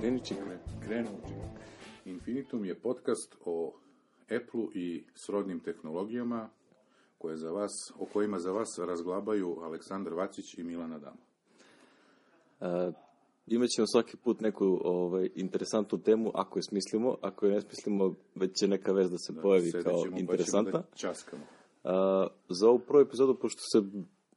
Kreni 0.00 0.20
čika. 0.24 0.40
Krenuo 0.86 1.12
čika. 1.28 1.64
Infinitum 2.04 2.64
je 2.64 2.74
podcast 2.74 3.36
o 3.44 3.72
Apple 4.22 4.64
i 4.74 5.04
srodnim 5.14 5.60
tehnologijama 5.60 6.48
koje 7.18 7.36
za 7.36 7.50
vas, 7.50 7.70
o 7.98 8.06
kojima 8.12 8.38
za 8.38 8.52
vas 8.52 8.78
razglabaju 8.78 9.56
Aleksandar 9.62 10.14
Vacić 10.14 10.58
i 10.58 10.62
Milan 10.62 10.92
Adamo. 10.92 11.16
Uh, 12.60 12.94
imat 13.46 13.68
ćemo 13.68 13.86
svaki 13.86 14.16
put 14.16 14.40
neku 14.40 14.80
ovaj, 14.84 15.30
interesantnu 15.34 16.02
temu, 16.02 16.30
ako 16.34 16.58
je 16.58 16.62
smislimo, 16.62 17.16
ako 17.20 17.46
je 17.46 17.52
ne 17.52 17.60
smislimo, 17.60 18.14
već 18.34 18.58
će 18.58 18.68
neka 18.68 18.92
vez 18.92 19.10
da 19.10 19.18
se 19.18 19.32
Da, 19.32 19.40
pojavi 19.40 19.72
kao 19.72 20.02
ćemo 20.02 20.16
pa 20.16 20.20
interesantna. 20.20 20.70
ćemo 20.70 20.82
da 20.90 20.96
časkamo. 20.96 21.42
Uh, 21.42 21.90
za 22.48 22.68
ovu 22.68 22.78
prvu 22.78 23.00
epizodu, 23.00 23.34
pošto 23.34 23.60
se 23.72 23.88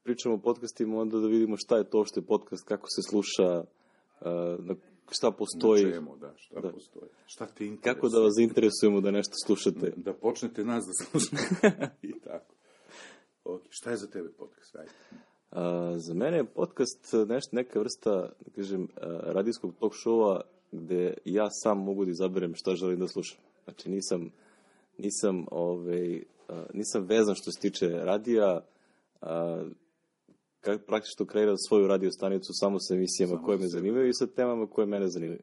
pričamo 0.04 0.36
o 0.36 0.42
podcastima, 0.42 1.02
onda 1.02 1.20
da 1.20 1.28
vidimo 1.28 1.58
šta 1.58 1.78
je 1.78 1.90
to 1.90 1.98
uopšte 1.98 2.22
podcast, 2.22 2.68
kako 2.68 2.88
se 2.90 3.02
sluša, 3.10 3.60
uh, 3.60 4.66
na 4.66 4.76
šta 5.12 5.32
postoji, 5.32 5.86
Na 5.86 5.92
čemu, 5.92 6.18
da, 6.18 6.34
šta 6.38 6.60
Da. 6.62 6.72
postoji. 6.72 7.10
Šta 7.26 7.46
te 7.46 7.66
interesuje? 7.66 7.94
kako 7.94 8.10
da 8.10 8.20
vas 8.20 8.34
zainteresujemo 8.38 9.02
da 9.02 9.12
nešto 9.12 9.34
slušate. 9.46 9.94
Da 9.96 10.14
počnete 10.14 10.64
nas 10.66 10.84
da 10.86 11.06
slušate. 11.06 11.90
I 12.10 12.20
tako. 12.20 12.54
Ok, 13.44 13.62
šta 13.70 13.92
je 13.92 13.98
za 13.98 14.08
tebe 14.08 14.30
podcast? 14.30 14.76
Ajde. 14.76 14.92
A, 15.52 15.94
za 15.98 16.14
mene 16.14 16.38
je 16.38 16.46
podcast 16.46 17.14
nešto, 17.28 17.56
neka 17.56 17.80
vrsta, 17.80 18.12
da 18.46 18.52
kažem, 18.56 18.88
radijskog 19.24 19.74
talk 19.80 19.94
showa 19.94 20.42
gde 20.72 21.14
ja 21.26 21.50
sam 21.50 21.78
mogu 21.84 22.06
da 22.06 22.12
izaberem 22.12 22.56
šta 22.56 22.76
želim 22.76 23.00
da 23.00 23.08
slušam. 23.08 23.38
Znači 23.64 23.90
nisam, 23.90 24.32
nisam, 24.98 25.46
ovaj, 25.52 26.24
nisam 26.74 27.06
vezan 27.06 27.36
što 27.36 27.52
se 27.52 27.60
tiče 27.60 27.88
radija, 27.90 28.62
a, 29.22 29.66
ka, 29.66 29.66
praktično 30.88 31.26
kreiram 31.26 31.58
svoju 31.58 31.88
radio 31.88 32.12
stanicu 32.12 32.52
samo 32.54 32.80
sa 32.80 32.94
emisijama 32.96 33.34
Samo 33.34 33.46
koje 33.46 33.58
me 33.58 33.68
zanimaju 33.68 34.08
i 34.08 34.14
sa 34.14 34.28
temama 34.28 34.68
koje 34.68 34.88
mene 34.88 35.08
zanimaju. 35.08 35.42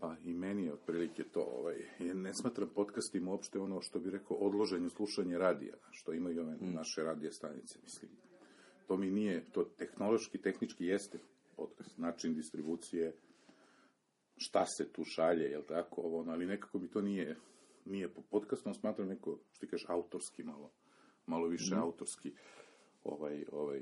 Pa 0.00 0.16
i 0.24 0.34
meni 0.34 0.64
je 0.64 0.72
otprilike 0.72 1.24
to, 1.24 1.40
ovaj, 1.42 1.76
ja 2.00 2.14
ne 2.14 2.34
smatram 2.34 2.68
podcastima 2.74 3.30
uopšte 3.30 3.58
ono 3.58 3.80
što 3.80 3.98
bi 3.98 4.10
rekao 4.10 4.36
odloženje 4.36 4.88
slušanje 4.90 5.38
radija, 5.38 5.74
što 5.90 6.12
imaju 6.12 6.40
ove 6.40 6.52
Mm. 6.54 6.74
naše 6.74 7.02
radije 7.02 7.32
stanice, 7.32 7.78
mislim. 7.82 8.10
To 8.86 8.96
mi 8.96 9.10
nije, 9.10 9.44
to 9.52 9.64
tehnološki, 9.64 10.38
tehnički 10.38 10.84
jeste 10.86 11.18
podcast, 11.56 11.98
način 11.98 12.34
distribucije, 12.34 13.12
šta 14.36 14.66
se 14.66 14.92
tu 14.92 15.04
šalje, 15.04 15.44
jel 15.44 15.62
tako, 15.62 16.00
ovo, 16.00 16.20
ono, 16.20 16.32
ali 16.32 16.46
nekako 16.46 16.78
mi 16.78 16.88
to 16.88 17.00
nije, 17.00 17.36
nije 17.84 18.08
po 18.08 18.22
podcastom, 18.22 18.74
smatram 18.74 19.08
neko, 19.08 19.38
što 19.50 19.60
ti 19.60 19.70
kažeš, 19.70 19.86
autorski 19.88 20.42
malo, 20.42 20.70
malo 21.26 21.46
više 21.46 21.74
Mhm. 21.74 21.82
autorski, 21.82 22.32
ovaj, 23.04 23.44
ovaj, 23.52 23.80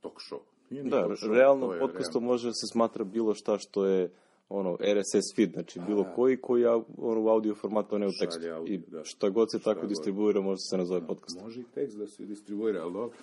talk 0.00 0.14
show. 0.30 0.40
Nije 0.70 0.84
ni 0.84 0.90
Da, 0.90 1.02
talk 1.02 1.18
show, 1.18 1.32
realno 1.34 1.66
podcastom 1.80 2.22
realno. 2.22 2.32
može 2.32 2.48
da 2.48 2.52
se 2.54 2.66
smatra 2.72 3.04
bilo 3.04 3.34
šta 3.34 3.58
što 3.58 3.86
je 3.86 4.10
ono 4.48 4.76
RSS 4.80 5.36
feed, 5.36 5.52
znači 5.52 5.80
bilo 5.86 6.02
da. 6.02 6.12
koji 6.14 6.36
koji 6.36 6.62
je 6.62 6.70
ono, 6.98 7.20
u 7.20 7.28
audio 7.28 7.54
formatu, 7.54 7.94
a 7.96 7.98
ne 7.98 8.06
u 8.06 8.10
tekstu. 8.20 8.40
audio, 8.54 8.74
I 8.74 8.78
da. 8.78 9.04
šta 9.04 9.30
god 9.30 9.50
se 9.50 9.58
tako 9.58 9.80
god. 9.80 9.88
distribuira 9.88 10.40
može 10.40 10.58
se 10.70 10.76
nazove 10.76 11.06
podcast. 11.06 11.40
Može 11.42 11.60
i 11.60 11.64
tekst 11.74 11.98
da 11.98 12.06
se 12.06 12.26
distribuira, 12.26 12.82
ali 12.82 12.92
dobro. 12.92 13.16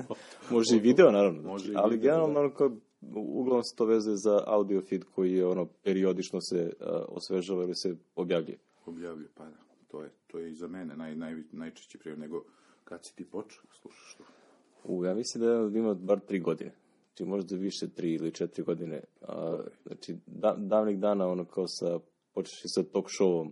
Može 0.50 0.76
i 0.76 0.80
video, 0.80 1.10
naravno. 1.10 1.42
Može 1.42 1.64
Znači, 1.64 1.72
i 1.72 1.76
ali 1.76 1.96
video, 1.96 2.10
generalno 2.10 2.48
da. 2.48 2.54
kao, 2.54 2.70
uglavnom 3.14 3.62
se 3.62 3.76
to 3.76 3.84
veze 3.84 4.10
za 4.14 4.42
audio 4.46 4.80
feed 4.80 5.04
koji 5.14 5.32
je 5.32 5.46
ono 5.46 5.66
periodično 5.84 6.40
se 6.40 6.72
uh, 6.80 6.86
osvežava 7.08 7.62
ili 7.62 7.74
se 7.74 7.96
objavljuje. 8.16 8.58
objavljuje, 8.86 9.28
pa 9.34 9.44
da. 9.44 9.56
To 9.88 10.02
je, 10.02 10.10
to 10.26 10.38
je 10.38 10.50
i 10.50 10.54
za 10.54 10.68
mene 10.68 10.96
naj, 10.96 11.16
naj, 11.16 11.34
najčešći 11.52 11.98
prijevod, 11.98 12.20
nego 12.20 12.44
kad 12.84 13.04
si 13.04 13.16
ti 13.16 13.24
počeo 13.24 13.62
da 13.62 13.74
slušaš 13.74 14.14
to? 14.18 14.24
U, 14.84 15.04
ja 15.04 15.14
mislim 15.14 15.44
da 15.44 15.78
ima 15.78 15.94
bar 15.94 16.20
tri 16.20 16.40
godine. 16.40 16.72
Znači 17.06 17.24
možda 17.24 17.56
više 17.56 17.88
tri 17.88 18.12
ili 18.12 18.30
četiri 18.30 18.64
godine. 18.64 19.00
A, 19.22 19.58
znači 19.86 20.16
da, 20.26 20.54
davnih 20.58 20.98
dana 20.98 21.28
ono 21.28 21.44
kao 21.44 21.64
sa, 21.68 21.98
počeš 22.34 22.64
i 22.64 22.68
sa 22.68 22.82
talk 22.82 23.06
showom. 23.20 23.50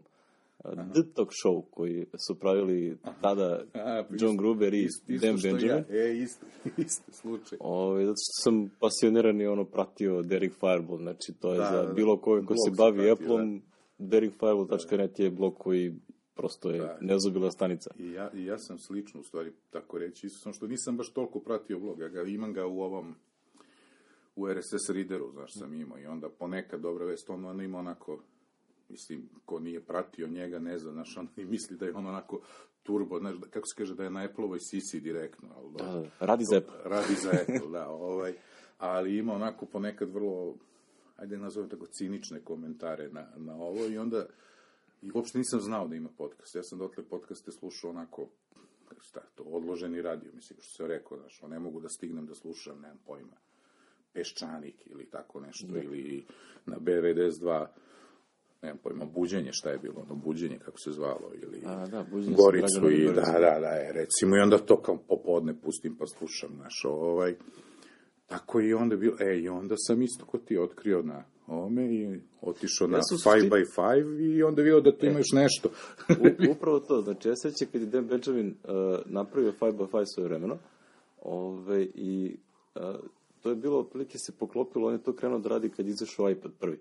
A, 0.64 0.70
The 0.74 1.02
Talk 1.14 1.28
Show 1.44 1.62
koji 1.70 2.06
su 2.28 2.34
pravili 2.34 2.96
tada 3.20 3.62
A, 3.74 4.02
pa 4.08 4.14
John 4.14 4.32
isto- 4.32 4.36
Gruber 4.36 4.74
i 4.74 4.82
isto, 4.82 5.12
isto 5.12 5.26
Dan 5.26 5.36
Benjamin. 5.42 5.84
Ja. 5.90 5.96
E, 5.98 6.16
isto, 6.16 6.46
isto 6.86 7.12
slučaj. 7.12 7.58
Ovaj, 7.60 8.04
zato 8.04 8.14
što 8.16 8.42
sam 8.42 8.70
pasioniran 8.80 9.40
i 9.40 9.46
ono 9.46 9.64
pratio 9.64 10.22
Derek 10.22 10.52
Fireball, 10.52 10.98
znači 10.98 11.32
to 11.40 11.52
je 11.52 11.58
Da, 11.58 11.64
za 11.64 11.76
da, 11.76 11.86
da. 11.86 11.92
bilo 11.92 12.16
koga 12.16 12.46
ko 12.46 12.54
se 12.56 12.70
bavi 12.76 13.10
Apple-om, 13.10 13.62
derekfireball.net 13.98 15.18
je 15.18 15.30
blog 15.30 15.54
koji 15.58 15.94
prosto 16.34 16.70
je 16.70 16.78
Da. 16.78 16.98
nezubila 17.00 17.50
stanica. 17.50 17.90
I 17.98 18.10
ja, 18.10 18.30
I 18.32 18.44
ja 18.44 18.58
sam 18.58 18.78
slično, 18.78 19.20
u 19.20 19.24
stvari, 19.24 19.52
tako 19.70 19.98
reći, 19.98 20.26
isto 20.26 20.38
sam 20.38 20.52
što 20.52 20.66
nisam 20.66 20.96
baš 20.96 21.10
toliko 21.10 21.40
pratio 21.40 21.78
blog, 21.78 22.00
ja 22.00 22.08
ga 22.08 22.22
imam 22.22 22.52
ga 22.52 22.66
u 22.66 22.80
ovom, 22.80 23.14
u 24.36 24.48
RSS 24.48 24.88
readeru, 24.88 25.30
znaš, 25.32 25.52
sam 25.52 25.74
imao, 25.74 25.98
i 25.98 26.06
onda 26.06 26.28
ponekad, 26.28 26.80
dobra 26.80 27.04
vest, 27.06 27.30
on, 27.30 27.44
on 27.44 27.60
ima 27.60 27.78
onako, 27.78 28.18
mislim, 28.88 29.28
ko 29.44 29.58
nije 29.58 29.80
pratio 29.80 30.28
njega, 30.28 30.58
ne 30.58 30.78
zna, 30.78 30.92
znaš, 30.92 31.16
on 31.16 31.28
i 31.36 31.44
misli 31.44 31.76
da 31.76 31.86
je 31.86 31.94
on 31.94 32.06
onako 32.06 32.40
turbo, 32.82 33.18
znaš, 33.18 33.36
da- 33.36 33.46
kako 33.46 33.66
se 33.66 33.74
kaže, 33.76 33.94
da 33.94 34.04
je 34.04 34.10
na 34.10 34.24
Apple-ovoj 34.24 34.58
sisi 34.60 35.00
direktno, 35.00 35.48
ali 35.56 35.72
Da, 35.72 35.84
da, 35.84 36.10
radi 36.20 36.44
za 36.44 36.56
Apple. 36.56 36.74
radi 36.84 37.14
za 37.14 37.30
Apple, 37.42 37.70
da, 37.70 37.88
ovaj, 37.88 38.34
ali 38.78 39.16
ima 39.16 39.32
onako 39.34 39.66
ponekad 39.66 40.10
vrlo, 40.10 40.54
ajde 41.16 41.36
nazovem 41.38 41.70
tako, 41.70 41.86
cinične 41.86 42.40
komentare 42.40 43.08
na, 43.08 43.26
na 43.36 43.54
ovo 43.54 43.86
i 43.86 43.98
onda, 43.98 44.26
i 45.04 45.10
uopšte 45.14 45.38
nisam 45.38 45.60
znao 45.60 45.88
da 45.88 45.96
ima 45.96 46.08
podcast. 46.18 46.54
Ja 46.54 46.62
sam 46.62 46.78
dotle 46.78 47.04
podcaste 47.04 47.52
slušao 47.52 47.90
onako, 47.90 48.28
tako, 49.12 49.26
to, 49.34 49.42
odloženi 49.42 50.02
radio, 50.02 50.30
mislim, 50.34 50.58
što 50.62 50.76
se 50.76 50.88
rekao, 50.88 51.18
znaš, 51.18 51.42
ne 51.48 51.58
mogu 51.58 51.80
da 51.80 51.88
stignem 51.88 52.26
da 52.26 52.34
slušam, 52.34 52.80
nemam 52.80 52.98
pojma, 53.06 53.36
Peščanik 54.12 54.86
ili 54.86 55.10
tako 55.10 55.40
nešto, 55.40 55.66
ili 55.82 56.26
na 56.66 56.76
B92, 56.76 57.66
nemam 58.62 58.78
pojma, 58.82 59.04
buđenje, 59.04 59.52
šta 59.52 59.70
je 59.70 59.78
bilo, 59.78 60.00
ono, 60.00 60.14
buđenje, 60.14 60.58
kako 60.58 60.78
se 60.78 60.92
zvalo, 60.92 61.32
ili... 61.42 61.62
A, 61.66 61.86
da, 61.86 62.06
buđenje 62.10 62.36
Goricu 62.36 62.90
i 62.90 63.04
da, 63.04 63.10
Goricom. 63.10 63.32
da, 63.32 63.58
da, 63.60 63.68
je, 63.68 63.92
recimo, 63.92 64.36
i 64.36 64.40
onda 64.40 64.58
to 64.58 64.82
kao 64.82 64.96
popodne 65.08 65.54
pustim 65.60 65.96
pa 65.96 66.06
slušam, 66.06 66.50
znaš, 66.56 66.84
ovaj, 66.84 67.34
tako 68.26 68.60
i 68.60 68.74
onda 68.74 68.96
bilo, 68.96 69.16
e, 69.20 69.38
i 69.38 69.48
onda 69.48 69.74
sam 69.78 70.02
isto 70.02 70.24
ko 70.26 70.38
ti 70.38 70.58
otkrio 70.58 71.02
na 71.02 71.24
ovome 71.46 71.94
i 71.94 72.20
otišao 72.40 72.88
na 72.88 72.96
Ja 72.96 73.02
sam 73.02 73.18
5 73.18 73.20
sušti- 73.34 73.50
by 73.50 73.64
5 73.76 74.36
i 74.36 74.42
onda 74.42 74.62
vidio 74.62 74.80
da 74.80 74.92
tu 74.92 75.06
ima 75.06 75.18
još 75.18 75.32
nešto. 75.32 75.68
Upravo 76.50 76.80
to, 76.80 77.02
znači 77.02 77.28
ja 77.28 77.36
sećam 77.36 77.68
kad 77.72 77.80
je 77.80 77.86
Dan 77.86 78.06
Benjamin 78.06 78.48
uh, 78.64 78.70
napravio 79.06 79.52
5x5 79.52 80.04
svoje 80.06 80.28
vremeno, 80.28 80.58
ove, 81.18 81.84
i 81.84 82.36
uh, 82.74 82.82
to 83.40 83.50
je 83.50 83.56
bilo, 83.56 83.78
otprilike 83.78 84.18
se 84.18 84.32
poklopilo, 84.32 84.86
on 84.86 84.92
je 84.92 85.02
to 85.02 85.12
krenuo 85.12 85.38
da 85.38 85.48
radi 85.48 85.68
kad 85.68 85.86
je 85.86 85.90
izašao 85.90 86.30
iPad 86.30 86.52
prvi. 86.60 86.78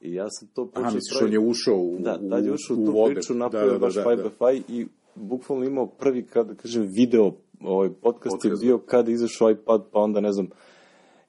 I 0.00 0.14
ja 0.14 0.26
sam 0.30 0.48
to 0.48 0.66
počeo... 0.66 0.82
Aha, 0.82 0.94
misliš, 0.94 1.22
on 1.22 1.32
je 1.32 1.38
ušao 1.40 1.76
u, 1.76 1.96
Da, 1.98 2.28
tad 2.30 2.44
je 2.44 2.52
ušao 2.52 2.76
u 2.76 2.82
u 2.82 2.86
tu 2.86 2.92
vode. 2.92 3.14
priču, 3.14 3.34
napravio 3.34 3.68
da, 3.68 3.72
da, 3.72 3.78
baš 3.78 3.94
da, 3.94 4.04
5x5 4.04 4.62
i 4.68 4.86
bukvalno 5.14 5.64
imao 5.64 5.86
prvi, 5.86 6.22
kada 6.22 6.54
kažem, 6.54 6.86
video, 6.88 7.32
ovaj 7.60 7.88
podcast, 7.88 8.36
Podcast. 8.42 8.62
je 8.62 8.66
bio 8.66 8.78
kada 8.78 9.10
je 9.10 9.14
izašao 9.14 9.50
iPad, 9.50 9.82
pa 9.92 10.00
onda 10.00 10.20
ne 10.20 10.32
znam, 10.32 10.46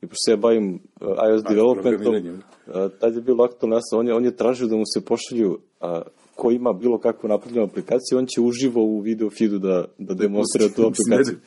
i 0.01 0.07
pošto 0.07 0.22
se 0.25 0.31
ja 0.31 0.38
bavim 0.38 0.73
uh, 1.01 1.07
iOS 1.29 1.44
developmentom, 1.44 2.16
uh, 2.16 2.91
tad 3.00 3.16
je 3.16 3.22
bilo 3.22 3.44
aktualno, 3.44 3.75
ja 3.75 3.81
sam, 3.81 4.00
on 4.00 4.07
je, 4.07 4.13
on 4.13 4.25
je 4.25 4.35
tražio 4.35 4.68
da 4.68 4.75
mu 4.75 4.84
se 4.94 5.06
pošalju 5.06 5.51
uh, 5.51 5.88
ko 6.35 6.51
ima 6.51 6.73
bilo 6.73 6.97
kakvu 6.97 7.29
napravljenu 7.29 7.66
aplikaciju, 7.68 8.18
on 8.18 8.25
će 8.25 8.41
uživo 8.41 8.84
u 8.84 9.00
video 9.00 9.29
feedu 9.29 9.59
da, 9.59 9.85
da 9.97 10.13
demonstrira 10.13 10.69
tu 10.69 10.81
pusti. 10.84 11.03
aplikaciju. 11.13 11.38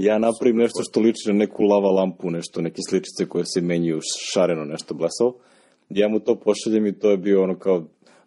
Ja 0.00 0.18
napravim 0.18 0.56
nešto 0.56 0.82
što 0.82 1.00
liči 1.00 1.28
na 1.28 1.32
neku 1.32 1.62
lava 1.62 1.90
lampu, 1.90 2.30
nešto, 2.30 2.60
neke 2.60 2.80
sličice 2.88 3.28
koje 3.28 3.44
se 3.46 3.60
menjaju 3.60 4.00
šareno, 4.32 4.64
nešto 4.64 4.94
blesavo. 4.94 5.36
Ja 5.88 6.08
mu 6.08 6.20
to 6.20 6.34
pošaljem 6.34 6.86
i 6.86 6.98
to 6.98 7.10
je 7.10 7.16
bio 7.16 7.42
ono 7.42 7.58
kao 7.58 7.84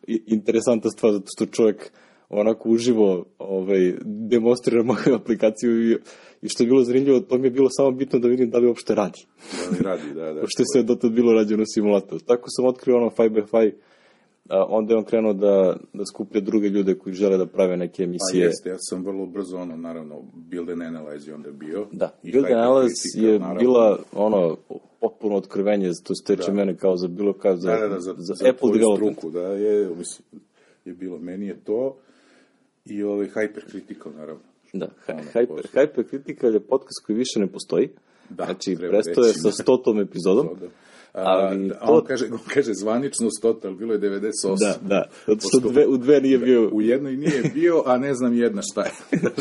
i- 0.07 0.23
interesantna 0.27 0.89
stvar, 0.89 1.13
zato 1.13 1.25
što 1.35 1.45
čovjek 1.45 1.91
onako 2.39 2.69
uživo 2.69 3.25
ovaj, 3.39 3.93
demonstrira 4.05 4.83
moju 4.83 5.15
aplikaciju 5.21 5.91
i, 5.91 5.97
i 6.41 6.49
što 6.49 6.63
je 6.63 6.67
bilo 6.67 6.83
zanimljivo, 6.83 7.19
to 7.19 7.37
mi 7.37 7.47
je 7.47 7.51
bilo 7.51 7.69
samo 7.69 7.91
bitno 7.91 8.19
da 8.19 8.27
vidim 8.27 8.49
da 8.49 8.57
li 8.57 8.67
uopšte 8.67 8.95
radi. 8.95 9.19
Da, 9.71 9.77
da, 9.77 9.89
radi, 9.89 10.13
da, 10.13 10.33
da. 10.33 10.41
Pošto 10.45 10.61
je 10.61 10.65
sve 10.73 10.83
dotad 10.83 11.11
bilo 11.11 11.33
rađeno 11.33 11.63
u 11.63 11.71
simulatoru. 11.73 12.21
Tako 12.21 12.43
sam 12.47 12.65
otkrio 12.65 12.97
ono 12.97 13.09
5x5, 13.09 13.71
a 14.49 14.65
onda 14.69 14.93
je 14.93 14.97
on 14.97 15.03
krenuo 15.03 15.33
da, 15.33 15.77
da 15.93 16.05
skuplja 16.05 16.41
druge 16.41 16.67
ljude 16.69 16.95
koji 16.95 17.13
žele 17.13 17.37
da 17.37 17.45
prave 17.45 17.77
neke 17.77 17.97
Pa 17.97 18.03
emisije. 18.03 18.45
jeste, 18.45 18.69
ja 18.69 18.75
sam 18.79 19.05
vrlo 19.05 19.25
brzo, 19.25 19.57
ono, 19.57 19.77
naravno, 19.77 20.21
Build 20.33 20.69
and 20.69 20.81
Analyze 20.81 21.27
je 21.27 21.33
onda 21.35 21.51
bio. 21.51 21.87
Da, 21.91 22.17
I 22.23 22.31
Build 22.31 22.45
Hypercritica, 22.45 22.67
Analyze 22.67 23.25
je 23.27 23.39
naravno. 23.39 23.59
bila 23.59 23.99
ono 24.13 24.57
potpuno 24.99 25.35
otkrivanje, 25.35 25.91
to 26.03 26.15
se 26.15 26.23
tiče 26.35 26.51
mene 26.51 26.77
kao 26.77 26.97
za 26.97 27.07
bilo 27.07 27.33
kao 27.33 27.55
za, 27.57 27.71
da, 27.71 27.77
da, 27.79 27.87
da, 27.87 27.99
za, 27.99 28.13
za, 28.17 28.33
za 28.33 28.49
Apple 28.49 28.71
development. 28.73 29.17
struku, 29.17 29.33
da, 29.33 29.41
je, 29.41 29.89
mislim, 29.97 30.41
je 30.85 30.93
bilo, 30.93 31.19
meni 31.19 31.47
je 31.47 31.63
to 31.63 31.97
i 32.85 33.03
ovaj 33.03 33.27
Hypercritical, 33.27 34.15
naravno. 34.15 34.41
Da, 34.73 34.87
Hyper. 35.07 35.63
Hypercritical 35.73 36.53
je 36.53 36.59
podcast 36.59 37.05
koji 37.05 37.15
više 37.15 37.39
ne 37.39 37.47
postoji. 37.47 37.89
Da, 38.29 38.45
znači, 38.45 38.77
prestao 38.79 39.23
je 39.23 39.33
sa 39.33 39.47
da. 39.47 39.51
stotom 39.51 39.99
epizodom. 39.99 40.49
Da. 40.61 40.67
A, 41.13 41.21
Ali 41.23 41.67
da, 41.67 41.75
to- 41.75 41.93
on, 41.93 42.05
kaže, 42.05 42.25
on 42.31 42.39
kaže 42.53 42.73
zvanično 42.73 43.29
100, 43.43 43.55
ali 43.63 43.75
bilo 43.75 43.93
je 43.93 43.99
98. 43.99 44.59
Da, 44.59 44.75
da. 44.81 45.09
Zato 45.27 45.39
što 45.47 45.69
dve, 45.69 45.87
u 45.87 45.97
dve 45.97 46.21
nije 46.21 46.37
bio... 46.37 46.69
U 46.73 46.81
jednoj 46.81 47.15
nije 47.17 47.51
bio, 47.53 47.83
a 47.85 47.97
ne 47.97 48.13
znam 48.13 48.33
jedna 48.37 48.61
šta 48.71 48.81
je. 48.83 48.91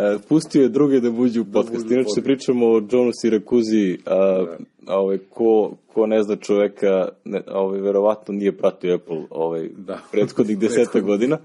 E, 0.00 0.18
pustio 0.28 0.62
je 0.62 0.68
druge 0.68 1.00
da 1.00 1.10
buđu 1.10 1.42
u 1.42 1.44
podcast. 1.52 1.86
u 1.90 1.92
Inače 1.92 2.22
pričamo 2.24 2.66
o 2.66 2.82
Johnu 2.90 3.10
Sirakuzi, 3.20 3.98
a, 4.06 4.44
a 4.86 4.98
ovaj, 5.00 5.18
ko, 5.30 5.76
ko 5.94 6.06
ne 6.06 6.22
zna 6.22 6.36
čoveka, 6.36 7.08
ne, 7.24 7.42
ovaj, 7.52 7.80
verovatno 7.80 8.34
nije 8.34 8.56
pratio 8.56 8.94
Apple 8.94 9.22
ovaj, 9.30 9.68
Da. 9.76 9.98
prethodnih 10.12 10.58
deseta 10.68 11.00
godina. 11.00 11.38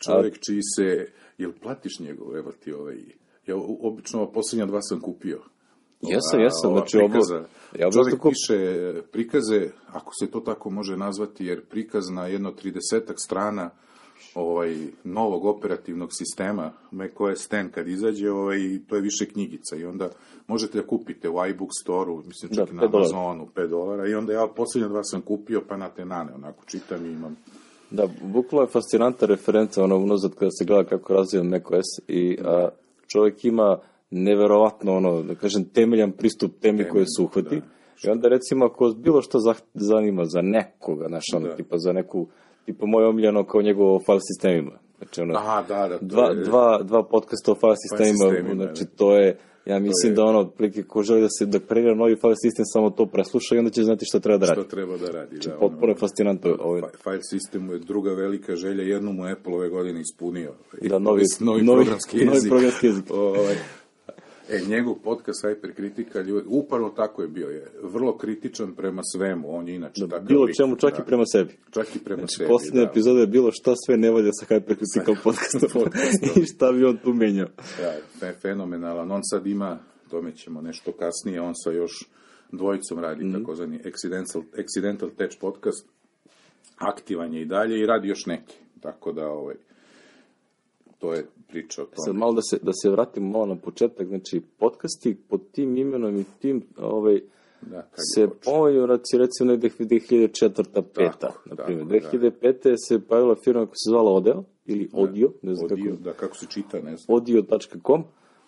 Čovjek 0.00 0.38
čiji 0.38 0.60
se, 0.76 1.06
jel 1.38 1.52
platiš 1.62 1.98
njegov, 2.00 2.36
evo 2.36 2.52
ti 2.52 2.72
ovaj, 2.72 2.98
ja 3.46 3.56
obično 3.80 4.26
posljednja 4.26 4.66
dva 4.66 4.82
sam 4.82 5.00
kupio. 5.00 5.40
Jesam, 6.02 6.40
A, 6.40 6.42
jesam, 6.42 6.72
znači 6.72 6.96
ovo- 6.98 7.06
ja 7.78 7.90
Čovjek 7.90 8.20
kup- 8.20 8.30
piše 8.30 8.58
prikaze, 9.02 9.60
ako 9.86 10.12
se 10.14 10.30
to 10.30 10.40
tako 10.40 10.70
može 10.70 10.96
nazvati, 10.96 11.44
jer 11.46 11.64
prikaz 11.64 12.10
na 12.10 12.26
jedno 12.26 12.52
30 12.52 12.78
strana 13.16 13.70
ovaj, 14.34 14.76
novog 15.04 15.44
operativnog 15.44 16.08
sistema, 16.12 16.72
macOS 16.90 17.48
10 17.48 17.70
kad 17.70 17.88
izađe, 17.88 18.30
ovaj, 18.30 18.58
to 18.88 18.96
je 18.96 19.02
više 19.02 19.26
knjigica 19.26 19.76
i 19.76 19.84
onda 19.84 20.10
možete 20.46 20.80
da 20.80 20.86
kupite 20.86 21.28
u 21.28 21.46
iBook 21.46 21.70
store-u, 21.82 22.22
mislim 22.26 22.54
čak 22.54 22.68
Da, 22.68 22.74
na. 22.74 22.82
Amazonu, 22.86 23.48
5 23.54 23.68
dolara 23.68 24.08
i 24.08 24.14
onda 24.14 24.32
ja 24.32 24.46
posljednja 24.46 24.88
dva 24.88 25.04
sam 25.04 25.20
kupio 25.22 25.62
pa 25.68 25.76
na 25.76 25.88
te 25.88 26.04
nane, 26.04 26.34
onako 26.34 26.64
čitam 26.66 27.06
i 27.06 27.12
imam 27.12 27.36
Da, 27.90 28.06
bukvalo 28.22 28.62
je 28.62 28.68
fascinanta 28.68 29.26
referenca 29.26 29.84
ono 29.84 29.96
unazad 29.96 30.34
kada 30.34 30.50
se 30.50 30.64
gleda 30.64 30.84
kako 30.84 31.12
razvija 31.12 31.42
macOS 31.42 31.84
i 32.08 32.38
a, 32.44 32.68
čovjek 33.06 33.44
ima 33.44 33.78
neverovatno 34.10 34.96
ono, 34.96 35.22
da 35.22 35.34
kažem, 35.34 35.64
temeljan 35.64 36.12
pristup 36.12 36.52
temi 36.60 36.88
koje 36.88 37.04
se 37.06 37.22
uhvati. 37.22 37.60
I 38.04 38.10
onda 38.10 38.28
recimo 38.28 38.64
ako 38.66 38.94
bilo 38.96 39.22
što 39.22 39.38
zanima 39.74 40.24
za 40.24 40.42
nekoga, 40.42 41.08
znaš, 41.08 41.24
ono, 41.36 41.48
Da. 41.48 41.56
tipa 41.56 41.78
za 41.78 41.92
neku, 41.92 42.26
tipa 42.64 42.86
moje 42.86 43.06
omiljeno 43.06 43.44
kao 43.44 43.62
njegovo 43.62 43.98
file 43.98 44.18
sistemima. 44.20 44.72
Znači, 44.98 45.20
ono, 45.20 45.34
Aha, 45.38 45.64
da, 45.68 45.88
da, 45.88 45.98
dva, 46.00 46.28
je- 46.28 46.34
dva, 46.44 46.82
dva 46.82 47.02
podcasta 47.02 47.52
o 47.52 47.54
file 47.54 47.74
sistemima, 47.76 48.30
sistemima, 48.30 48.64
znači 48.64 48.84
da. 48.84 48.90
to 48.96 49.14
je, 49.14 49.38
ja 49.68 49.78
mislim 49.78 50.12
je- 50.12 50.16
da 50.16 50.24
ono, 50.24 50.38
otprilike 50.38 50.82
ko 50.82 51.02
želi 51.02 51.20
da 51.20 51.28
se 51.30 51.46
da 51.46 51.58
kreira 51.60 51.94
novi 51.94 52.16
file 52.16 52.34
sistem, 52.36 52.64
samo 52.64 52.90
to 52.90 53.06
presluša 53.06 53.54
i 53.54 53.58
onda 53.58 53.70
će 53.70 53.82
znati 53.82 54.04
šta 54.04 54.20
treba 54.20 54.38
da 54.38 54.46
radi. 54.46 54.60
što 54.60 54.70
treba 54.70 54.96
da 54.96 55.10
radi. 55.10 55.36
da, 55.36 55.42
Znači, 55.42 55.58
Potpuno 55.60 55.88
je 55.88 55.96
fascinantno. 55.96 56.56
Ovaj, 56.60 56.80
Fi- 56.82 57.02
File 57.02 57.20
systemu 57.24 57.72
je 57.72 57.78
druga 57.80 58.10
velika 58.12 58.56
želja, 58.56 58.82
jednu 58.84 59.12
mu 59.12 59.24
Apple 59.26 59.54
ove 59.54 59.68
godine 59.68 60.00
ispunio. 60.02 60.52
Da, 60.82 60.98
novi- 61.08 61.24
novi, 61.40 61.62
novi- 61.62 61.76
programski 61.76 62.16
novi 62.18 62.36
jezik. 62.36 62.50
programski 62.50 62.86
jezik. 62.86 63.04
Ovaj, 63.32 63.56
e, 64.48 64.60
njegov 64.68 64.94
podcast 64.94 65.44
Hyperkritika, 65.44 66.20
ljudi, 66.20 66.46
upravo 66.48 66.90
tako 66.90 67.22
je 67.22 67.28
bio. 67.28 67.48
Je 67.48 67.70
vrlo 67.82 68.16
kritičan 68.16 68.74
prema 68.74 69.02
svemu. 69.04 69.56
On 69.56 69.68
je 69.68 69.74
inače 69.74 70.00
takav 70.02 70.26
bilo 70.26 70.44
lik, 70.44 70.56
čemu, 70.56 70.76
čak 70.76 70.92
da. 70.92 71.02
i 71.02 71.06
prema 71.06 71.26
sebi. 71.26 71.52
Čak 71.70 71.96
i 71.96 71.98
prema 71.98 72.20
Znači, 72.20 72.34
sebi. 72.36 72.48
posljednja 72.48 72.80
da. 72.80 72.90
epizoda 72.90 73.20
je 73.20 73.26
bilo 73.26 73.52
šta 73.52 73.72
sve 73.76 73.96
ne 73.96 74.10
valja 74.10 74.30
sa 74.32 74.46
Hypercritical 74.46 75.16
podcastom 75.22 75.82
i 76.42 76.46
šta 76.46 76.72
bi 76.72 76.84
on 76.84 76.96
tu 76.96 77.12
menjao. 77.14 77.48
Da, 77.80 77.94
fe, 78.20 78.32
fenomenalan. 78.32 79.10
On 79.12 79.20
sad 79.24 79.46
ima, 79.46 79.78
tome 80.10 80.36
ćemo 80.36 80.60
nešto 80.60 80.92
kasnije, 80.92 81.40
on 81.40 81.52
sa 81.54 81.70
još 81.70 81.92
dvojicom 82.52 82.98
radi 82.98 83.24
Mhm. 83.24 83.38
takozvani 83.38 83.80
Accidental, 83.86 84.42
Accidental 84.58 85.10
Touch 85.10 85.36
podcast. 85.40 85.86
Aktivan 86.78 87.34
je 87.34 87.42
i 87.42 87.46
dalje 87.46 87.80
i 87.80 87.86
radi 87.86 88.08
još 88.08 88.26
neki. 88.26 88.54
Tako 88.80 89.12
da, 89.12 89.28
ovaj, 89.28 89.54
to 90.98 91.14
je 91.14 91.26
priča 91.48 91.82
o 91.82 91.84
tome. 91.84 92.04
Sad 92.04 92.14
malo 92.14 92.32
da 92.32 92.42
se, 92.42 92.58
da 92.62 92.72
se 92.82 92.90
vratimo 92.90 93.30
malo 93.30 93.46
na 93.46 93.56
početak, 93.56 94.08
znači 94.08 94.40
podcasti 94.58 95.16
pod 95.28 95.40
tim 95.52 95.76
imenom 95.76 96.16
i 96.16 96.24
tim 96.40 96.62
ovaj, 96.78 97.20
Da, 97.62 97.88
se 98.14 98.28
počeo. 98.28 98.52
pomenju 98.52 98.86
raci, 98.86 99.18
recimo 99.18 99.50
negde 99.50 99.68
2004. 99.78 100.82
peta, 100.94 101.32
na 101.44 101.56
primjer. 101.56 101.86
da. 101.86 101.94
2005. 101.94 102.74
se 102.88 103.00
pojavila 103.00 103.34
firma 103.44 103.66
koja 103.66 103.74
se 103.74 103.90
zvala 103.90 104.12
Odeo, 104.12 104.44
ili 104.66 104.88
Audio, 104.92 105.32
ne 105.42 105.54
znam 105.54 105.72
Odio, 105.72 105.90
kako, 105.90 106.02
da, 106.02 106.12
kako 106.12 106.36
se 106.36 106.46
čita, 106.46 106.76
ne 106.76 106.96
znam. 106.96 107.16
audio.com, 107.16 108.04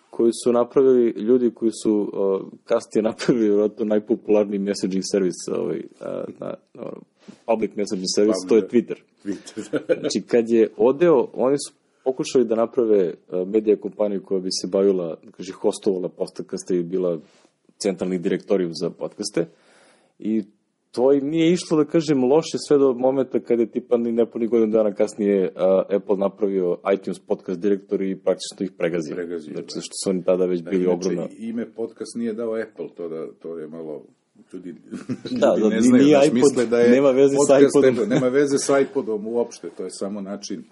koji 0.09 0.31
su 0.43 0.51
napravili 0.51 1.09
ljudi 1.09 1.51
koji 1.51 1.71
su 1.83 2.11
uh, 2.13 2.47
kasnije 2.63 3.03
napravili 3.09 3.47
vjerojatno 3.47 3.85
najpopularniji 3.85 4.59
messaging 4.59 5.03
servis 5.11 5.47
ovaj, 5.51 5.77
uh, 5.77 6.07
na, 6.39 6.53
na, 6.73 6.91
public 7.45 7.75
messaging 7.75 8.07
servis, 8.15 8.35
to 8.49 8.55
je 8.55 8.67
Twitter. 8.67 8.95
Twitter. 9.25 9.99
Znači, 9.99 10.21
kad 10.27 10.49
je 10.49 10.69
odeo, 10.77 11.27
oni 11.33 11.57
su 11.67 11.73
pokušali 12.03 12.45
da 12.45 12.55
naprave 12.55 13.13
uh, 13.13 13.47
medija 13.47 13.77
kompaniju 13.77 14.23
koja 14.23 14.39
bi 14.39 14.49
se 14.61 14.67
bavila, 14.67 15.15
da 15.23 15.31
kaže, 15.31 15.53
hostovala 15.53 16.09
podcaste 16.09 16.77
i 16.77 16.83
bila 16.83 17.19
centralni 17.77 18.17
direktorijum 18.17 18.71
za 18.73 18.89
podcaste. 18.89 19.45
I 20.19 20.43
to 20.91 21.13
im 21.13 21.27
nije 21.29 21.51
išlo, 21.51 21.77
da 21.77 21.85
kažem, 21.85 22.23
loše 22.23 22.57
sve 22.67 22.77
do 22.77 22.93
momenta 22.93 23.39
kada 23.39 23.61
je 23.61 23.71
tipa 23.71 23.97
ni 23.97 24.11
nepuni 24.11 24.47
godinu 24.47 24.71
dana 24.71 24.93
kasnije 24.93 25.43
uh, 25.43 25.95
Apple 25.95 26.17
napravio 26.17 26.77
iTunes 26.93 27.19
podcast 27.19 27.59
direktor 27.59 28.01
i 28.01 28.15
praktično 28.15 28.65
ih 28.65 28.71
pregazio. 28.77 29.15
Pregazio, 29.15 29.53
znači, 29.53 29.67
da. 29.67 29.75
zašto 29.75 29.91
su 30.03 30.09
oni 30.09 30.23
tada 30.23 30.45
već 30.45 30.63
bili 30.63 30.87
ogromna... 30.87 31.27
Ime 31.37 31.71
podcast 31.71 32.15
nije 32.15 32.33
dao 32.33 32.55
Apple, 32.69 32.87
to, 32.95 33.09
da, 33.09 33.27
to 33.41 33.57
je 33.57 33.67
malo... 33.67 34.03
Ljudi, 34.53 34.75
Da, 35.41 35.55
ljudi 35.57 35.69
da, 35.69 35.75
ne 35.75 35.81
znaju, 35.81 36.03
nije 36.03 36.19
iPod, 36.25 36.33
misle 36.33 36.65
da 36.65 36.79
je 36.79 36.89
nema 36.89 37.11
veze 37.11 37.35
sa 37.47 37.53
podcast 37.53 37.75
iPodom. 37.75 37.93
Apple, 37.93 38.07
nema 38.07 38.27
veze 38.27 38.57
sa 38.57 38.79
iPodom 38.79 39.27
uopšte, 39.27 39.69
to 39.77 39.83
je 39.83 39.89
samo 39.89 40.21
način 40.21 40.63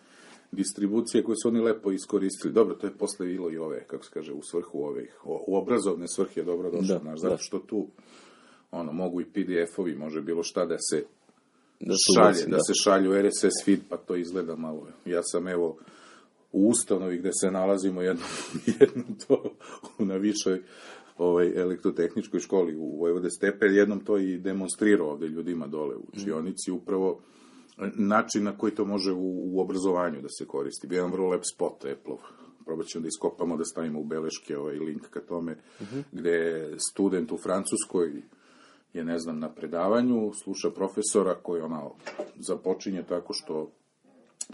distribucije 0.52 1.24
koju 1.24 1.36
su 1.44 1.48
oni 1.48 1.60
lepo 1.60 1.92
iskoristili. 1.92 2.54
Dobro, 2.54 2.76
to 2.76 2.88
je 2.88 2.98
posle 2.98 3.26
bilo 3.26 3.52
i 3.52 3.58
ove, 3.58 3.84
kako 3.88 4.04
se 4.04 4.12
kaže, 4.14 4.34
u 4.34 4.42
svrhu 4.44 4.80
ovih, 4.80 5.20
u 5.26 5.58
obrazovne 5.58 6.08
svrhe 6.08 6.42
je 6.42 6.46
dobro 6.46 6.72
došlo, 6.72 6.96
Da, 6.96 7.00
znaš, 7.00 7.22
da. 7.22 7.30
zato 7.30 7.44
što 7.44 7.60
tu 7.60 7.88
ono, 8.72 8.92
mogu 8.92 9.22
i 9.22 9.26
PDF-ovi, 9.26 9.96
može 9.96 10.22
bilo 10.22 10.44
šta 10.44 10.66
da 10.66 10.78
se 10.92 11.06
Da 11.80 11.94
šalje, 12.16 12.30
ubaci, 12.30 12.50
da, 12.50 12.58
se 12.60 12.74
šalju 12.84 13.22
RSS 13.22 13.66
feed, 13.66 13.80
pa 13.90 13.98
to 13.98 14.16
izgleda 14.16 14.56
malo. 14.56 14.88
Ja 15.06 15.24
sam 15.24 15.48
evo 15.48 15.78
u 16.52 16.70
ustanovi 16.70 17.18
gde 17.18 17.30
se 17.42 17.52
nalazimo 17.52 18.02
jednom, 18.02 18.28
jednom 18.80 19.06
to 19.28 19.56
na 20.00 20.16
višoj 20.16 20.62
ovaj, 21.18 21.62
elektrotehničkoj 21.62 22.40
školi 22.40 22.76
u 22.76 23.00
Vojvode 23.00 23.30
Stepe, 23.30 23.66
jednom 23.66 24.00
to 24.00 24.18
i 24.18 24.38
demonstrirao 24.38 25.12
ovde 25.12 25.28
ljudima 25.28 25.68
dole 25.68 25.96
u 25.96 26.04
učionici, 26.14 26.72
upravo 26.72 27.20
način 27.96 28.44
na 28.44 28.58
koji 28.58 28.76
to 28.76 28.86
može 28.86 29.12
u, 29.12 29.56
u 29.56 29.62
obrazovanju 29.62 30.22
da 30.22 30.30
se 30.30 30.46
koristi. 30.46 30.88
Bio 30.88 30.98
jedan 30.98 31.12
vrlo 31.12 31.30
lep 31.30 31.44
spot 31.54 31.86
Apple-ov. 31.86 32.20
Probat 32.66 32.88
ćemo 32.88 33.02
da 33.02 33.08
iskopamo, 33.08 33.58
da 33.58 33.66
stavimo 33.66 34.00
u 34.00 34.04
beleške 34.04 34.58
ovaj 34.58 34.76
link 34.76 35.10
ka 35.10 35.20
tome, 35.20 35.58
gde 36.12 36.30
je 36.30 36.80
student 36.80 37.32
u 37.32 37.38
Francuskoj 37.38 38.22
je, 38.94 39.04
ne 39.04 39.20
znam, 39.20 39.40
na 39.40 39.50
predavanju, 39.50 40.32
sluša 40.44 40.72
profesora 40.72 41.36
koji 41.36 41.62
ona 41.62 41.90
započinje 42.40 43.04
tako 43.04 43.34
što 43.34 43.72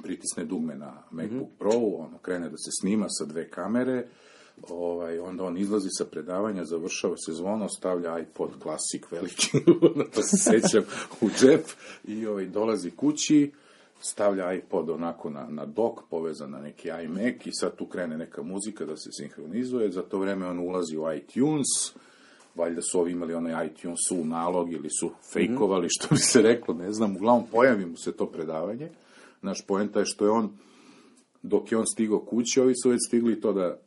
pritisne 0.03 0.45
dugme 0.45 0.75
na 0.75 1.03
MacBook 1.11 1.49
Pro, 1.59 1.71
ono 1.97 2.17
krene 2.17 2.49
da 2.49 2.57
se 2.57 2.69
snima 2.81 3.05
sa 3.09 3.25
dve 3.25 3.49
kamere, 3.49 4.07
ovaj, 4.69 5.19
onda 5.19 5.43
on 5.43 5.57
izlazi 5.57 5.89
sa 5.91 6.05
predavanja, 6.05 6.65
završava 6.65 7.17
se 7.17 7.33
zvono, 7.33 7.69
stavlja 7.69 8.19
iPod 8.19 8.49
klasik 8.59 9.11
veliki, 9.11 9.49
to 10.15 10.21
se 10.29 10.37
sećam, 10.37 10.83
u 11.21 11.29
džep 11.29 11.65
i 12.03 12.27
ovaj, 12.27 12.45
dolazi 12.45 12.91
kući, 12.91 13.51
stavlja 14.01 14.53
iPod 14.53 14.89
onako 14.89 15.29
na, 15.29 15.47
na 15.49 15.65
dok, 15.65 15.99
povezan 16.09 16.51
na 16.51 16.59
neki 16.59 16.89
iMac 17.03 17.45
i 17.45 17.51
sad 17.51 17.75
tu 17.75 17.85
krene 17.85 18.17
neka 18.17 18.43
muzika 18.43 18.85
da 18.85 18.97
se 18.97 19.09
sinhronizuje, 19.11 19.91
za 19.91 20.01
to 20.01 20.19
vreme 20.19 20.47
on 20.47 20.59
ulazi 20.59 20.97
u 20.97 21.13
iTunes, 21.13 21.67
valjda 22.55 22.81
su 22.81 22.99
ovi 22.99 23.11
imali 23.11 23.33
onaj 23.33 23.67
iTunes 23.67 24.11
u 24.11 24.25
nalog 24.25 24.73
ili 24.73 24.89
su 24.89 25.11
fejkovali, 25.33 25.87
što 25.89 26.07
bi 26.15 26.17
se 26.17 26.41
reklo, 26.41 26.73
ne 26.73 26.91
znam, 26.91 27.15
uglavnom 27.15 27.47
pojavi 27.51 27.85
mu 27.85 27.97
se 27.97 28.11
to 28.11 28.25
predavanje. 28.25 28.89
Naš 29.41 29.65
poenta 29.67 29.99
je 29.99 30.05
što 30.05 30.25
je 30.25 30.31
on, 30.31 30.57
dok 31.41 31.71
je 31.71 31.77
on 31.77 31.85
stigao 31.87 32.19
kući, 32.19 32.61
ovi 32.61 32.73
su 32.83 32.89
već 32.89 32.99
stigli 33.07 33.41
to 33.41 33.53
da 33.53 33.79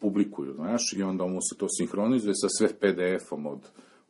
publikuju, 0.00 0.52
znaš, 0.52 0.92
i 0.96 1.02
onda 1.02 1.26
mu 1.26 1.38
se 1.40 1.58
to 1.58 1.66
sinhronizuje 1.78 2.34
sa 2.34 2.48
sve 2.48 2.68
PDF-om 2.68 3.46
od 3.46 3.58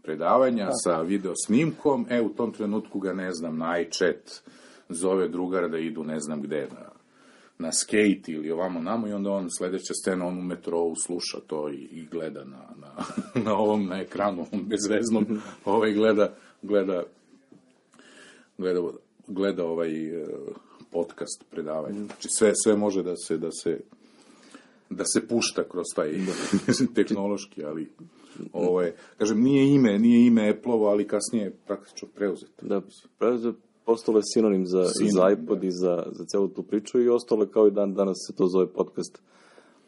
predavanja, 0.03 0.71
sa 0.85 1.01
video 1.01 1.33
snimkom, 1.47 2.07
e, 2.11 2.21
u 2.21 2.29
tom 2.29 2.53
trenutku 2.53 3.01
ga, 3.01 3.13
ne 3.13 3.33
znam, 3.33 3.59
na 3.59 3.81
iChat 3.81 4.43
zove 4.89 5.29
drugar 5.29 5.71
da 5.71 5.79
idu 5.79 6.05
ne 6.05 6.21
znam 6.21 6.43
gde, 6.43 6.69
na, 6.73 6.91
na 7.59 7.73
skate 7.73 8.33
ili 8.33 8.51
ovamo 8.51 8.81
namo 8.81 9.09
i 9.09 9.13
onda 9.13 9.31
on 9.31 9.51
sledeća 9.51 9.95
scena, 10.03 10.27
on 10.27 10.39
u 10.39 10.43
metrou 10.43 10.95
sluša 11.07 11.39
to 11.47 11.69
i, 11.69 11.77
i 11.77 12.07
gleda 12.11 12.45
na, 12.45 12.63
na, 12.81 13.05
na 13.45 13.55
ovom, 13.57 13.87
na 13.87 14.01
ekranu, 14.01 14.47
on 14.53 14.65
bezveznom, 14.65 15.41
ovaj 15.65 15.93
gleda, 15.93 16.35
gleda, 16.63 17.03
gleda, 18.59 18.81
gleda 19.27 19.65
ovaj 19.65 20.23
e, 20.23 20.27
podcast 20.91 21.45
predavanja. 21.51 22.05
Znači 22.05 22.29
sve, 22.29 22.53
sve 22.65 22.77
može 22.77 23.03
da 23.03 23.17
se, 23.17 23.37
da 23.37 23.51
se, 23.51 23.81
da 24.91 25.05
se 25.05 25.29
pušta 25.29 25.65
kroz 25.69 25.85
taj 25.95 26.13
tehnološki, 26.95 27.65
ali 27.65 27.91
ovo 28.53 28.83
je, 28.83 28.97
kažem, 29.19 29.41
nije 29.43 29.75
ime, 29.75 29.99
nije 29.99 30.27
ime 30.27 30.51
Apple-ovo, 30.51 30.89
ali 30.89 31.09
kasnije 31.09 31.45
je 31.45 31.57
praktično 31.67 32.09
preuzeto. 32.15 32.67
Da, 32.67 32.83
preuzeo 33.19 33.53
postalo 33.85 34.19
je 34.19 34.23
sinonim 34.35 34.67
za, 34.67 34.85
Sinonim, 34.85 35.13
za 35.13 35.31
iPod 35.31 35.61
da. 35.61 35.67
i 35.67 35.71
za, 35.71 36.07
za 36.13 36.25
celu 36.25 36.49
tu 36.49 36.63
priču 36.63 37.01
i 37.01 37.09
ostalo 37.09 37.47
kao 37.47 37.67
i 37.67 37.71
dan 37.71 37.95
danas 37.95 38.17
se 38.27 38.37
to 38.37 38.47
zove 38.47 38.67
podcast. 38.73 39.23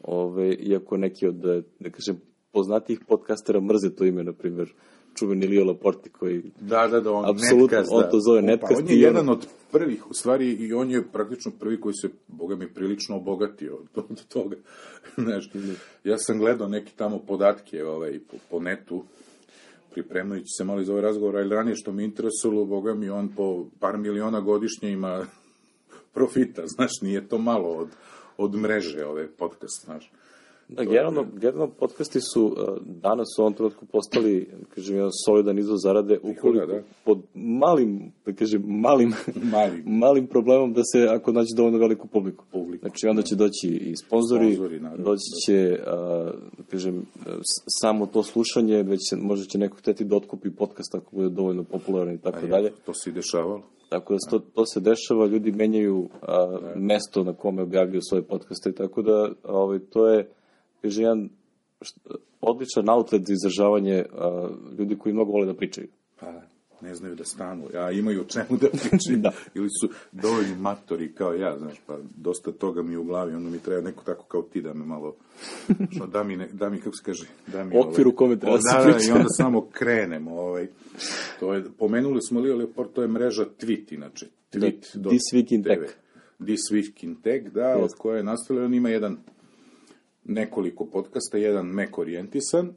Ove, 0.02 0.54
iako 0.54 0.97
neki 0.97 1.26
od, 1.26 1.35
da 1.80 1.90
kažem, 1.90 2.21
poznatijih 2.52 3.00
podcastera 3.09 3.61
mrze 3.61 3.94
to 3.97 4.04
ime, 4.04 4.25
na 4.25 4.32
primjer, 4.32 4.75
čuveni 5.14 5.47
Lio 5.47 5.64
Laporte 5.64 6.11
koji... 6.11 6.42
Da, 6.61 6.88
da, 6.88 7.00
da, 7.00 7.12
on 7.12 7.25
Apsolutno, 7.25 7.76
netkast, 7.78 7.90
on 7.92 8.02
da. 8.02 8.11
to 8.11 8.21
zove 8.21 8.40
Pa 8.40 8.47
netkast 8.47 8.81
on 8.81 8.90
je 8.90 9.00
jedan 9.00 9.28
od 9.28 9.47
prvih, 9.73 10.11
u 10.11 10.14
stvari, 10.14 10.52
i 10.52 10.73
on 10.73 10.90
je 10.90 11.02
praktično 11.12 11.52
prvi 11.61 11.81
koji 11.81 11.95
se, 11.95 12.09
boga 12.28 12.57
mi, 12.57 12.69
prilično 12.75 13.16
obogatio 13.16 13.76
od, 13.76 14.04
od 14.11 14.26
toga. 14.28 14.57
Znaš, 15.25 15.50
ja 16.04 16.19
sam 16.19 16.38
gledao 16.38 16.69
neki 16.69 16.92
tamo 16.97 17.19
podatke 17.19 17.85
ovaj, 17.85 18.21
po, 18.31 18.37
po 18.50 18.61
netu, 18.61 19.04
pripremajući 19.92 20.49
se 20.59 20.64
malo 20.64 20.81
iz 20.81 20.88
ovaj 20.88 21.02
razgovor, 21.02 21.37
ali 21.37 21.49
ranije 21.49 21.76
što 21.76 21.92
me 21.92 22.04
interesovalo, 22.04 22.64
boga 22.64 22.95
mi, 22.95 23.09
on 23.09 23.28
po 23.28 23.66
par 23.81 23.99
miliona 23.99 24.40
godišnje 24.40 24.90
ima 24.90 25.26
profita, 26.14 26.62
znaš, 26.66 26.90
nije 27.00 27.28
to 27.28 27.38
malo 27.38 27.69
od, 27.69 27.88
od 28.37 28.54
mreže 28.54 29.04
ove 29.04 29.28
podcast, 29.28 29.85
znaš. 29.85 30.12
Da, 30.76 30.84
generalno, 30.84 31.26
generalno 31.34 31.72
podcasti 31.78 32.20
su 32.20 32.44
uh, 32.44 32.52
danas 32.84 33.28
u 33.38 33.42
ovom 33.42 33.54
trenutku 33.54 33.86
postali, 33.86 34.48
da 34.60 34.74
kažem, 34.74 34.96
jedan 34.96 35.10
solidan 35.26 35.58
izvor 35.58 35.78
zarade 35.78 36.18
ukoliko 36.22 36.66
da. 36.66 36.82
pod 37.04 37.18
malim, 37.34 38.12
da 38.26 38.32
kažem, 38.32 38.62
malim, 38.66 39.12
Malim. 39.52 39.82
malim 39.86 40.26
problemom 40.26 40.72
da 40.72 40.82
se, 40.84 41.06
ako 41.10 41.32
nađe 41.32 41.54
dovoljno 41.56 41.78
veliku 41.78 42.06
publiku. 42.06 42.44
Publiku, 42.52 42.82
Znači, 42.82 43.06
onda 43.06 43.22
će 43.22 43.34
doći 43.36 43.68
i 43.68 43.96
sponzori, 43.96 44.54
Sponzori, 44.54 44.80
naravno, 44.80 45.04
doći 45.04 45.22
će, 45.46 45.78
uh, 45.80 46.30
da 46.58 46.64
kažem, 46.70 47.06
samo 47.80 48.06
to 48.06 48.22
slušanje, 48.22 48.82
već 48.82 49.00
će, 49.10 49.16
možda 49.16 49.46
će 49.46 49.58
neko 49.58 49.76
hteti 49.76 50.04
da 50.04 50.16
otkupi 50.16 50.50
podcast 50.50 50.94
ako 50.94 51.16
bude 51.16 51.28
dovoljno 51.28 51.64
popularan 51.64 52.14
i 52.14 52.18
tako 52.18 52.46
dalje. 52.46 52.72
To 52.86 52.94
se 52.94 53.10
i 53.10 53.12
dešavalo. 53.12 53.62
Tako 53.92 54.12
da 54.14 54.30
to, 54.30 54.38
to 54.38 54.66
se 54.66 54.80
dešava, 54.80 55.26
ljudi 55.26 55.52
menjaju 55.52 56.08
a, 56.22 56.58
mesto 56.76 57.24
na 57.24 57.32
kome 57.32 57.62
objavljuju 57.62 58.00
svoje 58.08 58.22
podcaste, 58.22 58.72
tako 58.72 59.02
da 59.02 59.28
ovaj, 59.44 59.78
to 59.78 60.08
je, 60.08 60.28
kaže, 60.82 61.02
jedan 61.02 61.28
odličan 62.40 62.88
outlet 62.88 63.22
za 63.26 63.32
izražavanje 63.32 64.04
a, 64.12 64.48
ljudi 64.78 64.98
koji 64.98 65.12
mnogo 65.12 65.32
vole 65.32 65.46
da 65.46 65.54
pričaju. 65.54 65.88
Pa, 66.20 66.42
ne 66.82 66.94
znaju 66.94 67.14
da 67.14 67.24
stanu, 67.24 67.68
a 67.74 67.90
imaju 67.90 68.20
o 68.20 68.24
čemu 68.24 68.58
da 68.60 68.68
pričaju, 68.68 69.18
Da. 69.22 69.32
ili 69.54 69.68
su 69.80 69.88
dovoljni 70.12 70.56
matori 70.56 71.12
kao 71.12 71.34
ja, 71.34 71.58
znaš, 71.58 71.76
pa 71.86 71.98
dosta 72.16 72.52
toga 72.52 72.82
mi 72.82 72.92
je 72.92 72.98
u 72.98 73.04
glavi, 73.04 73.34
onda 73.34 73.50
mi 73.50 73.58
treba 73.58 73.80
neko 73.80 74.04
tako 74.04 74.24
kao 74.24 74.42
ti 74.42 74.62
da 74.62 74.74
me 74.74 74.84
malo, 74.84 75.14
što, 75.90 76.06
da 76.06 76.22
mi, 76.22 76.36
ne, 76.36 76.48
da 76.52 76.68
mi, 76.68 76.78
kako 76.78 76.96
se 76.96 77.02
kaže, 77.04 77.26
da 77.46 77.64
mi... 77.64 77.78
Okvir 77.78 78.08
u 78.08 78.12
kome 78.12 78.38
treba 78.38 78.56
da 78.56 78.62
se 78.62 78.76
da, 78.78 78.84
da, 78.84 78.92
priča. 78.92 79.08
i 79.08 79.12
onda 79.12 79.28
samo 79.28 79.68
krenemo, 79.72 80.30
ovaj, 80.30 80.66
to 81.40 81.54
je, 81.54 81.64
pomenuli 81.78 82.22
smo 82.22 82.40
Leo 82.40 82.56
Leopard, 82.56 82.92
to 82.92 83.02
je 83.02 83.08
mreža 83.08 83.44
Tweet, 83.60 83.94
inače, 83.94 84.26
Tweet. 84.52 84.96
Da, 84.96 85.08
This 85.08 85.32
Week 85.32 85.54
in 85.54 85.62
TV. 85.62 85.68
Tech. 85.68 85.94
This 86.38 86.60
Week 86.70 87.04
in 87.04 87.14
Tech, 87.14 87.52
da, 87.52 87.76
od 87.78 87.90
koje 87.98 88.16
je 88.16 88.22
nastavljeno, 88.22 88.76
ima 88.76 88.88
jedan 88.88 89.16
nekoliko 90.24 90.86
podcasta, 90.86 91.38
jedan 91.38 91.66
Mac 91.66 91.90
orijentisan, 91.96 92.74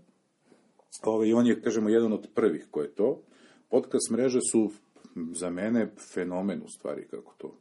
Ovaj, 1.03 1.33
on 1.33 1.47
je, 1.47 1.61
kažemo, 1.61 1.89
jedan 1.89 2.13
od 2.13 2.27
prvih 2.33 2.67
ko 2.71 2.81
je 2.81 2.91
to. 2.91 3.21
Podcast 3.69 4.11
mreže 4.11 4.39
su 4.51 4.69
za 5.31 5.49
mene 5.49 5.87
fenomen 6.13 6.61
u 6.65 6.69
stvari, 6.69 7.07
kako 7.11 7.33
to 7.37 7.51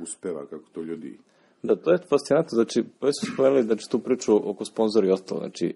uspeva, 0.00 0.46
kako 0.46 0.64
to 0.72 0.82
ljudi... 0.82 1.18
Da, 1.62 1.76
to 1.76 1.92
je 1.92 1.98
fascinantno, 1.98 2.54
znači, 2.54 2.84
pa 2.98 3.12
su 3.12 3.32
spomenuli, 3.34 3.62
znači, 3.62 3.90
tu 3.90 3.98
priču 3.98 4.50
oko 4.50 4.64
sponzora 4.64 5.06
i 5.06 5.10
ostalo, 5.10 5.40
znači, 5.40 5.74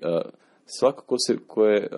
svako 0.67 1.05
ko, 1.05 1.17
se, 1.27 1.37
ko 1.47 1.65
je 1.65 1.89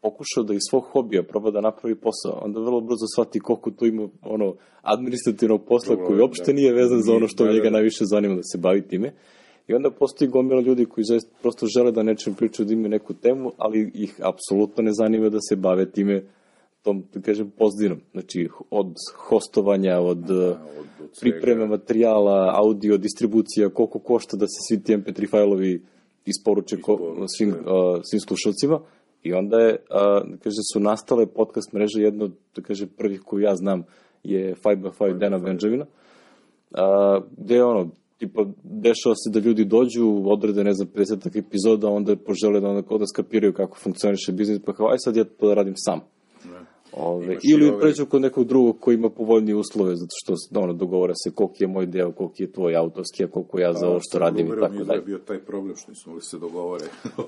pokušao 0.00 0.44
da 0.44 0.54
iz 0.54 0.60
svog 0.70 0.84
hobija 0.84 1.22
proba 1.22 1.50
da 1.50 1.60
napravi 1.60 1.94
posao, 1.94 2.40
onda 2.44 2.60
vrlo 2.60 2.80
brzo 2.80 3.06
shvati 3.14 3.40
koliko 3.40 3.70
tu 3.70 3.86
ima 3.86 4.08
ono 4.22 4.54
administrativnog 4.82 5.64
posla 5.64 5.94
Dobro, 5.94 6.06
koji 6.06 6.20
uopšte 6.20 6.52
da. 6.52 6.52
nije 6.52 6.72
vezan 6.72 7.02
za 7.02 7.12
ono 7.12 7.28
što 7.28 7.44
Da, 7.44 7.48
da, 7.48 7.54
njega 7.54 7.64
da. 7.64 7.70
najviše 7.70 8.04
zanima 8.04 8.34
da 8.34 8.42
se 8.42 8.58
bavi 8.58 8.88
time. 8.88 9.12
I 9.70 9.74
onda 9.74 9.90
postoji 9.90 10.28
gomila 10.30 10.60
ljudi 10.60 10.84
koji 10.84 11.04
zaista 11.04 11.30
prosto 11.42 11.66
žele 11.66 11.92
da 11.92 12.02
nečem 12.02 12.34
pričaju 12.34 12.66
da 12.66 12.72
imaju 12.72 12.88
neku 12.88 13.14
temu, 13.14 13.52
ali 13.56 13.90
ih 13.94 14.20
apsolutno 14.22 14.82
ne 14.82 14.92
zanima 14.92 15.28
da 15.28 15.38
se 15.48 15.56
bave 15.56 15.90
time 15.90 16.22
tom, 16.82 17.04
da 17.14 17.20
kažem, 17.20 17.50
pozdinom. 17.58 18.00
Znači, 18.12 18.48
od 18.70 18.94
hostovanja, 19.16 20.00
od, 20.00 20.30
od- 20.30 20.30
od 20.30 20.56
svega. 21.12 21.18
pripreme 21.20 21.66
materijala, 21.66 22.54
audio, 22.56 22.96
distribucija, 22.96 23.68
koliko 23.68 23.98
košta 23.98 24.36
da 24.36 24.46
se 24.46 24.58
svi 24.68 24.82
ti 24.82 24.96
MP3 24.96 25.30
fajlovi 25.30 25.82
isporuče 26.26 26.80
ko, 26.80 26.92
Isporuče, 26.92 27.24
svim, 27.28 27.54
a, 27.66 28.00
svim 28.02 28.20
slušalcima. 28.20 28.80
I 29.22 29.32
onda 29.32 29.58
je, 29.58 29.76
a, 29.90 30.20
da 30.24 30.36
kaže, 30.36 30.56
su 30.72 30.80
nastale 30.80 31.26
podcast 31.26 31.72
mreže, 31.72 32.02
jedno, 32.02 32.24
od, 32.24 32.32
da 32.56 32.62
kaže, 32.62 32.86
prvih 32.86 33.20
koju 33.20 33.42
ja 33.42 33.56
znam 33.56 33.84
je 34.22 34.54
5x5 34.54 35.18
Dana 35.18 35.38
Benjamina, 35.38 35.86
a, 36.74 37.20
gde 37.36 37.54
je 37.54 37.64
ono, 37.64 37.90
tipa, 38.20 38.44
dešava 38.62 39.14
se 39.14 39.30
da 39.30 39.38
ljudi 39.40 39.64
dođu, 39.64 40.22
odrede, 40.26 40.64
ne 40.64 40.72
znam, 40.72 40.88
50 40.88 41.38
epizoda, 41.38 41.88
onda 41.88 42.16
požele 42.16 42.60
da 42.60 42.68
onda, 42.68 42.98
da 42.98 43.06
skapiraju 43.06 43.52
kako 43.52 43.78
funkcioniše 43.78 44.32
biznis, 44.32 44.58
pa 44.66 44.72
kao, 44.72 44.86
aj 44.88 44.98
sad 44.98 45.16
ja 45.16 45.24
to 45.24 45.48
da 45.48 45.54
radim 45.54 45.74
sam. 45.76 46.00
Ove, 46.92 47.24
Imaš 47.24 47.42
ili 47.44 47.68
ove- 47.68 47.80
pređu 47.80 48.06
kod 48.06 48.22
nekog 48.22 48.44
drugog 48.44 48.76
koji 48.80 48.94
ima 48.94 49.10
povoljnije 49.10 49.56
uslove, 49.56 49.96
zato 49.96 50.10
što 50.14 50.60
ono, 50.60 50.72
dogovora 50.72 51.12
se 51.14 51.30
koliko 51.30 51.54
je 51.60 51.66
moj 51.66 51.86
deo, 51.86 52.12
koliko 52.12 52.34
je 52.38 52.52
tvoj 52.52 52.76
autorski, 52.76 53.24
a 53.24 53.28
koliko 53.28 53.58
ja 53.58 53.72
za 53.72 53.88
ovo 53.88 53.98
što 54.02 54.18
radim 54.18 54.46
i 54.46 54.50
tako 54.60 54.84
dalje. 54.84 54.98
je 54.98 55.02
bio 55.02 55.18
taj 55.18 55.38
problem 55.38 55.76
što 55.76 55.90
nismo 55.90 56.10
mogli 56.12 56.22
se 56.22 56.38
dogovore. 56.38 56.84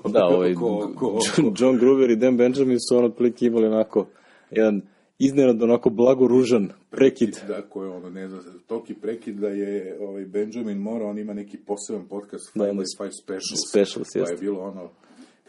Da, 0.09 0.25
ovaj, 0.25 0.53
Ko- 0.61 0.91
ko- 0.95 1.19
John, 1.37 1.53
John 1.59 1.77
Gruber 1.77 2.09
i 2.09 2.15
Dan 2.15 2.37
Benjamin 2.37 2.77
su 2.79 2.97
ono 2.97 3.07
otprilike 3.07 3.45
imali 3.45 3.65
onako 3.67 4.05
jedan 4.51 4.81
iznenad 5.19 5.63
onako 5.63 5.89
blagoružan 5.89 6.69
prekid. 6.89 7.39
Da, 7.47 7.61
ko 7.61 7.83
je 7.83 7.89
ono, 7.89 8.09
ne 8.09 8.27
znam, 8.27 8.43
toliki 8.67 8.93
prekid 8.93 9.35
da 9.35 9.47
je 9.47 9.97
ovaj, 10.01 10.25
Benjamin 10.25 10.77
morao, 10.77 11.09
on 11.09 11.19
ima 11.19 11.33
neki 11.33 11.57
poseban 11.57 12.07
podcast, 12.07 12.51
Da, 12.55 12.63
5 12.63 12.71
ima 12.71 12.81
by 12.81 12.85
5 12.85 13.09
Specials. 13.23 13.69
Specials, 13.69 14.07
Pa 14.13 14.31
je 14.31 14.37
bilo 14.37 14.61
ono, 14.61 14.89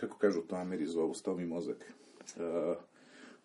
kako 0.00 0.18
kažu 0.18 0.40
to 0.40 0.56
Ameri 0.56 0.86
zovu, 0.86 1.14
stao 1.14 1.36
mi 1.36 1.46
mozak. 1.46 1.92
Uh, 2.36 2.42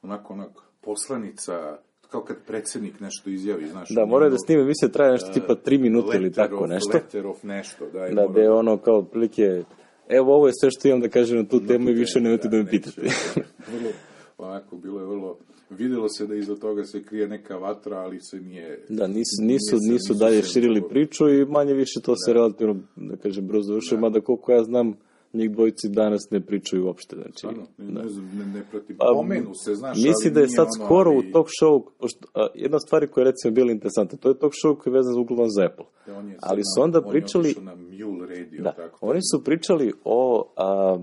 onako, 0.01 0.33
onako, 0.33 0.63
poslanica, 0.81 1.77
kao 2.09 2.21
kad 2.21 2.37
predsednik 2.47 2.99
nešto 2.99 3.29
izjavi, 3.29 3.67
znaš. 3.67 3.89
Da, 3.89 4.05
moraju 4.05 4.31
da 4.31 4.37
snime, 4.37 4.63
mislim, 4.63 4.91
traje 4.91 5.11
nešto 5.11 5.33
tipa 5.33 5.55
tri 5.55 5.77
minuta 5.77 6.17
ili 6.17 6.31
tako 6.31 6.63
of, 6.63 6.69
nešto. 6.69 6.91
Letter 6.93 7.27
of 7.27 7.43
nešto, 7.43 7.85
da. 7.85 7.99
Da, 7.99 8.21
mora 8.21 8.33
da 8.33 8.41
je 8.41 8.51
ono 8.51 8.77
kao 8.77 8.97
otprilike, 8.97 9.63
evo 10.09 10.35
ovo 10.35 10.47
je 10.47 10.53
sve 10.61 10.71
što 10.71 10.87
imam 10.87 11.01
da 11.01 11.09
kažem 11.09 11.37
na 11.37 11.47
tu 11.47 11.59
temu 11.67 11.89
i 11.89 11.93
više 11.93 12.19
nemojte 12.19 12.47
da 12.47 12.57
me 12.57 12.63
neće. 12.63 12.71
pitate. 12.71 13.01
vrlo, 13.73 13.91
onako, 14.37 14.77
bilo 14.77 14.99
je 14.99 15.05
vrlo, 15.05 15.37
videlo 15.69 16.09
se 16.09 16.27
da 16.27 16.35
iza 16.35 16.55
toga 16.55 16.83
se 16.83 17.03
krije 17.03 17.27
neka 17.27 17.57
vatra, 17.57 17.97
ali 17.97 18.19
se 18.21 18.39
nije... 18.41 18.85
Da, 18.89 19.07
nisu, 19.07 19.41
nisu, 19.41 19.77
se- 19.77 19.91
nisu 19.93 20.13
dalje 20.13 20.43
širili 20.43 20.81
priču 20.89 21.29
i 21.29 21.45
manje 21.45 21.73
više 21.73 21.99
to 22.01 22.15
se 22.15 22.33
relativno, 22.33 22.75
da 22.95 23.15
kažem, 23.17 23.47
brzo 23.47 23.61
završuje, 23.61 24.01
mada 24.01 24.21
koliko 24.21 24.51
ja 24.51 24.63
znam, 24.63 24.93
njih 25.33 25.51
dvojici 25.51 25.89
danas 25.89 26.21
ne 26.31 26.41
pričaju 26.41 26.85
uopšte. 26.85 27.15
Znači, 27.15 27.37
Stvarno, 27.37 27.63
ne, 27.77 28.03
ne, 28.33 28.45
ne, 28.45 28.63
pratim. 28.71 28.95
Pa, 28.97 29.05
Pomenu 29.15 29.51
se, 29.55 29.75
znaš, 29.75 29.97
Mislim 29.97 30.15
ali 30.25 30.33
da 30.33 30.39
je 30.39 30.49
sad 30.49 30.67
ono, 30.75 30.85
skoro 30.85 31.11
u 31.11 31.15
ali- 31.15 31.31
talk 31.31 31.47
show, 31.61 31.83
pošto, 31.99 32.27
a, 32.33 32.47
jedna 32.55 32.79
stvar 32.79 33.07
koja 33.07 33.21
je 33.21 33.31
recimo 33.31 33.53
bila 33.53 33.71
interesantna, 33.71 34.17
to 34.17 34.29
je 34.29 34.39
talk 34.39 34.53
show 34.65 34.77
koji 34.77 34.91
je 34.93 34.97
vezan 34.97 35.13
za 35.13 35.19
uglavnom 35.19 35.49
za 35.49 35.65
Apple. 35.65 35.85
da 36.07 36.17
on 36.17 36.29
je 36.29 36.37
Ali 36.41 36.61
su 36.63 36.81
onda 36.81 36.99
on 37.05 37.11
pričali, 37.11 37.45
otišao 37.45 37.63
na 37.63 37.75
Mule 37.75 38.27
Radio, 38.27 38.63
da, 38.63 38.71
tako. 38.71 38.97
oni 39.01 39.19
su 39.33 39.43
pričali 39.43 39.93
o 40.03 40.51
a, 40.57 40.97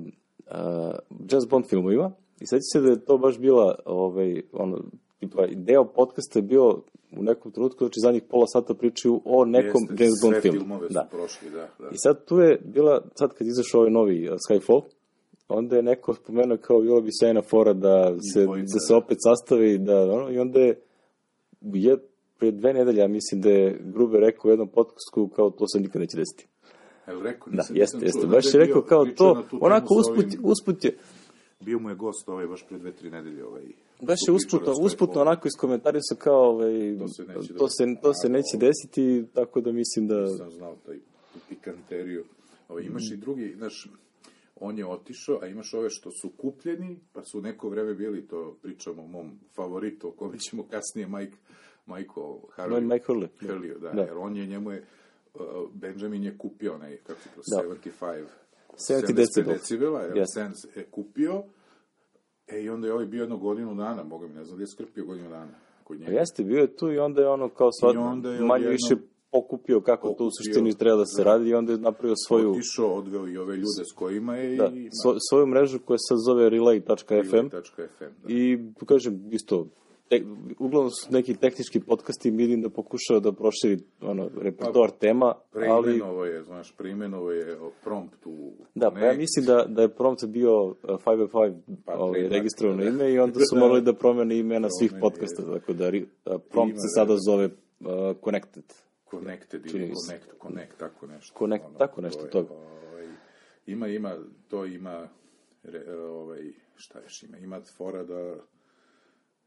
a, 0.47 0.93
Jazz 1.31 1.47
Bond 1.47 1.65
filmovima 1.69 2.13
i 2.41 2.47
seća 2.47 2.61
se 2.73 2.81
da 2.81 2.91
je 2.91 3.05
to 3.05 3.19
baš 3.19 3.39
bila 3.39 3.75
ovaj, 3.85 4.43
ono, 4.53 4.79
tipa, 5.21 5.47
deo 5.47 5.85
podcasta 5.85 6.39
je 6.39 6.43
bio 6.43 6.83
u 7.19 7.23
nekom 7.23 7.53
trenutku, 7.53 7.79
znači 7.79 8.01
zadnjih 8.01 8.23
pola 8.23 8.47
sata 8.47 8.75
pričaju 8.75 9.21
o 9.25 9.45
nekom 9.45 9.83
Jeste, 9.83 10.05
James 10.05 10.15
Bond 10.23 10.37
filmu. 10.43 10.59
filmove 10.59 10.89
Da. 10.89 11.09
prošli, 11.11 11.51
da, 11.51 11.69
da. 11.79 11.89
I 11.93 11.97
sad 11.97 12.25
tu 12.25 12.39
je 12.39 12.61
bila, 12.65 13.03
sad 13.15 13.35
kad 13.35 13.47
izašao 13.47 13.81
ovaj 13.81 13.91
novi 13.91 14.29
uh, 14.29 14.37
Skyfall, 14.51 14.83
onda 15.49 15.77
je 15.77 15.83
neko 15.83 16.15
spomenuo 16.15 16.57
kao 16.57 16.81
bila 16.81 17.01
bi 17.01 17.11
sjajna 17.21 17.43
fora 17.43 17.73
da 17.73 18.15
se, 18.33 18.43
dvojica, 18.45 18.75
da 18.75 18.81
se 18.81 18.95
opet 18.95 19.19
sastavi, 19.21 19.79
da, 19.79 20.13
ono, 20.13 20.31
i 20.31 20.39
onda 20.39 20.61
je, 20.61 20.81
je 21.61 21.97
pre 22.39 22.51
dve 22.51 22.73
nedelje, 22.73 23.01
ja 23.01 23.09
mislim 23.09 23.41
da 23.41 23.51
je 23.51 23.81
Gruber 23.85 24.21
rekao 24.21 24.49
u 24.49 24.53
jednom 24.53 24.69
podcastu 24.69 25.29
kao 25.29 25.51
to 25.51 25.69
se 25.69 25.81
nikad 25.81 26.01
neće 26.01 26.17
desiti. 26.17 26.47
Jel 27.07 27.23
rekao, 27.23 27.51
Da, 27.51 27.57
nisam, 27.57 27.77
jeste, 27.77 27.97
nisam 27.97 28.07
jeste. 28.07 28.21
čuo. 28.21 28.31
Baš 28.31 28.47
je 28.47 28.53
da 28.53 28.59
rekao 28.59 28.83
kao 28.83 29.05
to, 29.07 29.43
onako 29.61 29.95
usput, 29.95 30.25
ovim- 30.25 30.41
usput 30.43 30.85
je, 30.85 30.97
Bio 31.67 31.79
mu 31.79 31.89
je 31.91 31.95
gost 31.95 32.29
ovaj 32.29 32.47
baš 32.47 32.67
pre 32.69 32.79
dve, 32.79 32.93
tri 32.93 33.11
nedelje 33.11 33.45
ovaj. 33.45 33.63
baš 34.03 34.19
je 34.29 34.33
usputno, 34.33 34.73
usputno 34.81 35.21
onako 35.21 35.49
iskomentarisao 35.49 36.17
kao, 36.19 36.43
ovaj, 36.51 36.99
To 36.99 37.09
se 37.09 37.23
neće 37.25 37.55
to 37.55 37.69
se, 37.69 37.85
to 38.03 38.15
se 38.15 38.29
neće 38.29 38.57
desiti, 38.59 39.25
tako 39.35 39.61
da 39.61 39.73
mislim 39.73 40.07
da, 40.07 40.21
Nisam 40.21 40.51
znao 40.51 40.77
taj 40.87 40.99
pikanteriju. 41.49 42.25
Ovo, 42.69 42.81
imaš 42.81 43.11
i 43.11 43.17
drugi, 43.17 43.55
znaš, 43.57 43.89
on 44.61 44.79
je 44.79 44.87
otišao, 44.87 45.39
a 45.43 45.47
imaš 45.47 45.75
ove 45.75 45.91
što 45.91 46.11
su 46.11 46.31
kupljeni, 46.37 47.01
pa 47.13 47.25
su 47.25 47.41
neko 47.41 47.69
vreme 47.69 47.95
bili, 47.95 48.27
to 48.27 48.57
pričamo 48.63 49.03
o 49.03 49.07
mom 49.07 49.31
favoritu, 49.55 50.09
o 50.09 50.13
kome 50.13 50.39
ćemo 50.39 50.67
kasnije, 50.71 51.09
Mike, 51.09 51.37
Michael 51.87 52.39
Harley. 52.57 52.93
Mike 52.93 53.05
Hurley. 53.09 53.29
Hurley, 53.41 53.79
da, 53.79 53.91
Da. 53.93 54.03
jer 54.03 54.17
on 54.17 54.37
je, 54.37 54.47
njemu 54.47 54.71
je, 54.71 54.85
uh, 55.35 55.41
Benjamin 55.73 56.25
je 56.25 56.39
kupio 56.39 56.75
onaj, 56.75 56.97
kako 56.97 57.21
se 57.21 57.29
to, 57.29 57.41
Da. 57.47 57.63
75, 57.69 58.25
70 58.77 59.07
75 59.07 59.15
decibel. 59.15 59.53
decibela, 59.55 60.01
jer 60.01 60.13
Yes. 60.17 60.25
Sense 60.35 60.69
je 60.77 60.85
kupio, 60.91 61.43
e, 62.47 62.63
i 62.63 62.69
onda 62.71 62.87
je 62.87 62.93
ovaj 62.93 63.07
bio 63.07 63.21
jedno 63.21 63.37
godinu 63.37 63.75
dana, 63.75 64.05
boga 64.05 64.27
mi, 64.27 64.35
ne 64.35 64.45
znam 64.45 64.57
gdje 64.57 64.63
je 64.63 64.67
skrpio 64.67 65.05
godinu 65.05 65.31
dana 65.31 65.53
kod 65.85 65.99
Pa 65.99 66.05
njega. 66.05 66.19
jeste, 66.19 66.45
bio 66.45 66.61
je 66.61 66.77
tu 66.77 66.93
i 66.93 66.99
onda 66.99 67.21
je 67.23 67.29
ono 67.29 67.49
kao 67.49 67.73
sva, 67.73 67.93
I 67.95 67.97
onda 67.97 68.31
je 68.31 68.41
manje 68.41 68.69
više 68.69 68.97
pokupio 69.31 69.81
kako 69.81 70.07
to 70.09 70.13
u 70.13 70.17
Pokupio, 70.17 70.31
suštini 70.31 70.75
treba 70.75 70.97
da 70.97 71.07
se 71.07 71.25
da. 71.25 71.31
radi 71.31 71.49
i 71.51 71.55
onda 71.55 71.73
je 71.73 71.79
napravio 71.79 72.15
svoju, 72.27 72.51
Otišao, 72.51 72.95
odveo 72.95 73.29
i 73.29 73.37
ove 73.37 73.57
ljude 73.57 73.85
s 73.91 73.95
kojima 73.95 74.37
je 74.37 74.57
da, 74.57 74.67
i... 74.75 74.89
svo, 75.03 75.17
svoju 75.31 75.47
mrežu 75.47 75.79
koja 75.79 75.99
se 75.99 76.15
zove 76.27 76.51
relay.fm 76.51 77.15
Relay.fm, 77.15 78.05
da. 78.23 78.29
i 78.29 78.59
kažem 78.87 79.29
isto 79.33 79.67
te, 80.09 80.23
uglavnom 80.59 80.91
su 80.91 81.13
neki 81.13 81.35
tehnički 81.35 81.81
podcasti 81.81 82.31
vidim 82.31 82.63
da 82.63 82.69
pokušava 82.69 83.21
da 83.21 83.33
proširi 83.33 83.79
ono, 84.01 84.31
repertoar 84.41 84.91
tema, 84.91 85.35
ali 85.55 85.83
Preimenovo 85.83 86.25
je, 86.25 86.43
znaš, 86.43 86.75
preimenovo 86.77 87.33
je 87.33 87.59
prompt 87.85 88.27
u... 88.27 88.53
da, 88.75 88.91
pa 88.91 88.99
ja 88.99 89.17
mislim 89.17 89.45
da, 89.45 89.65
da 89.69 89.83
je 89.83 89.89
prompt 89.89 90.25
bio 90.25 90.65
uh, 90.65 90.75
5x5 90.83 91.55
Pa, 91.85 91.95
ovaj, 91.95 92.29
registrovano 92.29 92.83
da. 92.83 92.89
ime 92.89 93.13
i 93.13 93.19
onda 93.19 93.41
su 93.41 93.55
Da. 93.57 93.61
morali 93.61 93.83
da 93.83 93.93
promene 93.93 94.39
imena 94.39 94.69
svih 94.81 94.93
podcasta, 95.01 95.43
tako 95.53 95.73
da 95.73 95.87
a, 96.25 96.39
prompt 96.39 96.77
se 96.77 96.87
da. 96.87 96.95
sada 96.95 97.17
zove 97.17 97.45
uh, 97.45 98.17
Connected. 98.25 98.65
Connected 99.11 99.67
ili. 99.67 99.93
Connect, 99.95 100.27
Connect, 100.43 100.79
tako 100.79 101.07
nešto. 101.07 101.39
Connect, 101.39 101.65
tako 101.79 102.01
nešto 102.01 102.21
to 102.21 102.27
je, 102.27 102.31
toga. 102.31 102.55
Ovaj, 102.55 103.07
ima, 103.67 103.89
ima, 103.89 104.15
to 104.49 104.65
ima, 104.65 105.09
re, 105.63 105.93
ovaj, 105.95 106.53
šta 106.77 107.01
još 107.01 107.23
ima, 107.23 107.39
ima 107.39 107.61
fora 107.77 108.05
da 108.05 108.37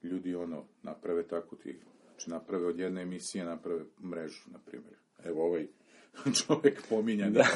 ljudi 0.04 0.36
ono, 0.36 0.64
naprave 0.84 1.28
tako 1.28 1.56
ti, 1.56 1.80
znači 2.04 2.30
naprave 2.30 2.68
od 2.68 2.80
jedne 2.80 3.02
emisije, 3.02 3.46
naprave 3.46 3.82
mrežu, 4.04 4.50
na 4.52 4.60
primjer. 4.66 4.96
Evo 5.24 5.46
ovaj 5.46 5.68
čovjek 6.48 6.82
pominjan. 6.90 7.34
Da. 7.34 7.48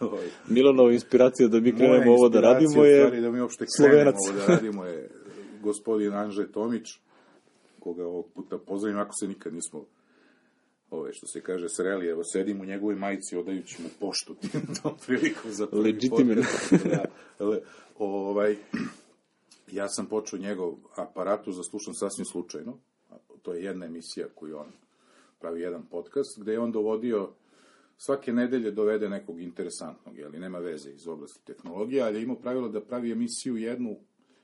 ovaj, 0.00 0.28
Milanova 0.48 0.92
inspiracija 0.92 1.48
da 1.48 1.60
mi 1.60 1.76
krenemo 1.76 2.12
ovo 2.12 2.28
da 2.28 2.40
radimo 2.40 2.84
je 2.84 3.04
stvari, 3.04 3.20
da 3.20 3.30
mi 3.30 3.40
uopšte 3.40 3.64
krenemo 3.78 4.10
ovo 4.10 4.38
da 4.38 4.46
radimo 4.46 4.84
je 4.84 5.10
gospodin 5.62 6.12
Anže 6.12 6.52
Tomić, 6.52 6.86
koga 7.80 8.06
ovog 8.06 8.26
puta 8.34 8.58
pozdravim, 8.58 8.98
ako 8.98 9.12
se 9.20 9.28
nikad 9.28 9.54
nismo 9.54 9.84
ove, 10.90 11.12
što 11.12 11.26
se 11.26 11.40
kaže, 11.40 11.66
sreli, 11.68 12.06
evo, 12.06 12.24
sedim 12.24 12.60
u 12.60 12.64
njegovoj 12.64 12.94
majici 12.94 13.36
odajući 13.36 13.82
mu 13.82 13.88
poštu 14.00 14.36
tom 14.82 14.92
prilikom 15.06 15.50
za 15.50 15.66
prvi 15.66 15.98
podcast. 16.10 16.72
Da, 16.84 17.04
le, 17.44 17.60
ovaj, 17.98 18.56
ja 19.72 19.88
sam 19.88 20.06
počeo 20.06 20.38
njegov 20.38 20.74
aparatu 20.96 21.52
za 21.52 21.62
slušam 21.62 21.94
sasvim 21.94 22.24
slučajno. 22.24 22.78
To 23.42 23.52
je 23.52 23.64
jedna 23.64 23.86
emisija 23.86 24.26
koju 24.34 24.58
on 24.58 24.72
pravi 25.38 25.60
jedan 25.60 25.86
podcast, 25.86 26.40
gde 26.40 26.52
je 26.52 26.60
on 26.60 26.72
dovodio 26.72 27.30
svake 27.96 28.32
nedelje 28.32 28.70
dovede 28.70 29.08
nekog 29.08 29.40
interesantnog, 29.40 30.18
jeli, 30.18 30.38
nema 30.38 30.58
veze 30.58 30.90
iz 30.90 31.08
oblasti 31.08 31.44
tehnologije, 31.44 32.02
ali 32.02 32.18
je 32.18 32.22
imao 32.22 32.36
pravilo 32.36 32.68
da 32.68 32.80
pravi 32.80 33.12
emisiju 33.12 33.56
jednu, 33.56 33.96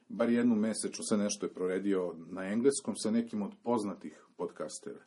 bar 0.09 0.31
jednu 0.31 0.55
mesečno, 0.55 1.05
sve 1.05 1.19
nešto 1.19 1.47
je 1.47 1.53
proredio 1.53 2.15
na 2.31 2.45
engleskom 2.45 2.97
sa 2.97 3.11
nekim 3.11 3.43
od 3.43 3.53
poznatih 3.63 4.25
podcastera. 4.37 5.01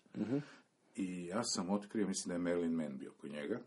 I 0.96 1.26
ja 1.26 1.44
sam 1.44 1.70
otkrio, 1.70 2.08
mislim 2.08 2.30
da 2.30 2.50
je 2.50 2.56
Marilyn 2.56 2.76
Mann 2.76 2.98
bio 2.98 3.12
kod 3.22 3.32
njega, 3.32 3.60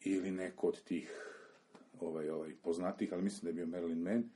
ili 0.00 0.30
neko 0.30 0.66
od 0.66 0.82
tih 0.82 1.36
ovaj, 2.00 2.30
ovaj, 2.30 2.54
poznatih, 2.62 3.12
ali 3.12 3.22
mislim 3.22 3.40
da 3.42 3.48
je 3.48 3.66
bio 3.66 3.78
Marilyn 3.78 4.02
Mann, 4.02 4.30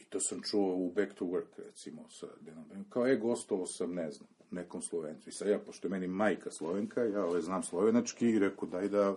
i 0.00 0.04
to 0.04 0.20
sam 0.20 0.42
čuo 0.50 0.76
u 0.76 0.92
Back 0.92 1.14
to 1.14 1.24
Work, 1.24 1.64
recimo, 1.66 2.04
sa 2.08 2.26
Denom. 2.40 2.64
Kao, 2.88 3.06
e, 3.06 3.16
gostovo 3.16 3.66
sam, 3.66 3.94
ne 3.94 4.10
znam, 4.10 4.28
nekom 4.50 4.82
Slovencu. 4.82 5.28
I 5.28 5.32
sad 5.32 5.48
ja, 5.48 5.58
pošto 5.58 5.86
je 5.86 5.90
meni 5.90 6.06
majka 6.06 6.50
Slovenka, 6.50 7.02
ja 7.02 7.24
ovaj, 7.24 7.40
znam 7.40 7.62
slovenački 7.62 8.26
i 8.26 8.38
rekao, 8.38 8.68
daj 8.68 8.88
da 8.88 9.16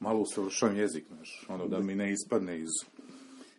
malo 0.00 0.20
usavršavam 0.20 0.76
jezik, 0.76 1.04
znaš, 1.06 1.46
ono, 1.48 1.68
da 1.68 1.80
mi 1.80 1.94
ne 1.94 2.12
ispadne 2.12 2.60
iz, 2.60 2.70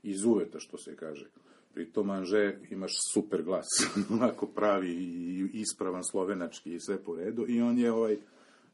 iz 0.04 0.26
uveta, 0.26 0.60
što 0.60 0.78
se 0.78 0.96
kaže. 0.96 1.30
Pri 1.74 1.92
tom, 1.92 2.10
Anže, 2.10 2.60
imaš 2.70 2.92
super 3.14 3.44
glas, 3.44 3.68
onako 4.16 4.48
pravi 4.48 4.92
i 4.92 5.50
ispravan 5.54 6.04
slovenački 6.04 6.74
i 6.74 6.80
sve 6.80 7.04
po 7.04 7.16
redu. 7.16 7.46
I 7.48 7.62
on 7.62 7.78
je, 7.78 7.92
ovaj, 7.92 8.18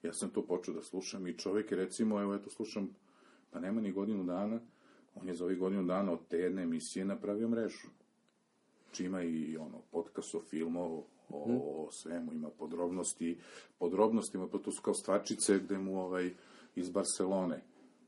ja 0.04 0.14
sam 0.14 0.30
to 0.30 0.46
počeo 0.46 0.74
da 0.74 0.82
slušam 0.82 1.28
i 1.28 1.38
čovjek 1.38 1.72
je, 1.72 1.78
recimo, 1.78 2.22
evo, 2.22 2.36
eto, 2.36 2.50
slušam, 2.50 2.90
pa 3.52 3.60
nema 3.60 3.82
ni 3.82 3.92
godinu 3.92 4.24
dana, 4.24 4.60
on 5.22 5.28
je 5.28 5.36
za 5.36 5.46
ovih 5.46 5.60
godinu 5.60 5.84
dana 5.84 6.12
od 6.12 6.28
te 6.28 6.38
jedne 6.38 6.64
emisije 6.64 7.06
napravio 7.06 7.50
mrežu. 7.50 7.88
Znači 8.84 9.06
ima 9.06 9.24
i 9.24 9.58
ono, 9.58 9.82
podcast 9.92 10.36
o 10.36 10.42
filmu, 10.42 11.04
o, 11.30 11.86
o 11.86 11.92
svemu, 11.92 12.34
ima 12.34 12.50
podrobnosti, 12.50 13.38
podrobnostima, 13.80 14.48
pa 14.48 14.58
to 14.58 14.72
su 14.72 14.82
kao 14.82 14.94
stvačice 14.94 15.60
gde 15.60 15.78
mu 15.78 16.02
ovaj, 16.02 16.34
iz 16.76 16.90
Barcelone, 16.90 17.62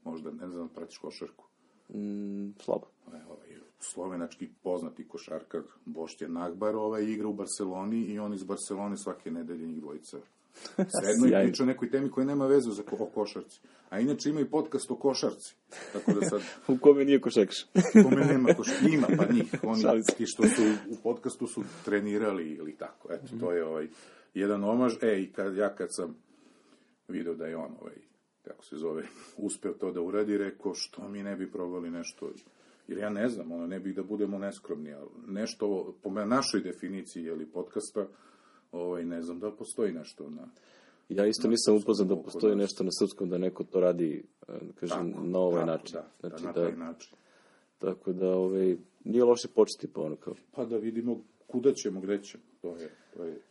možda, 0.03 0.31
ne 0.31 0.49
znam, 0.49 0.69
pratiš 0.69 0.97
košarku, 0.97 1.45
mm, 1.89 2.49
slabo. 2.59 2.87
ovaj, 3.07 3.21
ovaj, 3.29 3.47
slovenački 3.79 4.49
poznati 4.63 5.07
košarkar 5.07 5.61
Boštjan 5.85 6.33
Nagbar 6.33 6.75
ovaj, 6.75 7.03
igra 7.03 7.27
u 7.27 7.33
Barceloni 7.33 8.01
i 8.01 8.19
on 8.19 8.33
iz 8.33 8.43
Barcelone 8.43 8.97
svake 8.97 9.31
nedelje 9.31 9.67
njih 9.67 9.81
dvojica 9.81 10.17
sedno 11.01 11.27
i 11.27 11.43
priča 11.43 11.63
o 11.63 11.65
nekoj 11.65 11.89
temi 11.89 12.11
koja 12.11 12.25
nema 12.25 12.47
vezu 12.47 12.71
za 12.71 12.83
ko, 12.83 12.95
o 12.99 13.05
košarci. 13.05 13.61
A 13.89 13.99
inače 13.99 14.29
ima 14.29 14.39
i 14.39 14.45
podcast 14.45 14.91
o 14.91 14.95
košarci. 14.95 15.55
Tako 15.93 16.13
da 16.13 16.25
sad, 16.25 16.41
U 16.73 16.77
kome 16.77 17.05
nije 17.05 17.21
košekš. 17.21 17.65
kome 18.03 18.25
nema 18.25 18.53
košarci, 18.53 18.93
ima 18.93 19.07
pa 19.17 19.33
njih. 19.33 19.53
Oni 19.63 20.03
ti 20.17 20.25
što 20.25 20.43
su 20.43 20.61
u 20.89 20.95
podcastu 21.03 21.47
su 21.47 21.63
trenirali 21.85 22.51
ili 22.51 22.75
tako. 22.77 23.13
Eto, 23.13 23.27
to 23.39 23.51
je 23.51 23.65
ovaj, 23.65 23.87
jedan 24.33 24.63
omaž. 24.63 24.93
E, 25.01 25.21
i 25.21 25.31
kad, 25.31 25.55
ja 25.55 25.75
kad 25.75 25.87
sam 25.91 26.15
video 27.07 27.35
da 27.35 27.45
je 27.45 27.57
on, 27.57 27.75
ovaj, 27.81 27.95
kako 28.43 28.65
se 28.65 28.75
zove, 28.75 29.03
uspeo 29.37 29.73
to 29.73 29.91
da 29.91 30.01
uradi, 30.01 30.37
rekao, 30.37 30.73
što 30.73 31.07
mi 31.07 31.23
ne 31.23 31.35
bi 31.35 31.51
probali 31.51 31.89
nešto 31.89 32.31
Jer 32.87 32.97
ja 32.97 33.09
ne 33.09 33.29
znam, 33.29 33.51
ono, 33.51 33.67
ne 33.67 33.79
bih 33.79 33.95
da 33.95 34.03
budemo 34.03 34.37
neskromni, 34.37 34.93
ali 34.93 35.09
nešto, 35.27 35.95
po 36.03 36.09
našoj 36.09 36.61
definiciji, 36.61 37.23
jeli, 37.23 37.45
podcasta, 37.45 38.07
ovaj, 38.71 39.05
ne 39.05 39.21
znam 39.21 39.39
da 39.39 39.51
postoji 39.51 39.91
nešto 39.91 40.29
na... 40.29 40.47
Ja 41.09 41.25
isto 41.25 41.47
Na 41.47 41.51
nisam 41.51 41.75
upoznan 41.75 42.07
da 42.07 42.15
postoji 42.15 42.55
nešto 42.55 42.83
na 42.83 42.89
srpskom 42.99 43.29
da 43.29 43.37
neko 43.37 43.63
to 43.63 43.79
radi, 43.79 44.23
e, 44.47 44.53
da 44.61 44.73
kažem, 44.73 45.13
na 45.23 45.39
ovaj 45.39 45.65
tako, 45.65 45.71
način. 45.71 45.93
Da, 45.93 46.07
znači, 46.19 46.43
da, 46.43 46.47
na 46.47 46.53
da, 46.53 46.63
taj 46.63 46.77
način. 46.77 47.15
tako 47.79 48.13
da, 48.13 48.29
ovaj, 48.29 48.77
nije 49.03 49.23
loše 49.23 49.47
početi 49.47 49.87
pa 49.93 50.01
ono 50.01 50.15
kao. 50.15 50.33
Pa 50.51 50.65
da 50.65 50.77
vidimo 50.77 51.21
kuda 51.47 51.73
ćemo, 51.73 52.01
gde 52.01 52.23
ćemo. 52.23 52.43
To 52.61 52.75
je, 52.75 52.89
to 53.13 53.23
je 53.23 53.41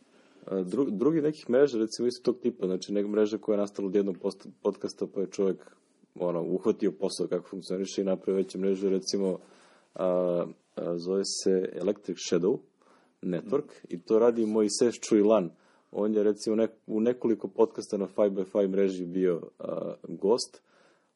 dru, 0.63 0.85
drugi 0.89 1.21
nekih 1.21 1.49
mreža, 1.49 1.77
recimo 1.77 2.07
isto 2.07 2.31
tog 2.31 2.41
tipa, 2.41 2.65
znači 2.65 2.93
neka 2.93 3.07
mreža 3.07 3.37
koja 3.37 3.53
je 3.53 3.59
nastala 3.59 3.87
od 3.87 3.95
jednog 3.95 4.17
post, 4.17 4.47
podcasta, 4.61 5.07
pa 5.07 5.21
je 5.21 5.27
čovjek 5.27 5.75
ono, 6.15 6.41
uhvatio 6.41 6.91
posao 6.91 7.27
kako 7.27 7.49
funkcioniše 7.49 8.01
i 8.01 8.05
napravio 8.05 8.37
veću 8.37 8.59
mrežu, 8.59 8.89
recimo 8.89 9.39
a, 9.95 10.45
a, 10.75 10.97
zove 10.97 11.21
se 11.25 11.69
Electric 11.73 12.17
Shadow 12.17 12.57
Network 13.21 13.71
i 13.89 13.99
to 13.99 14.19
radi 14.19 14.45
Moises 14.45 14.95
Čujlan. 14.99 15.49
On 15.91 16.13
je 16.13 16.23
recimo 16.23 16.55
nek, 16.55 16.71
u 16.87 16.99
nekoliko 16.99 17.47
podcasta 17.47 17.97
na 17.97 18.07
5x5 18.07 18.67
mreži 18.67 19.05
bio 19.05 19.41
a, 19.59 19.93
gost, 20.07 20.61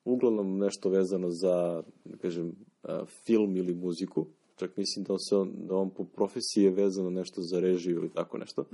uglavnom 0.05 0.57
nešto 0.57 0.89
vezano 0.89 1.29
za, 1.29 1.83
da 2.05 2.17
kažem, 2.17 2.55
a, 2.83 3.05
film 3.25 3.57
ili 3.57 3.73
muziku. 3.73 4.25
Čak 4.55 4.77
mislim 4.77 5.05
da 5.05 5.13
on, 5.13 5.19
se 5.19 5.35
on, 5.35 5.53
da 5.55 5.75
on 5.75 5.89
po 5.89 6.03
profesiji 6.03 6.63
je 6.63 6.71
vezano 6.71 7.09
nešto 7.09 7.41
za 7.41 7.59
režiju 7.59 7.95
ili 7.95 8.09
tako 8.09 8.37
nešto. 8.37 8.65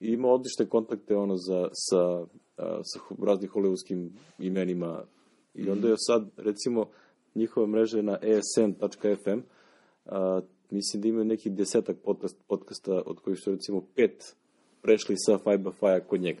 I 0.00 0.06
ima 0.08 0.28
odlične 0.28 0.68
kontakte 0.68 1.16
ono 1.16 1.36
za, 1.36 1.68
sa, 1.72 2.20
a, 2.56 2.80
sa 2.84 3.00
raznih 3.26 3.50
hollywoodskim 3.50 4.08
imenima. 4.38 5.04
I 5.54 5.70
onda 5.70 5.88
je 5.88 5.94
sad, 5.98 6.30
recimo, 6.36 6.86
njihova 7.34 7.66
mreža 7.66 7.96
je 7.96 8.02
na 8.02 8.18
esn.fm. 8.22 9.40
A, 10.06 10.40
mislim 10.74 11.02
da 11.02 11.08
imaju 11.08 11.24
neki 11.24 11.50
desetak 11.50 11.96
podcast, 12.04 12.36
podcasta, 12.48 13.02
od 13.06 13.20
kojih 13.20 13.38
su 13.38 13.50
recimo 13.50 13.82
pet 13.94 14.36
prešli 14.82 15.14
sa 15.16 15.38
5x5 15.38 16.00
kod 16.00 16.20
njega. 16.20 16.40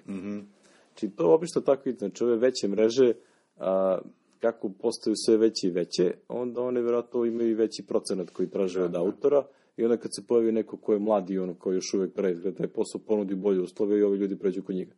Znači, 0.88 1.16
to 1.16 1.34
obično 1.34 1.60
tako 1.60 1.88
ide. 1.88 1.98
Znači, 1.98 2.24
ove 2.24 2.36
veće 2.36 2.68
mreže, 2.68 3.12
a, 3.56 3.98
kako 4.40 4.68
postaju 4.68 5.14
sve 5.16 5.36
veće 5.36 5.66
i 5.66 5.70
veće, 5.70 6.14
onda 6.28 6.60
one 6.60 6.80
vjerojatno 6.80 7.24
imaju 7.24 7.50
i 7.50 7.54
veći 7.54 7.82
procenat 7.88 8.30
koji 8.30 8.50
traže 8.50 8.82
od 8.82 8.96
autora 8.96 9.44
i 9.76 9.84
onda 9.84 9.96
kad 9.96 10.10
se 10.14 10.26
pojavi 10.26 10.52
neko 10.52 10.76
ko 10.76 10.92
je 10.92 10.98
mladi, 10.98 11.38
ono 11.38 11.54
koji 11.54 11.74
još 11.74 11.94
uvek 11.94 12.12
pravi 12.14 12.54
taj 12.54 12.68
posao, 12.68 13.00
ponudi 13.06 13.34
bolje 13.34 13.60
uslove 13.60 13.98
i 13.98 14.02
ovi 14.02 14.18
ljudi 14.18 14.38
pređu 14.38 14.62
kod 14.62 14.74
njega. 14.74 14.92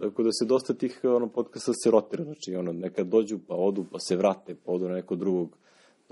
Tako 0.00 0.22
da 0.22 0.32
se 0.32 0.44
dosta 0.44 0.74
tih 0.74 1.00
ono, 1.04 1.28
podcasta 1.28 1.72
se 1.72 1.90
rotira, 1.90 2.24
znači 2.24 2.54
ono, 2.54 2.72
nekad 2.72 3.06
dođu 3.06 3.38
pa 3.46 3.54
odu, 3.54 3.84
pa 3.92 3.98
se 3.98 4.16
vrate, 4.16 4.54
pa 4.64 4.72
odu 4.72 4.88
na 4.88 4.94
nekog 4.94 5.18
drugog. 5.18 5.58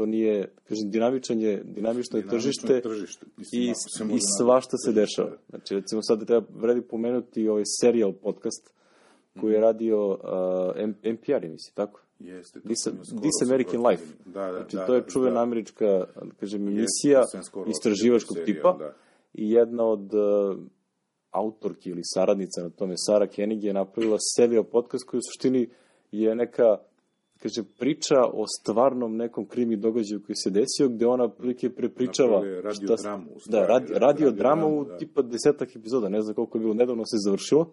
To 0.01 0.07
nije, 0.07 0.53
kažem, 0.69 0.91
dinamičan 0.91 1.41
je, 1.41 1.63
dinamično 1.65 2.19
je 2.19 2.29
tržište, 2.29 2.73
je 2.73 2.83
tržište. 2.83 3.27
Mislim, 3.37 3.63
i, 3.63 4.15
i 4.17 4.19
svašta 4.39 4.77
se 4.77 4.93
dešava. 4.93 5.29
tržište. 5.29 5.51
Znači, 5.51 5.75
recimo 5.75 6.03
sad 6.03 6.27
treba 6.27 6.47
vredi 6.51 6.81
pomenuti 6.81 7.49
ovaj 7.49 7.63
serial 7.81 8.13
podcast 8.13 8.75
koji 9.41 9.53
je 9.53 9.61
radio 9.61 10.09
uh, 10.09 10.19
NPR, 11.03 11.49
mislim, 11.49 11.75
tako? 11.75 12.01
Jeste. 12.19 12.61
This, 12.61 12.83
This 13.25 13.49
American. 13.51 13.87
Life. 13.87 14.05
Da, 14.25 14.47
da, 14.47 14.53
znači, 14.53 14.77
da, 14.77 14.87
to 14.87 14.95
je 14.95 15.01
da, 15.01 15.07
čuvena 15.07 15.35
da. 15.35 15.43
američka, 15.43 15.87
da 16.23 16.35
kažem, 16.41 16.69
emisija 16.69 17.23
istraživačkog 17.67 18.37
tipa 18.45 18.77
da. 18.79 18.95
i 19.35 19.51
jedna 19.51 19.85
od 19.85 20.15
uh, 20.15 20.59
autorki 21.31 21.91
ili 21.91 22.01
saradnica 22.05 22.63
na 22.63 22.71
tome, 22.71 22.95
Sara 22.97 23.27
Koenig, 23.27 23.65
je 23.65 23.75
napravila 23.75 24.17
serial 24.37 24.65
podcast 24.65 25.05
koji 25.05 25.19
u 25.19 25.27
suštini 25.33 25.69
je 26.13 26.35
neka 26.35 26.77
kaže, 27.43 27.63
priča 27.79 28.15
o 28.33 28.45
stvarnom 28.61 29.17
nekom 29.17 29.47
krimi 29.47 29.77
događaju 29.77 30.23
koji 30.27 30.37
se 30.37 30.51
desio, 30.51 30.89
gde 30.89 31.07
ona 31.07 31.29
prilike 31.29 31.71
prepričava... 31.71 32.47
Je 32.47 32.61
šta 32.61 32.97
se- 32.97 33.09
radiodramu, 33.09 33.31
u 33.31 33.35
Da, 33.35 33.41
stvari, 33.41 33.67
radi, 33.69 33.93
ra- 33.93 33.99
radiodrama 33.99 34.67
u 34.67 34.69
radiodramu, 34.69 34.85
da. 34.85 34.97
tipa 34.99 35.23
desetak 35.23 35.77
epizoda, 35.77 36.09
ne 36.09 36.23
znam 36.23 36.35
koliko 36.35 36.59
je 36.59 36.63
bilo, 36.63 36.75
nedavno 36.75 37.05
se 37.07 37.17
završilo, 37.25 37.71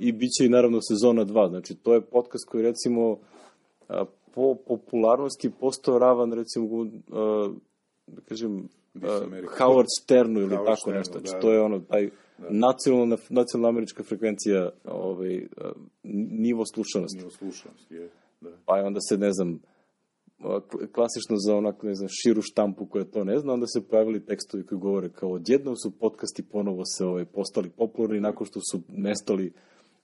i 0.00 0.12
bit 0.12 0.30
će 0.38 0.44
i 0.46 0.48
naravno 0.48 0.78
sezona 0.82 1.24
2. 1.24 1.48
Znači, 1.48 1.74
to 1.74 1.94
je 1.94 2.00
podcast 2.00 2.48
koji 2.48 2.62
recimo 2.62 3.18
po 4.34 4.54
popularnosti 4.66 5.50
postao 5.60 5.98
ravan 5.98 6.32
recimo 6.32 6.84
da 8.06 8.20
kažem 8.28 8.68
Howard 9.58 9.86
Sternu 10.02 10.40
ili 10.40 10.50
Howard 10.56 10.64
tako 10.64 10.80
Sternu, 10.80 10.98
nešto. 10.98 11.18
Znači, 11.18 11.32
da. 11.32 11.40
to 11.40 11.52
je 11.52 11.60
ono, 11.60 11.78
taj 11.80 12.10
nacionalna, 12.50 13.16
nacionalna 13.30 13.68
američka 13.68 14.02
frekvencija 14.02 14.70
ovaj, 14.84 15.46
nivo 16.38 16.64
slušanosti. 16.66 17.18
Nije 17.18 17.30
slušanost, 17.30 17.90
je. 17.90 18.08
Da. 18.40 18.50
Pa 18.66 18.78
je 18.78 18.84
onda 18.84 19.00
se, 19.00 19.18
ne 19.18 19.32
znam, 19.32 19.60
klasično 20.92 21.36
za 21.46 21.56
onako, 21.56 21.86
ne 21.86 21.94
znam, 21.94 22.08
širu 22.22 22.42
štampu 22.42 22.86
koja 22.86 23.04
to 23.04 23.24
ne 23.24 23.38
zna, 23.38 23.52
onda 23.52 23.66
se 23.66 23.88
pojavili 23.88 24.26
tekstovi 24.26 24.66
koji 24.66 24.78
govore 24.78 25.08
kao 25.08 25.30
odjednom 25.30 25.76
su 25.76 25.90
podcasti 25.90 26.42
ponovo 26.42 26.84
se 26.84 27.04
ovaj, 27.04 27.24
postali 27.24 27.70
popularni 27.70 28.20
nakon 28.20 28.46
što 28.46 28.60
su 28.60 28.80
nestali, 28.88 29.52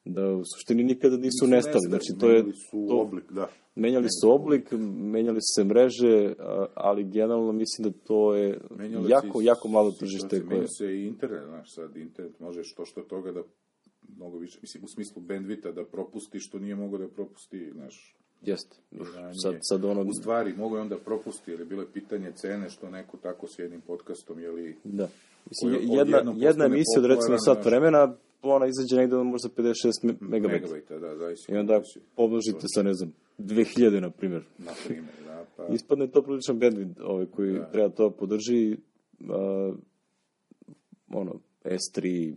da 0.04 0.32
u 0.32 0.42
suštini 0.54 0.84
nikada 0.84 1.16
nisu, 1.16 1.46
nestali. 1.46 1.88
Znači, 1.88 2.12
to 2.20 2.30
je, 2.30 2.34
Menjali 2.34 2.52
su 2.70 2.86
to, 2.88 3.00
oblik, 3.00 3.32
da. 3.32 3.48
menjali 3.74 4.08
su 4.20 4.30
oblik, 4.30 4.72
menjali 4.96 5.40
su 5.40 5.60
se 5.60 5.64
mreže, 5.64 6.34
ali 6.74 7.04
generalno 7.04 7.52
mislim 7.52 7.90
da 7.90 7.98
to 8.06 8.34
je 8.34 8.60
Menjala 8.70 9.08
jako, 9.08 9.38
se 9.38 9.44
i 9.44 9.46
jako 9.46 9.68
malo 9.68 9.90
tržište 9.90 10.46
koje... 10.46 10.56
Menja 10.56 10.68
se 10.68 10.86
i 10.86 11.06
internet, 11.06 11.44
znaš, 11.46 11.74
sad 11.74 11.96
internet 11.96 12.40
možeš 12.40 12.74
to 12.74 12.84
što 12.84 13.00
od 13.00 13.06
toga 13.06 13.32
da 13.32 13.42
mnogo 14.16 14.38
više, 14.38 14.58
mislim, 14.62 14.84
u 14.84 14.88
smislu 14.88 15.22
bandvita 15.22 15.72
da 15.72 15.84
propusti 15.84 16.38
što 16.40 16.58
nije 16.58 16.74
mogao 16.74 16.98
da 16.98 17.08
propusti, 17.08 17.70
znaš, 17.72 18.16
Jeste. 18.46 18.76
Sad, 19.42 19.54
sad 19.61 19.85
ono... 19.85 20.02
U 20.02 20.12
stvari, 20.12 20.52
mogo 20.57 20.76
je 20.76 20.83
onda 20.83 20.96
propusti, 20.98 21.50
jer 21.50 21.61
je 21.61 21.66
bilo 21.66 21.83
je 21.83 21.92
pitanje 21.92 22.33
cene 22.33 22.70
što 22.70 22.90
neko 22.90 23.16
tako 23.16 23.46
s 23.46 23.59
jednim 23.59 23.80
podcastom, 23.80 24.40
je 24.40 24.50
li... 24.50 24.76
Da. 24.85 25.09
Mislim, 25.50 25.98
jedna, 25.98 26.35
jedna 26.37 26.64
emisija 26.64 26.98
od 26.98 27.04
recimo 27.04 27.38
sat 27.38 27.64
vremena, 27.64 28.14
ona 28.42 28.66
izađe 28.66 28.96
negde 28.96 29.16
možda 29.16 29.48
56 29.48 29.72
me- 30.02 30.14
megabajta. 30.20 30.66
Megabajta, 30.66 30.98
da, 30.98 31.16
zavisi. 31.16 31.52
I 31.52 31.57
onda 31.57 31.80
pomnožite 32.16 32.66
sa, 32.74 32.83
ne 32.83 32.94
znam, 32.94 33.12
2000, 33.38 34.00
na 34.00 34.11
primjer. 34.11 34.42
Na 34.59 34.72
primjer, 34.87 35.14
da, 35.26 35.44
pa... 35.57 35.66
Ispadne 35.74 36.11
to 36.11 36.22
priličan 36.22 36.61
bandwidth 36.61 37.02
ovaj, 37.02 37.26
koji 37.26 37.61
treba 37.72 37.88
to 37.88 38.11
podrži 38.11 38.76
uh, 39.20 39.74
ono, 41.09 41.40
S3, 41.64 42.35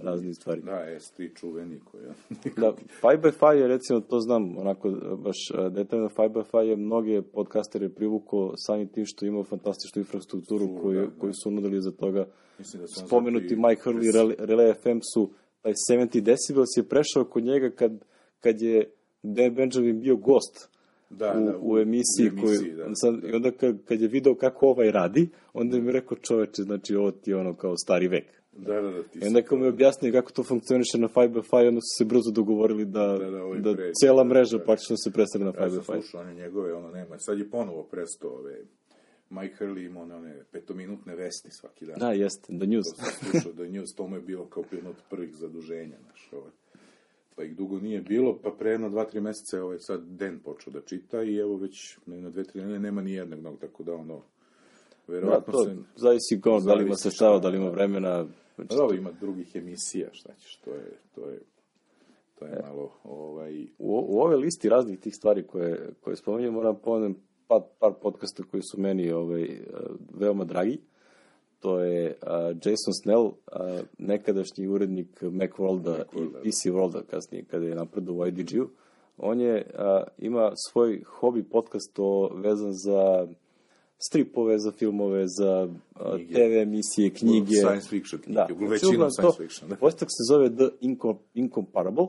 razne 0.00 0.34
stvari. 0.34 0.60
Da, 0.60 0.86
S3 0.90 1.34
čuveni 1.34 1.80
koji 1.80 2.02
je... 2.02 2.08
Da, 2.56 2.72
5x5 3.02 3.50
je 3.50 3.68
recimo, 3.68 4.00
to 4.00 4.20
znam, 4.20 4.58
onako, 4.58 4.90
baš 5.16 5.36
e, 5.50 5.70
detaljno, 5.70 6.08
5x5 6.08 6.58
je 6.58 6.76
mnoge 6.76 7.22
podcastere 7.22 7.88
privuko 7.88 8.54
samim 8.56 8.88
tim 8.88 9.04
što 9.06 9.26
ima 9.26 9.44
fantastičnu 9.44 10.00
infrastrukturu 10.00 10.66
Su, 10.66 10.78
koju, 10.82 11.00
da, 11.00 11.06
da. 11.06 11.18
koju 11.18 11.32
su 11.34 11.50
nudili 11.50 11.80
za 11.80 11.90
toga. 11.90 12.26
Mislim 12.58 12.82
da 12.82 12.86
Spomenuti 12.88 13.48
zato 13.48 13.54
i- 13.54 13.68
Mike 13.68 13.82
Hurley, 13.82 14.12
Relay, 14.12 14.36
Relay 14.38 14.74
FM 14.74 14.98
su, 15.14 15.30
taj 15.62 15.72
70 15.90 16.20
decibels 16.20 16.76
je 16.76 16.82
prešao 16.82 17.24
kod 17.24 17.44
njega 17.44 17.70
kad, 17.70 18.04
kad 18.40 18.60
je 18.60 18.90
Dan 19.22 19.54
Benjamin 19.54 20.00
bio 20.00 20.16
gost 20.16 20.68
Da, 21.10 21.34
u, 21.34 21.44
da, 21.44 21.58
u 21.60 21.78
emisiji, 21.78 22.26
u 22.26 22.28
emisiji, 22.28 22.70
koju, 22.70 22.76
da, 22.76 22.94
sad, 22.94 23.14
da. 23.14 23.28
i 23.28 23.32
onda 23.32 23.50
kad, 23.50 23.84
kad 23.84 24.00
je 24.00 24.08
video 24.08 24.34
kako 24.34 24.66
ovaj 24.68 24.90
radi, 24.90 25.28
onda 25.54 25.78
mi 25.78 25.86
je 25.86 25.92
rekao 25.92 26.18
čoveče, 26.18 26.62
znači 26.62 26.94
ovo 26.96 27.10
ti 27.10 27.30
je 27.30 27.36
ono 27.36 27.54
kao 27.54 27.76
stari 27.76 28.08
vek. 28.08 28.24
Da, 28.58 28.80
da, 28.80 28.90
da, 28.90 29.02
ti 29.02 29.18
I 29.18 29.26
onda 29.26 29.42
kad 29.42 29.58
mu 29.58 29.64
je 29.64 29.68
objasnio 29.68 30.12
kako 30.12 30.32
to 30.32 30.42
funkcioniše 30.42 30.98
na 30.98 31.08
5x5, 31.08 31.68
onda 31.68 31.80
su 31.80 31.92
se 31.98 32.04
brzo 32.04 32.30
dogovorili 32.32 32.84
da, 32.84 33.06
Da, 33.06 33.18
da, 33.18 33.30
da, 33.30 33.42
ovaj 33.44 33.60
da 33.60 33.74
pređe, 33.74 33.92
cela 34.00 34.22
da, 34.22 34.28
mreža 34.28 34.58
da. 34.58 34.64
praktično 34.64 34.96
se 34.96 35.10
preseli 35.12 35.44
na 35.44 35.52
Ja 35.56 35.70
sam 35.70 35.80
5x5. 35.80 35.84
slušao 35.84 36.20
one 36.20 36.34
njegove, 36.34 36.74
ono 36.74 36.90
nema. 36.90 37.18
Sad 37.18 37.38
je 37.38 37.50
ponovo 37.50 37.82
presto 37.82 38.28
ove... 38.28 38.56
Mike 39.30 39.54
Hurley 39.64 39.86
ima 39.86 40.00
one, 40.02 40.14
one 40.14 40.44
petominutne 40.52 41.14
vesti 41.16 41.50
svaki 41.50 41.86
dan. 41.86 41.96
Da, 41.98 42.12
jeste, 42.12 42.58
The 42.58 42.66
News. 42.66 42.84
To 42.96 43.04
sam 43.04 43.30
slušao 43.30 43.52
da 43.52 43.64
News, 43.64 43.94
to 43.96 44.06
mu 44.06 44.16
je 44.16 44.22
bilo 44.22 44.46
kao 44.46 44.64
jedno 44.72 44.90
od 44.90 44.96
prvih 45.10 45.34
zaduženja, 45.34 45.96
znaš, 46.02 46.28
ovaj. 46.32 46.50
Pa 47.36 47.44
ih 47.44 47.56
dugo 47.56 47.80
nije 47.80 48.00
bilo, 48.00 48.38
pa 48.42 48.50
pre 48.50 48.70
jedno 48.70 48.90
dva, 48.90 49.04
tri 49.04 49.20
meseca 49.20 49.56
je 49.56 49.62
ovaj 49.62 49.78
sad 49.78 50.00
Den 50.04 50.38
počeo 50.38 50.72
da 50.72 50.80
čita 50.80 51.22
i 51.22 51.36
evo 51.36 51.56
već 51.56 51.98
na 52.06 52.30
dve, 52.30 52.44
tri 52.44 52.60
nedelje 52.60 52.78
nema 52.78 53.02
ni 53.02 53.12
jednog, 53.12 53.40
no, 53.40 53.56
tako 53.60 53.82
da 53.82 53.94
ono, 53.94 54.22
Da, 55.06 55.12
verovatno 55.12 55.52
to 55.52 55.64
se... 55.64 55.76
zavisi 55.96 56.40
kao 56.40 56.60
da 56.60 56.74
li 56.74 56.84
ima 56.84 56.96
sredstava, 56.96 57.38
šta, 57.38 57.42
da 57.42 57.48
li 57.48 57.56
ima 57.56 57.66
da. 57.66 57.72
vremena. 57.72 58.26
Znači, 58.56 58.68
Pa 58.68 58.74
dobro, 58.74 58.96
ima 58.96 59.10
drugih 59.20 59.56
emisija, 59.56 60.08
šta 60.12 60.34
ćeš, 60.34 60.56
to 60.56 60.70
je, 60.70 60.92
to 61.14 61.28
je, 61.30 61.40
to 62.38 62.44
je 62.44 62.62
malo, 62.62 62.90
ovaj, 63.04 63.62
u, 63.62 64.04
u 64.08 64.20
ove 64.20 64.36
listi 64.36 64.68
raznih 64.68 65.00
tih 65.00 65.14
stvari 65.14 65.46
koje, 65.46 65.94
koje 66.00 66.16
spominjem, 66.16 66.54
moram 66.54 66.78
pomenem 66.84 67.16
par, 67.48 67.60
par 67.78 67.92
podcasta 68.02 68.42
koji 68.50 68.62
su 68.62 68.80
meni 68.80 69.10
ovaj, 69.12 69.42
eh, 69.42 69.60
veoma 70.14 70.44
dragi. 70.44 70.78
To 71.60 71.80
je 71.80 72.18
uh, 72.22 72.56
Jason 72.56 72.94
Snell, 73.02 73.24
uh, 73.24 73.32
nekadašnji 73.98 74.66
urednik 74.66 75.22
Macworlda 75.22 76.02
i 76.12 76.50
PC 76.50 76.66
Worlda, 76.66 77.02
kasnije 77.10 77.44
kada 77.44 77.66
je 77.66 77.74
napredo 77.74 78.12
u 78.12 78.26
IDG-u. 78.26 78.68
On 79.18 79.40
je, 79.40 79.66
uh, 79.74 79.80
ima 80.18 80.52
svoj 80.68 81.02
hobi 81.06 81.42
podcast 81.42 81.98
o, 81.98 82.30
vezan 82.34 82.72
za 82.72 83.28
stripove, 83.98 84.58
za 84.58 84.72
filmove, 84.72 85.24
za 85.28 85.68
Knjige. 86.14 86.34
TV 86.34 86.52
emisije, 86.58 87.10
knjige. 87.10 87.54
Science 87.56 87.88
fiction 87.88 88.20
knjige, 88.22 88.36
Da, 88.36 88.48
većinom 88.68 89.10
science 89.10 89.36
fiction, 89.38 89.70
da. 89.70 89.76
Podcast 89.76 90.10
se 90.10 90.32
zove 90.32 90.50
The 90.50 90.68
Incom- 90.82 91.18
Incomparable. 91.34 92.06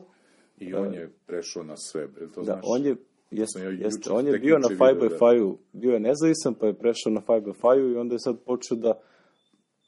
I 0.60 0.74
on 0.74 0.94
je 0.94 1.10
prešao 1.26 1.64
na 1.64 1.78
sve, 1.78 2.08
to 2.36 2.40
Da, 2.40 2.44
znaš? 2.44 2.62
on 2.66 2.86
je, 2.86 2.96
jest, 3.32 3.54
sam 3.54 3.62
ja 3.64 3.70
jest, 3.70 4.00
juče- 4.00 4.12
on 4.12 4.28
je 4.28 4.40
bio 4.40 4.60
na 4.60 4.68
juče 4.72 4.74
video, 4.74 5.10
5x5-u, 5.10 5.58
bio 5.74 5.92
je 5.92 6.00
nezavisan, 6.00 6.54
pa 6.54 6.68
je 6.68 6.74
prešao 6.74 7.12
na 7.12 7.22
5x5-u 7.22 7.90
i 7.90 7.96
onda 7.96 8.16
je 8.16 8.20
sad 8.20 8.40
počeo 8.40 8.78
da 8.78 9.00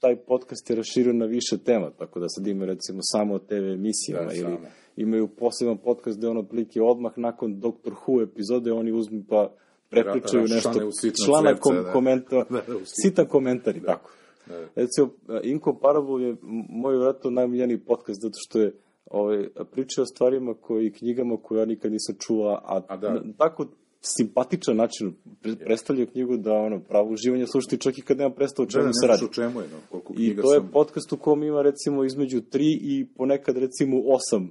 taj 0.01 0.15
podcast 0.17 0.69
je 0.69 0.75
raširio 0.75 1.13
na 1.13 1.25
više 1.25 1.57
tema, 1.57 1.89
tako 1.91 2.19
da 2.19 2.29
sad 2.29 2.47
ima 2.47 2.65
recimo 2.65 2.99
samo 3.01 3.33
o 3.33 3.39
TV 3.39 3.53
emisijama 3.53 4.25
Da, 4.25 4.33
ili 4.33 4.41
samo. 4.43 4.59
imaju 4.95 5.27
poseban 5.27 5.77
podcast 5.77 6.17
gde 6.17 6.27
on 6.27 6.37
otprilike 6.37 6.81
odmah 6.81 7.13
nakon 7.17 7.59
Doctor 7.59 7.93
Who 7.95 8.23
epizode 8.23 8.71
oni 8.71 8.91
uzmu 8.91 9.23
pa 9.29 9.53
prepričaju 9.89 10.43
Ra- 10.43 10.55
nešto, 10.55 10.87
u 10.87 10.91
sitna 10.91 11.25
člana 11.25 11.55
kom, 11.55 11.75
da. 11.75 11.91
komentar, 11.91 12.45
Da, 12.49 12.61
da, 12.67 12.75
u 12.75 12.79
sitna. 12.79 12.85
sitan 12.85 13.25
komentar 13.25 13.77
i 13.77 13.81
tako. 13.81 14.11
Da. 14.47 14.59
Recimo, 14.75 15.09
Incomparable 15.43 16.23
je 16.23 16.35
moj 16.71 16.93
vjerojatno 16.93 17.29
najmiljeniji 17.29 17.77
podcast, 17.79 18.21
zato 18.21 18.35
što 18.37 18.59
je 18.59 18.73
ovaj, 19.05 19.43
priča 19.71 20.01
o 20.01 20.05
stvarima 20.05 20.53
koji, 20.53 20.87
i 20.87 20.91
knjigama 20.91 21.37
koje 21.37 21.59
ja 21.59 21.65
nikad 21.65 21.91
nisam 21.91 22.15
čuo, 22.19 22.49
a, 22.55 22.81
A 22.87 22.97
da. 22.97 23.13
na 23.13 23.21
tako 23.37 23.65
simpatičan 24.01 24.75
način 24.75 25.13
pre, 25.41 25.55
predstavlja 25.55 26.05
knjigu 26.05 26.37
da 26.37 26.53
ono, 26.53 26.79
pravo 26.79 27.09
uživanje 27.09 27.47
slušati 27.47 27.77
čak 27.77 27.97
i 27.97 28.01
kad 28.01 28.17
nema 28.17 28.29
predstavu 28.29 28.65
Da, 28.65 28.71
čemu 28.71 28.85
da, 28.85 28.93
se 28.93 29.07
radi. 29.07 29.25
o 29.25 29.27
čemu 29.27 29.61
je, 29.61 29.67
no, 29.67 29.77
koliko 29.89 30.13
I 30.17 30.35
to 30.35 30.53
je 30.53 30.59
sam 30.59 30.69
podcast 30.73 31.13
u 31.13 31.17
kom 31.17 31.43
ima 31.43 31.61
recimo 31.61 32.03
između 32.03 32.41
tri 32.41 32.79
i 32.81 33.05
ponekad 33.07 33.57
recimo 33.57 33.97
osam 34.05 34.43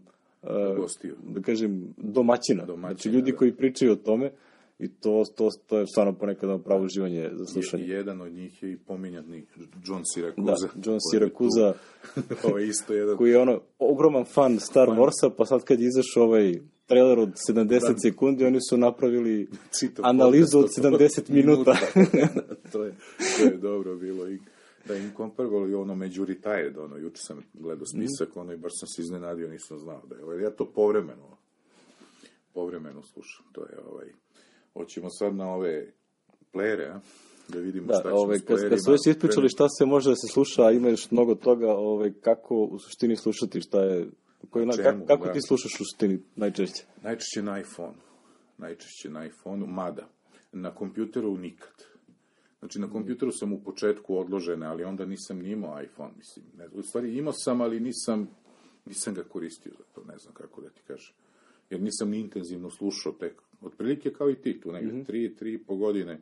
uh, 0.42 0.76
gostio. 0.76 1.14
da 1.24 1.40
kažem, 1.42 1.94
domaćina. 1.96 2.64
Domaćina, 2.64 2.88
znači 2.88 3.08
ljudi 3.08 3.30
da. 3.32 3.36
koji 3.38 3.52
pričaju 3.52 3.92
o 3.92 3.96
tome 3.96 4.30
i 4.78 4.88
to, 4.88 5.24
to, 5.36 5.50
to 5.66 5.78
je 5.78 5.86
stvarno 5.86 6.12
ponekad 6.12 6.64
pravo 6.64 6.84
uživanje 6.84 7.30
za 7.32 7.46
slušanje. 7.46 7.82
Je, 7.82 7.88
jedan 7.88 8.20
od 8.20 8.32
njih 8.32 8.62
je 8.62 8.72
i 8.72 8.76
pominjani 8.76 9.46
John 9.84 10.00
Da, 10.00 10.04
Siracusa. 10.14 10.68
John 10.74 10.82
koji 10.84 10.94
je 10.94 11.00
Siracusa. 11.10 11.74
Ovo 12.44 12.58
je 12.58 12.68
isto 12.68 12.94
jedan... 12.94 13.16
koji 13.16 13.30
je 13.30 13.38
ono 13.38 13.60
ogroman 13.78 14.24
fan 14.24 14.60
Star 14.60 14.88
Warsa, 14.88 15.30
pa 15.36 15.44
sad 15.44 15.64
kad 15.64 15.80
je 15.80 15.86
izašao 15.86 16.24
ovaj 16.24 16.54
trailer 16.86 17.18
od 17.18 17.32
70 17.50 17.94
sekundi, 18.02 18.44
oni 18.44 18.58
su 18.70 18.76
napravili 18.76 19.48
Čitav 19.80 20.06
analizu 20.06 20.58
od 20.58 20.64
podcast 20.64 20.84
od 20.84 21.00
70 21.00 21.30
minuta. 21.30 21.76
to, 22.72 22.84
je, 22.84 22.94
to 23.38 23.44
je 23.44 23.56
dobro 23.56 23.96
bilo. 23.96 24.28
I, 24.28 24.38
da 24.88 24.96
Incomparable 24.96 25.70
i 25.70 25.74
ono 25.74 25.94
među 25.94 26.24
retired, 26.24 26.78
ono, 26.78 26.96
juče 26.96 27.22
sam 27.22 27.42
gledao 27.54 27.86
spisak, 27.86 28.36
ono, 28.36 28.52
i 28.52 28.56
baš 28.56 28.72
sam 28.80 28.88
se 28.88 29.02
iznenadio, 29.02 29.48
nisam 29.48 29.78
znao 29.78 30.02
da 30.06 30.16
je, 30.16 30.24
ovaj, 30.24 30.42
ja 30.42 30.50
to 30.50 30.64
povremeno, 30.64 31.36
povremeno 32.54 33.02
slušam, 33.02 33.46
to 33.52 33.60
je, 33.60 33.78
ovaj, 33.90 34.06
hoćemo 34.78 35.10
sad 35.10 35.34
na 35.34 35.54
ove 35.54 35.92
playere, 36.52 36.90
a? 36.94 37.00
da 37.48 37.58
vidimo 37.58 37.86
Da, 37.86 37.94
šta 37.94 38.08
ćemo 38.08 38.38
s 38.38 38.42
kad, 38.44 38.68
kad 38.68 38.84
su 38.84 38.90
već 38.90 39.06
ispričali 39.06 39.48
šta 39.48 39.68
se 39.68 39.86
može 39.86 40.10
da 40.10 40.16
se 40.16 40.26
sluša, 40.32 40.66
a 40.66 40.70
ima 40.70 40.88
još 40.88 41.10
mnogo 41.10 41.34
toga, 41.34 41.72
ovaj, 41.72 42.12
kako 42.20 42.54
u 42.54 42.78
suštini 42.78 43.16
slušati, 43.16 43.60
šta 43.60 43.80
je, 43.80 44.08
koji, 44.50 44.66
na, 44.66 44.72
čemu, 44.72 45.06
kako, 45.06 45.22
kako 45.22 45.34
ti 45.34 45.42
slušaš 45.42 45.74
u 45.74 45.84
suštini 45.84 46.18
najčešće? 46.36 46.84
Najčešće 47.02 47.42
na 47.42 47.60
iPhone. 47.60 47.94
Najčešće 48.58 49.10
na 49.10 49.26
iPhone, 49.26 49.66
mada. 49.66 50.08
Na 50.52 50.74
kompjuteru 50.74 51.36
nikad. 51.36 51.74
Znači, 52.58 52.78
na 52.78 52.90
kompjuteru 52.90 53.32
sam 53.32 53.52
u 53.52 53.62
početku 53.64 54.18
odložene, 54.18 54.66
ali 54.66 54.84
onda 54.84 55.06
nisam 55.06 55.38
ni 55.38 55.50
imao 55.50 55.82
iPhone, 55.82 56.12
mislim. 56.16 56.44
Ne, 56.56 56.68
u 56.72 56.82
stvari, 56.82 57.16
imao 57.16 57.32
sam, 57.32 57.60
ali 57.60 57.80
nisam, 57.80 58.28
nisam 58.86 59.14
ga 59.14 59.24
koristio 59.24 59.72
za 59.78 59.84
to, 59.94 60.04
ne 60.04 60.18
znam 60.18 60.34
kako 60.34 60.60
da 60.60 60.68
ti 60.68 60.80
kažem. 60.86 61.14
Jer 61.70 61.80
nisam 61.80 62.10
ni 62.10 62.20
intenzivno 62.20 62.70
slušao 62.70 63.12
tek, 63.12 63.42
otprilike 63.62 64.12
kao 64.12 64.30
i 64.30 64.34
ti, 64.34 64.60
tu 64.60 64.72
negdje, 64.72 65.04
tri, 65.04 65.34
tri 65.34 65.54
i 65.54 65.58
po 65.58 65.76
godine. 65.76 66.20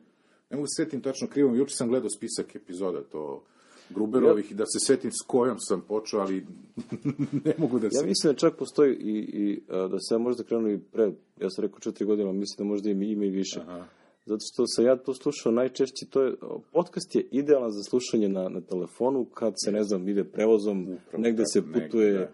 Ne 0.49 0.57
mogu 0.57 0.67
se 0.67 0.83
setim 0.83 1.01
tačno 1.01 1.27
krivo, 1.27 1.55
juče 1.55 1.75
sam 1.75 1.89
gledao 1.89 2.09
spisak 2.09 2.55
epizoda, 2.55 3.03
to 3.03 3.43
Gruberovih, 3.89 4.55
da 4.55 4.65
se 4.65 4.79
setim 4.79 5.11
s 5.11 5.27
kojom 5.27 5.59
sam 5.59 5.81
počeo, 5.81 6.19
ali 6.19 6.45
ne 7.45 7.53
mogu 7.57 7.79
da 7.79 7.89
se... 7.89 7.97
Ja 7.97 8.05
mislim 8.05 8.33
da 8.33 8.39
čak 8.39 8.57
postoji 8.57 8.95
i, 8.95 9.17
i 9.17 9.61
a, 9.69 9.87
da 9.87 9.99
se 9.99 10.15
ja 10.15 10.17
možda 10.17 10.43
krenuo 10.43 10.71
i 10.71 10.79
pre, 10.79 11.11
ja 11.41 11.49
sam 11.49 11.61
rekao 11.61 11.79
četiri 11.79 12.05
godine, 12.05 12.29
ali 12.29 12.37
mislim 12.37 12.67
da 12.67 12.73
možda 12.73 12.89
ima, 12.89 13.03
ima 13.03 13.25
i 13.25 13.29
više. 13.29 13.59
Aha. 13.59 13.85
Zato 14.25 14.39
što 14.53 14.67
sam 14.67 14.85
ja 14.85 14.95
to 14.95 15.13
slušao 15.13 15.51
najčešće, 15.51 16.05
to 16.09 16.23
je, 16.23 16.35
podcast 16.71 17.15
je 17.15 17.27
idealan 17.31 17.71
za 17.71 17.83
slušanje 17.83 18.29
na, 18.29 18.49
na 18.49 18.61
telefonu 18.61 19.25
kad 19.25 19.53
se, 19.65 19.71
ne 19.71 19.83
znam, 19.83 20.07
ide 20.07 20.23
prevozom, 20.23 20.81
Upravo 20.81 21.23
negde 21.23 21.43
tako, 21.43 21.51
se 21.51 21.61
negde, 21.61 21.85
putuje, 21.85 22.13
da. 22.13 22.31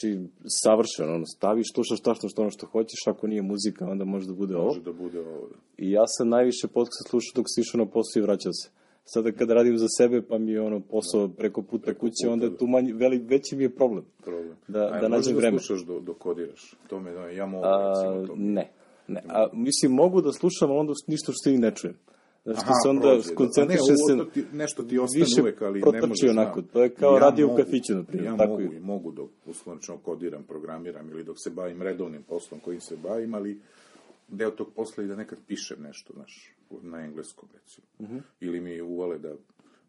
Znači, 0.00 0.18
savršeno, 0.62 1.14
ono, 1.14 1.26
staviš, 1.26 1.66
slušaš 1.74 2.00
tačno 2.00 2.28
što 2.28 2.42
ono 2.42 2.50
što 2.50 2.66
hoćeš, 2.66 3.00
ako 3.06 3.26
nije 3.26 3.42
muzika, 3.42 3.86
onda 3.90 4.04
može 4.04 4.26
da 4.26 4.32
bude 4.32 4.56
ovo. 4.56 4.66
Može 4.66 4.80
da 4.80 4.92
bude 4.92 5.20
ovo. 5.20 5.48
I 5.78 5.90
ja 5.90 6.02
sam 6.06 6.28
najviše 6.28 6.68
podcast 6.68 7.08
slušao 7.10 7.32
dok 7.34 7.46
si 7.48 7.60
išao 7.60 7.78
na 7.78 7.86
posao 7.86 8.20
i 8.20 8.22
vraćao 8.22 8.52
se. 8.52 8.70
Sada 9.04 9.32
kada 9.32 9.54
radim 9.54 9.78
za 9.78 9.86
sebe, 9.98 10.22
pa 10.22 10.38
mi 10.38 10.52
je 10.52 10.60
ono 10.60 10.80
posao 10.80 11.28
preko 11.28 11.62
puta 11.62 11.84
Preko 11.84 12.00
kuće, 12.00 12.12
puta, 12.22 12.32
onda 12.32 12.48
da. 12.48 12.56
tu 12.56 12.66
manji, 12.66 12.92
veli, 12.92 13.18
veći 13.18 13.56
mi 13.56 13.62
je 13.62 13.70
problem. 13.74 14.04
problem. 14.24 14.56
Da- 14.68 14.90
A, 14.92 15.00
da 15.00 15.08
nađem 15.08 15.36
vreme. 15.36 15.56
da 15.56 15.62
slušaš 15.62 15.86
do, 15.86 16.00
do 16.00 16.14
kodiraš. 16.14 16.74
To 16.88 17.00
me, 17.00 17.12
da, 17.12 17.28
ja 17.28 17.46
mogu, 17.46 17.64
A, 17.66 17.88
recimo, 17.88 18.26
to 18.26 18.34
ne, 18.36 18.70
ne. 19.08 19.22
A, 19.28 19.46
mislim, 19.52 19.92
mogu 19.92 20.20
da 20.20 20.32
slušam, 20.32 20.70
onda 20.70 20.92
ništa 21.06 21.32
što 21.34 21.50
i 21.50 21.58
ne 21.58 21.74
čujem. 21.74 21.96
Znači, 22.48 22.60
Aha, 22.64 22.74
se 22.74 22.88
onda 22.88 23.00
prođe, 23.02 23.16
da. 23.18 23.22
skoncentriše 23.24 23.82
A 23.82 24.16
ne, 24.16 24.24
se... 24.24 24.30
ti- 24.32 24.46
nešto 24.52 24.82
ti 24.82 24.98
ostane 24.98 25.24
više 25.24 25.42
uvek, 25.42 25.62
ali 25.62 25.80
ne 25.82 26.00
možeš, 26.02 26.30
onako. 26.30 26.60
da. 26.60 26.66
To 26.68 26.82
je 26.82 26.90
kao 26.90 27.18
radio 27.18 27.46
u 27.46 27.48
mogu, 27.48 27.62
kafiću, 27.62 27.94
na 27.94 28.02
primjer, 28.02 28.26
Ja 28.26 28.36
tako 28.36 28.50
mogu, 28.50 28.62
i- 28.64 28.76
i 28.76 28.80
mogu 28.80 29.12
dok 29.12 29.30
uslovnično 29.46 29.96
kodiram, 29.98 30.42
programiram 30.42 31.10
ili 31.10 31.24
dok 31.24 31.36
se 31.38 31.50
bavim 31.50 31.82
redovnim 31.82 32.22
poslom 32.22 32.60
kojim 32.60 32.80
se 32.80 32.96
bavim, 32.98 33.34
ali 33.34 33.60
deo 34.28 34.50
tog 34.50 34.72
posla 34.72 35.04
je 35.04 35.08
da 35.08 35.16
nekad 35.16 35.38
pišem 35.46 35.82
nešto, 35.82 36.12
znaš, 36.12 36.54
na 36.82 36.98
engleskom, 36.98 37.48
recimo. 37.54 37.86
Mhm. 38.00 38.18
Ili 38.40 38.60
mi 38.60 38.80
uvale 38.80 39.18
da 39.18 39.34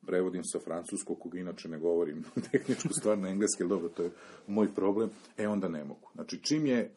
prevodim 0.01 0.43
sa 0.43 0.59
francuskog, 0.59 1.19
koga 1.19 1.39
inače 1.39 1.69
ne 1.69 1.79
govorim 1.79 2.23
tehničku 2.51 2.89
stvar 2.91 3.17
na 3.17 3.29
engleski, 3.29 3.63
dobro, 3.63 3.89
to 3.89 4.03
je 4.03 4.09
moj 4.47 4.67
problem, 4.75 5.09
e 5.37 5.47
onda 5.47 5.67
ne 5.67 5.83
mogu. 5.83 6.09
Znači, 6.15 6.39
čim 6.39 6.65
je, 6.65 6.91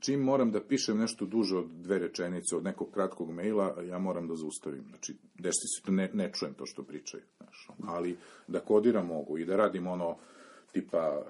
čim 0.00 0.20
moram 0.20 0.50
da 0.50 0.60
pišem 0.60 0.98
nešto 0.98 1.26
duže 1.26 1.56
od 1.56 1.66
dve 1.72 1.98
rečenice, 1.98 2.56
od 2.56 2.64
nekog 2.64 2.90
kratkog 2.90 3.30
maila, 3.30 3.82
ja 3.82 3.98
moram 3.98 4.28
da 4.28 4.34
zaustavim. 4.36 4.84
Znači, 4.88 5.14
desi 5.34 5.66
se 5.68 5.82
to, 5.82 5.92
ne, 5.92 6.10
ne 6.12 6.30
čujem 6.32 6.54
to 6.54 6.66
što 6.66 6.82
pričaju, 6.82 7.22
znaš, 7.36 7.68
ali 7.84 8.16
da 8.48 8.60
kodiram 8.60 9.06
mogu 9.06 9.38
i 9.38 9.44
da 9.44 9.56
radim 9.56 9.86
ono, 9.86 10.16
tipa, 10.72 11.22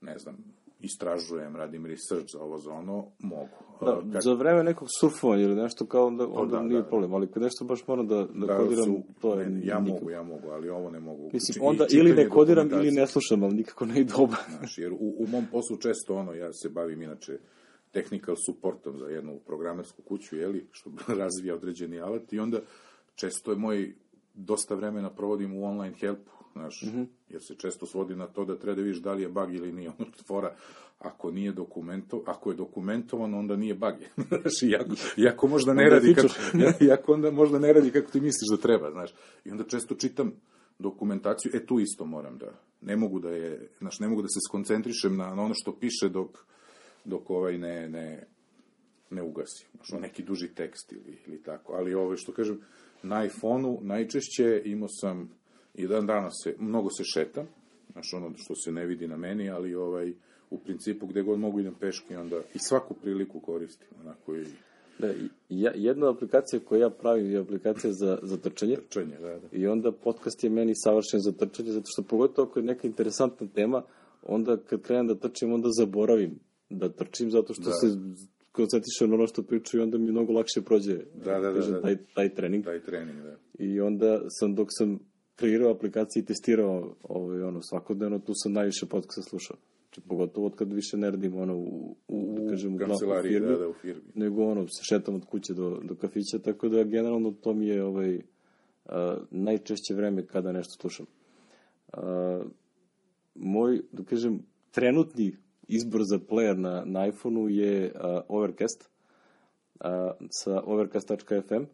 ne 0.00 0.18
znam, 0.18 0.36
istražujem, 0.80 1.56
radim 1.56 1.86
research 1.86 2.26
za 2.32 2.40
ovo, 2.40 2.58
za 2.58 2.72
ono, 2.72 3.06
mogu. 3.18 3.56
Da, 3.80 3.90
A, 3.90 4.00
kad- 4.12 4.22
za 4.22 4.32
vreme 4.32 4.62
nekog 4.64 4.88
surfovanja 5.00 5.42
ili 5.42 5.54
nešto 5.54 5.86
kao 5.86 6.06
onda, 6.06 6.26
onda 6.28 6.56
da, 6.56 6.62
nije 6.62 6.82
da. 6.82 6.88
problem, 6.88 7.14
ali 7.14 7.26
kad 7.26 7.42
nešto 7.42 7.64
baš 7.64 7.86
moram 7.86 8.06
da, 8.08 8.16
da, 8.16 8.46
da 8.46 8.56
kodiram, 8.58 8.84
su- 8.84 9.02
to 9.20 9.40
je 9.40 9.50
ne, 9.50 9.66
ja 9.66 9.80
nikako. 9.80 9.94
mogu, 9.94 10.10
ja 10.10 10.22
mogu, 10.22 10.48
ali 10.48 10.68
ovo 10.68 10.90
ne 10.90 11.00
mogu. 11.00 11.30
Mislim, 11.32 11.64
I 11.64 11.68
onda 11.68 11.86
ili 11.90 12.12
ne 12.12 12.28
kodiram 12.28 12.70
ili 12.70 12.90
ne 12.90 13.06
slušam, 13.06 13.42
ali 13.42 13.54
nikako 13.54 13.86
ne 13.86 14.00
ide 14.00 14.12
oba. 14.16 14.36
Znaš, 14.58 14.78
jer 14.78 14.92
u, 14.92 15.14
u 15.18 15.26
mom 15.26 15.46
poslu 15.52 15.76
često 15.76 16.14
ono, 16.16 16.32
ja 16.34 16.52
se 16.52 16.68
bavim 16.68 17.02
inače 17.02 17.38
technical 17.92 18.36
supportom 18.46 18.98
za 18.98 19.06
jednu 19.06 19.40
programersku 19.46 20.02
kuću, 20.02 20.36
jeli, 20.36 20.66
što 20.70 20.90
razvija 21.20 21.54
određeni 21.54 22.00
alat 22.00 22.32
i 22.32 22.38
onda 22.38 22.60
često 23.14 23.50
je 23.50 23.56
moj, 23.56 23.94
dosta 24.34 24.74
vremena 24.74 25.10
provodim 25.10 25.54
u 25.54 25.64
online 25.64 25.94
helpu, 25.94 26.30
znaš, 26.52 26.84
jer 27.28 27.42
se 27.42 27.54
često 27.54 27.86
svodi 27.86 28.16
na 28.16 28.26
to 28.26 28.44
da 28.44 28.58
treba 28.58 28.76
da 28.76 28.82
vidiš 28.82 28.98
da 28.98 29.12
li 29.12 29.22
je 29.22 29.28
bug 29.28 29.54
ili 29.54 29.72
nije, 29.72 29.88
ono 29.98 30.10
fora, 30.26 30.54
ako 30.98 31.30
nije 31.30 31.52
dokumento, 31.52 32.22
ako 32.26 32.50
je 32.50 32.56
dokumentovano, 32.56 33.38
onda 33.38 33.56
nije 33.56 33.74
bug. 33.74 33.94
znaš, 34.28 34.62
iako, 34.62 34.94
iako 35.16 35.46
možda 35.46 35.74
ne 35.74 35.82
Onda 35.82 35.94
radi 35.94 36.14
kako, 36.14 36.84
iako 36.84 37.12
onda 37.12 37.30
možda 37.30 37.58
ne 37.58 37.72
radi 37.72 37.90
kako 37.90 38.10
ti 38.10 38.20
misliš 38.20 38.48
da 38.50 38.56
treba, 38.56 38.90
znaš. 38.90 39.14
I 39.44 39.50
onda 39.50 39.64
često 39.64 39.94
čitam 39.94 40.32
dokumentaciju, 40.78 41.52
e 41.54 41.66
tu 41.66 41.80
isto 41.80 42.04
moram 42.04 42.38
da, 42.38 42.52
ne 42.80 42.96
mogu 42.96 43.20
da 43.20 43.30
je, 43.30 43.70
znaš, 43.78 44.00
ne 44.00 44.08
mogu 44.08 44.22
da 44.22 44.28
se 44.28 44.38
skoncentrišem 44.48 45.16
na, 45.16 45.34
na 45.34 45.42
ono 45.42 45.54
što 45.54 45.76
piše 45.76 46.08
dok, 46.08 46.44
dok 47.04 47.30
ovaj 47.30 47.58
ne, 47.58 47.88
ne, 47.88 48.26
ne 49.10 49.22
ugasi. 49.22 49.66
Ono, 49.92 50.00
neki 50.00 50.22
duži 50.22 50.48
tekst 50.54 50.92
ili, 50.92 51.18
ili 51.26 51.42
tako. 51.42 51.72
Ali 51.72 51.94
ovo 51.94 52.16
što 52.16 52.32
kažem, 52.32 52.60
na 53.02 53.24
iPhone-u 53.24 53.78
najčešće 53.82 54.62
imao 54.64 54.88
sam, 54.88 55.30
i 55.74 55.86
dan 55.86 56.06
danas 56.06 56.32
se, 56.44 56.54
mnogo 56.58 56.90
se 56.90 57.04
šetam, 57.04 57.46
znaš, 57.92 58.14
ono 58.14 58.32
što 58.36 58.54
se 58.54 58.72
ne 58.72 58.86
vidi 58.86 59.08
na 59.08 59.16
meni, 59.16 59.50
ali 59.50 59.74
ovaj, 59.74 60.12
u 60.50 60.58
principu 60.58 61.06
gde 61.06 61.22
god 61.22 61.38
mogu 61.38 61.60
idem 61.60 61.74
peške, 61.74 62.18
onda 62.18 62.36
i 62.54 62.58
svaku 62.58 62.94
priliku 62.94 63.40
koristim, 63.40 63.88
onako 64.00 64.36
i 64.36 64.44
Da, 64.98 65.08
ja, 65.48 65.72
jedna 65.74 66.10
aplikacija 66.10 66.60
koju 66.60 66.80
ja 66.80 66.90
pravim 66.90 67.30
je 67.30 67.38
aplikacija 67.38 67.92
za, 67.92 68.18
za 68.22 68.36
trčanje. 68.36 68.76
trčanje, 68.76 69.16
da, 69.20 69.38
da. 69.38 69.48
I 69.52 69.66
onda 69.66 69.92
podcast 69.92 70.44
je 70.44 70.50
meni 70.50 70.72
savršen 70.74 71.20
za 71.20 71.32
trčanje, 71.32 71.72
zato 71.72 71.86
što 71.86 72.02
pogotovo 72.02 72.48
ako 72.48 72.58
je 72.58 72.64
neka 72.64 72.86
interesantna 72.86 73.46
tema, 73.54 73.82
onda 74.22 74.56
kad 74.56 74.82
krenem 74.82 75.06
da 75.06 75.14
trčim, 75.14 75.52
onda 75.52 75.68
zaboravim 75.78 76.38
da 76.72 76.88
trčim, 76.88 77.30
zato 77.30 77.54
što 77.54 77.62
Da. 77.62 77.70
se 77.72 77.86
koncentrišem 78.52 79.08
na 79.10 79.14
ono 79.14 79.26
što 79.26 79.42
pričaju 79.42 79.80
i 79.80 79.84
onda 79.84 79.98
mi 79.98 80.10
mnogo 80.10 80.32
lakše 80.32 80.62
prođe 80.62 80.96
Da, 81.24 81.38
da, 81.38 81.50
da, 81.50 81.54
kažem, 81.54 81.72
da. 81.72 81.80
Taj, 81.82 81.96
taj 82.14 82.34
trening. 82.34 82.64
Taj 82.64 82.80
trening, 82.80 83.22
da. 83.22 83.36
I 83.58 83.80
onda 83.80 84.20
sam, 84.28 84.54
dok 84.54 84.68
sam 84.70 84.98
kreirao 85.36 85.70
aplikaciju 85.70 86.22
i 86.22 86.26
testirao 86.26 86.96
ovaj, 87.02 87.42
ono, 87.42 87.60
svakodnevno, 87.62 88.18
tu 88.18 88.32
sam 88.34 88.52
najviše 88.52 88.86
podcasta 88.86 89.22
slušao. 89.22 89.56
Znači, 89.82 90.08
pogotovo 90.08 90.46
od 90.46 90.54
kad 90.54 90.72
više 90.72 90.96
ne 90.96 91.10
radim 91.10 91.36
ono, 91.36 91.56
u, 91.56 91.96
u, 92.08 92.38
da 92.38 92.50
kažem, 92.50 92.72
u 92.72 92.76
u 92.76 93.22
firmi, 93.22 93.48
da, 93.48 93.56
da, 93.56 93.68
u 93.68 93.72
firmi. 93.72 94.02
nego 94.14 94.44
ono, 94.44 94.68
se 94.68 94.84
šetam 94.84 95.14
od 95.14 95.24
kuće 95.26 95.54
do, 95.54 95.80
do 95.84 95.94
kafića, 95.94 96.38
tako 96.38 96.68
da 96.68 96.84
generalno 96.84 97.30
to 97.30 97.54
mi 97.54 97.66
je 97.66 97.84
ovaj, 97.84 98.20
a, 98.86 99.16
najčešće 99.30 99.94
vreme 99.94 100.26
kada 100.26 100.52
nešto 100.52 100.72
slušam. 100.80 101.06
A, 101.92 102.42
moj, 103.34 103.82
da 103.92 104.04
kažem, 104.04 104.42
trenutni 104.70 105.36
izbor 105.76 106.00
za 106.04 106.18
player 106.18 106.56
na, 106.56 106.82
na 106.84 107.06
iPhoneu 107.06 107.48
je 107.48 107.92
a, 107.94 108.20
Overcast 108.28 108.88
a, 109.80 110.12
sa 110.30 110.62
overcast.fm. 110.64 111.64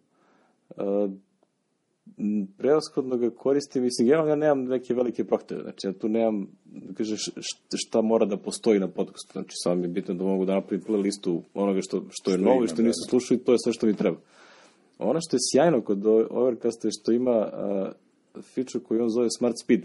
A, 0.76 1.08
m, 2.18 2.46
Preoshodno 2.58 3.16
ga 3.16 3.30
koristim, 3.30 3.82
mislim, 3.82 4.08
ja, 4.08 4.26
ja 4.28 4.36
nemam 4.36 4.64
neke 4.64 4.94
velike 4.94 5.24
prohteve, 5.24 5.62
znači 5.62 5.86
ja 5.86 5.92
tu 5.92 6.08
nemam, 6.08 6.46
da 6.64 6.94
kažeš, 6.94 7.30
šta 7.74 8.00
mora 8.00 8.26
da 8.26 8.36
postoji 8.36 8.80
na 8.80 8.88
podcastu, 8.88 9.32
znači 9.32 9.54
samo 9.62 9.74
mi 9.74 9.84
je 9.84 9.88
bitno 9.88 10.14
da 10.14 10.24
mogu 10.24 10.44
da 10.44 10.54
napravim 10.54 10.84
playlistu 10.86 11.40
onoga 11.54 11.80
što, 11.82 12.04
što 12.10 12.30
je 12.30 12.38
Što 12.38 12.44
novo 12.44 12.64
i 12.64 12.68
što 12.68 12.76
da, 12.76 12.82
nisu 12.82 13.04
da. 13.06 13.10
slušali, 13.10 13.40
to 13.40 13.52
je 13.52 13.58
sve 13.64 13.72
što 13.72 13.86
mi 13.86 13.96
treba. 13.96 14.18
Ono 14.98 15.20
što 15.20 15.36
je 15.36 15.40
sjajno 15.52 15.80
kod 15.80 16.06
Overcasta 16.30 16.88
je 16.88 16.92
što 16.92 17.12
ima 17.12 17.38
uh, 17.38 18.42
feature 18.54 18.84
koji 18.84 19.00
on 19.00 19.08
zove 19.08 19.28
Smart 19.38 19.54
Speed, 19.64 19.82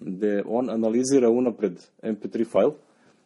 gde 0.00 0.42
on 0.46 0.70
analizira 0.70 1.30
unapred 1.30 1.72
MP3 2.02 2.46
file 2.46 2.72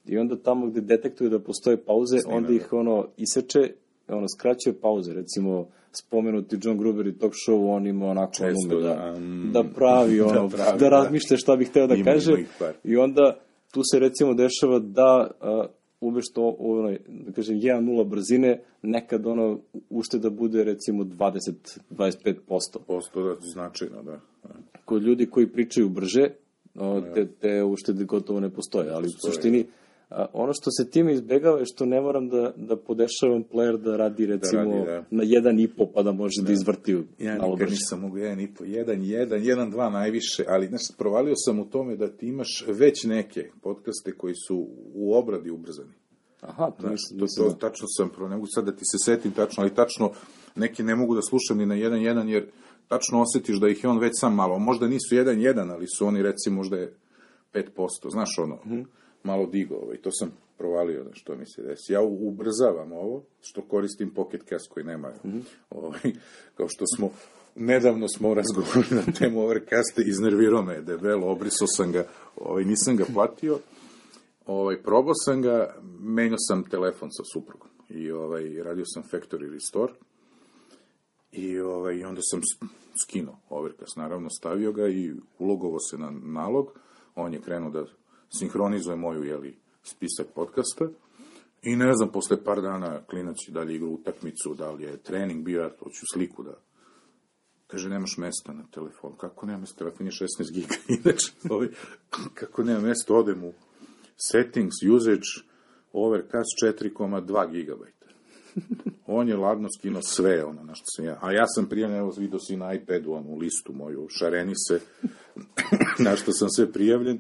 i 0.07 0.19
onda 0.19 0.37
tamo 0.37 0.67
gde 0.67 0.81
detektuje 0.81 1.31
da 1.31 1.39
postoje 1.39 1.77
pauze, 1.77 2.19
Snima, 2.19 2.37
onda 2.37 2.53
ih 2.53 2.73
ono 2.73 3.07
iseče, 3.17 3.73
ono 4.09 4.27
skraćuje 4.29 4.81
pauze, 4.81 5.13
recimo 5.13 5.67
spomenuti 5.93 6.57
John 6.63 6.79
Gruber 6.79 7.07
i 7.07 7.19
talk 7.19 7.33
show, 7.49 7.77
on 7.77 7.87
ima 7.87 8.07
onako 8.07 8.33
Često, 8.33 8.77
ono 8.77 8.81
da, 8.81 8.95
da, 8.95 9.21
mm, 9.21 9.53
da 9.53 9.65
pravi 9.75 10.21
ono, 10.31 10.33
da 10.33 10.41
da, 10.41 10.49
pravi, 10.49 10.79
da. 10.79 10.89
razmišlja 10.89 11.37
šta 11.37 11.57
bi 11.57 11.65
hteo 11.65 11.87
da 11.87 11.95
Ima, 11.95 12.05
kaže 12.05 12.33
ima 12.33 12.73
i 12.85 12.97
onda 12.97 13.41
tu 13.71 13.81
se 13.93 13.99
recimo 13.99 14.35
dešava 14.35 14.79
da 14.79 15.31
uh, 15.41 15.71
umešto 16.01 16.57
onaj, 16.59 16.99
da 17.09 17.33
kažem, 17.33 17.57
1.0 17.57 18.09
brzine, 18.09 18.63
nekad 18.83 19.27
ono 19.27 19.61
ušteda 19.91 20.31
bude 20.31 20.65
recimo 20.65 21.05
20-25%. 21.05 22.35
Posto 22.87 23.23
da, 23.23 23.35
značajno, 23.41 24.03
da. 24.03 24.21
da. 24.43 24.55
Kod 24.85 25.03
ljudi 25.03 25.27
koji 25.27 25.53
pričaju 25.53 25.89
brže, 25.89 26.31
o, 26.75 27.01
te, 27.01 27.27
te 27.27 27.65
uštede 27.65 28.05
gotovo 28.05 28.41
ne 28.41 28.51
postoje, 28.51 28.91
ali 28.91 29.09
u 29.09 29.11
Postoje, 29.13 29.33
suštini 29.33 29.67
a, 30.11 30.27
ono 30.33 30.53
što 30.53 30.71
se 30.71 30.91
time 30.91 31.13
izbegava 31.13 31.59
je 31.59 31.65
što 31.67 31.87
ne 31.87 32.01
moram 32.01 32.29
da, 32.29 32.53
da 32.57 32.77
podešavam 32.77 33.45
player 33.53 33.77
da 33.77 33.97
radi 33.97 34.27
recimo 34.27 34.63
radi, 34.63 34.87
da. 34.87 35.05
na 35.11 35.25
1.5 35.25 35.87
pa 35.95 36.03
da 36.03 36.13
može 36.13 36.43
da, 36.43 36.53
izvrti 36.53 36.97
Ja 37.19 37.37
malo 37.37 37.53
nikad 37.53 37.59
brže. 37.59 37.71
nisam 37.71 38.01
mogao 38.01 38.19
jedan 38.19 38.41
i 38.41 38.55
po, 38.55 38.65
jedan, 38.65 39.03
jedan, 39.03 39.45
jedan, 39.45 39.71
dva 39.71 39.91
najviše, 39.91 40.45
ali 40.49 40.67
znaš, 40.67 40.83
provalio 40.99 41.35
sam 41.37 41.59
u 41.59 41.65
tome 41.65 41.97
da 41.97 42.09
ti 42.09 42.27
imaš 42.27 42.65
već 42.69 43.05
neke 43.05 43.51
podcaste 43.63 44.13
koji 44.13 44.35
su 44.35 44.67
u 44.95 45.15
obradi 45.15 45.51
ubrzani. 45.51 45.93
Aha, 46.41 46.71
to 46.71 46.81
Znaš, 46.81 46.93
mislim, 46.93 47.19
to, 47.19 47.25
mislim 47.25 47.47
to, 47.47 47.53
da. 47.53 47.59
tačno 47.59 47.87
sam, 47.97 48.09
pro, 48.09 48.29
ne 48.29 48.37
mogu 48.37 48.47
sad 48.55 48.65
da 48.65 48.73
ti 48.73 48.83
se 48.85 48.99
setim 49.05 49.33
tačno, 49.33 49.63
ali 49.63 49.75
tačno 49.75 50.11
neki 50.57 50.83
ne 50.83 50.97
mogu 50.97 51.15
da 51.15 51.23
slušam 51.23 51.59
ni 51.59 51.67
na 51.67 51.75
jedan 51.75 52.03
jedan, 52.03 52.29
jer 52.29 52.47
tačno 52.89 53.23
osjetiš 53.23 53.57
da 53.61 53.69
ih 53.69 53.85
je 53.85 53.91
on 53.91 53.99
već 53.99 54.13
sam 54.21 54.35
malo, 54.35 54.59
možda 54.59 54.89
nisu 54.89 55.15
jedan 55.15 55.41
jedan, 55.41 55.71
ali 55.71 55.87
su 55.87 56.07
oni 56.07 56.23
recimo 56.23 56.57
možda 56.57 56.77
je 56.77 56.95
5%, 57.53 58.11
znaš 58.11 58.39
ono, 58.39 58.59
malo 59.23 59.47
digo, 59.47 59.75
ovaj, 59.75 59.97
to 59.97 60.11
sam 60.13 60.33
provalio 60.59 61.05
da 61.05 61.11
što 61.15 61.37
mi 61.37 61.47
se 61.47 61.63
desi. 61.63 61.93
Ja 61.93 62.01
ubrzavam 62.03 62.93
ovo, 62.93 63.25
što 63.41 63.63
koristim 63.63 64.11
Pocket 64.15 64.43
Cast 64.49 64.69
koji 64.71 64.87
nema, 64.87 65.13
ovaj, 65.71 66.01
kao 66.57 66.69
što 66.69 66.85
smo, 66.97 67.11
nedavno 67.55 68.09
smo 68.09 68.35
razgovorili 68.35 68.97
na 69.07 69.13
temu 69.13 69.41
Overcasta, 69.41 70.03
iznervirao 70.07 70.63
me 70.63 70.75
je 70.75 70.83
debelo, 70.83 71.31
obrisao 71.31 71.67
sam 71.67 71.93
ga, 71.93 72.07
ovaj, 72.37 72.65
nisam 72.65 72.97
ga 72.97 73.05
platio, 73.15 73.59
ovaj, 74.47 74.83
probao 74.83 75.15
sam 75.15 75.43
ga, 75.43 75.75
menjao 76.01 76.39
sam 76.39 76.65
telefon 76.71 77.09
sa 77.13 77.23
suprugom 77.33 77.69
i 77.89 78.11
ovaj, 78.11 78.63
radio 78.63 78.85
sam 78.87 79.03
factory 79.03 79.53
restore 79.53 79.93
i, 81.33 81.61
ovaj, 81.61 82.05
onda 82.05 82.21
sam 82.23 82.41
skinuo 83.05 83.39
Overcast, 83.49 83.97
naravno 83.97 84.31
stavio 84.31 84.73
ga 84.73 84.89
i 84.89 85.13
ulogovao 85.39 85.81
se 85.81 85.99
na 85.99 86.11
nalog, 86.11 86.79
on 87.15 87.35
je 87.35 87.41
krenuo 87.41 87.71
da 87.71 87.85
sinhronizuje 88.31 88.97
moju 88.97 89.25
jeli, 89.25 89.57
spisak 89.83 90.27
podcasta 90.35 90.89
i 91.63 91.77
ne 91.77 91.95
znam, 91.95 92.13
posle 92.13 92.45
par 92.45 92.63
dana 92.63 93.01
klinac 93.11 93.37
je 93.49 93.53
dalje 93.53 93.75
igrao 93.75 93.91
utakmicu, 93.91 94.55
da 94.55 94.71
li 94.71 94.85
je 94.85 94.97
trening 94.97 95.45
bio, 95.45 95.63
ja 95.63 95.71
hoću 95.79 96.07
sliku 96.13 96.43
da 96.43 96.55
Kaže, 97.69 97.89
nemaš 97.89 98.17
mesta 98.17 98.53
na 98.53 98.65
telefonu. 98.71 99.17
Kako 99.17 99.47
nema 99.47 99.59
mesta? 99.59 99.79
Telefon 99.79 100.07
je 100.07 100.13
16 100.13 100.53
giga. 100.53 100.75
Inače, 101.05 101.33
ovaj, 101.51 101.69
kako 102.35 102.63
nema 102.63 102.81
mesta, 102.81 103.15
odem 103.15 103.45
u 103.45 103.53
settings, 104.17 104.75
usage, 104.97 105.29
overcast 105.93 106.51
4,2 106.65 107.51
gigabajta. 107.51 108.07
On 109.07 109.29
je 109.29 109.37
ladno 109.37 109.69
skinuo 109.79 110.03
sve 110.03 110.45
ono 110.45 110.63
na 110.63 110.75
što 110.75 110.85
sam 110.97 111.05
ja. 111.05 111.19
A 111.23 111.33
ja 111.33 111.47
sam 111.47 111.69
prijavljen, 111.69 111.99
evo 112.01 112.15
vidio 112.19 112.39
si 112.39 112.57
na 112.57 112.75
iPadu 112.75 113.13
onu 113.13 113.37
listu 113.37 113.73
moju, 113.73 114.07
šareni 114.11 114.55
se, 114.69 114.81
na 116.05 116.17
što 116.17 116.33
sam 116.33 116.49
sve 116.49 116.73
prijavljen. 116.73 117.19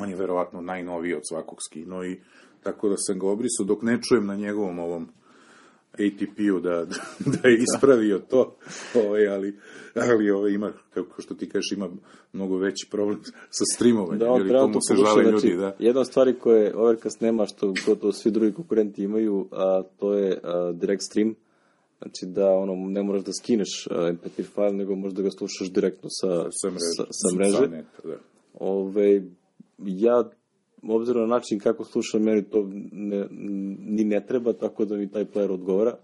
On 0.00 0.10
je 0.10 0.16
verovatno 0.16 0.60
najnoviji 0.60 1.14
od 1.14 1.22
svakog 1.28 1.58
skinuo 1.62 2.04
i 2.04 2.20
tako 2.62 2.88
da 2.88 2.96
sam 2.96 3.18
ga 3.18 3.26
obrisao 3.26 3.66
dok 3.66 3.82
ne 3.82 3.98
čujem 4.02 4.26
na 4.26 4.36
njegovom 4.36 4.78
ovom 4.78 5.08
ATP-u 5.92 6.60
da, 6.60 6.84
da 7.42 7.48
je 7.48 7.58
ispravio 7.58 8.18
to, 8.18 8.56
ovaj, 8.94 9.28
ali, 9.28 9.58
ali 9.94 10.30
ovaj, 10.30 10.52
ima, 10.52 10.72
kako 10.94 11.22
što 11.22 11.34
ti 11.34 11.48
kažeš, 11.48 11.72
ima 11.72 11.88
mnogo 12.32 12.56
veći 12.58 12.86
problem 12.90 13.20
sa 13.58 13.64
streamovanjem, 13.74 14.18
Da, 14.18 14.34
treba 14.48 14.60
to 14.60 14.68
mu 14.68 14.80
se 14.88 14.94
žale 14.96 15.24
znači, 15.24 15.46
ljudi, 15.46 15.56
da. 15.60 15.76
jedna 15.78 16.00
od 16.00 16.06
stvari 16.06 16.38
koje 16.38 16.76
Overcast 16.76 17.20
nema, 17.20 17.46
što 17.46 17.74
gotovo 17.86 18.12
svi 18.12 18.30
drugi 18.30 18.52
konkurenti 18.52 19.02
imaju, 19.02 19.48
a, 19.50 19.82
to 19.98 20.14
je 20.14 20.40
a, 20.42 20.72
direct 20.74 21.02
stream, 21.10 21.34
znači 21.98 22.26
da 22.26 22.50
ono, 22.50 22.74
ne 22.74 23.02
moraš 23.02 23.24
da 23.24 23.32
skineš 23.32 23.86
a, 23.90 23.94
MP3 23.94 24.44
file, 24.54 24.72
nego 24.72 24.94
možeš 24.94 25.16
da 25.16 25.22
ga 25.22 25.30
slušaš 25.30 25.70
direktno 25.72 26.08
sa, 26.10 26.50
Sa 26.50 26.68
mreže. 26.70 26.92
sa, 26.96 27.04
sa 27.10 27.36
mreže. 27.36 27.68
neta, 27.68 27.98
da. 28.04 28.16
Ove, 28.54 29.22
ja, 29.78 30.30
obzirom 30.82 31.22
na 31.22 31.34
način 31.34 31.58
kako 31.58 31.84
slušam, 31.84 32.22
meni 32.22 32.42
to 32.42 32.68
ne, 32.92 33.26
ni 33.78 34.04
ne 34.04 34.26
treba, 34.26 34.52
tako 34.52 34.84
da 34.84 34.96
mi 34.96 35.10
taj 35.10 35.24
player 35.24 35.50
odgovara. 35.50 35.96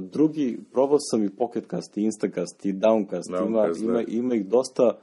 Drugi, 0.00 0.58
probao 0.72 0.98
sam 1.00 1.24
i 1.24 1.30
Pocketcast, 1.30 1.96
i 1.96 2.02
Instacast, 2.02 2.64
i 2.66 2.72
Downcast, 2.72 3.30
Downcast, 3.30 3.82
ima, 3.82 3.98
da. 3.98 4.00
ima, 4.00 4.02
ima 4.08 4.34
ih 4.34 4.46
dosta 4.46 4.98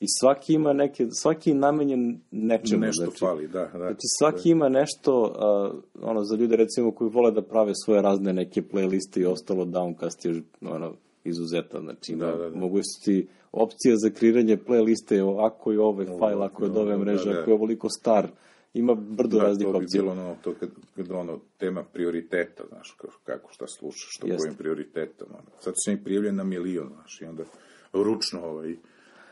i 0.00 0.06
svaki 0.20 0.54
ima 0.54 0.72
neke, 0.72 1.06
svaki 1.10 1.50
je 1.50 1.54
namenjen 1.54 2.20
nečemu. 2.30 2.80
Nešto 2.80 3.04
znači, 3.04 3.18
fali, 3.18 3.48
da, 3.48 3.64
da. 3.72 3.78
Znači, 3.78 4.06
svaki 4.18 4.50
ima 4.50 4.68
nešto, 4.68 5.34
a, 5.38 5.70
ono, 6.02 6.24
za 6.24 6.36
ljude, 6.36 6.56
recimo, 6.56 6.90
koji 6.92 7.10
vole 7.10 7.30
da 7.30 7.42
prave 7.42 7.72
svoje 7.84 8.02
razne 8.02 8.32
neke 8.32 8.62
playliste 8.62 9.20
i 9.20 9.26
ostalo, 9.26 9.64
Downcast 9.64 10.28
je, 10.28 10.42
ono, 10.60 10.92
izuzetan, 11.24 11.82
znači, 11.82 12.16
Da, 12.16 12.26
da, 12.26 12.50
da. 12.50 12.56
mogu 12.56 12.80
ti 13.04 13.26
opcija 13.56 13.96
za 13.96 14.10
kreiranje 14.10 14.56
playliste, 14.56 15.46
ako 15.46 15.72
je 15.72 15.80
ovaj 15.80 16.06
fajl, 16.18 16.42
ako 16.42 16.64
je 16.64 16.70
od 16.70 16.76
ove 16.76 16.92
da, 16.92 16.98
mreže, 16.98 17.32
da. 17.32 17.40
ako 17.40 17.50
je 17.50 17.54
ovoliko 17.54 17.88
star, 17.88 18.28
ima 18.74 18.94
brdo 18.94 19.38
Da, 19.38 19.42
raznih 19.44 19.66
to 19.66 19.78
bi 19.78 19.84
opcija. 19.84 20.02
bilo 20.02 20.12
ono, 20.12 20.36
to 20.44 20.54
kad, 20.60 20.68
kad 20.96 21.10
ono, 21.10 21.40
tema 21.58 21.84
prioriteta, 21.92 22.64
znaš, 22.68 22.96
kako, 23.24 23.52
šta 23.52 23.66
slušaš, 23.66 24.08
što 24.10 24.26
Jeste. 24.26 24.38
kojim 24.42 24.56
prioritetom. 24.56 25.28
Ono. 25.30 25.50
Sad 25.60 25.74
sam 25.76 25.94
i 25.94 26.04
prijavljen 26.04 26.36
na 26.36 26.44
milion, 26.44 26.88
znaš, 26.94 27.20
i 27.20 27.24
onda 27.24 27.44
ručno, 27.92 28.40
ovaj, 28.44 28.74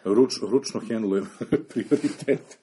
ruč, 0.04 0.32
ručno 0.42 0.80
hendlujem 0.88 1.26
prioritete. 1.72 2.56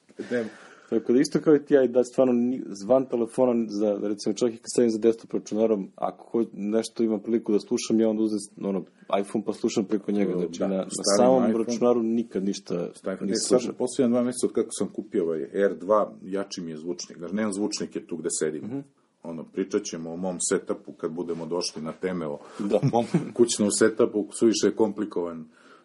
Tako 0.98 1.12
da 1.12 1.20
isto 1.20 1.40
kao 1.40 1.54
i 1.56 1.64
ti, 1.64 1.74
ja 1.74 1.86
da 1.86 2.04
stvarno 2.04 2.34
zvan 2.66 3.06
telefona, 3.06 3.66
za, 3.68 3.98
recimo 4.02 4.34
čak 4.34 4.54
i 4.54 4.56
kad 4.56 4.66
stavim 4.72 4.90
za 4.90 4.98
desktop 4.98 5.32
računarom, 5.32 5.90
ako 5.96 6.24
ho, 6.38 6.44
nešto 6.52 7.02
imam 7.02 7.20
priliku 7.20 7.52
da 7.52 7.58
slušam, 7.60 8.00
ja 8.00 8.08
onda 8.08 8.22
uzem 8.22 8.38
ono, 8.62 8.84
iPhone 9.20 9.44
pa 9.44 9.52
slušam 9.52 9.84
preko 9.84 10.12
njega. 10.12 10.32
Znači, 10.38 10.58
Da, 10.58 10.68
na, 10.68 10.76
na 10.76 10.84
samom 11.16 11.44
iPhone. 11.50 11.64
računaru 11.64 12.02
nikad 12.02 12.44
ništa 12.44 12.74
e, 12.74 12.88
sad, 12.94 13.18
slušao. 13.60 13.74
posljednja 13.74 14.08
dva 14.08 14.22
mjeseca 14.22 14.46
od 14.46 14.52
kako 14.52 14.68
sam 14.70 14.88
kupio 14.88 15.24
ovaj 15.24 15.40
R2, 15.54 16.06
jači 16.22 16.60
mi 16.60 16.70
je 16.70 16.76
zvučnik. 16.76 17.18
Znači, 17.18 17.34
nemam 17.34 17.52
zvučnike 17.52 18.00
tu 18.06 18.16
gde 18.16 18.28
sedim. 18.30 18.64
Mhm. 18.64 18.78
Ono, 19.22 19.44
pričat 19.44 19.82
ćemo 19.82 20.12
o 20.12 20.16
mom 20.16 20.36
setupu 20.40 20.92
kad 20.92 21.10
budemo 21.12 21.46
došli 21.46 21.82
na 21.82 21.92
teme 21.92 22.26
o 22.26 22.38
Da. 22.58 22.80
mom 22.92 23.04
kućnom 23.34 23.70
setupu, 23.70 24.26
suviše 24.38 24.66
je 24.66 24.76
komplikovan 24.76 25.44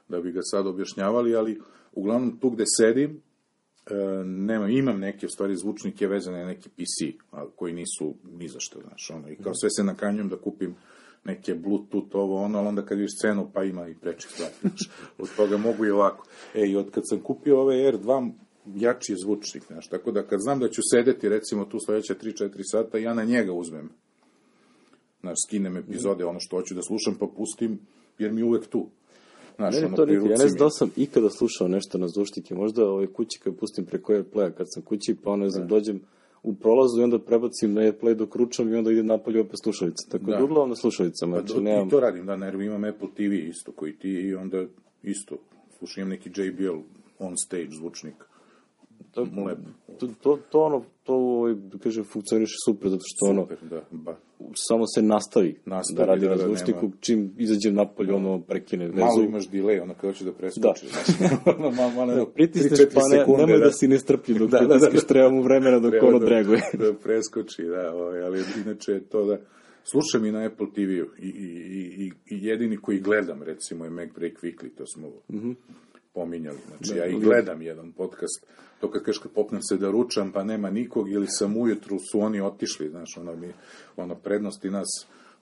da 0.09 0.21
bi 0.21 0.31
ga 0.31 0.39
sad 0.43 0.67
objašnjavali, 0.67 1.35
ali 1.35 1.61
uglavnom 1.93 2.37
tu 2.39 2.49
gde 2.49 2.63
sedim, 2.77 3.21
nema, 4.25 4.69
imam 4.69 4.99
neke 4.99 5.25
u 5.25 5.29
stvari 5.29 5.55
zvučnike 5.55 6.07
vezane 6.07 6.39
na 6.39 6.45
neki 6.45 6.69
PC, 6.69 7.23
a, 7.31 7.45
koji 7.55 7.73
nisu 7.73 8.13
ni 8.23 8.47
za 8.47 8.59
što, 8.59 8.81
znaš, 8.81 9.09
ono, 9.09 9.29
i 9.29 9.35
kao 9.35 9.53
sve 9.55 9.69
se 9.69 9.83
nakanjujem 9.83 10.29
da 10.29 10.37
kupim 10.37 10.75
neke 11.23 11.55
Bluetooth, 11.55 12.15
ovo, 12.15 12.43
ono, 12.43 12.59
ali 12.59 12.67
onda 12.67 12.85
kad 12.85 12.97
vidiš 12.97 13.19
cenu, 13.21 13.49
pa 13.53 13.63
ima 13.63 13.87
i 13.87 13.95
prečih 13.95 14.31
stvari, 14.31 14.53
znaš, 14.61 14.89
od 15.21 15.35
toga 15.35 15.57
mogu 15.57 15.85
i 15.85 15.91
ovako. 15.91 16.25
E, 16.55 16.67
i 16.67 16.75
od 16.75 16.91
kad 16.91 17.03
sam 17.09 17.19
kupio 17.19 17.61
ove 17.61 17.75
R2, 17.75 18.31
jači 18.75 19.11
je 19.11 19.17
zvučnik, 19.17 19.63
znaš, 19.67 19.87
tako 19.87 20.11
da 20.11 20.23
kad 20.23 20.39
znam 20.39 20.59
da 20.59 20.69
ću 20.69 20.81
sedeti, 20.91 21.29
recimo, 21.29 21.65
tu 21.65 21.79
sledeća 21.85 22.15
3-4 22.15 22.49
sata, 22.71 22.97
ja 22.97 23.13
na 23.13 23.23
njega 23.23 23.53
uzmem, 23.53 23.89
znaš, 25.21 25.37
skinem 25.47 25.77
epizode, 25.77 26.25
ono 26.25 26.39
što 26.39 26.55
hoću 26.55 26.75
da 26.75 26.81
slušam, 26.81 27.15
pa 27.19 27.27
pustim, 27.37 27.79
jer 28.19 28.31
mi 28.31 28.41
je 28.41 28.45
uvek 28.45 28.67
tu. 28.67 28.89
Znaš, 29.57 29.75
Meni 29.75 29.85
ono, 29.85 29.95
to 29.95 30.05
nikad, 30.05 30.23
ja 30.23 30.37
ne 30.37 30.47
znam 30.47 30.59
da 30.59 30.69
sam 30.69 30.91
ikada 30.95 31.29
slušao 31.29 31.67
nešto 31.67 31.97
na 31.97 32.07
zvučnike, 32.07 32.55
možda 32.55 32.89
ove 32.89 33.07
kući 33.07 33.39
kad 33.39 33.55
pustim 33.55 33.85
preko 33.85 34.13
Airplaya, 34.13 34.51
kad 34.51 34.67
sam 34.69 34.83
kući, 34.83 35.15
pa 35.23 35.31
ono, 35.31 35.43
ne 35.43 35.49
znam, 35.49 35.67
dođem 35.67 36.01
u 36.43 36.53
prolazu 36.53 36.99
i 36.99 37.03
onda 37.03 37.19
prebacim 37.19 37.73
na 37.73 37.81
Airplay 37.81 38.13
dok 38.13 38.35
ručam 38.35 38.73
i 38.73 38.75
onda 38.75 38.91
idem 38.91 39.05
napolje 39.05 39.41
opet 39.41 39.55
slušalica. 39.63 40.09
Tako 40.11 40.25
da, 40.25 40.37
Da. 40.37 40.43
uglavnom 40.43 40.69
na 40.69 40.75
slušalicama, 40.75 41.35
Pa 41.35 41.41
znači 41.41 41.61
nemam... 41.61 41.87
I 41.87 41.89
to 41.89 41.99
radim, 41.99 42.25
da, 42.25 42.35
naravno 42.35 42.65
imam 42.65 42.83
Apple 42.83 43.07
TV 43.15 43.33
isto 43.33 43.71
koji 43.71 43.93
ti 43.93 44.09
i 44.09 44.35
onda 44.35 44.65
isto, 45.03 45.35
slušaj, 45.77 46.01
imam 46.01 46.09
neki 46.09 46.29
JBL 46.29 46.77
on 47.19 47.37
stage 47.37 47.69
zvučnik. 47.79 48.15
To, 49.11 49.21
lepo. 49.21 49.61
to, 49.99 50.07
to, 50.21 50.39
to 50.51 50.61
ono, 50.61 50.83
to, 51.03 51.13
ovaj, 51.13 51.53
da 51.53 51.77
kažem, 51.77 52.03
funkcioniše 52.03 52.53
super, 52.65 52.89
zato 52.89 53.01
što 53.05 53.25
ono, 53.25 53.41
Super, 53.41 53.57
da, 53.69 53.81
ba. 53.91 54.17
samo 54.69 54.83
se 54.87 55.01
nastavi, 55.01 55.59
Nastavi, 55.65 55.97
da 55.97 56.05
radi 56.05 56.21
da, 56.21 56.29
na 56.29 56.35
da, 56.35 56.43
zvučniku, 56.43 56.81
nema. 56.81 56.93
čim 56.99 57.33
izađem 57.37 57.73
napolje, 57.75 58.13
ono, 58.13 58.41
prekine 58.41 58.85
vezu. 58.85 58.97
Malo 58.99 59.23
imaš 59.23 59.49
delay, 59.49 59.81
ono 59.81 59.93
kada 59.93 60.07
hoće 60.07 60.25
da 60.25 60.31
preskoči. 60.33 60.85
Da. 61.19 61.29
Ono, 61.51 61.71
malo, 61.71 61.91
malo, 61.91 62.15
Da, 62.15 62.25
pritisneš, 62.25 62.79
pa 62.93 63.01
ne, 63.01 63.19
sekunde, 63.19 63.45
nemoj 63.45 63.59
da 63.59 63.71
si 63.71 63.87
nestrpljiv 63.87 64.37
dok 64.39 64.49
Da, 64.51 64.59
da, 64.59 64.67
da, 64.67 64.89
da. 64.89 64.99
treba 64.99 65.29
mu 65.29 65.41
vremena 65.41 65.79
dok 65.79 65.91
Treba 65.91 66.07
ono 66.07 66.19
da- 66.19 66.25
dreguje. 66.25 66.61
Da 66.79 66.93
preskoči, 66.93 67.63
da, 67.63 67.93
ovaj, 67.93 68.21
ali 68.21 68.43
inače 68.57 68.91
je 68.91 68.99
to 69.01 69.25
da... 69.25 69.37
Slušam 69.83 70.25
i 70.25 70.31
na 70.31 70.45
Apple 70.45 70.67
TV-u 70.75 71.05
i, 71.19 71.27
i, 71.27 71.47
i, 71.97 72.11
i 72.27 72.45
jedini 72.45 72.77
koji 72.77 72.99
gledam, 72.99 73.43
recimo, 73.43 73.83
je 73.85 73.89
Mac 73.89 74.09
Break 74.15 74.33
Weekly, 74.43 74.69
to 74.77 74.85
smo 74.85 75.07
pominjali. 76.17 76.57
Znači, 76.67 76.99
ja 76.99 77.05
i 77.05 77.19
gledam 77.19 77.61
jedan 77.61 77.91
podcast, 77.91 78.45
to 78.79 78.91
kad 78.91 79.03
kažeš 79.03 79.19
kad 79.19 79.31
popnem 79.31 79.61
se 79.61 79.77
da 79.77 79.91
ručam, 79.91 80.31
pa 80.31 80.43
nema 80.43 80.69
nikog, 80.69 81.11
ili 81.11 81.27
sam 81.29 81.57
ujutru, 81.57 81.99
su 82.11 82.19
oni 82.19 82.41
otišli, 82.41 82.89
znaš, 82.89 83.17
ono, 83.17 83.35
mi, 83.35 83.47
ono 83.97 84.15
prednosti 84.15 84.69
nas 84.69 84.87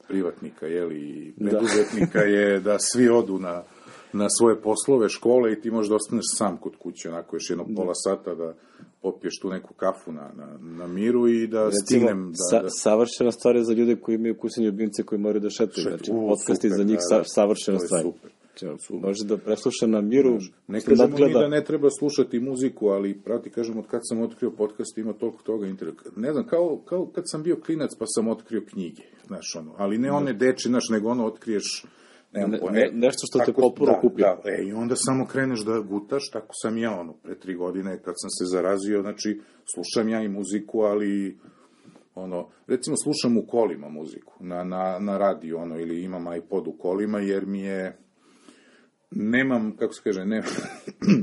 privatnika, 0.08 0.68
jeli, 0.68 1.00
i 1.00 1.34
preduzetnika 1.40 2.20
je 2.20 2.60
da 2.60 2.80
svi 2.80 3.10
odu 3.10 3.40
na, 3.40 3.64
na 4.14 4.28
svoje 4.30 4.62
poslove, 4.62 5.10
škole 5.10 5.54
i 5.54 5.62
ti 5.62 5.72
možeš 5.72 5.90
da 5.90 5.96
ostaneš 5.96 6.26
sam 6.38 6.58
kod 6.58 6.76
kuće, 6.76 7.10
onako 7.10 7.36
još 7.36 7.50
jedno 7.50 7.66
pola 7.76 7.94
sata 7.96 8.36
da 8.36 8.54
popiješ 9.02 9.40
tu 9.42 9.50
neku 9.50 9.74
kafu 9.74 10.12
na, 10.12 10.32
na, 10.36 10.58
na 10.62 10.88
miru 10.88 11.28
i 11.28 11.48
da 11.48 11.72
stignem 11.72 12.32
da, 12.32 12.36
sa, 12.50 12.62
da, 12.62 12.70
savršena 12.70 13.32
stvar 13.32 13.56
je 13.56 13.64
za 13.64 13.74
ljude 13.74 13.96
koji 13.96 14.16
imaju 14.16 14.38
kućne 14.38 14.66
ljubimce 14.66 15.04
koji 15.04 15.20
moraju 15.20 15.42
da 15.42 15.50
šetaju. 15.50 15.88
Šet- 15.88 15.90
Znači, 15.90 16.12
u, 16.12 16.28
podcast 16.30 16.64
je 16.64 16.70
super, 16.70 16.78
za 16.78 16.84
njih 16.84 16.96
da, 16.98 17.02
sa, 17.02 17.18
da. 17.18 17.24
savršena 17.24 17.78
je 17.78 17.88
stvar. 17.88 18.02
super. 18.02 18.32
Znači, 18.60 18.94
može 18.94 19.26
da 19.26 19.38
presluša 19.38 19.88
na 19.88 20.02
miru, 20.02 20.38
Ne 20.68 20.82
kažemo 20.82 21.04
mi 21.06 21.12
nadgleda. 21.12 21.40
da 21.40 21.48
ne 21.48 21.64
treba 21.64 21.90
slušati 21.90 22.40
muziku, 22.40 22.88
ali 22.88 23.22
prati, 23.24 23.50
kažem, 23.50 23.78
od 23.78 23.88
kad 23.88 24.02
sam 24.04 24.22
otkrio 24.22 24.52
podcast 24.52 24.98
ima 24.98 25.14
toliko 25.14 25.44
toga 25.44 25.68
interesa. 25.68 25.98
Ne 26.16 26.32
znam, 26.34 26.48
kao, 26.48 26.82
kao 26.86 27.06
kad 27.06 27.24
sam 27.28 27.44
bio 27.44 27.56
klinac 27.56 27.92
pa 28.00 28.06
sam 28.08 28.28
otkrio 28.28 28.62
knjige, 28.70 29.02
znaš, 29.28 29.56
ono, 29.56 29.76
ali 29.78 29.98
ne 29.98 30.12
one 30.12 30.34
deči, 30.34 30.68
znaš, 30.68 30.90
nego 30.90 31.10
ono 31.10 31.26
otkriješ 31.26 31.86
Ne- 32.34 32.48
ne- 32.48 32.58
e, 32.82 32.92
nešto 32.94 33.20
što 33.30 33.40
te 33.40 33.46
tako- 33.46 33.62
popuno 33.62 33.92
da, 33.92 34.00
kupio. 34.02 34.26
Da, 34.44 34.52
e, 34.52 34.64
i 34.64 34.74
onda 34.74 34.96
samo 34.98 35.26
kreneš 35.28 35.66
da 35.66 35.80
gutaš, 35.80 36.30
tako 36.30 36.50
sam 36.62 36.78
ja, 36.78 37.00
ono, 37.00 37.14
pre 37.14 37.40
tri 37.40 37.56
godine, 37.56 38.02
kad 38.04 38.14
sam 38.18 38.30
se 38.30 38.46
zarazio, 38.46 39.02
znači, 39.02 39.42
slušam 39.76 40.10
ja 40.10 40.22
i 40.24 40.30
muziku, 40.30 40.80
ali 40.82 41.38
ono, 42.16 42.48
recimo 42.68 42.96
slušam 42.98 43.38
u 43.38 43.46
kolima 43.48 43.90
muziku, 43.90 44.34
na, 44.40 44.64
na, 44.64 45.00
na 45.00 45.18
radiju, 45.18 45.58
ono, 45.58 45.80
ili 45.80 46.04
imam 46.04 46.36
iPod 46.38 46.68
u 46.68 46.72
kolima, 46.72 47.20
jer 47.20 47.46
mi 47.46 47.60
je, 47.62 47.98
nemam, 49.12 49.76
kako 49.78 49.94
se 49.94 50.02
kaže, 50.04 50.26
ne, 50.26 50.44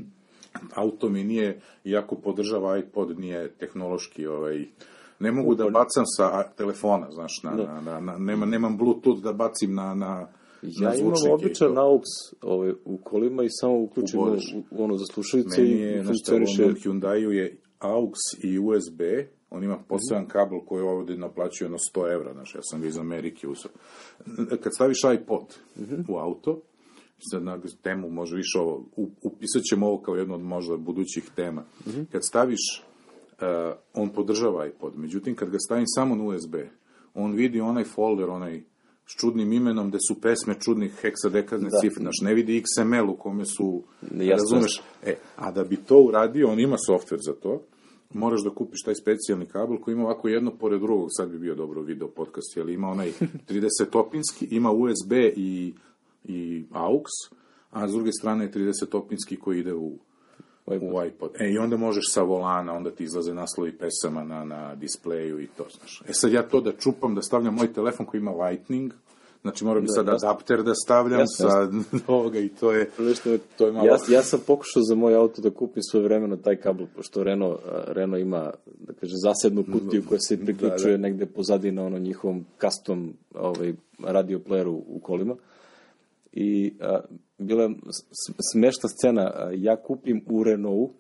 auto 0.82 1.08
mi 1.08 1.24
nije, 1.24 1.60
iako 1.84 2.16
podržava 2.16 2.78
iPod, 2.78 3.18
nije 3.18 3.50
tehnološki, 3.58 4.26
ovaj, 4.26 4.66
ne 5.18 5.32
mogu 5.32 5.54
da 5.54 5.64
bacam 5.64 6.04
sa 6.06 6.42
telefona, 6.56 7.10
znaš, 7.10 7.42
na, 7.42 7.50
na, 7.50 7.80
na, 7.80 8.00
na, 8.00 8.18
nema, 8.18 8.46
nemam 8.46 8.76
Bluetooth 8.76 9.22
da 9.22 9.32
bacim 9.32 9.74
na, 9.74 9.94
na, 9.94 10.28
Ja 10.62 10.88
na 10.88 10.94
imam 10.94 11.12
običan 11.32 11.74
to. 11.74 11.80
aux 11.82 12.34
ovaj, 12.42 12.72
u 12.84 12.98
kolima 12.98 13.44
i 13.44 13.48
samo 13.50 13.78
uključim 13.82 14.20
u, 14.20 14.22
u, 14.70 14.84
ono 14.84 14.96
za 14.96 15.04
slušalice 15.04 15.62
Meni 15.62 15.74
i 15.74 15.80
je, 15.80 16.04
funkcioniše. 16.04 16.62
u 16.62 16.66
onom 16.66 16.76
Hyundaiu 16.76 17.30
je 17.30 17.56
AUX 17.80 18.14
i 18.44 18.58
USB, 18.58 19.00
on 19.50 19.64
ima 19.64 19.78
poseban 19.88 20.26
kabel 20.28 20.60
koji 20.66 20.82
ovdje 20.82 21.16
naplaćuje 21.16 21.70
na 21.70 21.76
100 21.94 22.12
evra, 22.14 22.32
znaš, 22.32 22.54
ja 22.54 22.60
sam 22.62 22.80
ga 22.80 22.86
iz 22.86 22.98
Amerike 22.98 23.48
uzeo. 23.48 23.70
Kad 24.62 24.74
staviš 24.74 24.98
iPod 25.14 25.58
u 26.08 26.16
auto, 26.16 26.60
sad 27.30 27.42
na 27.42 27.58
temu 27.82 28.10
može 28.10 28.36
više 28.36 28.58
ovo, 28.58 28.84
upisat 29.22 29.62
ćemo 29.70 29.86
ovo 29.86 29.98
kao 29.98 30.14
jednu 30.16 30.34
od 30.34 30.40
možda 30.40 30.76
budućih 30.76 31.30
tema. 31.36 31.64
Kad 32.12 32.24
staviš, 32.24 32.60
uh, 33.32 33.46
on 33.94 34.08
podržava 34.08 34.66
iPod, 34.66 34.98
međutim 34.98 35.34
kad 35.36 35.50
ga 35.50 35.58
stavim 35.58 35.84
samo 35.86 36.14
na 36.16 36.24
USB, 36.24 36.54
on 37.14 37.32
vidi 37.32 37.60
onaj 37.60 37.84
folder, 37.84 38.30
onaj 38.30 38.62
s 39.06 39.20
čudnim 39.20 39.52
imenom, 39.52 39.88
gde 39.88 39.98
su 40.08 40.20
pesme 40.20 40.54
čudnih 40.60 40.92
heksadekadne 41.00 41.68
Da. 41.70 41.78
cifre, 41.80 42.02
znaš, 42.02 42.20
ne 42.22 42.34
vidi 42.34 42.62
XML 42.62 43.10
u 43.10 43.16
kome 43.16 43.44
su, 43.44 43.82
Jasno. 44.02 44.30
razumeš, 44.32 44.82
E, 45.02 45.14
a 45.36 45.50
da 45.52 45.64
bi 45.64 45.76
to 45.76 45.98
uradio, 46.00 46.48
on 46.48 46.60
ima 46.60 46.76
softver 46.86 47.20
za 47.22 47.32
to, 47.32 47.62
moraš 48.14 48.44
da 48.44 48.50
kupiš 48.50 48.82
taj 48.82 48.94
specijalni 48.94 49.46
kabel 49.46 49.76
koji 49.78 49.92
ima 49.94 50.04
ovako 50.04 50.28
jedno 50.28 50.50
pored 50.50 50.80
drugog, 50.80 51.08
sad 51.10 51.30
bi 51.30 51.38
bio 51.38 51.54
dobro 51.54 51.82
video 51.82 52.08
podcast, 52.08 52.56
jer 52.56 52.68
ima 52.68 52.88
onaj 52.88 53.12
30 53.48 53.68
topinski, 53.90 54.46
ima 54.50 54.70
USB 54.70 55.12
i, 55.36 55.74
i 56.24 56.64
AUX, 56.70 57.04
a 57.70 57.88
s 57.88 57.92
druge 57.92 58.12
strane 58.12 58.44
je 58.44 58.52
30 58.52 58.86
topinski 58.88 59.36
koji 59.36 59.60
ide 59.60 59.74
u, 59.74 59.92
u 60.66 61.04
iPod. 61.06 61.30
E, 61.40 61.50
i 61.52 61.58
onda 61.58 61.76
možeš 61.76 62.04
sa 62.12 62.22
volana, 62.22 62.72
onda 62.72 62.90
ti 62.90 63.04
izlaze 63.04 63.34
naslovi 63.34 63.78
pesama 63.78 64.24
na, 64.24 64.44
na 64.44 64.74
displeju 64.74 65.40
i 65.40 65.46
to, 65.46 65.66
znaš. 65.78 66.02
E 66.08 66.12
sad 66.12 66.32
ja 66.32 66.42
to 66.42 66.60
da 66.60 66.72
čupam, 66.72 67.14
da 67.14 67.22
stavljam 67.22 67.54
moj 67.54 67.72
telefon 67.72 68.06
koji 68.06 68.18
ima 68.18 68.30
Lightning, 68.30 68.92
Znači, 69.42 69.64
moram 69.64 69.84
da, 69.84 69.92
sad 69.92 70.06
jasno. 70.06 70.28
adapter 70.28 70.62
da 70.62 70.74
stavljam 70.74 71.20
jasno, 71.20 71.50
sa 71.50 71.68
ovoga 72.12 72.38
i 72.38 72.48
to 72.48 72.72
je, 72.72 72.90
Nešto, 72.98 73.38
to 73.56 73.66
je 73.66 73.72
malo... 73.72 73.86
Ja, 73.86 73.96
ja 74.08 74.22
sam 74.22 74.40
pokušao 74.46 74.82
za 74.82 74.94
moj 74.94 75.14
auto 75.14 75.42
da 75.42 75.50
kupim 75.50 75.82
svoje 75.82 76.04
vremeno 76.04 76.36
taj 76.36 76.56
kabel, 76.56 76.86
pošto 76.96 77.22
Renault, 77.22 77.60
Renault 77.86 78.22
ima, 78.22 78.50
da 78.80 78.92
kaže, 78.92 79.12
zasednu 79.16 79.64
kutiju 79.72 80.02
koja 80.08 80.20
se 80.20 80.36
priključuje 80.44 80.90
da, 80.90 80.96
da. 80.96 81.02
negde 81.02 81.26
pozadi 81.26 81.72
na 81.72 81.84
ono 81.84 81.98
njihovom 81.98 82.44
custom 82.60 83.14
ovaj, 83.34 83.74
radio 84.04 84.38
playeru 84.38 84.82
u 84.86 85.00
kolima. 85.02 85.36
I 86.32 86.74
a, 86.80 87.00
bila 87.38 87.70
smešna 88.52 88.88
scena, 88.88 89.22
a, 89.22 89.50
ja 89.54 89.76
kupim 89.76 90.24
u 90.30 90.44
Renault, 90.44 90.90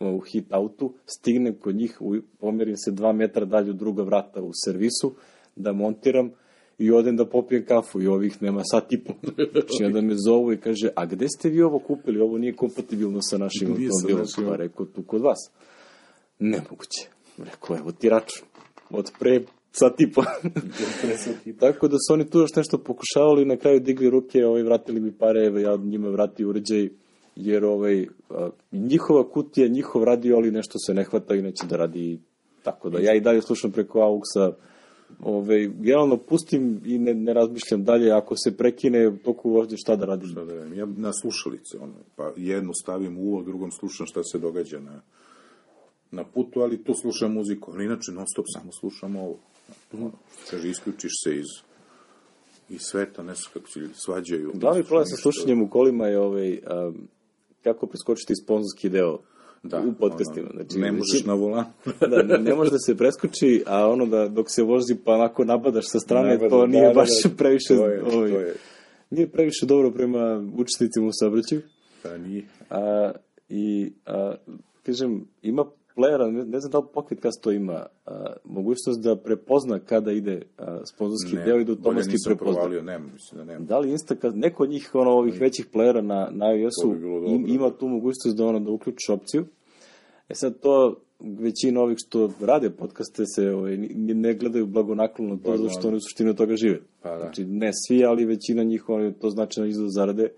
u 0.00 0.20
hit 0.20 0.44
autu, 0.50 0.94
stignem 1.06 1.54
kod 1.54 1.76
njih, 1.76 1.98
pomerim 2.38 2.76
se 2.76 2.90
dva 2.90 3.12
metra 3.12 3.44
dalje 3.44 3.70
u 3.70 3.74
druga 3.74 4.02
vrata 4.02 4.42
u 4.42 4.50
servisu, 4.64 5.14
da 5.56 5.72
montiram, 5.72 6.30
i 6.78 6.90
odem 6.90 7.16
da 7.16 7.26
popijem 7.26 7.64
kafu 7.64 8.02
i 8.02 8.06
ovih 8.06 8.42
nema 8.42 8.62
sat 8.64 8.92
i 8.92 9.04
po. 9.04 9.12
Znači 9.52 9.84
onda 9.84 10.00
me 10.00 10.14
zovu 10.16 10.52
i 10.52 10.60
kaže, 10.60 10.88
a 10.96 11.06
gde 11.06 11.28
ste 11.28 11.48
vi 11.48 11.62
ovo 11.62 11.78
kupili? 11.78 12.20
Ovo 12.20 12.38
nije 12.38 12.56
kompatibilno 12.56 13.22
sa 13.22 13.38
našim 13.38 13.68
automobilom. 13.68 14.50
Pa 14.50 14.56
rekao, 14.56 14.86
tu 14.86 15.02
kod 15.02 15.22
vas. 15.22 15.50
Nemoguće. 16.38 17.08
Rekao, 17.38 17.76
evo 17.76 17.92
ti 17.92 18.08
račun. 18.08 18.46
Od 18.90 19.12
pre 19.18 19.40
sat 19.72 20.00
i 20.00 20.12
po. 20.12 20.22
Tako 21.60 21.88
da 21.88 21.96
su 21.96 22.12
oni 22.12 22.30
tu 22.30 22.38
još 22.38 22.54
nešto 22.56 22.78
pokušavali 22.78 23.44
na 23.44 23.56
kraju 23.56 23.80
digli 23.80 24.10
ruke, 24.10 24.46
ovaj, 24.46 24.62
vratili 24.62 25.00
mi 25.00 25.12
pare, 25.12 25.46
evo 25.46 25.58
ja 25.58 25.76
njima 25.76 26.08
vratio 26.08 26.48
uređaj, 26.48 26.88
jer 27.36 27.64
ovaj, 27.64 28.06
a, 28.30 28.50
njihova 28.72 29.30
kutija, 29.30 29.68
njihov 29.68 30.04
radio, 30.04 30.36
ali 30.36 30.50
nešto 30.50 30.78
se 30.86 30.94
ne 30.94 31.04
hvata 31.04 31.34
i 31.34 31.42
neće 31.42 31.66
da 31.66 31.76
radi 31.76 32.18
tako 32.62 32.90
da 32.90 32.98
ja 32.98 33.14
i 33.14 33.20
dalje 33.20 33.42
slušam 33.42 33.72
preko 33.72 33.98
AUX-a 34.00 34.52
ove, 35.22 35.66
generalno 35.66 36.16
pustim 36.16 36.80
i 36.84 36.98
ne, 36.98 37.14
ne 37.14 37.32
razmišljam 37.32 37.84
dalje, 37.84 38.10
ako 38.12 38.36
se 38.36 38.56
prekine 38.56 39.16
toku 39.24 39.50
vožnje 39.50 39.76
šta 39.76 39.96
da 39.96 40.06
radim? 40.06 40.28
Šta 40.28 40.44
da 40.44 40.54
radim? 40.54 40.78
Ja 40.78 40.86
na 40.86 41.12
slušalice, 41.12 41.78
ono, 41.80 41.94
pa 42.16 42.32
jednu 42.36 42.72
stavim 42.82 43.18
u 43.18 43.22
uvo, 43.22 43.42
drugom 43.42 43.70
slušam 43.70 44.06
šta 44.06 44.24
se 44.24 44.38
događa 44.38 44.80
na, 44.80 45.00
na 46.10 46.24
putu, 46.24 46.60
ali 46.60 46.84
tu 46.84 46.94
slušam 46.94 47.32
muziku, 47.32 47.72
ali 47.74 47.84
inače 47.84 48.12
non 48.12 48.26
stop 48.34 48.44
samo 48.48 48.72
slušam 48.80 49.16
ovo. 49.16 49.38
Ono, 49.92 50.12
kaže, 50.50 50.68
isključiš 50.68 51.12
se 51.24 51.36
iz 51.36 51.46
i 52.68 52.78
sveta, 52.78 53.22
ne 53.22 53.34
su 53.34 53.50
kako 53.52 53.68
se 53.68 53.80
svađaju. 53.94 54.52
Glavni 54.54 54.84
problem 54.84 55.06
sa 55.06 55.16
slušanjem 55.16 55.62
u 55.62 55.70
kolima 55.70 56.06
je 56.06 56.18
ovaj, 56.18 56.52
um, 56.52 57.08
kako 57.62 57.86
preskočiti 57.86 58.34
sponzorski 58.44 58.88
deo 58.88 59.18
da, 59.62 59.80
u 59.80 59.92
podcastima. 59.92 60.48
Znači, 60.54 60.78
ne 60.78 60.92
možeš 60.92 61.24
na 61.24 61.34
volan. 61.34 61.64
da, 62.10 62.22
ne, 62.22 62.38
ne 62.38 62.54
može 62.54 62.70
da 62.70 62.78
se 62.78 62.96
preskoči, 62.96 63.62
a 63.66 63.88
ono 63.90 64.06
da 64.06 64.28
dok 64.28 64.46
se 64.50 64.62
vozi 64.62 64.96
pa 65.04 65.12
onako 65.12 65.44
nabadaš 65.44 65.84
sa 65.88 66.00
strane, 66.00 66.28
Nabada, 66.28 66.48
to 66.48 66.66
nije 66.66 66.88
da, 66.88 66.94
baš 66.94 67.08
da, 67.22 67.28
da, 67.28 67.36
previše... 67.36 67.76
To 67.76 67.86
je, 67.86 68.02
ovaj, 68.02 68.30
to 68.30 68.40
je. 68.40 68.54
Nije 69.10 69.28
previše 69.28 69.66
dobro 69.66 69.90
prema 69.90 70.44
učesnicima 70.56 71.06
u 71.06 71.12
saobraćaju. 71.12 71.62
Pa 72.02 72.16
nije. 72.16 72.44
A, 72.70 73.12
I, 73.48 73.92
a, 74.06 74.34
kažem, 74.86 75.24
ima 75.42 75.64
playera, 75.98 76.30
ne, 76.30 76.44
ne 76.44 76.60
znam 76.60 76.70
da 76.70 76.78
li 76.78 76.84
Pocket 76.94 77.20
Cast 77.22 77.42
to 77.42 77.52
ima, 77.52 77.86
a, 78.06 78.32
mogućnost 78.44 79.00
da 79.00 79.16
prepozna 79.16 79.78
kada 79.78 80.12
ide 80.12 80.42
a, 80.58 80.80
sponzorski 80.84 81.36
ne, 81.36 81.44
deo 81.44 81.60
i 81.60 81.64
da 81.64 81.72
automatski 81.72 82.16
prepozna. 82.24 82.54
Provalio, 82.54 82.82
nema, 82.82 83.06
mislim 83.12 83.38
da 83.38 83.52
nema. 83.52 83.64
Da 83.64 83.78
li 83.78 83.90
Instacast, 83.90 84.36
neko 84.36 84.62
od 84.62 84.70
njih, 84.70 84.90
ono, 84.94 85.10
ovih 85.10 85.40
većih 85.40 85.66
playera 85.72 86.00
na, 86.00 86.28
na 86.32 86.54
iOS-u 86.54 86.90
bi 86.90 87.52
ima 87.52 87.70
tu 87.70 87.88
mogućnost 87.88 88.36
da 88.36 88.46
ono 88.46 88.60
da 88.60 88.70
uključiš 88.70 89.08
opciju. 89.08 89.44
E 90.28 90.34
sad 90.34 90.60
to 90.60 91.00
većina 91.20 91.80
ovih 91.80 91.96
što 92.06 92.30
rade 92.40 92.70
podcaste 92.70 93.22
se 93.26 93.50
ovaj, 93.50 93.76
ne 93.96 94.34
gledaju 94.34 94.66
blagonaklono 94.66 95.36
to, 95.36 95.56
zato 95.56 95.68
što 95.68 95.88
oni 95.88 95.96
u 95.96 96.00
suštini 96.00 96.30
od 96.30 96.36
toga 96.36 96.56
žive. 96.56 96.80
Pa, 97.02 97.10
da. 97.10 97.18
Znači, 97.18 97.44
ne 97.44 97.70
svi, 97.72 98.04
ali 98.04 98.24
većina 98.24 98.62
njih, 98.62 98.88
oni 98.88 99.12
to 99.12 99.30
značajno 99.30 99.68
izgleda 99.68 99.90
zarade. 99.90 100.28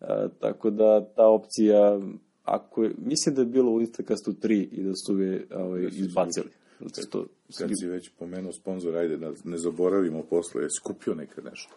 A, 0.00 0.28
tako 0.40 0.70
da 0.70 1.04
ta 1.16 1.28
opcija 1.28 2.00
ako 2.44 2.84
je, 2.84 2.94
mislim 2.98 3.34
da 3.34 3.40
je 3.40 3.46
bilo 3.46 3.72
u 3.72 3.80
Instacastu 3.80 4.32
3 4.32 4.68
i 4.72 4.82
da 4.82 4.92
su 5.06 5.20
je 5.20 5.46
ovaj, 5.54 5.88
izbacili. 5.92 6.50
Znači, 6.80 7.10
to, 7.10 7.26
kad 7.58 7.70
si 7.80 7.86
već 7.86 8.10
pomenuo 8.18 8.52
sponsor, 8.52 8.96
ajde 8.96 9.16
da 9.16 9.32
ne 9.44 9.58
zaboravimo 9.58 10.22
posle, 10.22 10.62
je 10.62 10.68
skupio 10.80 11.14
nekad 11.14 11.44
nešto. 11.44 11.74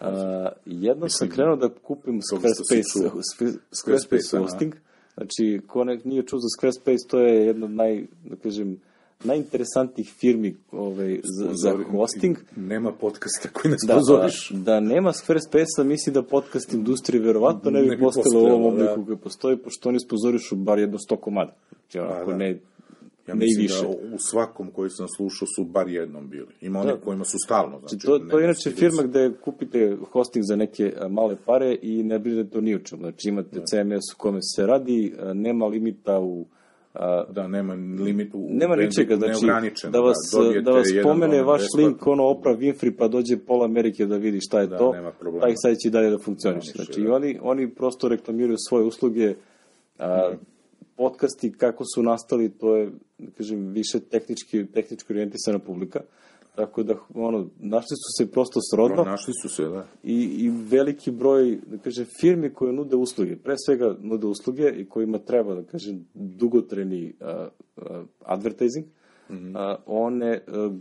A, 0.00 0.48
jedno 0.64 1.08
sam 1.08 1.28
krenuo 1.28 1.56
da 1.56 1.68
kupim 1.68 2.20
Squarespace, 2.32 3.10
Squarespace 3.70 4.38
hosting, 4.38 4.74
znači, 5.14 5.60
ko 5.66 5.84
ne, 5.84 6.00
nije 6.04 6.22
čuo 6.22 6.38
za 6.38 6.48
Squarespace, 6.58 7.08
to 7.08 7.20
je 7.20 7.46
jedna 7.46 7.66
od 7.66 7.72
naj, 7.72 8.06
da 8.24 8.36
kažem, 8.36 8.80
najinteresantnijih 9.24 10.12
firmi 10.18 10.56
ovaj, 10.72 11.20
za, 11.24 11.50
za 11.52 11.78
hosting. 11.90 12.36
Nema 12.56 12.92
podcasta 12.92 13.48
koji 13.52 13.72
ne 13.72 13.78
sponzoriš. 13.78 14.50
Da, 14.50 14.58
da 14.58 14.80
nema 14.80 15.12
Squarespace-a, 15.12 15.84
misli 15.84 16.12
da 16.12 16.22
podcast 16.22 16.72
industrije 16.72 17.22
verovatno 17.22 17.70
ne 17.70 17.82
bi, 17.82 17.88
ne 17.88 17.96
bi 17.96 18.02
postala 18.02 18.42
u 18.42 18.46
ovom 18.46 18.62
da. 18.62 18.68
obliku 18.68 19.00
da. 19.00 19.06
koji 19.06 19.16
postoji, 19.16 19.56
pošto 19.56 19.88
oni 19.88 20.00
sponzorišu 20.00 20.56
bar 20.56 20.78
jedno 20.78 20.98
sto 20.98 21.16
komada. 21.16 21.54
Znači, 21.70 21.98
pa 21.98 22.20
ako 22.20 22.30
da. 22.30 22.36
ne, 22.36 22.58
Ja 23.28 23.34
ne 23.34 23.46
i 23.46 23.54
više. 23.62 23.82
da 23.82 23.88
u 23.88 24.18
svakom 24.18 24.70
koji 24.70 24.90
sam 24.90 25.06
slušao 25.16 25.48
su 25.56 25.64
bar 25.64 25.88
jednom 25.88 26.28
bili. 26.28 26.54
Ima 26.60 26.84
da. 26.84 26.96
kojima 26.96 27.24
su 27.24 27.36
stalno. 27.44 27.78
Znači, 27.78 27.96
znači 27.96 28.06
to, 28.06 28.18
to 28.30 28.38
je 28.38 28.44
inače 28.44 28.70
firma 28.70 29.02
gde 29.02 29.32
kupite 29.44 29.96
hosting 30.12 30.44
za 30.44 30.56
neke 30.56 30.92
male 31.08 31.36
pare 31.46 31.78
i 31.82 32.02
ne 32.02 32.18
brinete 32.18 32.60
ni 32.60 32.74
u 32.74 32.78
čemu. 32.78 33.02
Znači 33.02 33.28
imate 33.28 33.58
da. 33.58 33.64
CMS 33.64 34.14
u 34.14 34.18
kome 34.18 34.38
se 34.42 34.66
radi, 34.66 35.14
nema 35.34 35.66
limita 35.66 36.20
u 36.20 36.46
A, 36.98 37.24
da, 37.30 37.48
nema 37.48 37.74
limit 38.04 38.34
u 38.34 38.46
nema 38.50 38.76
ničega, 38.76 39.16
znači, 39.16 39.46
da 39.90 40.00
vas, 40.00 40.16
da, 40.54 40.60
da 40.60 40.70
vas 40.70 40.86
spomene 41.00 41.42
vaš 41.42 41.60
besplatno. 41.60 41.88
link, 41.88 42.06
ono 42.06 42.24
Oprah 42.24 42.58
Winfrey, 42.58 42.96
pa 42.98 43.08
dođe 43.08 43.36
pola 43.36 43.64
Amerike 43.64 44.06
da 44.06 44.16
vidi 44.16 44.40
šta 44.40 44.60
je 44.60 44.66
da, 44.66 44.78
to, 44.78 44.94
taj 45.40 45.52
sajt 45.56 45.78
će 45.78 45.90
dalje 45.90 46.10
da 46.10 46.18
funkcioniše. 46.18 46.72
Znači, 46.74 47.02
da. 47.02 47.14
oni, 47.14 47.38
oni 47.42 47.70
prosto 47.70 48.08
reklamiraju 48.08 48.56
svoje 48.68 48.84
usluge, 48.84 49.34
a, 49.98 50.30
mm. 50.32 50.36
podcasti 50.96 51.52
kako 51.52 51.84
su 51.94 52.02
nastali, 52.02 52.48
to 52.48 52.76
je, 52.76 52.90
da 53.18 53.30
kažem, 53.36 53.68
više 53.68 54.00
tehnički, 54.00 54.66
tehnički 54.66 55.12
orijentisana 55.12 55.58
publika. 55.58 56.00
Tako 56.56 56.82
da, 56.82 56.94
ono, 57.14 57.48
našli 57.58 57.96
su 57.96 58.08
se 58.18 58.30
prosto 58.30 58.60
srodno. 58.70 59.04
našli 59.04 59.32
su 59.42 59.48
se, 59.48 59.62
da. 59.62 59.86
I, 60.02 60.22
I 60.22 60.50
veliki 60.50 61.10
broj, 61.10 61.58
da 61.66 61.78
kažem, 61.78 62.06
firmi 62.20 62.50
koje 62.54 62.72
nude 62.72 62.96
usluge, 62.96 63.36
pre 63.36 63.54
svega 63.66 63.96
nude 64.00 64.26
usluge 64.26 64.70
i 64.76 64.88
kojima 64.88 65.18
treba, 65.18 65.54
da 65.54 65.62
kažem, 65.62 66.06
dugotreni 66.14 67.14
uh, 67.20 67.46
uh, 67.76 68.06
advertising, 68.24 68.86
mm 69.30 69.34
-hmm. 69.34 69.72
uh, 69.72 69.82
one 69.86 70.40
uh, 70.46 70.72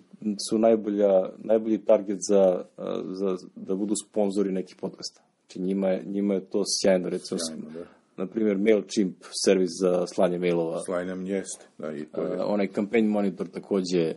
su 0.50 0.58
najbolja, 0.58 1.30
najbolji 1.38 1.78
target 1.78 2.18
za, 2.30 2.64
uh, 2.78 2.86
za, 3.08 3.38
da 3.56 3.76
budu 3.76 3.94
sponzori 3.96 4.52
nekih 4.52 4.76
podcasta. 4.76 5.22
Znači, 5.40 5.62
njima 5.62 5.88
je, 5.88 6.04
njima 6.06 6.34
je 6.34 6.46
to 6.46 6.64
sjajno, 6.82 7.10
recimo, 7.10 7.40
sjajno, 7.48 7.70
da 7.74 7.86
na 8.18 8.28
primjer 8.28 8.58
MailChimp, 8.58 9.16
servis 9.46 9.70
za 9.82 10.08
slanje 10.08 10.40
mailova. 10.40 10.82
Slanje 10.86 11.34
jeste, 11.34 11.66
da, 11.78 11.94
i 11.94 12.06
to 12.06 12.22
je. 12.22 12.36
Uh, 12.36 12.44
onaj 12.48 12.68
campaign 12.68 13.08
monitor 13.08 13.48
takođe, 13.48 14.16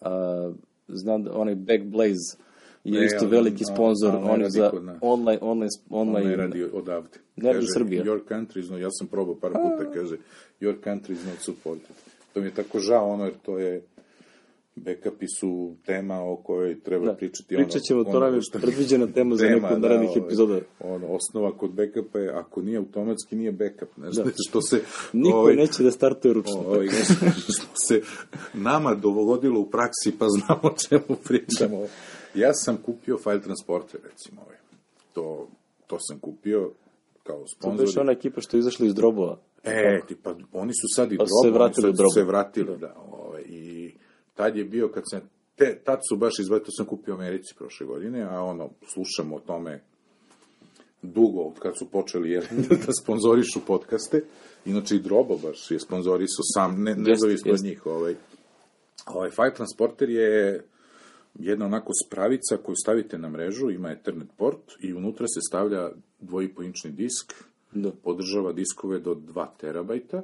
uh, 0.00 0.54
znam 0.88 1.24
da 1.24 1.32
onaj 1.32 1.54
Backblaze 1.54 2.36
je 2.84 3.00
ne, 3.00 3.06
isto 3.06 3.26
veliki 3.26 3.64
sponsor, 3.64 4.14
on 4.22 4.40
je 4.40 4.50
za 4.50 4.70
online, 5.00 5.38
online, 5.40 5.70
online... 5.90 6.32
On 6.34 6.40
radi 6.40 6.64
odavde. 6.72 7.18
Ne 7.36 7.52
radi 7.52 7.66
Srbija. 7.74 8.04
Your 8.04 8.20
country 8.28 8.58
is 8.58 8.70
not, 8.70 8.80
ja 8.80 8.90
sam 8.90 9.06
probao 9.06 9.34
par 9.34 9.52
puta, 9.52 9.90
kaže, 9.94 10.16
your 10.60 10.74
country 10.84 11.12
is 11.12 11.24
not 11.24 11.38
supported. 11.38 11.96
To 12.32 12.40
mi 12.40 12.46
je 12.46 12.54
tako 12.54 12.78
žao, 12.78 13.08
ono, 13.10 13.24
jer 13.24 13.34
to 13.42 13.58
je, 13.58 13.82
backupi 14.76 15.26
su 15.28 15.74
tema 15.86 16.22
o 16.22 16.36
kojoj 16.36 16.80
treba 16.80 17.06
da. 17.06 17.14
pričati. 17.14 17.56
Pričat 17.56 17.82
ćemo, 17.82 18.00
ono, 18.00 18.12
to 18.12 18.20
nam 18.20 18.34
je 18.34 18.40
predviđena 18.52 19.06
tema 19.06 19.36
za 19.36 19.46
neku 19.48 19.66
od 19.66 19.72
da, 19.72 19.78
narednih 19.78 20.10
ovaj, 20.10 20.26
epizoda. 20.26 20.60
Ono, 20.80 21.06
osnova 21.06 21.52
kod 21.58 21.70
backupa 21.70 22.18
je, 22.18 22.30
ako 22.30 22.62
nije 22.62 22.78
automatski, 22.78 23.36
nije 23.36 23.52
backup. 23.52 23.96
Ne 23.96 24.10
da. 24.10 24.24
što 24.48 24.62
se... 24.62 24.82
Niko 25.12 25.38
ovaj, 25.38 25.54
neće 25.54 25.82
da 25.82 25.90
startuje 25.90 26.34
ručno. 26.34 26.60
Ovaj, 26.66 26.88
što 27.54 27.76
se 27.88 28.02
nama 28.54 28.94
dovodilo 28.94 29.60
u 29.60 29.70
praksi, 29.70 30.12
pa 30.18 30.26
znamo 30.28 30.60
o 30.62 30.74
čemu 30.88 31.18
pričamo. 31.24 31.86
Ja 32.34 32.54
sam 32.54 32.76
kupio 32.76 33.18
file 33.18 33.40
transporter, 33.40 34.00
recimo. 34.10 34.40
Ovaj. 34.40 34.56
To, 35.12 35.48
to 35.86 35.96
sam 36.00 36.18
kupio 36.18 36.70
kao 37.22 37.46
sponsor. 37.46 37.86
To 37.86 38.00
je 38.00 38.02
ona 38.02 38.12
ekipa 38.12 38.40
što 38.40 38.56
je 38.56 38.58
izašla 38.58 38.86
iz 38.86 38.94
drobova. 38.94 39.38
E, 39.64 40.00
tipa, 40.08 40.34
oni 40.52 40.72
su 40.72 40.86
sad 40.96 41.12
i 41.12 41.16
pa 41.16 41.24
drobova. 41.24 41.42
se 41.42 41.50
vratili. 41.50 42.10
Se 42.14 42.22
vratili, 42.22 42.78
da. 42.78 42.86
I 42.86 43.13
tad 44.34 44.56
je 44.56 44.64
bio, 44.64 44.88
kad 44.88 45.02
sam, 45.10 45.20
te, 45.56 45.80
tad 45.84 46.00
su 46.08 46.16
baš 46.16 46.38
izbavili, 46.38 46.64
to 46.64 46.70
sam 46.76 46.86
kupio 46.86 47.14
u 47.14 47.16
Americi 47.16 47.54
prošle 47.58 47.86
godine, 47.86 48.22
a 48.22 48.40
ono, 48.40 48.70
slušamo 48.92 49.36
o 49.36 49.40
tome 49.40 49.80
dugo, 51.02 51.40
od 51.40 51.58
kad 51.58 51.78
su 51.78 51.90
počeli 51.90 52.30
jel, 52.30 52.42
da 52.86 52.92
sponzorišu 53.02 53.60
podcaste. 53.66 54.24
Inače 54.66 54.96
i 54.96 55.00
Drobo 55.00 55.36
baš 55.36 55.70
je 55.70 55.80
sponzorisu 55.80 56.42
sam, 56.54 56.82
ne, 56.82 56.94
nezavisno 56.94 57.52
od 57.52 57.64
njih. 57.64 57.86
Ovaj, 57.86 58.14
ovaj 59.06 59.30
File 59.30 59.54
Transporter 59.54 60.10
je 60.10 60.64
jedna 61.34 61.66
onako 61.66 61.92
spravica 62.06 62.56
koju 62.56 62.76
stavite 62.76 63.18
na 63.18 63.28
mrežu, 63.28 63.70
ima 63.70 63.90
Ethernet 63.90 64.28
port 64.36 64.72
i 64.80 64.94
unutra 64.94 65.26
se 65.26 65.40
stavlja 65.48 65.90
2,5 66.20 66.66
inčni 66.66 66.90
disk, 66.90 67.34
Da. 67.72 67.90
podržava 67.90 68.52
diskove 68.52 68.98
do 68.98 69.14
2 69.14 69.46
terabajta 69.60 70.22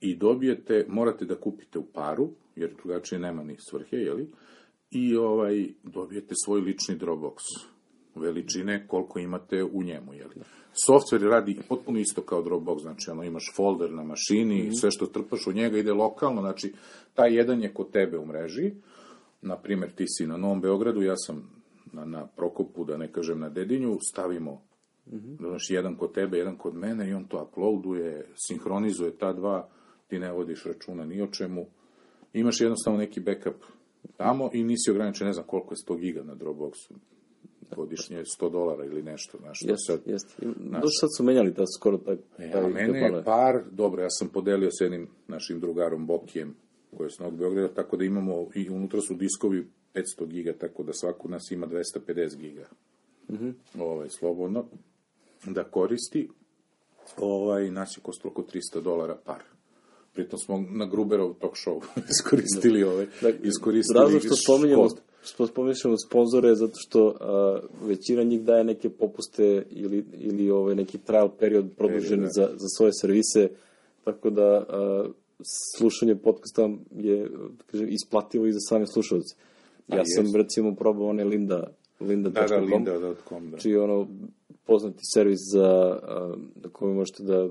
i 0.00 0.16
dobijete, 0.16 0.86
morate 0.88 1.24
da 1.24 1.40
kupite 1.40 1.78
u 1.78 1.84
paru, 1.84 2.30
jer 2.56 2.74
drugačije 2.74 3.18
nema 3.18 3.42
ni 3.42 3.56
svrhe, 3.70 3.96
jeli? 3.96 4.30
I 4.90 5.16
ovaj, 5.16 5.66
dobijete 5.82 6.34
svoj 6.44 6.60
lični 6.60 6.98
Dropbox 6.98 7.36
veličine 8.14 8.86
koliko 8.88 9.18
imate 9.18 9.64
u 9.64 9.82
njemu, 9.82 10.14
jeli? 10.14 10.34
Software 10.88 11.28
radi 11.28 11.60
potpuno 11.68 11.98
isto 11.98 12.22
kao 12.22 12.42
Dropbox, 12.42 12.80
znači 12.80 13.10
ono 13.10 13.24
imaš 13.24 13.52
folder 13.56 13.92
na 13.92 14.02
mašini, 14.02 14.76
sve 14.76 14.90
što 14.90 15.06
trpaš 15.06 15.46
u 15.46 15.52
njega 15.52 15.78
ide 15.78 15.92
lokalno, 15.92 16.40
znači 16.40 16.72
taj 17.14 17.36
jedan 17.36 17.62
je 17.62 17.74
kod 17.74 17.90
tebe 17.90 18.18
u 18.18 18.26
mreži, 18.26 18.72
na 19.42 19.56
primjer 19.56 19.90
ti 19.90 20.04
si 20.08 20.26
na 20.26 20.36
Novom 20.36 20.60
Beogradu, 20.60 21.02
ja 21.02 21.16
sam 21.16 21.50
na, 21.92 22.04
na 22.04 22.26
Prokopu, 22.26 22.84
da 22.84 22.96
ne 22.96 23.12
kažem 23.12 23.40
na 23.40 23.48
Dedinju, 23.48 23.98
stavimo 24.10 24.62
Znaš, 25.38 25.70
jedan 25.70 25.96
kod 25.96 26.12
tebe, 26.12 26.38
jedan 26.38 26.56
kod 26.56 26.74
mene 26.74 27.10
i 27.10 27.14
on 27.14 27.24
to 27.24 27.42
uploaduje, 27.42 28.26
sinhronizuje 28.34 29.10
ta 29.10 29.32
dva, 29.32 29.68
ti 30.06 30.18
ne 30.18 30.32
vodiš 30.32 30.64
računa 30.64 31.04
ni 31.04 31.22
o 31.22 31.26
čemu. 31.26 31.66
Imaš 32.32 32.60
jednostavno 32.60 32.98
neki 32.98 33.20
backup 33.20 33.54
tamo 34.16 34.50
i 34.52 34.64
nisi 34.64 34.90
ograničen, 34.90 35.26
ne 35.26 35.32
znam 35.32 35.46
koliko 35.46 35.74
je 35.74 35.78
100 35.88 36.00
giga 36.00 36.22
na 36.22 36.34
Dropboxu. 36.34 36.94
Godišnje 37.76 38.24
100 38.40 38.50
dolara 38.50 38.84
ili 38.84 39.02
nešto, 39.02 39.38
znaš, 39.38 39.58
što 39.58 39.70
Jeste, 39.70 39.92
sad... 39.92 40.00
jeste. 40.06 40.46
Došto 40.56 40.98
sad 41.00 41.08
su 41.16 41.24
menjali 41.24 41.54
ta 41.54 41.62
skoro 41.78 41.98
taj... 41.98 42.14
E, 42.38 42.50
taj 42.50 42.64
a 42.64 42.68
mene 42.68 42.98
je 42.98 43.22
par, 43.24 43.62
dobro, 43.70 44.02
ja 44.02 44.10
sam 44.10 44.28
podelio 44.28 44.70
s 44.70 44.80
jednim 44.80 45.08
našim 45.28 45.60
drugarom 45.60 46.06
Bokijem, 46.06 46.54
koji 46.96 47.06
je 47.06 47.10
s 47.10 47.18
Novog 47.18 47.38
Beograda, 47.38 47.74
tako 47.74 47.96
da 47.96 48.04
imamo, 48.04 48.48
i 48.54 48.70
unutra 48.70 49.00
su 49.00 49.14
diskovi 49.14 49.66
500 49.94 50.26
giga, 50.26 50.52
tako 50.52 50.82
da 50.82 50.92
svako 50.92 51.28
nas 51.28 51.50
ima 51.50 51.66
250 51.66 52.36
giga. 52.36 52.68
Ovaj, 53.78 54.08
slobodno, 54.08 54.64
da 55.46 55.64
koristi. 55.64 56.28
Ovaj, 57.18 57.70
nas 57.70 57.96
je 57.96 58.02
kostalo 58.02 58.32
oko 58.32 58.42
300 58.42 58.82
dolara 58.82 59.16
par. 59.24 59.55
Pritom 60.16 60.38
smo 60.38 60.64
na 60.70 60.86
Gruberov 60.86 61.34
talk 61.34 61.54
show 61.54 61.80
iskoristili 62.14 62.82
ovaj, 62.82 63.06
Dakle, 63.22 63.40
iskoristili 63.48 64.00
Razlog 64.00 64.22
što 64.24 64.36
spominjemo, 64.36 64.88
što 65.24 65.46
spominjemo 65.46 65.96
sponzore 66.08 66.54
zato 66.54 66.74
što 66.76 67.16
a, 67.20 67.60
većina 67.82 68.22
njih 68.22 68.42
daje 68.42 68.64
neke 68.64 68.90
popuste 68.90 69.66
ili, 69.70 70.04
ili 70.12 70.50
ovaj, 70.50 70.74
neki 70.74 70.98
trial 70.98 71.28
period 71.38 71.66
produžen 71.76 72.08
Period, 72.08 72.22
da. 72.22 72.30
za, 72.32 72.48
za 72.52 72.66
svoje 72.76 72.92
servise, 73.00 73.48
tako 74.04 74.30
da 74.30 74.64
a, 74.68 75.08
slušanje 75.78 76.14
podcasta 76.14 76.70
je 76.96 77.28
da 77.28 77.64
kažem, 77.66 77.88
isplativo 77.88 78.46
i 78.46 78.52
za 78.52 78.60
same 78.60 78.86
slušalce. 78.86 79.34
Ja 79.88 79.96
Pa 79.96 80.02
sam 80.04 80.24
jest. 80.24 80.36
recimo 80.36 80.74
probao 80.74 81.08
one 81.08 81.24
Linda, 81.24 81.72
Linda.com, 82.00 82.84
Da, 82.84 82.92
da, 82.92 82.98
linda.com, 82.98 83.50
da. 83.50 83.58
čiji 83.58 83.72
je 83.72 83.80
ono 83.80 84.06
poznati 84.66 84.98
servis 85.14 85.38
za 85.52 85.98
a, 86.02 86.34
na 86.54 86.70
kojem 86.72 86.96
možete 86.96 87.22
da 87.22 87.48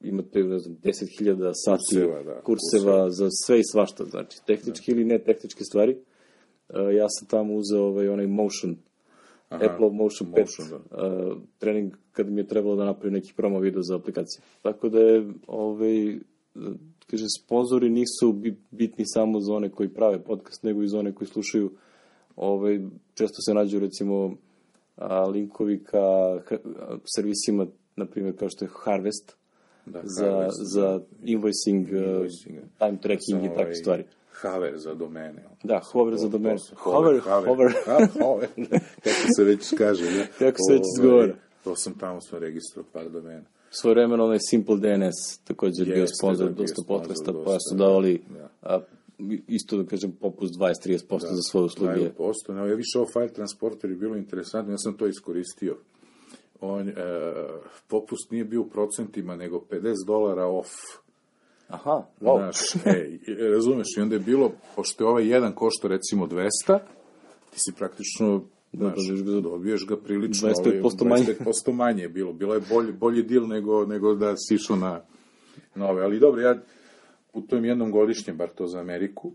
imate 0.00 0.44
ne 0.44 0.58
znam 0.58 0.76
10.000 0.76 1.50
sati 1.54 1.84
Kurseva, 1.94 2.22
da, 2.22 2.40
kurseva 2.40 3.10
za 3.10 3.28
sve 3.46 3.58
i 3.58 3.64
svašta, 3.72 4.04
znači 4.04 4.38
tehnički 4.46 4.90
ili 4.90 5.04
ne 5.04 5.18
tehničke 5.18 5.64
stvari. 5.64 5.96
A, 6.68 6.80
ja 6.80 7.06
sam 7.08 7.28
tamo 7.28 7.54
uzeo 7.54 7.82
ovaj 7.82 8.08
onaj 8.08 8.26
Motion 8.26 8.76
Aha, 9.48 9.64
Apple 9.64 9.90
Motion 9.90 10.32
5 10.32 10.40
Motion, 10.40 10.68
da. 10.68 10.96
a, 10.96 11.34
trening 11.58 11.92
kad 12.12 12.30
mi 12.30 12.40
je 12.40 12.46
trebalo 12.46 12.76
da 12.76 12.84
napravim 12.84 13.14
neki 13.14 13.32
promo 13.36 13.60
video 13.60 13.82
za 13.82 13.96
aplikaciju. 13.96 14.42
Tako 14.62 14.88
da 14.88 14.98
je 15.00 15.32
ovaj 15.46 16.18
kaže 17.10 17.24
sponzori 17.40 17.90
nisu 17.90 18.32
bi- 18.32 18.60
bitni 18.70 19.04
samo 19.06 19.40
za 19.40 19.54
one 19.54 19.70
koji 19.70 19.88
prave 19.88 20.24
podcast, 20.24 20.62
nego 20.62 20.82
i 20.82 20.88
za 20.88 20.98
one 20.98 21.14
koji 21.14 21.28
slušaju 21.28 21.70
ovaj 22.36 22.80
često 23.14 23.36
se 23.46 23.54
nađu 23.54 23.78
recimo 23.78 24.36
a, 24.96 25.22
linkovi 25.22 25.84
ka 25.84 26.38
servisima 27.16 27.66
na 27.96 28.06
primjer 28.06 28.36
kao 28.36 28.48
što 28.48 28.64
je 28.64 28.70
Harvest 28.84 29.36
Da, 29.88 30.00
za, 30.04 30.48
za 30.50 31.00
invoicing, 31.24 31.86
uh, 31.86 31.98
Invoicing, 31.98 32.54
da. 32.56 32.86
time 32.86 32.98
tracking 33.00 33.44
i 33.44 33.48
takve 33.48 33.62
ovaj 33.62 33.74
stvari. 33.74 34.04
Hover 34.42 34.78
za 34.78 34.94
domene. 34.94 35.44
Da, 35.64 35.80
hover 35.82 36.16
za 36.16 36.22
To- 36.22 36.28
domene. 36.28 36.58
Hover, 36.74 37.20
hover. 37.20 37.72
Hover. 38.12 38.48
Kako 39.04 39.26
se 39.36 39.44
već 39.44 39.74
kaže, 39.78 40.04
ne? 40.04 40.26
Kako 40.38 40.56
se 40.58 40.72
već 40.72 40.80
Ovaj, 40.80 40.90
izgovara. 40.96 41.34
To 41.64 41.76
sam 41.76 41.94
tamo 41.94 42.20
smo 42.20 42.38
registrovao 42.38 42.90
par 42.92 43.08
domena. 43.10 43.42
Svoje 43.70 43.94
vremeno 43.94 44.24
onaj 44.24 44.38
Simple 44.40 44.76
DNS 44.76 45.38
također 45.44 45.88
je 45.88 45.94
bio 45.94 46.06
sponsor 46.20 46.46
da, 46.48 46.52
dosta 46.54 46.82
podcasta, 46.88 47.32
pa 47.44 47.56
su 47.60 47.74
da. 47.76 47.84
davali 47.84 48.22
Da. 48.38 48.48
a, 48.62 48.80
isto 49.48 49.76
da 49.76 49.88
kažem 49.88 50.12
popust 50.12 50.54
20-30% 50.54 50.98
za 51.20 51.42
svoje 51.42 51.64
usluge. 51.64 51.92
Daju 51.92 52.10
posto. 52.16 52.54
No, 52.54 52.66
ja 52.66 52.74
više 52.74 52.98
ovo 52.98 53.06
file 53.12 53.28
transporter 53.28 53.90
je 53.90 53.96
bilo 53.96 54.16
interesantno, 54.16 54.72
ja 54.72 54.78
sam 54.78 54.94
to 54.96 55.06
iskoristio. 55.06 55.76
On, 56.60 56.88
e, 56.88 56.94
popust 57.88 58.30
nije 58.30 58.44
bio 58.44 58.60
u 58.60 58.68
procentima, 58.68 59.36
nego 59.36 59.58
50 59.70 60.06
dolara 60.06 60.46
off. 60.46 60.70
Aha, 61.68 62.02
wow. 62.20 62.38
Znaš, 62.38 62.86
e, 62.86 63.18
razumeš, 63.52 63.86
i 63.96 64.00
onda 64.00 64.14
je 64.14 64.20
bilo, 64.20 64.52
pošto 64.76 65.04
je 65.04 65.08
ovaj 65.08 65.28
jedan 65.28 65.52
košta 65.54 65.88
recimo 65.88 66.26
200, 66.26 66.78
ti 67.50 67.56
si 67.56 67.72
praktično 67.78 68.42
znaš, 68.72 68.94
dobiješ 68.96 69.24
ga 69.24 69.30
za- 69.30 69.40
dobiješ 69.40 69.86
ga 69.86 69.96
prilično 69.96 70.48
25% 70.48 71.04
manje. 71.04 71.24
25% 71.24 71.72
manje 71.72 72.02
je 72.02 72.08
bilo. 72.08 72.32
Bilo 72.32 72.54
je 72.54 72.60
bolji, 72.70 72.92
bolji 72.92 73.22
deal 73.22 73.46
nego, 73.46 73.86
nego 73.86 74.14
da 74.14 74.34
si 74.36 74.54
išao 74.54 74.76
na, 74.76 75.00
na 75.74 75.90
ove. 75.90 76.02
Ali 76.02 76.18
dobro, 76.18 76.40
ja 76.40 76.58
putujem 77.32 77.64
jednom 77.64 77.90
godišnje, 77.90 78.32
bar 78.32 78.48
to 78.48 78.66
za 78.66 78.80
Ameriku, 78.80 79.32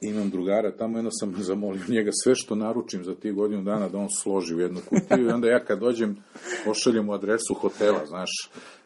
imam 0.00 0.30
drugara, 0.30 0.76
tamo 0.76 0.98
jedno 0.98 1.10
sam 1.12 1.34
zamolio 1.38 1.82
njega 1.88 2.10
sve 2.24 2.34
što 2.34 2.54
naručim 2.54 3.04
za 3.04 3.14
tih 3.14 3.34
godinu 3.34 3.62
dana 3.62 3.88
da 3.88 3.98
on 3.98 4.10
složi 4.10 4.54
u 4.54 4.60
jednu 4.60 4.80
kutiju 4.88 5.26
i 5.26 5.32
onda 5.32 5.48
ja 5.48 5.64
kad 5.64 5.80
dođem 5.80 6.16
pošaljem 6.64 7.04
mu 7.04 7.12
adresu 7.12 7.54
hotela, 7.54 8.06
znaš, 8.06 8.30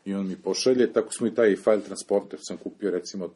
i 0.05 0.15
on 0.15 0.29
mi 0.29 0.37
pošalje, 0.37 0.93
tako 0.93 1.13
smo 1.13 1.27
i 1.27 1.35
taj 1.35 1.57
file 1.57 1.81
transporter 1.81 2.39
sam 2.43 2.57
kupio 2.57 2.91
recimo 2.91 3.31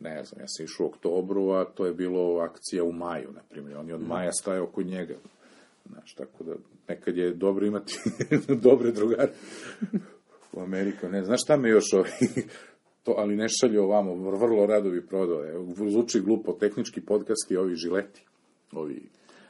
ne 0.00 0.24
znam, 0.24 0.40
ja 0.40 0.48
sam 0.48 0.64
išao 0.64 0.86
u 0.86 0.88
oktobru, 0.88 1.50
a 1.50 1.64
to 1.64 1.86
je 1.86 1.94
bilo 1.94 2.38
akcija 2.38 2.84
u 2.84 2.92
maju, 2.92 3.32
na 3.32 3.40
primjer, 3.50 3.76
on 3.76 3.88
je 3.88 3.94
od 3.94 4.06
maja 4.08 4.32
stajao 4.32 4.66
kod 4.66 4.86
njega. 4.86 5.14
Znaš, 5.86 6.14
tako 6.14 6.44
da 6.44 6.54
nekad 6.88 7.16
je 7.16 7.34
dobro 7.34 7.66
imati 7.66 7.98
dobre 8.68 8.92
drugare 8.92 9.32
u 10.52 10.60
Ameriku. 10.60 11.08
Ne, 11.08 11.24
znaš 11.24 11.42
šta 11.44 11.56
me 11.56 11.68
još 11.68 11.92
ovi, 11.92 12.10
to, 13.08 13.14
ali 13.18 13.36
ne 13.36 13.46
šalju 13.50 13.82
ovamo, 13.82 14.12
vr- 14.12 14.40
vrlo 14.40 14.66
rado 14.66 14.90
bi 14.90 15.06
prodao. 15.06 15.44
Evo, 15.46 15.66
zvuči 15.90 16.20
glupo, 16.20 16.52
tehnički 16.52 17.00
podcast 17.00 17.50
i 17.50 17.56
ovi 17.56 17.74
žileti. 17.76 18.22
Ovi 18.72 19.02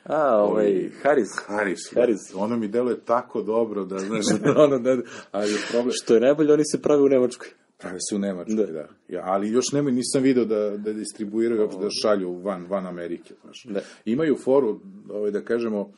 A, 0.05 0.37
ovaj, 0.37 0.67
Ovi- 0.67 0.91
Haris. 1.03 1.29
Haris. 1.47 1.79
Haris. 1.95 2.35
Ono 2.35 2.57
mi 2.57 2.69
deluje 2.69 3.01
tako 3.01 3.43
dobro 3.43 3.85
da, 3.85 3.99
znaš, 3.99 4.25
ono, 4.57 4.79
da, 4.79 4.97
ali 5.31 5.53
problem, 5.71 5.93
Što 5.95 6.15
je 6.15 6.21
najbolje, 6.21 6.53
oni 6.53 6.63
se 6.65 6.83
prave 6.83 7.03
u 7.03 7.09
Nemačkoj. 7.09 7.49
Prave 7.79 7.97
se 8.01 8.17
u 8.17 8.19
Nemačkoj, 8.19 8.55
Da. 8.57 8.67
da. 8.67 8.89
Ja, 9.09 9.23
ali 9.25 9.51
još 9.51 9.73
nema, 9.73 9.91
nisam 9.91 10.23
video 10.23 10.45
da, 10.45 10.77
da 10.77 10.93
distribuiraju, 10.93 11.63
uopšte 11.63 11.81
da 11.81 11.89
šalju 12.03 12.33
van, 12.35 12.67
van 12.69 12.87
Amerike. 12.87 13.35
Znaš. 13.43 13.65
Da. 13.65 13.81
Imaju 14.05 14.37
foru, 14.37 14.81
ovaj, 15.11 15.31
da 15.31 15.41
kažemo, 15.41 15.91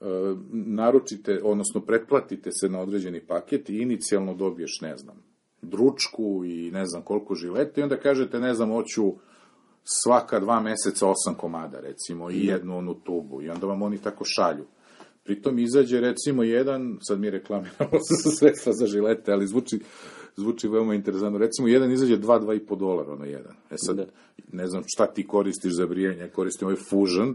e, 0.00 0.04
naručite, 0.52 1.40
odnosno 1.42 1.80
pretplatite 1.80 2.50
se 2.52 2.68
na 2.68 2.80
određeni 2.80 3.20
paket 3.20 3.70
i 3.70 3.78
inicijalno 3.78 4.34
dobiješ, 4.34 4.78
ne 4.80 4.96
znam, 4.96 5.16
dručku 5.62 6.44
i 6.44 6.70
ne 6.70 6.86
znam 6.86 7.02
koliko 7.02 7.34
žileta 7.34 7.80
i 7.80 7.84
onda 7.84 7.96
kažete, 7.96 8.40
ne 8.40 8.54
znam, 8.54 8.70
hoću 8.70 9.12
svaka 9.84 10.40
dva 10.40 10.60
meseca 10.60 11.06
osam 11.08 11.34
komada, 11.34 11.80
recimo, 11.80 12.30
i 12.30 12.46
jednu 12.46 12.78
onu 12.78 12.94
tubu. 12.94 13.42
I 13.42 13.48
onda 13.48 13.66
vam 13.66 13.82
oni 13.82 13.98
tako 13.98 14.24
šalju. 14.24 14.64
Pritom 15.24 15.58
izađe, 15.58 16.00
recimo, 16.00 16.42
jedan, 16.42 16.98
sad 17.08 17.20
mi 17.20 17.30
reklamiramo 17.30 17.98
sredstva 18.38 18.72
za 18.72 18.86
žilete, 18.86 19.32
ali 19.32 19.46
zvuči, 19.46 19.80
zvuči 20.36 20.68
veoma 20.68 20.94
interesantno. 20.94 21.38
Recimo, 21.38 21.68
jedan 21.68 21.92
izađe 21.92 22.16
2-2,5 22.18 22.78
dolara, 22.78 23.12
ono 23.12 23.24
jedan. 23.24 23.52
E 23.70 23.74
sad, 23.76 23.96
Da. 23.96 24.06
ne 24.52 24.66
znam 24.66 24.82
šta 24.86 25.06
ti 25.06 25.26
koristiš 25.26 25.72
za 25.72 25.86
brijanje, 25.86 26.18
ja 26.20 26.28
koristim 26.28 26.68
ovaj 26.68 26.76
Fusion, 26.76 27.34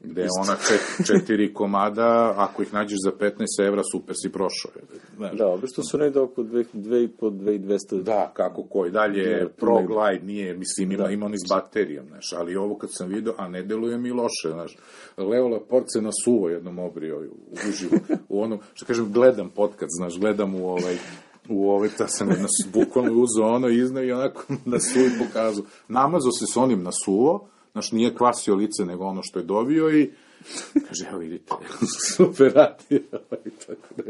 gde 0.00 0.22
je 0.22 0.28
ona 0.40 0.56
čet, 0.68 1.06
četiri 1.06 1.54
komada, 1.54 2.34
ako 2.36 2.62
ih 2.62 2.74
nađeš 2.74 2.98
za 3.04 3.10
15 3.12 3.30
evra, 3.60 3.82
super 3.92 4.14
si 4.22 4.32
prošao. 4.32 4.70
Znaš, 5.16 5.32
Da, 5.32 5.46
obično 5.46 5.84
su 5.84 5.98
negde 5.98 6.20
oko 6.20 6.42
2,5-2200. 6.42 8.02
Da, 8.02 8.32
kako 8.34 8.62
koji. 8.62 8.90
Dalje, 8.90 9.40
Da, 9.40 9.48
Pro 9.48 9.74
negde. 9.74 9.94
Glide 9.94 10.26
nije, 10.26 10.54
mislim, 10.54 10.92
ima, 10.92 11.10
ima 11.10 11.26
on 11.26 11.34
i 11.34 11.38
s 11.38 11.48
baterijom, 11.48 12.06
znaš, 12.06 12.32
ali 12.32 12.56
ovo 12.56 12.74
kad 12.74 12.90
sam 12.92 13.08
video, 13.08 13.34
a 13.36 13.48
ne 13.48 13.62
deluje 13.62 13.98
mi 13.98 14.10
loše, 14.10 14.48
znaš. 14.52 14.76
Leo 15.16 15.48
Laport 15.48 15.84
se 15.88 16.02
nasuvo 16.02 16.48
jednom 16.48 16.78
obrio 16.78 17.18
u- 17.20 17.68
uživo, 17.68 17.96
u 18.28 18.42
onom, 18.42 18.58
što 18.74 18.86
kažem, 18.86 19.12
gledam 19.12 19.50
podcast, 19.50 19.90
znaš, 19.96 20.18
gledam 20.18 20.54
u 20.54 20.68
ovaj, 20.68 20.96
u 21.48 21.70
ovaj, 21.70 21.88
ta 21.98 22.08
sam 22.08 22.28
nas, 22.28 22.50
bukvalno 22.72 23.12
uzeo 23.12 23.46
ono, 23.46 23.68
iznao 23.68 24.04
i 24.04 24.12
onako 24.12 24.42
nasuo 24.64 25.02
i 25.02 25.26
pokazao. 25.26 25.64
Namazao 25.88 26.32
se 26.32 26.44
s 26.46 26.56
onim 26.56 26.82
nasuvo, 26.82 27.48
znaš, 27.78 27.92
nije 27.92 28.14
kvasio 28.14 28.54
lice, 28.54 28.84
nego 28.84 29.04
ono 29.04 29.22
što 29.22 29.38
je 29.38 29.44
dobio 29.44 29.90
i 29.90 30.10
Kaže, 30.88 31.06
evo 31.10 31.18
vidite, 31.18 31.52
super 32.16 32.52
radi, 32.54 33.04
ovaj, 33.12 33.44
tako 33.66 33.94
da 33.96 34.02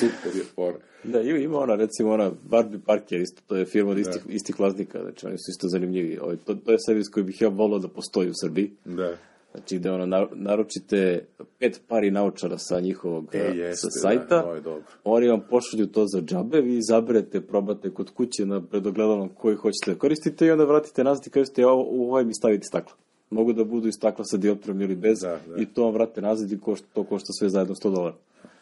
super 0.00 0.36
je 0.36 0.44
fora. 0.54 0.78
Da, 1.04 1.20
ima, 1.20 1.38
ima 1.38 1.58
ona, 1.58 1.74
recimo, 1.74 2.10
ona 2.12 2.30
Barbie 2.42 2.80
Parker, 2.86 3.20
isto, 3.20 3.42
to 3.46 3.56
je 3.56 3.64
firma 3.64 3.90
od 3.90 3.98
istih, 3.98 4.22
istih 4.28 4.60
vlasnika, 4.60 5.02
znači 5.02 5.26
oni 5.26 5.36
su 5.38 5.50
isto 5.50 5.68
zanimljivi. 5.68 6.18
Ovaj, 6.18 6.36
to, 6.36 6.54
to 6.54 6.72
je 6.72 6.78
servis 6.86 7.08
koji 7.08 7.24
bih 7.24 7.40
ja 7.40 7.48
volao 7.48 7.78
da 7.78 7.88
postoji 7.88 8.30
u 8.30 8.34
Srbiji. 8.42 8.70
Da. 8.84 9.16
Znači, 9.52 9.78
gde 9.78 9.90
ono, 9.90 10.06
na- 10.06 10.28
naručite 10.34 11.26
pet 11.58 11.80
pari 11.88 12.10
naučara 12.10 12.58
sa 12.58 12.80
njihovog 12.80 13.34
E, 13.34 13.40
a, 13.40 13.54
jeste, 13.54 13.80
sa 13.80 14.00
sajta, 14.00 14.42
da, 14.42 14.54
je 14.54 14.60
dobro. 14.60 14.82
oni 15.04 15.28
vam 15.28 15.40
pošalju 15.50 15.86
to 15.86 16.06
za 16.06 16.20
džabe, 16.20 16.60
vi 16.60 16.76
izaberete, 16.76 17.40
probate 17.40 17.90
kod 17.90 18.10
kuće 18.10 18.46
na 18.46 18.60
predogledalom 18.66 19.28
koji 19.28 19.56
hoćete 19.56 19.92
da 19.92 19.98
koristite 19.98 20.46
i 20.46 20.50
onda 20.50 20.64
vratite 20.64 21.04
nazad 21.04 21.26
i 21.26 21.30
kažete, 21.30 21.66
ovo, 21.66 21.86
u 21.90 22.10
ovaj 22.10 22.24
mi 22.24 22.34
stavite 22.34 22.64
stakla. 22.64 22.92
Mogu 23.30 23.52
da 23.52 23.64
budu 23.64 23.88
i 23.88 23.92
stakla 23.92 24.24
sa 24.24 24.36
dioptrom 24.36 24.80
ili 24.80 24.94
bez 24.96 25.18
Da, 25.18 25.40
da. 25.48 25.62
i 25.62 25.66
to 25.66 25.84
vam 25.84 25.94
vrate 25.94 26.20
nazad 26.20 26.52
i 26.52 26.58
košta, 26.58 26.86
to 26.92 27.04
košta 27.04 27.32
sve 27.32 27.48
zajedno 27.48 27.74
100 27.74 27.90
dolara. 27.90 28.16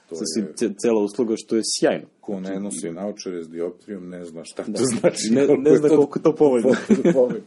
To 0.09 0.15
Sasvim 0.17 0.45
je- 0.45 0.53
ce- 0.55 0.75
cela 0.79 1.01
usluga 1.01 1.35
što 1.37 1.57
je 1.57 1.63
sjajno. 1.71 2.07
Ko 2.21 2.41
ne 2.41 2.61
nosi 2.61 2.91
naučare 2.91 3.45
s 3.45 3.49
dioptrijom, 3.49 4.09
ne 4.09 4.25
zna 4.25 4.45
šta 4.45 4.63
Da. 4.63 4.73
to 4.73 4.85
znači. 4.85 5.31
Ne- 5.31 5.47
koliko 5.47 5.63
ne 5.63 5.77
zna 5.77 5.89
koliko 5.89 6.19
je 6.19 6.23
to 6.23 6.35
povoljno. 6.35 6.71
povoljno. 7.13 7.41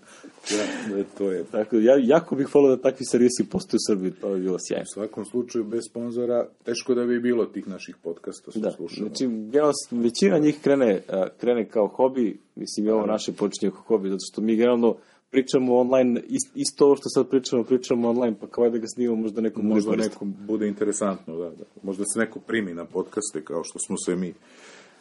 Da, 0.50 0.96
da, 0.96 1.04
to 1.18 1.32
je. 1.32 1.44
Tako, 1.44 1.76
ja 1.78 1.96
jako 2.00 2.36
bih 2.36 2.56
volio 2.56 2.76
da 2.76 2.82
takvi 2.82 3.06
servisi 3.06 3.44
postoje 3.46 3.78
u 3.78 3.86
Srbiji, 3.88 4.12
to 4.12 4.30
bi 4.30 4.40
bilo 4.40 4.58
sjajno. 4.60 4.84
U 4.84 4.94
svakom 4.94 5.26
slučaju, 5.26 5.64
bez 5.64 5.84
sponzora, 5.86 6.48
teško 6.64 6.96
da 6.96 7.06
bi 7.06 7.20
bilo 7.20 7.46
tih 7.46 7.68
naših 7.68 7.96
podcasta 7.98 8.52
što 8.52 8.60
Da, 8.60 8.72
slušamo. 8.72 9.08
znači, 9.08 9.28
generalno, 9.28 9.74
većina 9.92 10.38
njih 10.38 10.60
krene, 10.62 11.02
krene 11.38 11.68
kao 11.68 11.88
hobi, 11.88 12.40
mislim 12.56 12.86
i 12.86 12.90
ovo 12.90 13.06
naše 13.06 13.32
počinje 13.34 13.72
kao 13.72 13.82
hobi, 13.82 14.10
zato 14.10 14.26
što 14.32 14.42
mi 14.42 14.56
generalno 14.56 14.96
pričamo 15.32 15.76
online, 15.78 16.22
ist, 16.28 16.52
isto 16.56 16.86
ovo 16.86 16.96
što 16.96 17.10
sad 17.10 17.30
pričamo, 17.30 17.64
pričamo 17.64 18.10
online, 18.10 18.36
pa 18.42 18.48
kao 18.48 18.70
da 18.70 18.78
ga 18.78 18.88
snimamo, 18.88 19.22
možda 19.22 19.42
nekom 19.42 19.64
bude 19.64 19.74
Možda 19.74 19.90
korisno. 19.92 20.10
nekom 20.12 20.36
bude 20.48 20.68
interesantno, 20.68 21.38
da, 21.38 21.50
da. 21.50 21.64
Možda 21.84 22.04
se 22.14 22.20
neko 22.20 22.40
primi 22.40 22.74
na 22.74 22.86
podcaste, 22.86 23.44
kao 23.44 23.64
što 23.64 23.80
smo 23.80 23.98
se 23.98 24.16
mi, 24.16 24.34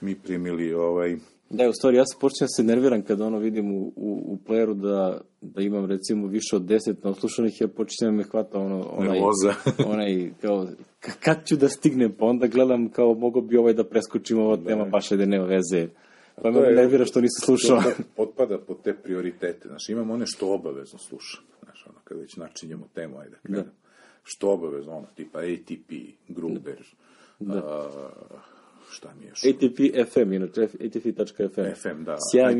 mi 0.00 0.14
primili, 0.14 0.74
ovaj, 0.74 1.16
Da, 1.50 1.68
u 1.68 1.72
stvari, 1.72 1.96
ja 1.96 2.04
se 2.06 2.16
počinjem 2.20 2.44
da 2.46 2.56
se 2.56 2.62
nerviram 2.62 3.02
kada 3.02 3.26
ono 3.26 3.38
vidim 3.38 3.72
u, 3.72 3.92
u, 3.96 4.22
u 4.26 4.38
playeru 4.48 4.74
da, 4.74 5.20
da 5.40 5.62
imam 5.62 5.86
recimo 5.86 6.26
više 6.26 6.56
od 6.56 6.62
10 6.62 6.94
naoslušanih, 7.04 7.60
ja 7.60 7.68
počinjem 7.68 8.14
da 8.14 8.16
me 8.16 8.22
hvata 8.22 8.58
ono, 8.58 8.88
onaj, 8.90 9.12
Nervoza. 9.12 9.54
onaj, 9.92 10.30
kao, 10.40 10.66
kad 11.20 11.46
ću 11.46 11.56
da 11.56 11.68
stignem, 11.68 12.12
pa 12.18 12.26
onda 12.26 12.46
gledam 12.46 12.88
kao 12.88 13.14
mogo 13.14 13.40
bi 13.40 13.56
ovaj 13.56 13.72
da 13.72 13.84
preskočim 13.84 14.38
ova 14.38 14.56
tema, 14.56 14.84
baš 14.84 15.12
ajde 15.12 15.26
nema 15.26 15.44
veze. 15.44 15.88
Pa 16.42 16.50
me 16.50 16.60
nervira 16.60 17.04
što 17.04 17.20
nisam 17.20 17.44
slušao. 17.44 17.82
to 17.82 18.02
potpada 18.16 18.58
pod 18.58 18.82
te 18.82 18.94
prioritete. 18.94 19.68
Znaš, 19.68 19.88
imamo 19.88 20.14
one 20.14 20.26
što 20.26 20.52
obavezno 20.54 20.98
slušam. 20.98 21.44
Znaš, 21.64 21.86
ono, 21.86 21.98
kad 22.04 22.18
već 22.18 22.36
načinjemo 22.36 22.88
temu, 22.94 23.18
ajde, 23.18 23.36
da. 23.44 23.64
Što 24.22 24.50
obavezno, 24.50 24.92
ono, 24.96 25.06
tipa 25.16 25.38
ATP, 25.38 25.92
Gruber, 26.28 26.78
a, 27.48 27.88
šta 28.90 29.08
mi 29.18 29.24
je 29.24 29.28
još? 29.28 29.44
ATP 29.44 29.78
FM, 30.12 30.32
inače 30.32 30.62
ATP.fm. 30.62 31.60
FM, 31.82 32.04
da. 32.04 32.16
Sjajan, 32.32 32.54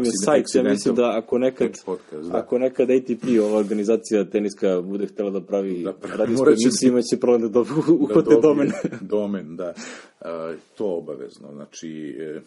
mi 0.00 0.06
je 0.06 0.12
sajt, 0.24 0.44
ja 0.54 0.62
mislim 0.62 0.94
da 0.94 1.18
ako 1.18 1.38
nekad, 1.38 1.70
podcast, 1.86 2.30
da. 2.30 2.38
ako 2.38 2.58
nekad 2.58 2.90
ATP, 2.90 3.24
ova 3.42 3.58
organizacija 3.58 4.24
teniska, 4.24 4.80
bude 4.82 5.06
htjela 5.06 5.30
da 5.30 5.40
pravi 5.40 5.82
Da 5.82 5.92
da 5.92 5.98
pravi, 5.98 6.16
radijsku 6.18 6.46
emisiju, 6.62 6.88
imaće 6.88 7.16
problem 7.20 7.52
da 7.52 7.58
dob- 7.60 7.86
da 7.86 7.92
uhvate 7.92 8.14
dobije 8.30 8.40
domen. 8.40 8.72
domen, 9.00 9.56
da. 9.56 9.74
A, 10.20 10.54
to 10.76 10.86
obavezno. 10.86 11.52
Znači, 11.52 12.16
e, 12.20 12.40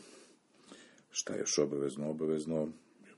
šta 1.10 1.34
je 1.34 1.40
još 1.40 1.58
obavezno? 1.58 2.10
Obavezno, 2.10 2.68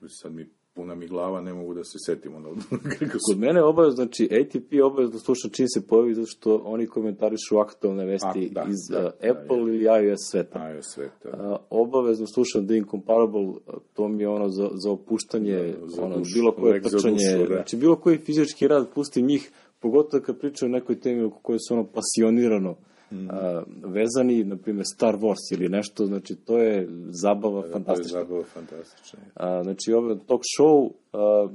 sad 0.08 0.32
mi 0.32 0.46
puna 0.74 0.94
mi 0.94 1.06
glava, 1.06 1.40
ne 1.40 1.54
mogu 1.54 1.74
da 1.74 1.84
se 1.84 1.98
setim 2.06 2.34
ono, 2.34 2.48
kako 2.98 3.18
Kod 3.26 3.38
mene 3.38 3.60
je 3.60 3.64
obavezno, 3.64 3.96
znači 3.96 4.28
ATP 4.40 4.72
je 4.72 4.84
obavezno 4.84 5.18
sluša 5.18 5.48
čim 5.48 5.66
se 5.68 5.86
pojavi, 5.86 6.14
zato 6.14 6.26
što 6.26 6.62
oni 6.64 6.86
komentarišu 6.86 7.58
aktualne 7.58 8.04
vesti 8.06 8.50
A, 8.50 8.54
da, 8.54 8.66
iz 8.70 8.76
da, 8.90 8.98
uh, 8.98 9.02
da, 9.02 9.30
Apple 9.30 9.58
ili 9.58 9.84
iOS 9.84 10.20
sveta. 10.30 10.58
Ajo 10.58 10.82
sveta. 10.82 11.28
A, 11.32 11.56
obavezno 11.70 12.26
slušam 12.26 12.66
The 12.66 12.76
Incomparable, 12.76 13.48
a, 13.66 13.72
to 13.94 14.08
mi 14.08 14.22
je 14.22 14.28
ono 14.28 14.48
za, 14.48 14.68
za 14.84 14.90
opuštanje, 14.90 15.52
Da, 15.52 15.86
za 15.86 16.04
ono, 16.04 16.18
dušu, 16.18 16.34
bilo 16.34 16.52
koje 16.52 16.82
trčanje, 16.82 17.16
dušu, 17.16 17.48
da. 17.48 17.54
znači 17.54 17.76
bilo 17.76 17.96
koji 17.96 18.18
fizički 18.18 18.68
rad, 18.68 18.88
pustim 18.94 19.26
njih, 19.26 19.50
pogotovo 19.80 20.22
kad 20.22 20.38
pričaju 20.38 20.70
o 20.70 20.72
nekoj 20.72 21.00
temi 21.00 21.22
oko 21.22 21.38
koje 21.42 21.58
su 21.68 21.74
ono 21.74 21.86
pasionirano 21.86 22.76
Mhm. 23.12 23.28
a, 23.30 23.62
vezani, 23.84 24.44
na 24.44 24.56
primjer 24.56 24.86
Star 24.86 25.16
Wars 25.16 25.52
ili 25.52 25.68
nešto, 25.68 26.06
znači 26.06 26.34
to 26.36 26.58
je 26.58 26.88
zabava 27.08 27.60
To 27.60 27.66
je 27.66 27.72
fantastična. 27.72 28.20
zabava 28.20 28.42
fantastična. 28.44 29.18
A, 29.34 29.62
znači, 29.62 29.92
ovo 29.92 30.14
talk 30.16 30.40
show, 30.58 30.90
a, 31.12 31.48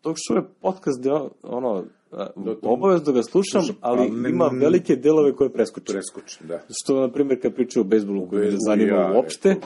talk 0.00 0.16
show 0.20 0.36
je 0.36 0.44
podcast 0.60 1.00
gde 1.00 1.12
on- 1.12 1.30
ono, 1.42 1.84
a, 2.12 2.26
to- 2.26 2.58
obavezno 2.62 3.12
ga 3.12 3.22
slušam, 3.22 3.62
Slušam, 3.62 3.76
ali 3.80 4.10
ne- 4.10 4.30
ima 4.30 4.50
velike 4.52 4.96
delove 4.96 5.32
koje 5.32 5.50
preskočim. 5.50 5.92
Preskočim, 5.94 6.46
da. 6.48 6.60
Što, 6.72 7.00
na 7.00 7.08
primjer, 7.08 7.42
kad 7.42 7.54
pričaju 7.54 7.80
o 7.80 7.86
bejsbolu 7.86 8.28
koji 8.28 8.44
me 8.44 8.56
zanima 8.58 8.96
ja, 8.96 9.12
uopšte, 9.16 9.56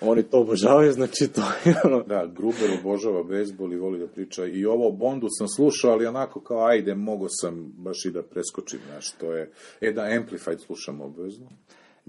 oni 0.00 0.22
to 0.22 0.40
obožavaju, 0.40 0.92
znači 0.92 1.28
to 1.28 1.40
je 1.64 1.76
ono... 1.84 2.02
Da, 2.02 2.26
Gruber 2.26 2.70
obožava 2.80 3.22
bejsbol 3.22 3.72
i 3.72 3.76
voli 3.76 3.98
da 3.98 4.06
priča. 4.06 4.46
I 4.46 4.64
ovo 4.66 4.88
o 4.88 4.92
Bondu 4.92 5.26
sam 5.38 5.48
slušao, 5.48 5.92
ali 5.92 6.06
onako 6.06 6.40
kao, 6.40 6.64
ajde, 6.64 6.94
mogo 6.94 7.26
sam 7.28 7.72
baš 7.76 8.04
i 8.04 8.10
da 8.10 8.22
preskočim, 8.22 8.80
znaš, 8.86 9.10
to 9.10 9.32
je... 9.32 9.52
E, 9.80 9.92
da, 9.92 10.02
Amplified 10.02 10.60
slušam 10.60 11.00
obavezno. 11.00 11.46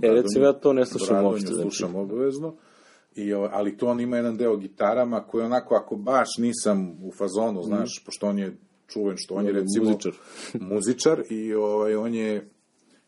E, 0.02 0.08
recimo, 0.08 0.46
ja 0.46 0.54
to 0.54 0.74
ne 0.74 0.86
slušam 0.86 1.08
Bradonju 1.08 1.30
uopšte, 1.30 1.48
znači. 1.48 1.62
slušam 1.62 1.96
obavezno. 1.96 2.56
I, 3.16 3.34
ali 3.34 3.78
to 3.78 3.88
on 3.88 4.00
ima 4.00 4.18
jedan 4.18 4.38
deo 4.38 4.58
gitarama 4.58 5.24
koji 5.24 5.46
onako, 5.46 5.76
ako 5.76 5.96
baš 5.96 6.30
nisam 6.38 6.98
u 7.04 7.12
fazonu, 7.12 7.64
znaš, 7.64 8.04
pošto 8.06 8.28
on 8.28 8.40
je 8.40 8.58
čuven, 8.88 9.16
što 9.18 9.36
on 9.36 9.46
je 9.46 9.52
recimo... 9.52 9.86
muzičar. 9.86 10.12
muzičar 10.74 11.24
i 11.30 11.54
ovaj, 11.54 11.96
on 11.96 12.14
je, 12.14 12.50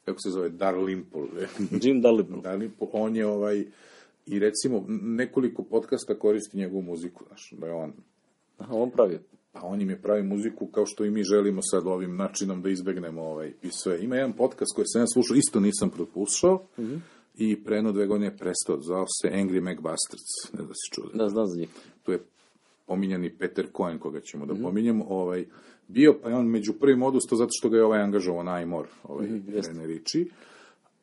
kako 0.06 0.20
se 0.20 0.30
zove, 0.30 0.50
Darlimpol. 0.50 1.28
Jim 1.82 2.02
Dalrymple. 2.02 2.42
Darlimpol, 2.42 2.88
on 2.92 3.16
je 3.16 3.28
ovaj, 3.28 3.66
i 4.26 4.40
recimo 4.40 4.86
nekoliko 4.88 5.64
podcasta 5.64 6.20
koristi 6.20 6.58
njegovu 6.58 6.82
muziku, 6.82 7.24
znaš, 7.28 7.54
da 7.58 7.68
je 7.68 7.74
on 7.74 7.94
Aha, 8.58 8.76
on 8.76 8.92
pravi. 8.92 9.20
a 9.54 9.68
on 9.68 9.82
im 9.82 9.90
je 9.90 10.02
pravi 10.02 10.24
muziku 10.24 10.68
kao 10.68 10.86
što 10.86 11.06
i 11.06 11.12
mi 11.12 11.24
želimo 11.24 11.62
sad 11.72 11.88
ovim 11.88 12.16
načinom 12.16 12.62
da 12.62 12.70
izbegnemo 12.70 13.22
ovaj, 13.22 13.54
i 13.62 13.70
sve. 13.72 14.04
Ima 14.04 14.16
jedan 14.16 14.34
podcast 14.34 14.76
koji 14.76 14.86
sam 14.88 15.02
ja 15.02 15.08
slušao, 15.08 15.38
isto 15.38 15.60
nisam 15.60 15.90
propustao, 15.90 16.66
i 17.36 17.64
pre 17.64 17.76
jedno 17.76 17.92
dve 17.92 18.08
godine 18.08 18.28
je 18.28 18.38
prestao, 18.38 18.82
zvao 18.82 19.06
se 19.22 19.30
Angry 19.30 19.62
McBastards, 19.72 20.54
ne 20.54 20.58
znam 20.58 20.68
da 20.68 20.74
si 20.74 20.96
čuo. 20.96 21.06
Da, 21.14 21.30
znam 21.30 21.48
za 21.48 21.60
njih. 21.60 21.70
Tu 22.04 22.12
je 22.12 22.20
pominjani 22.86 23.38
Peter 23.38 23.68
Cohen, 23.78 24.00
koga 24.00 24.20
ćemo 24.20 24.46
da 24.46 24.56
pominjemo, 24.56 25.06
ovaj, 25.10 25.46
bio, 25.88 26.16
pa 26.24 26.30
je 26.30 26.36
on 26.36 26.48
među 26.48 26.74
prvim 26.74 27.04
odustao 27.04 27.38
zato 27.38 27.50
što 27.52 27.70
ga 27.70 27.78
je 27.78 27.86
ovaj 27.86 28.02
angažovao 28.02 28.44
najmor, 28.44 28.88
ovaj, 29.04 29.28
jeste. 29.48 29.74
Rene 29.74 29.88
Ritchie. 29.88 30.26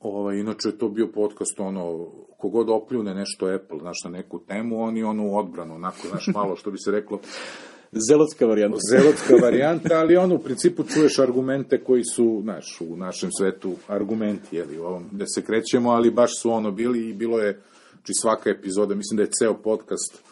Ovaj, 0.01 0.37
inače 0.37 0.69
je 0.69 0.79
to 0.79 0.89
bio 0.89 1.07
podcast, 1.15 1.61
ono, 1.61 2.07
kogod 2.39 2.71
opljune 2.71 3.15
nešto 3.15 3.47
Apple, 3.47 3.79
znaš, 3.81 4.05
na 4.05 4.11
neku 4.11 4.41
temu, 4.49 4.83
oni 4.83 5.03
ono 5.03 5.27
u 5.27 5.37
odbranu, 5.37 5.75
onako, 5.75 6.09
znaš, 6.09 6.27
malo, 6.27 6.57
što 6.57 6.71
bi 6.71 6.79
se 6.79 6.91
reklo, 6.91 7.21
Zelotska 8.09 8.47
varijanta. 8.47 8.79
zelotska 8.93 9.35
varijanta, 9.43 9.99
ali 9.99 10.17
ono, 10.17 10.35
u 10.35 10.39
principu 10.39 10.85
čuješ 10.85 11.19
argumente 11.19 11.85
koji 11.85 12.05
su, 12.05 12.41
znaš, 12.43 12.81
u 12.81 12.97
našem 12.97 13.31
svetu 13.39 13.75
argumenti, 13.89 14.57
jeli, 14.57 14.79
u 14.79 14.85
ovom, 14.85 15.05
gde 15.13 15.25
se 15.35 15.43
krećemo, 15.43 15.91
ali 15.91 16.11
baš 16.11 16.31
su 16.41 16.51
ono 16.51 16.71
bili 16.71 17.09
i 17.09 17.15
bilo 17.15 17.39
je, 17.39 17.61
znači 17.93 18.13
svaka 18.21 18.51
epizoda, 18.51 18.95
mislim 18.95 19.17
da 19.17 19.23
je 19.23 19.31
ceo 19.39 19.55
podcast 19.55 20.23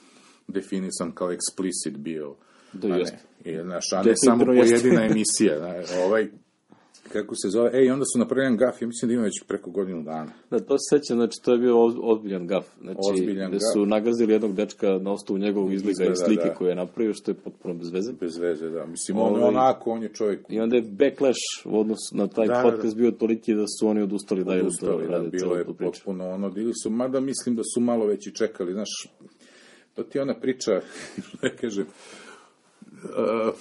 definisan 0.49 1.13
kao 1.13 1.29
explicit 1.29 1.97
bio, 1.97 2.35
Da, 2.73 2.89
jeste. 2.89 3.19
i, 3.45 3.57
znaš, 3.63 3.93
a 3.93 4.03
ne 4.03 4.13
samo 4.17 4.45
pojedina 4.45 5.05
emisija, 5.11 5.83
ovaj, 6.07 6.29
kako 7.13 7.35
se 7.37 7.49
zove, 7.49 7.71
ej, 7.75 7.91
onda 7.91 8.05
su 8.13 8.19
napravili 8.19 8.45
jedan 8.47 8.57
gaf, 8.57 8.83
ja 8.83 8.89
mislim 8.89 9.09
da 9.09 9.15
ima 9.15 9.23
već 9.23 9.43
preko 9.47 9.71
godinu 9.71 10.03
dana. 10.03 10.33
Da, 10.51 10.61
to 10.61 10.77
se 10.79 10.99
sećam, 10.99 11.17
znači 11.17 11.43
to 11.45 11.53
je 11.53 11.59
bio 11.59 11.75
oz- 11.77 11.99
ozbiljan 12.03 12.47
gaf. 12.47 12.67
Znači, 12.81 12.99
Ozbiljan 13.13 13.51
gde 13.51 13.59
gaf. 13.59 13.73
su 13.73 13.87
nagazili 13.87 14.33
jednog 14.33 14.55
dečka 14.55 14.87
na 14.99 15.13
osnovu 15.13 15.39
njegovog 15.39 15.73
izgleda 15.73 16.05
i 16.05 16.13
Izgleda, 16.13 16.25
slike 16.25 16.49
da. 16.49 16.55
koje 16.55 16.69
je 16.69 16.75
napravio, 16.75 17.15
što 17.15 17.31
je 17.31 17.35
potpuno 17.35 17.75
bez 17.75 17.91
veze. 17.91 18.13
Bez 18.21 18.39
veze, 18.39 18.69
da. 18.71 18.87
Mislim, 18.87 19.19
on, 19.19 19.33
Ovaj- 19.33 19.43
onako, 19.43 19.91
on 19.91 20.03
je 20.03 20.09
čovjek 20.09 20.41
I 20.49 20.61
onda 20.61 20.77
je 20.77 20.83
backlash 20.83 21.41
u 21.65 21.81
odnosu 21.81 22.17
na 22.17 22.27
taj 22.27 22.47
Da, 22.47 22.55
da, 22.55 22.63
podcast 22.63 22.97
bio 22.97 23.11
toliki 23.11 23.55
da 23.55 23.65
su 23.81 23.89
oni 23.89 24.03
odustali 24.03 24.45
da, 24.45 24.67
ustali, 24.67 25.03
da 25.03 25.09
da, 25.09 25.17
rade 25.17 25.29
bilo 25.29 25.57
je 25.57 25.65
potpuno 25.65 26.31
ono, 26.31 26.53
ili 26.57 26.73
su, 26.83 26.91
mada 26.91 27.21
mislim 27.21 27.57
da 27.57 27.63
su 27.75 27.81
malo 27.81 28.07
već 28.07 28.27
i 28.27 28.35
čekali, 28.35 28.73
znaš, 28.73 28.89
to 29.95 30.03
ti 30.03 30.19
je 30.19 30.23
ona 30.23 30.35
priča, 30.35 30.81
da 31.43 31.49
kažem, 31.61 31.87
uh, 32.93 33.55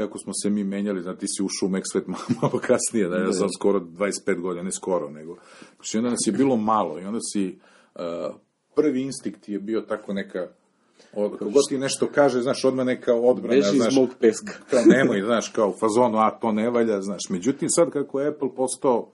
kako 0.00 0.18
smo 0.18 0.32
se 0.42 0.50
mi 0.50 0.64
menjali, 0.64 1.02
znači 1.02 1.20
ti 1.20 1.26
si 1.28 1.42
ušao 1.42 1.66
u 1.66 1.70
Meksvet 1.70 2.06
malo 2.42 2.60
kasnije, 2.66 3.08
da 3.08 3.16
ja 3.16 3.32
sam 3.32 3.48
skoro 3.58 3.80
25 3.80 4.40
godina, 4.40 4.62
ne 4.62 4.72
skoro, 4.72 5.10
nego, 5.10 5.36
znači 5.76 5.98
onda 5.98 6.10
nas 6.10 6.26
je 6.26 6.32
bilo 6.32 6.56
malo 6.56 7.00
i 7.00 7.04
onda 7.04 7.18
si, 7.32 7.58
uh, 7.94 8.00
prvi 8.74 9.02
instinkt 9.02 9.48
je 9.48 9.58
bio 9.58 9.80
tako 9.80 10.12
neka, 10.12 10.48
od, 11.12 11.32
kako 11.32 11.50
god 11.50 11.68
ti 11.68 11.78
nešto 11.78 12.08
kaže, 12.14 12.40
znaš, 12.40 12.64
odmah 12.64 12.86
neka 12.86 13.14
odbrana, 13.14 13.54
Beži 13.54 13.76
iz 13.76 13.82
znaš, 13.82 13.94
mog 13.94 14.08
peska. 14.20 14.52
kao 14.70 14.80
nemoj, 14.86 15.22
znaš, 15.22 15.48
kao 15.48 15.72
fazonu, 15.80 16.18
a 16.18 16.30
to 16.30 16.52
ne 16.52 16.70
valja, 16.70 17.02
znaš. 17.02 17.22
Međutim, 17.28 17.68
sad 17.70 17.90
kako 17.90 18.20
je 18.20 18.28
Apple 18.28 18.54
postao 18.56 19.08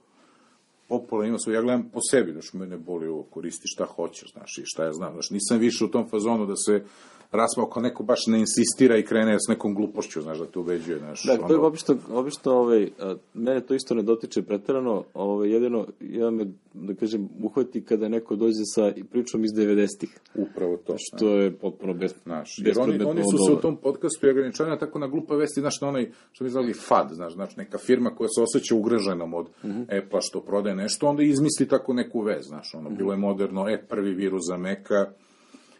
popularan, 0.87 1.29
ima 1.29 1.39
svoj, 1.39 1.55
ja 1.55 1.61
gledam 1.61 1.89
po 1.93 1.99
sebi, 2.11 2.31
znaš, 2.31 2.53
mene 2.53 2.77
boli 2.77 3.07
ovo, 3.07 3.23
koristi 3.23 3.67
šta 3.67 3.85
hoćeš, 3.85 4.31
znaš, 4.31 4.57
i 4.57 4.61
šta 4.65 4.83
ja 4.83 4.93
znam, 4.93 5.13
znaš, 5.13 5.29
nisam 5.29 5.57
više 5.57 5.85
u 5.85 5.87
tom 5.87 6.09
fazonu 6.09 6.45
da 6.45 6.55
se 6.55 6.83
rasprava 7.31 7.67
ako 7.69 7.81
neko 7.81 8.03
baš 8.03 8.19
ne 8.27 8.39
insistira 8.39 8.97
i 8.97 9.03
krene 9.03 9.35
s 9.39 9.47
nekom 9.49 9.75
glupošću, 9.75 10.21
znaš, 10.21 10.37
da 10.37 10.45
te 10.45 10.59
ubeđuje, 10.59 10.99
znaš. 10.99 11.23
Da, 11.25 11.37
to 11.37 11.53
je 11.53 11.59
obično, 11.59 11.97
obično 12.09 12.51
ovaj, 12.51 12.89
a, 12.99 13.15
mene 13.33 13.61
to 13.61 13.73
isto 13.73 13.95
ne 13.95 14.03
dotiče 14.03 14.41
preterano, 14.41 15.03
ovaj, 15.13 15.49
jedino, 15.49 15.87
ja 15.99 16.31
me, 16.31 16.45
da 16.73 16.93
kažem, 16.93 17.29
uhvati 17.43 17.83
kada 17.83 18.09
neko 18.09 18.35
dođe 18.35 18.61
sa 18.75 18.93
pričom 19.11 19.43
iz 19.45 19.51
90-ih, 19.51 20.19
Upravo 20.35 20.77
to. 20.77 20.95
što 20.97 21.37
je 21.37 21.51
potpuno 21.51 21.93
bez, 21.93 22.13
Znaš, 22.23 22.55
jer 22.65 22.79
oni, 22.79 23.03
oni 23.03 23.21
su 23.21 23.37
se 23.47 23.53
u 23.53 23.61
tom 23.61 23.77
podcastu 23.77 24.27
i 24.27 24.29
ograničanja 24.29 24.77
tako 24.77 24.99
na 24.99 25.07
glupe 25.07 25.35
vesti, 25.35 25.59
znaš, 25.61 25.81
na 25.81 25.87
onaj, 25.87 26.11
što 26.31 26.43
mi 26.43 26.49
zvali 26.49 26.73
FAD, 26.73 27.07
znaš, 27.11 27.33
znači 27.33 27.53
neka 27.57 27.77
firma 27.77 28.09
koja 28.09 28.27
se 28.27 28.41
osjeća 28.41 28.75
ugroženom 28.75 29.33
od 29.33 29.47
Mhm. 29.63 29.81
Apple-a 29.81 30.21
što 30.21 30.41
prodaje 30.41 30.75
nešto, 30.75 31.07
onda 31.07 31.23
izmisli 31.23 31.67
tako 31.67 31.93
neku 31.93 32.21
vez, 32.21 32.45
znaš, 32.45 32.73
ono, 32.73 32.89
bilo 32.89 33.11
je 33.11 33.17
moderno, 33.17 33.69
e, 33.69 33.83
prvi 33.89 34.13
virus 34.13 34.41
za 34.47 34.57
Meka, 34.57 35.05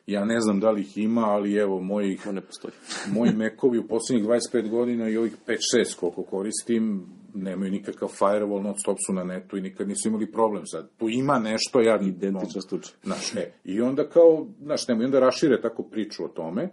ja 0.08 0.26
ne 0.26 0.41
znam 0.41 0.60
da 0.60 0.72
li 0.72 0.82
ih 0.82 0.97
ima, 0.97 1.22
ali 1.22 1.55
evo, 1.55 1.82
mojih, 1.82 2.22
To 2.24 2.32
ne 2.32 2.41
postoji. 2.41 2.74
moji 3.16 3.32
Mekovi 3.32 3.78
u 3.80 3.88
posljednjih 3.88 4.26
25 4.28 4.70
godina 4.70 5.10
i 5.10 5.18
ovih 5.18 5.38
5-6 5.47 5.58
koliko 5.99 6.24
koristim, 6.24 7.05
nemaju 7.34 7.72
nikakav 7.72 8.10
firewall, 8.20 8.64
non 8.64 8.80
stop 8.80 8.97
su 9.08 9.14
na 9.14 9.24
netu 9.24 9.58
i 9.58 9.62
nikad 9.62 9.88
nisu 9.88 10.08
imali 10.08 10.32
problem. 10.32 10.64
Sad, 10.66 10.89
tu 10.97 11.10
ima 11.10 11.39
nešto, 11.39 11.82
ja... 11.82 11.99
Identičan 12.01 12.62
slučaj. 12.62 12.93
Znaš, 13.03 13.36
e, 13.36 13.51
i 13.64 13.82
onda 13.82 14.10
kao, 14.10 14.47
znaš, 14.62 14.88
nemoj, 14.88 15.05
onda 15.05 15.20
rašire 15.20 15.62
tako 15.62 15.84
priču 15.84 16.26
o 16.26 16.28
tome, 16.28 16.70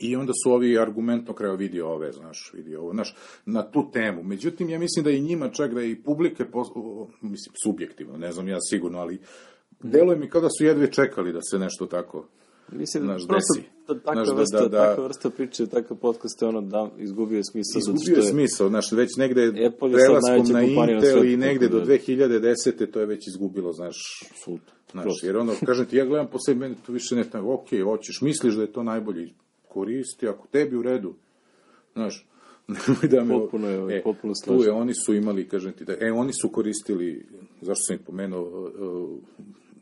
i 0.00 0.16
onda 0.16 0.32
su 0.44 0.52
ovi 0.52 0.78
argumentno 0.78 1.34
kraju 1.34 1.56
vidio 1.56 1.88
ove, 1.88 2.12
znaš, 2.12 2.52
vidio 2.54 2.80
ovo, 2.80 2.92
znaš, 2.92 3.14
na 3.46 3.70
tu 3.70 3.90
temu. 3.92 4.22
Međutim, 4.22 4.70
ja 4.70 4.78
mislim 4.78 5.04
da 5.04 5.10
i 5.10 5.20
njima 5.20 5.48
čak 5.48 5.74
da 5.74 5.82
i 5.82 6.02
publike, 6.02 6.44
pos- 6.44 6.70
mislim, 7.20 7.54
subjektivno, 7.64 8.16
ne 8.16 8.32
znam 8.32 8.48
ja 8.48 8.56
sigurno, 8.70 8.98
ali 8.98 9.20
deluje 9.82 10.16
mi 10.16 10.28
kao 10.28 10.40
da 10.40 10.48
su 10.50 10.64
jedve 10.64 10.92
čekali 10.92 11.32
da 11.32 11.40
se 11.42 11.58
nešto 11.58 11.86
tako 11.86 12.24
Mislim, 12.72 13.02
Znaš, 13.04 13.22
prosto 13.28 13.54
desi. 13.54 13.68
ta- 13.86 13.94
takva, 13.94 14.14
Znaš, 14.14 14.28
da- 14.28 14.34
vrsta, 14.34 14.58
da- 14.58 14.68
da- 14.68 14.78
takva 14.78 15.04
vrsta 15.04 15.30
priče, 15.30 15.66
takav 15.66 15.96
podcast 15.96 16.42
je 16.42 16.48
ono 16.48 16.60
da 16.60 16.90
izgubio 16.98 17.36
je 17.36 17.44
smisao. 17.44 17.78
Izgubio 17.78 18.16
je 18.16 18.22
smisao, 18.22 18.68
znaš, 18.68 18.92
već 18.92 19.16
negde 19.16 19.46
Apple 19.66 19.92
prelaskom 19.92 20.52
na 20.52 20.62
Intel 20.62 21.24
i 21.24 21.36
negde 21.36 21.68
do 21.68 21.78
da- 21.78 21.84
2010. 21.84 22.86
to 22.86 23.00
je 23.00 23.06
već 23.06 23.28
izgubilo, 23.28 23.72
znaš, 23.72 23.96
Apsolutno. 24.30 24.72
Znaš, 24.92 25.04
Prosto. 25.04 25.26
jer 25.26 25.36
ono, 25.36 25.52
kažem 25.66 25.86
ti, 25.86 25.96
ja 25.96 26.04
gledam 26.04 26.26
po 26.26 26.38
sebi, 26.38 26.60
meni 26.60 26.74
to 26.86 26.92
više 26.92 27.16
ne 27.16 27.24
tako, 27.24 27.54
ok, 27.54 27.68
hoćeš, 27.84 28.20
misliš 28.20 28.54
da 28.54 28.62
je 28.62 28.72
to 28.72 28.82
najbolje, 28.82 29.28
koristi, 29.68 30.28
ako 30.28 30.46
tebi 30.46 30.76
u 30.76 30.82
redu, 30.82 31.14
znaš, 31.92 32.26
nemoj 32.68 33.08
da 33.10 33.24
me... 33.24 33.34
Potpuno 33.34 33.68
je, 33.68 33.80
ovaj, 33.80 34.02
potpuno 34.02 34.32
tu 34.34 34.40
slažem. 34.44 34.64
je, 34.64 34.72
oni 34.72 34.92
su 34.96 35.14
imali, 35.14 35.48
kažem 35.48 35.72
ti, 35.72 35.84
da, 35.84 35.92
e, 36.00 36.12
oni 36.12 36.32
su 36.32 36.48
koristili, 36.48 37.26
zašto 37.60 37.82
sam 37.82 37.96
ih 37.96 38.02
pomenuo, 38.06 38.42
uh, 38.42 39.18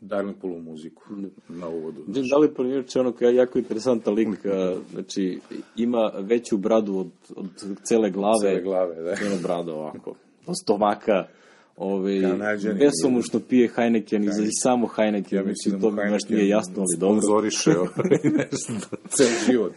Darlingpolu 0.01 0.59
muziku 0.59 1.03
na 1.49 1.67
uvodu. 1.67 2.01
Jim 2.07 2.27
Dalipor 2.27 2.65
je 2.65 2.73
inače 2.73 2.99
ono 2.99 3.11
koja 3.11 3.29
je 3.29 3.35
jako 3.35 3.59
interesantan 3.59 4.13
lik, 4.13 4.27
znači 4.91 5.39
ima 5.75 6.11
veću 6.19 6.57
bradu 6.57 6.97
od, 6.97 7.09
od 7.35 7.47
cele 7.83 8.09
glave. 8.11 8.39
Cele 8.41 8.61
glave, 8.61 8.95
da. 9.03 9.15
Cele 9.15 9.37
brada 9.43 9.73
ovako, 9.73 10.15
od 10.45 10.55
stomaka. 10.63 11.27
Ove, 11.77 12.21
Kanadžani. 12.21 12.79
besomušno 12.79 13.39
pije 13.39 13.69
Heineken 13.75 14.23
i 14.23 14.29
samo 14.63 14.87
Heineken, 14.87 15.37
Ja 15.37 15.43
znači 15.43 15.49
mislim 15.49 15.73
da 15.73 15.81
to 15.81 15.91
mi 15.91 15.95
baš 15.95 16.05
Heineken 16.05 16.37
nije 16.37 16.47
jasno, 16.47 16.73
ali 16.77 16.99
dobro. 16.99 17.21
Sponzoriše 17.21 17.71
ovaj, 17.79 18.19
nešto, 18.37 18.97
cel 19.09 19.27
život. 19.49 19.73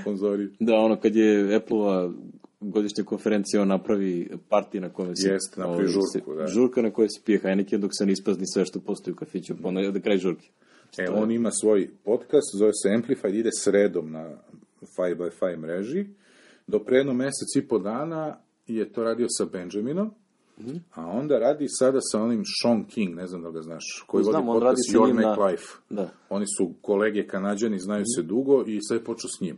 Sponzori. 0.00 0.48
Da, 0.60 0.74
ono 0.74 0.96
kad 0.96 1.16
je 1.16 1.56
Apple-ova 1.56 2.12
godišnja 2.60 3.04
konferencija, 3.04 3.62
on 3.62 3.68
napravi 3.68 4.28
parti 4.48 4.80
na 4.80 4.88
kome 4.88 5.16
se... 5.16 5.28
Jeste, 5.28 5.60
napravi 5.60 5.88
žurku, 5.88 6.06
se- 6.12 6.20
da. 6.36 6.46
Žurka 6.46 6.82
na 6.82 6.90
kojoj 6.90 7.08
se 7.08 7.20
pije 7.24 7.38
Heineken 7.38 7.80
dok 7.80 7.90
se 7.94 8.06
ne 8.06 8.12
isprazni 8.12 8.44
sve 8.46 8.64
što 8.64 8.80
postoji 8.80 9.12
u 9.12 9.16
kafiću, 9.16 9.54
pa 9.62 9.68
onda 9.68 9.90
da 9.90 10.00
kraj 10.00 10.18
žurke. 10.18 10.48
E, 10.98 11.10
on 11.10 11.30
ima 11.30 11.50
svoj 11.50 11.88
podcast, 12.04 12.54
zove 12.54 12.70
se 12.74 12.90
Amplified, 12.90 13.34
ide 13.34 13.50
sredom 13.54 14.10
na 14.10 14.30
5x5 14.98 15.56
mreži. 15.56 16.06
Do 16.66 16.78
pre 16.78 16.96
jedno 16.96 17.12
mesec 17.14 17.56
i 17.56 17.68
po 17.68 17.78
dana 17.78 18.38
je 18.66 18.92
to 18.92 19.04
radio 19.04 19.26
sa 19.28 19.44
Benjaminom, 19.44 20.10
Mhm. 20.60 20.76
a 20.92 21.06
onda 21.06 21.38
radi 21.38 21.66
sada 21.68 21.98
sa 22.02 22.22
onim 22.22 22.42
Sean 22.62 22.84
King, 22.84 23.14
ne 23.14 23.26
znam 23.26 23.42
da 23.42 23.50
ga 23.50 23.62
znaš, 23.62 24.04
koji 24.06 24.24
Znam, 24.24 24.46
vodi 24.46 24.60
podcast 24.60 24.78
Your 24.92 25.12
Mac 25.14 25.24
na- 25.24 25.46
Life. 25.46 25.64
Da. 25.90 26.10
Oni 26.28 26.44
su 26.58 26.72
kolege 26.82 27.26
kanadjani, 27.26 27.78
znaju 27.78 28.04
se 28.16 28.22
dugo 28.22 28.64
i 28.66 28.78
sad 28.82 28.98
je 28.98 29.04
počeo 29.04 29.28
s 29.28 29.40
njim. 29.40 29.56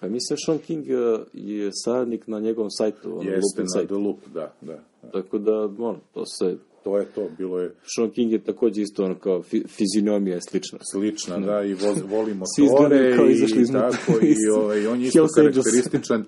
Pa 0.00 0.08
mislim, 0.08 0.36
Sean 0.46 0.58
King 0.58 0.84
uh, 0.84 1.26
je 1.32 1.70
saradnik 1.84 2.26
na 2.26 2.40
njegovom 2.40 2.70
sajtu, 2.70 3.18
ono, 3.18 3.30
Jeste 3.30 3.62
na 3.62 3.68
sajt. 3.68 3.86
The 3.86 3.94
Loop, 3.94 4.18
da, 4.34 4.54
da. 4.60 4.82
da. 5.02 5.10
Tako 5.10 5.38
da, 5.38 5.64
ono, 5.64 6.00
to 6.14 6.26
se... 6.26 6.56
To 6.84 6.98
je 6.98 7.06
to, 7.14 7.28
bilo 7.38 7.60
je 7.60 7.74
Sean 7.96 8.10
King 8.10 8.32
je 8.32 8.44
takođe 8.44 8.82
isto 8.82 9.04
ono 9.04 9.14
kao 9.14 9.42
fi, 9.42 9.64
fizionomija 9.68 10.34
je 10.34 10.40
slična. 10.48 10.78
slična, 10.92 11.38
da, 11.38 11.62
i 11.62 11.74
voz, 11.74 12.02
voli 12.10 12.36
Svi 12.56 12.64
izgledaju 12.64 13.02
motore 13.02 13.16
kao 13.16 13.26
izašli 13.26 13.58
i 13.58 13.62
iz 13.62 13.68
tako, 13.72 14.12
motora. 14.12 14.26
i 14.26 14.50
ovaj, 14.50 14.86
on 14.86 15.00
je 15.00 15.06
isto 15.06 15.26
karakterističan. 15.34 16.24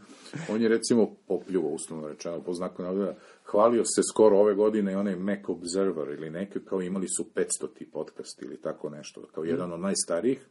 On 0.51 0.63
je 0.63 0.69
recimo 0.69 1.15
popljuvo, 1.27 1.69
uslovno 1.69 2.09
rečeno, 2.09 2.43
po 2.43 2.53
znaku 2.53 2.83
navoda, 2.83 3.15
hvalio 3.45 3.85
se 3.85 4.01
skoro 4.13 4.39
ove 4.39 4.55
godine 4.55 4.93
i 4.93 4.95
onaj 4.95 5.17
Mac 5.17 5.49
Observer 5.49 6.09
ili 6.19 6.31
neki, 6.31 6.59
kao 6.65 6.83
imali 6.83 7.07
su 7.09 7.25
500 7.35 7.45
ti 7.79 7.87
podcast 7.93 8.43
ili 8.43 8.57
tako 8.57 8.91
nešto, 8.91 9.23
kao 9.35 9.45
jedan 9.45 9.73
od 9.73 9.81
najstarijih. 9.81 10.47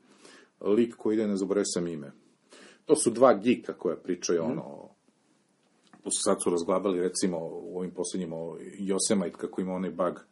Lik 0.62 0.96
koji 0.96 1.16
ide, 1.16 1.28
ne 1.28 1.36
zaboravio 1.36 1.66
sam 1.66 1.88
ime. 1.88 2.12
To 2.88 2.96
su 2.96 3.10
dva 3.12 3.34
gika 3.34 3.74
koja 3.74 3.96
pričaju 3.96 4.44
ono, 4.44 4.62
o- 4.62 4.90
to 6.04 6.12
su 6.12 6.22
sad 6.24 6.38
su 6.44 6.50
razglabali 6.50 7.00
recimo 7.00 7.38
u 7.42 7.78
ovim 7.78 7.92
posljednjim 7.92 8.34
o 8.34 8.58
Yosemite 8.80 9.38
kako 9.38 9.62
ima 9.62 9.74
onaj 9.74 9.92
bug 9.92 10.26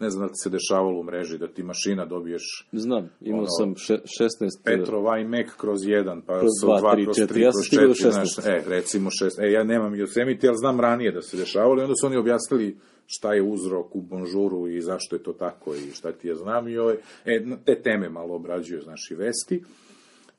ne 0.00 0.10
znam 0.10 0.26
da 0.26 0.30
li 0.30 0.36
se 0.42 0.50
dešavalo 0.50 1.00
u 1.00 1.02
mreži 1.02 1.38
da 1.38 1.48
ti 1.48 1.62
mašina 1.62 2.04
dobiješ 2.06 2.68
Znam, 2.72 3.10
imao 3.20 3.40
Ono, 3.40 3.48
sam 3.58 3.76
še, 3.76 3.94
16... 3.94 4.62
Petrov 4.64 5.18
iMac 5.20 5.46
kroz 5.56 5.80
1, 5.80 6.20
pa 6.26 6.38
Kroz 6.38 6.50
sa 6.60 6.66
dva, 6.66 6.80
2 6.80 6.92
tri, 6.94 7.04
kroz 7.04 7.16
četiri. 7.16 7.40
3 7.40 7.44
Ja 7.44 7.52
sam 7.52 7.62
stigao 7.62 7.86
do 7.86 7.94
4, 7.94 8.10
znaš, 8.10 8.36
16. 8.36 8.48
e, 8.48 8.64
recimo 8.68 9.10
6. 9.10 9.42
E, 9.44 9.52
ja 9.52 9.64
nemam 9.64 9.92
Yosemite, 9.92 10.46
ali 10.48 10.56
znam 10.56 10.80
ranije 10.80 11.12
da 11.12 11.22
se 11.22 11.36
dešavalo 11.36 11.80
i 11.80 11.84
onda 11.84 11.94
su 12.00 12.06
oni 12.06 12.16
objasnili 12.16 12.76
šta 13.06 13.34
je 13.34 13.42
uzrok 13.42 13.96
u 13.96 14.00
Bonžuru 14.00 14.68
i 14.68 14.80
zašto 14.80 15.16
je 15.16 15.22
to 15.22 15.32
tako 15.32 15.74
i 15.74 15.90
šta 15.94 16.12
ti 16.12 16.28
ja 16.28 16.34
znam 16.34 16.68
i 16.68 16.78
ovaj, 16.78 16.96
e, 17.24 17.44
te 17.64 17.82
teme 17.82 18.08
malo 18.08 18.34
obrađuju, 18.34 18.80
znaš, 18.82 19.10
i 19.10 19.14
vesti. 19.14 19.64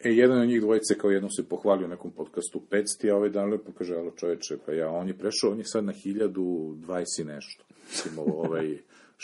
E, 0.03 0.09
jedan 0.09 0.41
od 0.41 0.47
njih 0.47 0.61
dvojice 0.61 0.97
kao 0.97 1.11
jednom 1.11 1.31
se 1.31 1.49
pohvalio 1.49 1.85
u 1.85 1.89
nekom 1.89 2.11
podcastu 2.11 2.61
500, 2.71 3.11
a 3.11 3.15
ovaj 3.15 3.29
dan 3.29 3.49
lepo 3.49 3.71
kaže, 3.77 3.95
alo 3.95 4.11
čoveče, 4.11 4.57
pa 4.65 4.71
ja, 4.71 4.89
on 4.89 5.07
je 5.07 5.17
prešao, 5.17 5.51
on 5.51 5.57
je 5.57 5.65
sad 5.65 5.83
na 5.83 5.93
1020 6.05 7.21
i 7.21 7.23
nešto. 7.23 7.63
Mislim, 7.89 8.19
ovaj, 8.19 8.77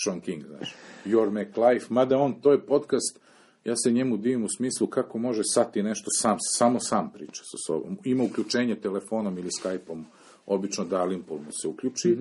Sean 0.03 0.21
King, 0.21 0.45
znaš. 0.45 0.75
Your 1.05 1.29
Mac 1.29 1.47
Life, 1.57 1.85
mada 1.89 2.17
on, 2.17 2.41
to 2.41 2.51
je 2.51 2.65
podcast, 2.65 3.19
ja 3.65 3.75
se 3.75 3.91
njemu 3.91 4.17
divim 4.17 4.43
u 4.43 4.49
smislu 4.49 4.87
kako 4.87 5.17
može 5.17 5.41
sati 5.43 5.83
nešto 5.83 6.07
sam, 6.21 6.37
samo 6.39 6.79
sam 6.79 7.11
priča 7.13 7.43
sa 7.43 7.57
sobom. 7.67 7.97
Ima 8.03 8.23
uključenje 8.23 8.75
telefonom 8.75 9.37
ili 9.37 9.49
Skype-om, 9.63 10.05
obično 10.45 10.85
Darlimpol 10.85 11.37
mu 11.37 11.51
se 11.61 11.67
uključi, 11.67 12.17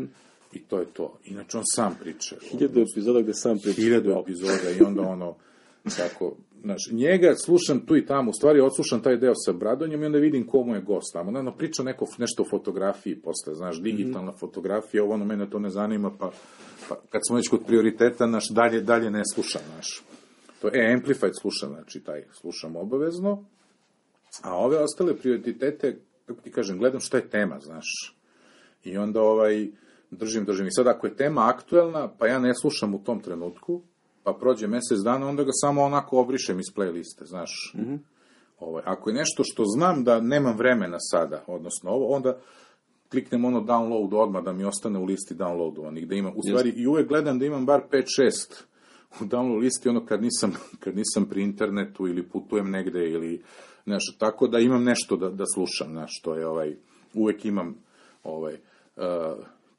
i 0.52 0.62
to 0.62 0.78
je 0.78 0.86
to. 0.92 1.18
Inače, 1.24 1.58
on 1.58 1.64
sam 1.74 1.96
priča. 2.00 2.36
Hiljadu 2.50 2.80
epizoda 2.80 3.20
gde 3.20 3.34
sam 3.34 3.58
priča. 3.58 3.82
hiljadu 3.82 4.10
epizoda 4.10 4.70
i 4.78 4.82
onda 4.82 5.02
ono, 5.02 5.34
tako, 5.96 6.36
znaš, 6.62 6.88
njega 6.92 7.34
slušam 7.34 7.86
tu 7.86 7.96
i 7.96 8.06
tamo, 8.06 8.30
u 8.30 8.32
stvari 8.32 8.60
odslušam 8.60 9.02
taj 9.02 9.16
deo 9.16 9.32
sa 9.34 9.52
Bradonjem 9.52 10.02
i 10.02 10.06
onda 10.06 10.18
vidim 10.18 10.46
ko 10.46 10.62
mu 10.64 10.74
je 10.74 10.80
gost 10.80 11.12
tamo. 11.12 11.38
Ono, 11.38 11.56
priča 11.56 11.82
neko, 11.82 12.06
nešto 12.18 12.42
o 12.42 12.50
fotografiji 12.50 13.20
posle, 13.20 13.54
znaš, 13.54 13.82
digitalna 13.82 14.32
fotografija, 14.32 15.04
ovo 15.04 15.14
ono, 15.14 15.24
mene 15.24 15.50
to 15.50 15.58
ne 15.58 15.70
zanima, 15.70 16.10
pa, 16.18 16.30
pa 16.88 16.96
kad 17.10 17.20
smo 17.26 17.36
već 17.36 17.48
kod 17.48 17.66
prioriteta, 17.66 18.26
naš, 18.26 18.48
dalje, 18.50 18.80
dalje 18.80 19.10
ne 19.10 19.22
slušam, 19.34 19.62
znaš. 19.72 20.02
To 20.60 20.68
je 20.68 20.92
Amplified 20.94 21.32
slušam, 21.40 21.68
znači, 21.68 22.00
taj 22.00 22.24
slušam 22.40 22.76
obavezno, 22.76 23.44
a 24.42 24.56
ove 24.56 24.78
ostale 24.78 25.16
prioritete, 25.16 25.98
kako 26.26 26.40
ti 26.40 26.52
kažem, 26.52 26.78
gledam 26.78 27.00
šta 27.00 27.16
je 27.16 27.28
tema, 27.28 27.60
znaš. 27.60 28.16
I 28.84 28.96
onda 28.96 29.22
ovaj, 29.22 29.68
držim, 30.10 30.44
držim. 30.44 30.66
I 30.66 30.70
sad 30.70 30.86
ako 30.86 31.06
je 31.06 31.16
tema 31.16 31.48
aktuelna, 31.48 32.08
pa 32.18 32.26
ja 32.26 32.38
ne 32.38 32.54
slušam 32.54 32.94
u 32.94 33.04
tom 33.04 33.20
trenutku, 33.20 33.82
pa 34.32 34.38
prođe 34.38 34.66
mesec 34.66 34.98
dana, 35.04 35.28
onda 35.28 35.44
ga 35.44 35.50
samo 35.52 35.82
onako 35.82 36.18
obrišem 36.18 36.60
iz 36.60 36.66
playliste, 36.76 37.24
znaš. 37.24 37.74
ovaj, 38.60 38.82
ako 38.86 39.10
je 39.10 39.14
nešto 39.14 39.42
što 39.44 39.64
znam 39.64 40.04
da 40.04 40.20
nemam 40.20 40.56
vremena 40.56 40.96
sada, 41.00 41.44
odnosno 41.46 41.90
ovo, 41.90 42.16
onda 42.16 42.38
kliknem 43.10 43.44
ono 43.44 43.60
download 43.60 44.14
odmah 44.14 44.44
da 44.44 44.52
mi 44.52 44.64
ostane 44.64 44.98
u 44.98 45.04
listi 45.04 45.34
downloadovanih, 45.34 46.06
da 46.06 46.14
imam, 46.14 46.32
u 46.36 46.42
stvari, 46.42 46.72
i 46.76 46.86
uvek 46.86 47.08
gledam 47.08 47.38
da 47.38 47.46
imam 47.46 47.66
bar 47.66 47.80
5-6 47.90 48.62
u 49.20 49.24
download 49.24 49.60
listi, 49.60 49.88
ono 49.88 50.06
kad 50.06 50.22
nisam, 50.22 50.52
kad 50.82 50.96
nisam 50.96 51.26
pri 51.28 51.42
internetu 51.42 52.08
ili 52.08 52.28
putujem 52.28 52.70
negde 52.70 53.10
ili, 53.10 53.42
znaš, 53.84 54.16
tako 54.18 54.48
da 54.48 54.58
imam 54.58 54.84
nešto 54.84 55.16
da, 55.16 55.30
da 55.30 55.44
slušam, 55.54 55.88
znaš, 55.92 56.20
to 56.22 56.34
je 56.34 56.46
ovaj, 56.46 56.76
uvek 57.14 57.44
imam, 57.44 57.74
ovaj, 58.24 58.54
uh, 58.96 59.04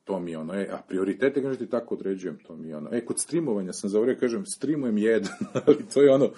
to 0.10 0.20
mi 0.20 0.32
je 0.32 0.38
ono, 0.38 0.54
e, 0.54 0.68
a 0.72 0.82
prioritete, 0.88 1.42
kažem 1.42 1.58
ti, 1.58 1.72
tako 1.72 1.96
određujem, 1.96 2.38
to 2.48 2.56
mi 2.56 2.68
je 2.68 2.78
ono. 2.78 2.90
E, 2.92 3.06
kod 3.06 3.20
streamovanja 3.20 3.74
sam 3.74 3.90
zavreo, 3.90 4.16
kažem, 4.20 4.44
streamujem 4.46 4.98
jedan, 4.98 5.34
ali 5.66 5.78
to 5.94 6.02
je 6.02 6.14
ono, 6.14 6.30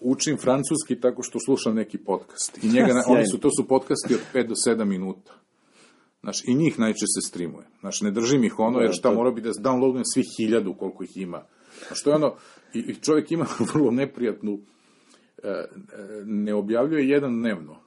učim 0.00 0.36
francuski 0.36 1.00
tako 1.00 1.22
što 1.22 1.38
slušam 1.40 1.74
neki 1.74 1.98
podcast. 1.98 2.64
I 2.64 2.68
njega, 2.68 3.02
oni 3.14 3.26
su, 3.26 3.38
to 3.38 3.48
su 3.60 3.68
podcasti 3.68 4.14
od 4.14 4.20
5 4.34 4.46
do 4.46 4.54
7 4.54 4.84
minuta. 4.84 5.32
Znaš, 6.22 6.44
i 6.48 6.54
njih 6.54 6.78
najčešće 6.78 7.06
se 7.06 7.28
streamuje. 7.28 7.66
Znaš, 7.80 8.00
ne 8.00 8.10
držim 8.10 8.44
ih 8.44 8.58
ono, 8.58 8.80
jer 8.80 8.92
šta 8.92 9.12
mora 9.12 9.30
bi 9.30 9.40
da 9.40 9.50
downloadujem 9.50 10.04
svih 10.14 10.26
hiljadu 10.38 10.74
koliko 10.74 11.04
ih 11.04 11.16
ima. 11.16 11.38
A 11.90 11.94
što 11.94 12.10
je 12.10 12.16
ono, 12.16 12.34
i, 12.74 12.78
i 12.78 12.94
čovjek 12.94 13.32
ima 13.32 13.46
vrlo 13.74 13.90
neprijatnu, 13.90 14.58
e, 15.42 15.48
e, 15.48 15.66
ne 16.24 16.54
objavljuje 16.54 17.08
jedan 17.08 17.40
dnevno, 17.40 17.83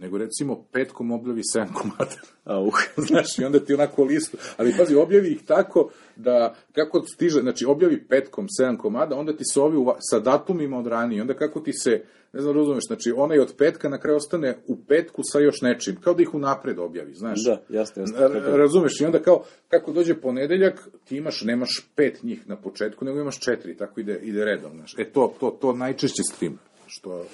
nego 0.00 0.18
recimo 0.18 0.64
petkom 0.72 1.10
objavi 1.10 1.42
7 1.56 1.72
komada. 1.72 2.16
A, 2.44 2.60
uh. 2.60 2.74
Znaš, 2.96 3.38
i 3.38 3.44
onda 3.44 3.60
ti 3.60 3.74
onako 3.74 4.04
listu. 4.04 4.36
Ali 4.56 4.74
pazi, 4.78 4.94
objavi 4.94 5.28
ih 5.28 5.42
tako 5.46 5.90
da, 6.16 6.54
kako 6.72 7.02
stiže, 7.14 7.40
znači 7.40 7.66
objavi 7.66 8.04
petkom 8.08 8.46
7 8.60 8.76
komada, 8.76 9.16
onda 9.16 9.36
ti 9.36 9.44
se 9.52 9.60
ovi 9.60 9.76
uva, 9.76 9.96
sa 10.10 10.20
datumima 10.20 10.78
od 10.78 10.86
ranije, 10.86 11.22
onda 11.22 11.34
kako 11.34 11.60
ti 11.60 11.72
se, 11.72 12.02
ne 12.32 12.40
znam, 12.40 12.56
razumeš, 12.56 12.84
znači 12.86 13.12
onaj 13.16 13.38
od 13.38 13.54
petka 13.58 13.88
na 13.88 14.00
kraju 14.00 14.16
ostane 14.16 14.58
u 14.66 14.76
petku 14.76 15.22
sa 15.24 15.38
još 15.38 15.60
nečim, 15.62 15.96
kao 16.00 16.14
da 16.14 16.22
ih 16.22 16.34
unapred 16.34 16.78
objavi, 16.78 17.14
znaš. 17.14 17.44
Da, 17.44 17.62
jasno, 17.68 18.02
jasno. 18.02 18.16
Razumeš, 18.56 19.00
i 19.00 19.04
onda 19.04 19.18
kao, 19.22 19.44
kako 19.68 19.92
dođe 19.92 20.14
ponedeljak, 20.14 20.88
ti 21.04 21.16
imaš, 21.16 21.42
nemaš 21.42 21.88
pet 21.94 22.22
njih 22.22 22.48
na 22.48 22.56
početku, 22.56 23.04
nego 23.04 23.20
imaš 23.20 23.40
četiri, 23.40 23.76
tako 23.76 24.00
ide, 24.00 24.20
ide 24.22 24.44
redom, 24.44 24.72
znaš. 24.76 24.94
E, 24.98 25.04
to, 25.12 25.34
to, 25.40 25.50
to 25.60 25.72
najčešće 25.72 26.22
stream. 26.34 26.58
Što, 26.92 27.24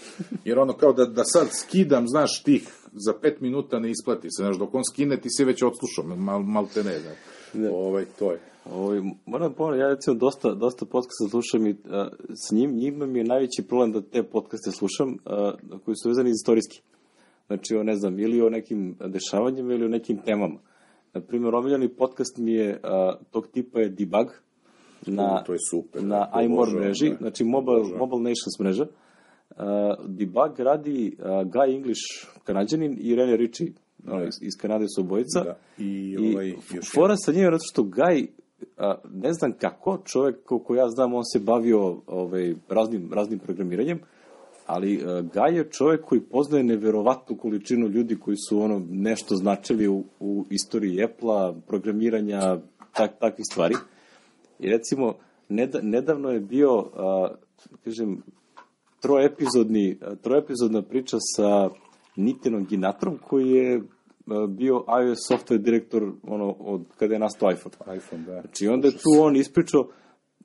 jer 0.45 0.59
ono 0.59 0.73
kao 0.73 0.93
da, 0.93 1.05
da 1.05 1.25
sad 1.25 1.49
skidam, 1.53 2.09
znaš, 2.09 2.43
tih 2.43 2.69
za 2.93 3.13
pet 3.23 3.41
minuta 3.41 3.79
ne 3.79 3.91
isplati 3.91 4.29
se, 4.31 4.43
znaš, 4.43 4.59
dok 4.59 4.75
on 4.75 4.85
skine 4.85 5.21
ti 5.21 5.29
si 5.31 5.45
već 5.45 5.63
odslušao, 5.63 6.17
mal, 6.17 6.43
mal 6.43 6.67
te 6.75 6.85
ne, 6.85 6.99
znaš. 6.99 7.17
Ovaj, 7.73 8.05
to 8.19 8.33
je. 8.33 8.41
Ovaj, 8.73 9.01
moram 9.27 9.49
da 9.49 9.55
pomenuti, 9.55 9.81
ja 9.81 9.89
recimo 9.89 10.17
dosta, 10.17 10.55
dosta 10.55 10.85
podcasta 10.85 11.29
slušam 11.31 11.67
i 11.67 11.77
a, 11.91 12.09
s 12.49 12.53
njim, 12.53 12.77
njima 12.77 13.07
mi 13.07 13.19
je 13.19 13.25
najveći 13.25 13.63
problem 13.69 13.93
da 13.93 14.01
te 14.01 14.23
podcaste 14.23 14.71
slušam 14.71 15.17
a, 15.25 15.53
koji 15.85 15.97
su 16.03 16.09
vezani 16.09 16.31
istorijski. 16.31 16.81
Znači, 17.47 17.77
o, 17.77 17.83
ne 17.83 17.97
znam, 17.97 18.19
ili 18.19 18.43
o 18.43 18.51
nekim 18.51 18.97
dešavanjima 19.07 19.75
ili 19.75 19.85
o 19.85 19.89
nekim 19.89 20.19
temama. 20.19 20.59
Na 21.15 21.21
primjer, 21.21 21.55
omiljeni 21.55 21.89
podcast 21.89 22.39
mi 22.39 22.53
je, 22.53 22.81
a, 22.83 23.17
tog 23.31 23.47
tipa 23.47 23.81
je 23.81 23.89
Debug, 23.89 24.27
na, 25.07 25.41
U, 25.43 25.47
to 25.47 25.53
je 25.53 25.59
super, 25.71 26.03
na 26.05 26.31
da, 26.35 26.43
iMore 26.43 26.73
mreži, 26.73 27.11
da. 27.11 27.17
znači 27.17 27.45
Mobile. 27.45 27.99
Mobile 27.99 28.21
Nations 28.21 28.59
mreža. 28.61 28.83
Uh, 28.83 29.06
Debug 30.07 30.59
radi 30.59 31.17
uh, 31.19 31.25
Guy 31.27 31.77
English, 31.77 32.03
kanadjanin, 32.45 32.97
i 33.01 33.15
René 33.15 33.37
Ritchie, 33.37 33.73
ono, 34.09 34.25
iz, 34.25 34.35
iz 34.41 34.53
Kanade 34.61 34.87
su 34.95 35.01
obojica. 35.01 35.45
Da. 35.45 35.57
I, 35.79 36.17
I 36.21 36.35
ovaj, 36.35 36.55
još 36.75 36.93
fora 36.95 37.17
sa 37.17 37.33
njim 37.33 37.43
je 37.43 37.51
zato 37.51 37.65
što 37.73 37.83
Gaj, 37.83 38.27
a, 38.77 38.95
ne 39.13 39.33
znam 39.33 39.53
kako, 39.53 39.99
čovek 40.05 40.45
koliko 40.45 40.75
ja 40.75 40.89
znam, 40.89 41.15
on 41.15 41.25
se 41.25 41.39
bavio 41.39 42.01
ovaj, 42.07 42.55
raznim, 42.69 43.13
raznim 43.13 43.39
programiranjem, 43.39 44.01
ali 44.67 45.03
a, 45.07 45.23
Gaj 45.35 45.57
je 45.57 45.71
čovek 45.71 46.05
koji 46.05 46.21
poznaje 46.21 46.65
neverovatnu 46.65 47.37
količinu 47.37 47.89
ljudi 47.89 48.19
koji 48.19 48.37
su 48.49 48.61
ono 48.61 48.83
nešto 48.91 49.37
značili 49.37 49.89
u, 49.89 50.05
u 50.21 50.45
istoriji 50.51 51.05
Apple-a, 51.05 51.55
programiranja, 51.67 52.59
tak, 52.93 53.19
takvih 53.21 53.45
stvari. 53.51 53.75
I 54.59 54.69
recimo, 54.69 55.15
neda, 55.49 55.81
nedavno 55.83 56.31
je 56.31 56.41
bio, 56.41 56.79
a, 56.95 57.35
kažem, 57.85 58.23
troepizodni, 59.07 59.99
troepizodna 60.23 60.83
priča 60.83 61.17
sa 61.37 61.71
Nitinom 62.17 62.65
Ginatrom, 62.65 63.19
koji 63.29 63.51
je 63.51 63.83
a, 64.27 64.47
bio 64.49 64.85
iOS 65.05 65.19
software 65.31 65.59
direktor 65.59 66.13
ono, 66.23 66.57
od 66.59 66.85
kada 66.99 67.15
je 67.15 67.19
nastao 67.19 67.51
iPhone. 67.51 67.97
iPhone, 67.97 68.23
da. 68.23 68.41
Znači, 68.41 68.69
onda 68.69 68.89
je 68.89 68.93
tu 68.93 69.11
on 69.21 69.37
ispričao 69.37 69.89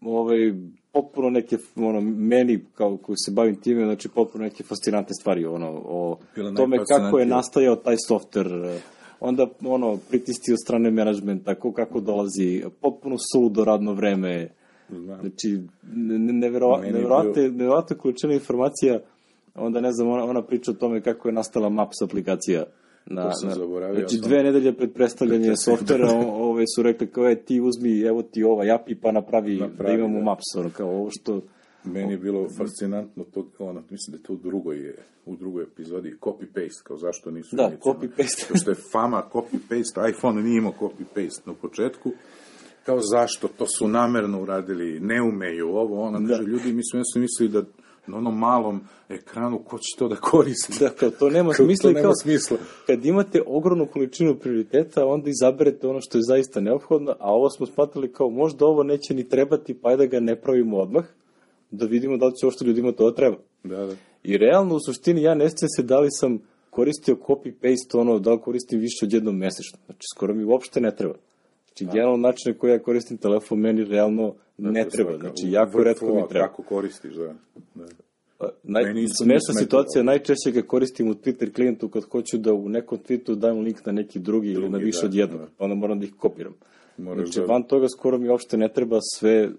ovaj, 0.02 0.54
potpuno 0.92 1.30
neke, 1.30 1.58
ono, 1.76 2.02
meni, 2.02 2.66
kao 2.76 2.98
koji 2.98 3.16
se 3.26 3.32
bavim 3.32 3.56
time, 3.56 3.86
znači, 3.86 4.10
potpuno 4.10 4.44
neke 4.44 4.64
fascinantne 4.64 5.14
stvari, 5.22 5.46
ono, 5.46 5.82
o 5.86 6.18
Bila 6.36 6.54
tome 6.54 6.78
kako 6.88 7.20
je 7.20 7.26
nastajao 7.26 7.76
taj 7.76 7.96
software, 8.10 8.80
onda, 9.20 9.48
ono, 9.66 9.98
pritisci 10.10 10.54
od 10.54 10.58
strane 10.66 10.92
menadžmenta, 10.92 11.54
kako, 11.54 11.72
kako 11.72 12.00
dolazi, 12.00 12.64
potpuno 12.82 13.16
suludo 13.34 13.66
radno 13.66 13.94
vreme, 13.94 14.50
Znam. 15.00 15.20
Znači, 15.22 15.62
ne- 15.96 16.20
ne- 16.20 16.34
neverova, 16.34 16.86
je 16.86 16.92
neverovatne, 16.92 17.42
neverovatna 17.42 17.98
količina 17.98 18.34
informacija, 18.34 19.00
onda 19.56 19.82
ne 19.82 19.92
znam, 19.92 20.08
ona, 20.08 20.24
ona 20.24 20.42
priča 20.42 20.72
o 20.72 20.74
tome 20.74 21.02
kako 21.02 21.28
je 21.28 21.34
nastala 21.34 21.70
Maps 21.70 22.02
aplikacija. 22.02 22.64
Na, 23.06 23.24
To 23.24 23.32
sam 23.34 23.50
na, 23.50 23.56
zaboravio, 23.56 24.00
znači, 24.00 24.18
sam- 24.18 24.28
dve 24.28 24.44
nedelje 24.44 24.74
pred 24.74 24.94
predstavljanje 24.94 25.46
Pred 25.46 25.60
softvera, 25.66 26.08
ove 26.28 26.64
su 26.76 26.84
rekli 26.84 27.08
kao, 27.08 27.24
je, 27.26 27.36
ti 27.36 27.62
uzmi, 27.62 28.02
evo 28.02 28.22
ti 28.24 28.44
ovaj 28.44 28.72
API, 28.72 28.96
pa 28.96 29.12
napravi, 29.12 29.58
Napravi, 29.58 29.94
da 29.98 30.00
imamo 30.04 30.20
da. 30.20 30.26
Maps, 30.26 30.44
ono, 30.58 30.70
kao 30.70 30.90
ovo 30.90 31.10
što... 31.12 31.42
Meni 31.84 32.12
je 32.14 32.18
bilo 32.18 32.48
fascinantno 32.58 33.24
to, 33.24 33.48
ono, 33.60 33.84
mislim 33.90 34.12
da 34.12 34.18
je 34.18 34.24
to 34.24 34.34
u 34.34 34.38
drugoj, 34.38 34.94
u 35.26 35.36
drugoj 35.36 35.64
epizodi, 35.64 36.16
copy-paste, 36.22 36.84
kao 36.84 36.98
zašto 36.98 37.32
nisu 37.32 37.56
Da, 37.56 37.72
copy-paste. 37.84 38.58
Što 38.62 38.72
je 38.72 38.76
fama 38.92 39.24
copy-paste, 39.34 40.10
iPhone 40.10 40.44
nije 40.44 40.58
imao 40.58 40.74
copy-paste 40.80 41.42
na 41.46 41.54
početku, 41.54 42.12
kao 42.86 43.00
zašto, 43.02 43.48
to 43.48 43.66
su 43.68 43.88
namerno 43.88 44.42
uradili, 44.42 45.00
ne 45.00 45.22
umeju 45.22 45.70
ovo, 45.70 46.02
ono, 46.02 46.28
kaže, 46.28 46.44
ljudi, 46.44 46.74
mi 46.74 46.82
smo 46.92 47.00
ja 47.00 47.04
sam 47.14 47.22
mislili 47.22 47.52
da 47.52 47.64
na 48.08 48.18
onom 48.18 48.40
malom 48.40 48.82
ekranu, 49.10 49.60
ko 49.60 49.78
će 49.78 49.98
to 50.00 50.08
da 50.08 50.16
koristi? 50.16 50.80
Da, 50.80 50.90
kao 50.90 51.10
to 51.10 51.30
nema 51.30 51.54
smisla. 51.58 51.90
to 51.90 51.94
nema 51.94 52.02
kao, 52.02 52.16
smisla. 52.16 52.58
Kad 52.88 53.06
imate 53.06 53.42
ogromnu 53.48 53.86
količinu 53.86 54.36
prioriteta, 54.36 55.06
onda 55.06 55.30
izaberete 55.30 55.88
ono 55.88 56.02
što 56.02 56.18
je 56.18 56.22
zaista 56.28 56.62
neophodno, 56.62 57.16
a 57.20 57.34
ovo 57.34 57.50
smo 57.50 57.66
smatrali 57.66 58.14
kao 58.14 58.30
možda 58.30 58.66
ovo 58.66 58.84
neće 58.84 59.14
ni 59.14 59.30
trebati, 59.30 59.74
pa 59.74 59.90
ajde 59.90 60.08
da 60.08 60.10
ga 60.10 60.20
ne 60.20 60.36
pravimo 60.36 60.78
odmah, 60.78 61.06
da 61.72 61.86
vidimo 61.86 62.18
da 62.18 62.26
li 62.26 62.36
će 62.36 62.46
ovo 62.46 62.52
što 62.52 62.66
ljudima 62.66 62.92
to 62.92 63.12
treba. 63.12 63.38
Da, 63.64 63.86
da. 63.86 63.96
I 64.24 64.38
realno, 64.38 64.76
u 64.76 64.80
suštini, 64.86 65.22
ja 65.22 65.36
ne 65.36 65.50
sjećam 65.50 65.70
se 65.76 65.84
da 65.84 66.00
li 66.00 66.08
sam 66.12 66.40
koristio 66.70 67.16
copy-paste, 67.16 68.00
ono, 68.00 68.20
da 68.20 68.34
li 68.34 68.42
koristim 68.42 68.80
više 68.80 69.06
od 69.06 69.14
jednom 69.14 69.38
mesečno. 69.38 69.80
Znači, 69.86 70.02
skoro 70.16 70.34
mi 70.34 70.44
uopšte 70.44 70.82
ne 70.82 70.96
treba. 70.96 71.16
Znači, 71.72 71.86
generalno 71.88 72.18
način 72.20 72.52
na 72.52 72.58
koji 72.58 72.72
ja 72.72 72.80
koristim 72.80 73.18
telefon, 73.18 73.60
meni 73.60 73.84
realno 73.84 74.34
ne 74.58 74.86
treba. 74.86 75.12
Svaka- 75.12 75.20
Znači, 75.20 75.48
jako 75.48 75.84
redko 75.84 76.06
mi 76.08 76.28
treba. 76.30 76.48
Kako 76.48 76.64
koristiš, 76.64 77.14
da. 77.14 77.34
da. 77.76 77.86
Naj, 78.64 78.84
Meni 78.84 79.04
isto 79.04 79.24
smešna 79.24 79.54
situacija, 79.56 80.04
najčešće 80.04 80.52
ga 80.52 80.62
koristim 80.62 81.10
u 81.10 81.14
Twitter 81.14 81.54
klijentu 81.54 81.90
kad 81.90 82.04
hoću 82.04 82.38
da 82.38 82.54
u 82.54 82.70
nekom 82.70 83.00
tweetu 83.00 83.36
dam 83.36 83.60
link 83.60 83.86
na 83.86 83.92
neki 83.92 84.20
drugi, 84.20 84.48
ili 84.48 84.64
na 84.64 84.70
Drugi, 84.70 84.86
više 84.86 85.00
da, 85.02 85.08
od 85.08 85.14
jednog, 85.14 85.40
da. 85.40 85.48
pa 85.58 85.64
onda 85.64 85.76
moram 85.76 86.00
da 86.00 86.06
ih 86.06 86.14
kopiram. 86.14 86.54
Moraš 86.98 87.24
Znači, 87.24 87.40
da- 87.40 87.46
van 87.46 87.64
toga 87.64 87.88
skoro 87.90 88.18
mi 88.18 88.30
uopšte 88.30 88.58
ne 88.58 88.70
treba 88.70 89.00
sve, 89.16 89.48
uh, 89.48 89.54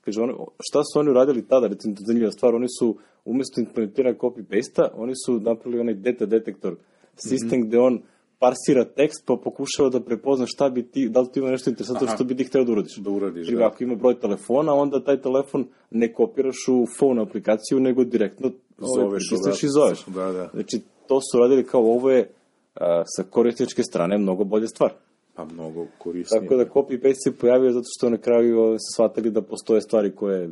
kaže, 0.00 0.20
oni, 0.20 0.32
šta 0.60 0.80
su 0.84 0.98
oni 0.98 1.10
uradili 1.10 1.42
tada, 1.42 1.66
recimo, 1.66 1.94
to 1.94 2.02
zanimljiva 2.06 2.32
stvar, 2.32 2.54
oni 2.54 2.66
su, 2.78 2.96
umesto 3.24 3.60
implementiranja 3.60 4.16
copy-paste-a, 4.16 4.88
oni 4.94 5.12
su 5.26 5.40
napravili 5.40 5.80
onaj 5.80 5.94
data 5.94 6.26
detektor 6.26 6.76
sistem 7.16 7.58
Mhm. 7.60 7.68
gde 7.68 7.78
on 7.78 8.02
parsira 8.42 8.84
tekst 8.84 9.22
pa 9.26 9.36
pokušava 9.44 9.88
da 9.88 10.00
prepozna 10.00 10.46
šta 10.46 10.68
bi 10.68 10.82
ti, 10.82 11.08
da 11.08 11.20
li 11.20 11.28
ti 11.32 11.40
ima 11.40 11.50
nešto 11.50 11.70
interesantno 11.70 12.06
Aha. 12.06 12.14
što 12.16 12.24
bi 12.24 12.36
ti 12.36 12.44
hteo 12.44 12.64
da 12.64 12.72
uradiš. 12.72 12.96
Da 12.96 13.10
uradiš, 13.10 13.46
Primjer, 13.46 13.62
da. 13.64 13.66
Ako 13.74 13.84
ima 13.84 13.94
broj 13.94 14.20
telefona, 14.20 14.74
onda 14.74 15.04
taj 15.04 15.20
telefon 15.20 15.66
ne 15.90 16.12
kopiraš 16.12 16.68
u 16.68 16.86
phone 16.98 17.22
aplikaciju, 17.22 17.80
nego 17.80 18.04
direktno 18.04 18.50
ovaj, 18.78 19.04
Zoveš 19.04 19.28
pritisneš 19.28 19.62
i 19.62 19.66
odatle. 19.66 19.94
zoveš. 19.96 20.04
Da, 20.06 20.32
da. 20.38 20.48
Znači, 20.54 20.80
to 21.08 21.20
su 21.20 21.38
radili 21.38 21.64
kao 21.66 21.80
ovo 21.80 22.10
je 22.10 22.30
a, 22.74 23.02
sa 23.06 23.22
korisničke 23.30 23.82
strane 23.82 24.18
mnogo 24.18 24.44
bolja 24.44 24.66
stvar. 24.66 24.92
Pa 25.34 25.44
mnogo 25.44 25.86
korisnije. 25.98 26.40
Tako 26.42 26.56
da 26.56 26.64
copy-paste 26.64 27.24
se 27.24 27.36
pojavio 27.36 27.72
zato 27.72 27.86
što 27.98 28.10
na 28.10 28.18
kraju 28.18 28.76
shvatili 28.94 29.30
da 29.30 29.42
postoje 29.42 29.80
stvari 29.80 30.14
koje 30.14 30.50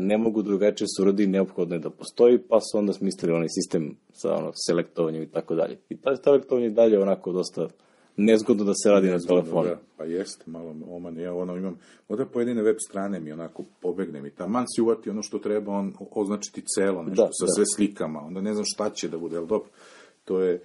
ne 0.00 0.18
mogu 0.18 0.42
drugačije 0.42 0.88
se 0.88 1.02
uradi 1.02 1.24
i 1.24 1.26
neophodno 1.26 1.74
je 1.74 1.78
da 1.78 1.90
postoji, 1.90 2.38
pa 2.38 2.60
su 2.60 2.78
onda 2.78 2.92
smislili 2.92 3.34
onaj 3.34 3.48
sistem 3.48 3.96
sa 4.12 4.34
ono, 4.34 4.52
selektovanjem 4.66 5.22
i 5.22 5.30
tako 5.30 5.54
dalje. 5.54 5.78
I 5.88 5.96
taj 5.96 6.16
selektovanje 6.24 6.66
i 6.66 6.70
dalje 6.70 6.92
je 6.92 7.02
onako 7.02 7.32
dosta 7.32 7.68
nezgodno 8.16 8.64
da 8.64 8.72
se 8.74 8.90
radi 8.90 9.10
na 9.10 9.18
telefonu. 9.18 9.68
Da, 9.68 9.78
pa 9.96 10.04
jeste, 10.04 10.44
malo 10.46 10.74
oman. 10.88 11.18
Ja 11.18 11.34
ono 11.34 11.56
imam, 11.56 11.78
onda 12.08 12.26
pojedine 12.26 12.62
web 12.62 12.76
strane 12.88 13.20
mi 13.20 13.32
onako 13.32 13.64
pobegne 13.80 14.20
mi. 14.20 14.30
Taman 14.30 14.64
si 14.76 14.82
uvati 14.82 15.10
ono 15.10 15.22
što 15.22 15.38
treba, 15.38 15.72
on 15.72 15.94
označiti 16.10 16.62
celo 16.74 17.02
nešto 17.02 17.22
Da, 17.22 17.28
sa 17.32 17.46
da. 17.46 17.52
sve 17.52 17.64
slikama. 17.76 18.20
Onda 18.20 18.40
ne 18.40 18.54
znam 18.54 18.64
šta 18.66 18.90
će 18.90 19.08
da 19.08 19.18
bude, 19.18 19.36
ali 19.36 19.46
dobro, 19.46 19.68
to 20.24 20.40
je, 20.40 20.60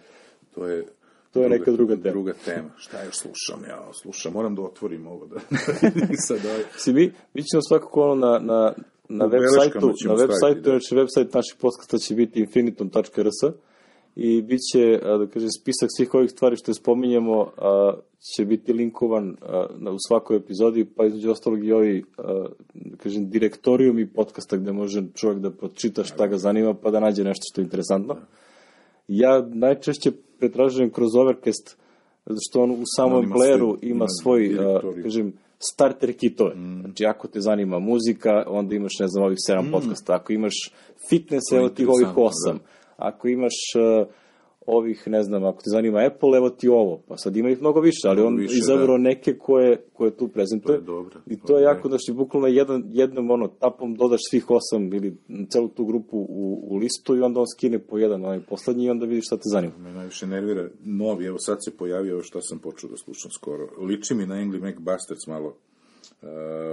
to 0.55 0.67
je 0.67 0.85
To 1.33 1.43
je 1.43 1.49
neka 1.49 1.71
druga 1.71 1.95
tema. 1.95 2.11
Druga 2.11 2.33
tema. 2.45 2.69
Šta 2.77 3.03
još 3.03 3.15
slušam? 3.15 3.63
Ja 3.69 3.93
slušam, 4.01 4.33
moram 4.33 4.55
da 4.55 4.61
otvorim 4.61 5.07
ovo. 5.07 5.25
Da. 5.25 5.39
Sad, 6.27 6.45
ovaj. 6.45 6.63
Si 6.77 6.93
mi, 6.93 7.11
mi 7.33 7.43
ćemo 7.43 7.61
svakako 7.67 8.01
ono 8.01 8.15
na, 8.15 8.39
na, 8.39 8.73
na 9.09 9.25
web 9.25 9.41
sajtu, 9.57 9.79
na 10.05 10.13
web 10.13 10.29
staviti, 10.31 10.39
sajtu, 10.39 10.61
da. 10.61 10.69
znači 10.69 10.95
web 10.95 11.07
sajt 11.09 11.33
naših 11.33 11.55
podcasta 11.61 11.97
će 11.97 12.15
biti 12.15 12.39
infinitum.rs 12.39 13.55
i 14.15 14.41
bit 14.41 14.59
će, 14.71 14.99
da 15.03 15.27
kažem, 15.33 15.49
spisak 15.49 15.89
svih 15.97 16.13
ovih 16.13 16.31
stvari 16.31 16.55
što 16.55 16.73
spominjemo 16.73 17.51
a, 17.57 17.93
će 18.35 18.45
biti 18.45 18.73
linkovan 18.73 19.37
a, 19.41 19.65
na, 19.77 19.91
u 19.91 19.97
svakoj 20.07 20.37
epizodi, 20.37 20.85
pa 20.85 21.05
između 21.05 21.31
ostalog 21.31 21.65
i 21.65 21.71
ovi, 21.71 22.03
a, 22.17 22.45
da 22.73 22.97
kažem, 22.97 23.29
direktorijum 23.29 23.99
i 23.99 24.07
podcasta 24.07 24.57
gde 24.57 24.71
može 24.71 25.03
čovjek 25.15 25.39
da 25.39 25.51
pročita 25.51 26.03
šta 26.03 26.27
ga 26.27 26.37
zanima 26.37 26.73
pa 26.73 26.91
da 26.91 26.99
nađe 26.99 27.23
nešto 27.23 27.43
što 27.51 27.61
je 27.61 27.63
interesantno. 27.63 28.15
Ja 29.07 29.47
najčešće 29.53 30.11
pretražujem 30.39 30.89
kroz 30.89 31.15
Overcast, 31.15 31.77
zato 32.25 32.39
što 32.49 32.63
on 32.63 32.71
u 32.71 32.83
samom 32.97 33.25
On 33.25 33.31
playeru 33.31 33.77
ima 33.81 33.95
ima 33.95 34.05
svoj, 34.21 34.45
a, 34.45 34.63
direktorij. 34.63 35.03
kažem, 35.03 35.33
starter 35.71 36.13
kitove. 36.17 36.55
Mm. 36.55 36.81
Znači, 36.81 37.05
ako 37.05 37.27
te 37.27 37.39
zanima 37.41 37.79
muzika, 37.79 38.43
onda 38.47 38.75
imaš, 38.75 38.99
ne 38.99 39.07
znam, 39.07 39.25
ovih 39.25 39.37
sedam 39.47 39.67
mm. 39.67 39.71
podcasta. 39.71 40.15
Ako 40.15 40.33
imaš 40.33 40.53
fitness, 41.09 41.51
evo 41.51 41.69
tih 41.69 41.87
ovih 41.87 42.07
interesantno, 42.07 42.23
osam. 42.23 42.59
Ako 42.97 43.27
imaš 43.27 43.53
uh, 43.75 44.07
ovih, 44.65 45.07
ne 45.07 45.23
znam, 45.23 45.43
ako 45.45 45.61
te 45.61 45.69
zanima 45.69 45.99
Apple, 45.99 46.37
evo 46.37 46.49
ti 46.49 46.67
ovo. 46.69 47.01
Pa 47.07 47.17
sad 47.17 47.35
ima 47.37 47.49
ih 47.49 47.61
mnogo 47.61 47.79
više, 47.79 48.07
ali 48.07 48.15
Mnogo 48.15 48.27
on 48.27 48.37
više, 48.37 48.57
izabrao 48.57 48.97
da. 48.97 49.03
neke 49.03 49.37
koje, 49.37 49.77
koje 49.93 50.11
tu 50.17 50.27
prezentuje. 50.27 50.77
To 50.77 50.81
je 50.81 50.85
dobro. 50.85 51.19
I 51.27 51.39
to 51.39 51.47
To 51.47 51.57
je 51.57 51.63
jako, 51.63 51.87
znači, 51.87 52.13
bukvalno 52.13 52.47
jedan, 52.47 52.83
jednom 52.91 53.31
ono, 53.31 53.47
tapom 53.47 53.95
dodaš 53.95 54.21
svih 54.29 54.45
osam 54.49 54.93
ili 54.93 55.17
celu 55.49 55.67
tu 55.67 55.85
grupu 55.85 56.17
u, 56.17 56.67
u 56.69 56.75
listu 56.75 57.15
i 57.15 57.21
onda 57.21 57.39
on 57.39 57.47
skine 57.57 57.79
po 57.79 57.97
jedan, 57.97 58.25
onaj 58.25 58.39
poslednji 58.39 58.85
i 58.85 58.89
onda 58.89 59.05
vidiš 59.05 59.25
šta 59.25 59.37
te 59.37 59.43
zanima. 59.45 59.73
Me 59.77 59.91
najviše 59.93 60.27
nervira 60.27 60.69
novi, 60.83 61.25
evo 61.25 61.39
sad 61.39 61.57
se 61.65 61.77
pojavio 61.77 62.13
ovo 62.13 62.23
što 62.23 62.41
sam 62.41 62.59
počeo 62.59 62.89
da 62.89 62.97
slušam 62.97 63.31
skoro. 63.31 63.67
Liči 63.81 64.13
mi 64.13 64.25
na 64.25 64.35
Angry 64.35 64.71
McBusters 64.71 65.27
malo. 65.27 65.47
Uh, 66.21 66.29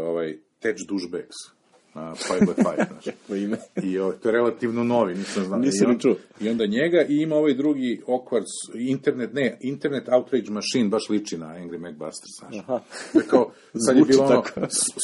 ovaj, 0.08 0.38
Tetch 0.60 0.82
Douchebags 0.88 1.59
na 1.94 2.14
5x5, 2.14 2.54
znaš. 2.90 3.14
Po 3.28 3.34
ime. 3.34 3.58
I 3.82 3.98
ovaj, 3.98 4.16
to 4.16 4.28
je 4.28 4.32
relativno 4.32 4.84
novi, 4.84 5.14
nisam 5.14 5.44
znao. 5.44 5.58
Nisam 5.58 5.90
ni 5.90 6.00
čuo. 6.00 6.14
I 6.40 6.48
onda 6.48 6.66
njega 6.66 7.02
i 7.08 7.16
ima 7.16 7.36
ovaj 7.36 7.54
drugi 7.54 8.02
Awkward, 8.06 8.44
internet, 8.74 9.32
ne, 9.32 9.58
Internet 9.60 10.08
Outrage 10.08 10.50
Machine 10.50 10.88
baš 10.88 11.08
liči 11.08 11.38
na 11.38 11.46
Angry 11.46 11.78
McBusters, 11.78 12.32
znaš. 12.38 12.58
Aha. 12.58 12.80
Je 13.14 13.22
kao, 13.30 13.50
sad 13.86 13.96
je 13.96 14.04
bilo 14.04 14.24
ono, 14.24 14.42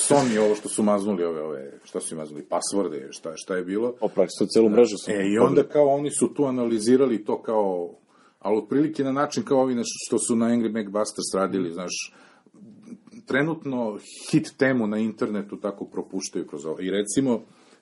Sony 0.08 0.38
ovo 0.38 0.54
što 0.54 0.68
su 0.68 0.82
maznuli 0.82 1.24
ove, 1.24 1.42
ove, 1.42 1.72
šta 1.84 2.00
su 2.00 2.14
im 2.14 2.18
maznuli, 2.18 2.42
pasvorde, 2.42 3.08
šta, 3.10 3.32
šta 3.36 3.56
je 3.56 3.64
bilo. 3.64 3.94
O, 4.00 4.08
praktično 4.08 4.46
celu 4.46 4.68
mrežu 4.68 4.96
su. 5.04 5.10
E, 5.10 5.28
i 5.34 5.38
onda 5.38 5.62
kao 5.62 5.86
oni 5.86 6.10
su 6.10 6.34
tu 6.34 6.44
analizirali 6.44 7.24
to 7.24 7.42
kao, 7.42 7.94
ali 8.38 8.58
otprilike 8.58 9.04
na 9.04 9.12
način 9.12 9.42
kao 9.42 9.60
ovi 9.60 9.74
naš, 9.74 9.86
što 10.06 10.18
su 10.18 10.36
na 10.36 10.46
Angry 10.46 10.70
McBusters 10.70 11.34
radili, 11.34 11.72
znaš, 11.72 12.12
trenutno 13.26 13.98
hit 14.30 14.52
temu 14.58 14.86
na 14.86 14.98
internetu 14.98 15.56
tako 15.56 15.84
propuštaju 15.84 16.46
kroz 16.46 16.66
ovo. 16.66 16.80
I 16.80 16.90
recimo, 16.90 17.40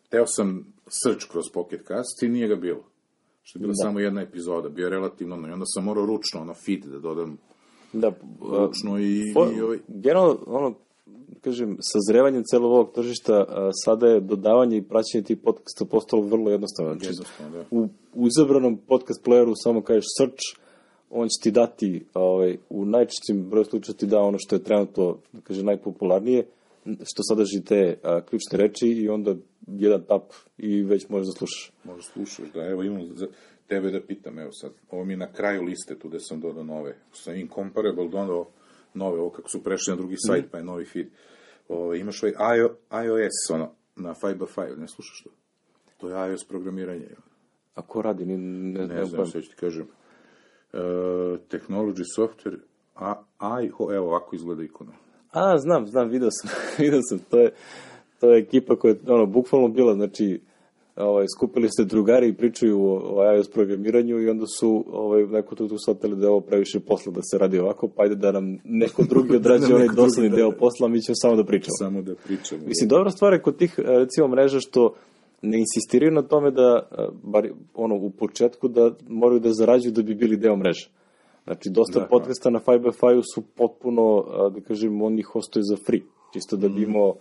teo 0.09 0.27
sam 0.27 0.67
search 0.89 1.27
kroz 1.31 1.45
Pocket 1.55 1.87
Cast 1.87 2.23
i 2.23 2.29
nije 2.29 2.49
ga 2.49 2.57
bilo. 2.57 2.85
Što 3.43 3.59
je 3.59 3.61
bila 3.61 3.75
samo 3.75 4.01
jedna 4.01 4.21
epizoda, 4.23 4.69
bio 4.69 4.85
je 4.85 4.91
relativno, 4.91 5.37
no, 5.37 5.49
i 5.49 5.53
onda 5.53 5.65
sam 5.67 5.85
morao 5.85 6.07
ručno, 6.07 6.41
ono, 6.41 6.55
feed 6.55 6.85
da 6.85 6.99
dodam 6.99 7.39
Da, 7.93 8.13
ručno 8.41 9.01
i, 9.01 9.33
po, 9.35 9.47
i 9.57 9.61
ovaj, 9.61 9.79
generalno, 9.89 10.39
ono, 10.47 10.75
kažem, 11.41 11.77
sazrevanjem 11.81 12.43
celog 12.45 12.73
ovog 12.73 12.93
tržišta, 12.95 13.45
a, 13.49 13.71
sada 13.85 14.07
je 14.07 14.21
dodavanje 14.21 14.77
i 14.77 14.83
praćenje 14.83 15.25
tih 15.25 15.39
podcasta 15.45 15.85
postalo 15.85 16.23
vrlo 16.23 16.51
jednostavno. 16.51 16.93
Znači, 16.93 17.07
jednostavno, 17.07 17.57
da. 17.57 17.65
u, 17.71 17.89
u 18.15 18.27
izabranom 18.27 18.77
podcast 18.77 19.25
playeru 19.25 19.53
samo 19.63 19.83
kažeš 19.83 20.05
search, 20.19 20.64
on 21.17 21.29
će 21.29 21.43
ti 21.43 21.51
dati, 21.51 22.05
ovaj, 22.15 22.59
u 22.71 22.85
najčešćim 22.85 23.51
broju 23.51 23.65
slučaja 23.65 23.97
ti 23.97 24.07
da 24.07 24.21
ono 24.21 24.39
što 24.39 24.57
je 24.57 24.65
trenutno, 24.65 25.19
da 25.33 25.41
kaže, 25.41 25.63
najpopularnije, 25.63 26.47
što 26.85 27.23
sadrži 27.23 27.65
te 27.65 27.99
a, 28.03 28.21
ključne 28.21 28.59
reči 28.59 28.89
i 28.89 29.09
onda 29.09 29.35
jedan 29.67 30.03
tap 30.03 30.23
i 30.59 30.83
već 30.83 31.09
možeš 31.09 31.27
da 31.27 31.33
slušaš. 31.33 31.73
Možda 31.85 32.03
slušaš, 32.03 32.53
da, 32.55 32.67
evo 32.67 32.83
imam 32.83 33.17
za 33.17 33.27
tebe 33.67 33.91
da 33.91 34.01
pitam, 34.01 34.39
evo 34.39 34.53
sad, 34.53 34.73
ovo 34.91 35.05
mi 35.05 35.13
je 35.13 35.17
na 35.17 35.33
kraju 35.33 35.63
liste, 35.63 35.99
tu 35.99 36.09
gde 36.09 36.21
sam 36.21 36.41
dodao 36.41 36.65
nove, 36.65 36.97
sam 37.13 37.37
incomparable 37.37 38.09
dodao 38.09 38.47
nove, 38.95 39.21
ovo 39.21 39.31
kako 39.31 39.49
su 39.49 39.63
prešli 39.63 39.91
na 39.91 39.97
drugi 39.97 40.17
sajt, 40.27 40.45
pa 40.51 40.59
je 40.59 40.65
novi 40.65 40.85
feed. 40.85 41.07
Ovo, 41.69 41.95
imaš 41.95 42.23
ovaj 42.23 42.59
IO, 42.59 42.69
iOS, 43.05 43.51
ono, 43.53 43.71
na 43.97 44.15
5x5, 44.15 44.77
ne 44.77 44.89
slušaš 44.89 45.23
to? 45.23 45.31
To 45.97 46.09
je 46.09 46.31
iOS 46.31 46.45
programiranje. 46.45 47.09
A 47.75 47.83
ko 47.83 48.03
radi? 48.03 48.27
Ni, 48.27 48.37
ne, 48.37 48.87
ne 48.87 48.95
ne, 48.95 49.05
znam, 49.05 49.27
sve 49.27 49.43
ću 49.43 49.51
ti 49.51 49.57
kažem. 49.57 49.87
Uh, 50.75 51.39
technology 51.49 52.03
software, 52.17 52.59
a, 52.95 53.15
a, 53.39 53.63
evo 53.95 54.07
ovako 54.07 54.37
izgleda 54.37 54.63
ikona. 54.63 54.93
A, 55.33 55.59
znam, 55.59 55.87
znam, 55.87 56.09
video 56.09 56.29
sam, 56.31 56.51
video 56.85 57.01
sam, 57.03 57.19
to 57.31 57.39
je, 57.39 57.51
to 58.21 58.31
je 58.31 58.41
ekipa 58.43 58.77
koja 58.77 58.91
je, 58.91 58.99
ono, 59.07 59.27
bukvalno 59.27 59.69
bila, 59.69 59.95
znači, 59.95 60.41
ovaj, 60.97 61.27
skupili 61.37 61.69
se 61.77 61.85
drugari 61.85 62.29
i 62.29 62.35
pričaju 62.35 62.81
o, 62.81 63.19
o 63.19 63.35
iOS 63.35 63.51
programiranju 63.51 64.21
i 64.21 64.29
onda 64.29 64.47
su 64.47 64.85
ovaj, 64.93 65.23
neko 65.23 65.55
tu, 65.55 65.69
tu 65.69 65.77
shvatili 65.79 66.17
da 66.17 66.27
je 66.27 66.31
ovo 66.31 66.41
previše 66.41 66.81
posla 66.81 67.13
da 67.13 67.21
se 67.23 67.39
radi 67.39 67.59
ovako, 67.59 67.89
pa 67.89 68.03
ajde 68.03 68.15
da 68.15 68.33
nam 68.33 68.59
neko 68.65 69.03
drugi 69.03 69.37
odrađuje 69.37 69.69
Da 69.69 69.75
onaj 69.75 69.87
neko 69.87 69.95
drugi, 69.95 70.09
dosadni 70.09 70.31
da, 70.31 70.37
deo 70.37 70.51
da. 70.51 70.57
posla, 70.57 70.89
mi 70.89 71.03
ćemo 71.03 71.15
samo 71.23 71.37
da 71.37 71.45
pričamo. 71.45 71.77
Samo 71.79 72.03
da 72.03 72.15
pričamo. 72.15 72.61
Mislim, 72.67 72.89
dobra 72.89 73.11
stvar 73.11 73.33
je 73.33 73.43
kod 73.43 73.57
tih, 73.57 73.75
recimo, 73.79 74.29
mreža 74.29 74.61
što 74.61 74.95
ne 75.45 75.59
insistiraju 75.59 76.13
na 76.13 76.23
tome 76.23 76.51
da, 76.51 76.69
e, 76.93 76.97
bar 77.25 77.45
ono, 77.75 77.95
u 77.97 78.11
početku, 78.11 78.69
da 78.69 78.91
moraju 79.09 79.41
da 79.41 79.53
zarađuju 79.53 79.93
da 79.93 80.03
bi 80.03 80.15
bili 80.15 80.37
deo 80.37 80.57
mreže. 80.57 80.91
Znači, 81.45 81.71
dosta 81.71 82.01
Da, 82.01 82.07
podcasta 82.07 82.51
na 82.51 82.61
5x5 82.61 83.23
su 83.35 83.43
potpuno, 83.55 84.03
a, 84.21 84.49
da 84.51 84.61
kažem, 84.61 85.03
oni 85.03 85.23
hostuje 85.23 85.63
za 85.63 85.77
free, 85.87 86.01
čisto 86.33 86.57
da 86.57 86.69
bi 86.69 86.81
Mhm. 86.81 86.91
imao 86.91 87.15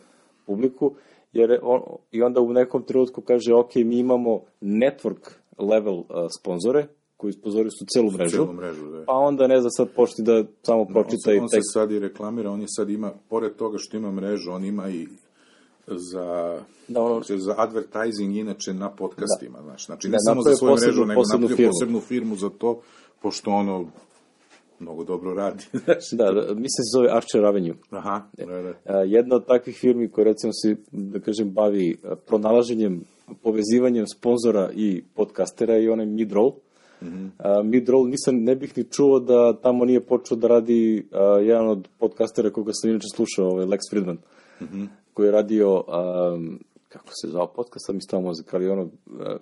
publiku, 0.45 0.93
jer 1.33 1.49
je 1.49 1.59
on, 1.63 1.81
i 2.11 2.21
onda 2.21 2.41
u 2.41 2.53
nekom 2.53 2.83
trenutku 2.83 3.21
kaže, 3.21 3.53
ok, 3.53 3.75
mi 3.75 3.97
imamo 3.97 4.41
network 4.61 5.29
level 5.59 6.03
a, 6.09 6.27
sponzore, 6.31 6.87
koji 7.17 7.33
sponzori 7.33 7.69
su 7.69 7.85
celu 7.85 8.11
mrežu, 8.11 8.37
Celu 8.37 8.53
mrežu, 8.53 8.87
da. 8.87 9.03
pa 9.05 9.13
onda 9.13 9.47
ne 9.47 9.61
zna 9.61 9.69
sad 9.69 9.87
počti 9.95 10.21
da 10.21 10.43
samo 10.61 10.81
on, 10.81 10.87
pročita 10.87 11.17
se, 11.25 11.35
i 11.35 11.39
on 11.39 11.49
se 11.49 11.55
tekst. 11.57 11.73
sad 11.73 11.91
i 11.91 11.99
reklamira, 11.99 12.51
on 12.51 12.61
je 12.61 12.67
sad 12.69 12.89
ima, 12.89 13.11
pored 13.29 13.55
toga 13.55 13.77
što 13.79 13.97
ima 13.97 14.11
mrežu, 14.11 14.51
on 14.51 14.65
ima 14.65 14.89
i 14.89 15.07
za, 15.87 16.59
Da, 16.87 17.01
ono- 17.01 17.15
znači, 17.15 17.39
za 17.39 17.55
advertising 17.57 18.35
inače 18.35 18.73
na 18.73 18.89
podcastima, 18.91 19.57
da. 19.57 19.63
znaš. 19.63 19.85
Znači, 19.85 20.07
ne 20.07 20.11
Da, 20.11 20.17
samo 20.19 20.41
za 20.41 20.55
svoju 20.55 20.71
posebnu- 20.71 20.85
mrežu, 20.85 21.05
nego 21.05 21.21
posebnu 21.21 21.47
firmu. 21.47 21.69
posebnu 21.69 21.99
firmu 21.99 22.35
za 22.35 22.49
to, 22.49 22.81
pošto 23.21 23.51
ono 23.51 23.85
mnogo 24.79 25.03
dobro 25.03 25.33
radi. 25.33 25.63
znaš. 25.85 26.11
Da, 26.11 26.23
da, 26.25 26.41
mislim 26.41 26.69
se 26.69 26.97
zove 26.97 27.09
Archer 27.11 27.45
Avenue. 27.45 27.73
Aha, 27.89 28.21
da, 28.33 28.45
da. 28.45 28.73
A, 28.87 28.97
jedna 28.97 29.35
od 29.35 29.45
takvih 29.45 29.75
firmi 29.77 30.09
koja 30.09 30.25
recimo 30.25 30.53
se, 30.53 30.75
da 30.91 31.19
kažem, 31.19 31.51
bavi 31.51 31.97
pronalaženjem, 32.27 33.01
povezivanjem 33.41 34.05
sponzora 34.07 34.71
i 34.75 35.03
podcastera 35.15 35.77
i 35.77 35.89
onaj 35.89 36.05
Midroll. 36.05 36.51
Mm 37.01 37.05
-hmm. 37.07 37.63
Midroll 37.63 38.07
nisam, 38.07 38.35
ne 38.35 38.55
bih 38.55 38.77
ni 38.77 38.83
čuo 38.83 39.19
da 39.19 39.53
tamo 39.53 39.85
nije 39.85 40.01
počeo 40.01 40.37
da 40.37 40.47
radi 40.47 41.07
jedan 41.41 41.67
od 41.67 41.87
podcastera 41.99 42.49
koga 42.49 42.71
sam 42.73 42.89
inače 42.89 43.07
slušao, 43.15 43.47
ovaj 43.47 43.65
Lex 43.65 43.79
Friedman, 43.89 44.17
mm 44.61 44.65
-hmm. 44.65 44.87
Koji 45.13 45.27
je 45.27 45.31
radio, 45.31 45.83
a, 45.87 46.37
kako 46.89 47.07
se 47.21 47.27
zvao 47.27 47.47
podcast, 47.47 47.85
sam 47.85 47.95
mi 47.95 48.01
stao 48.01 48.21
mozak, 48.21 48.53
ali 48.53 48.69
ono, 48.69 48.89
a, 49.19 49.37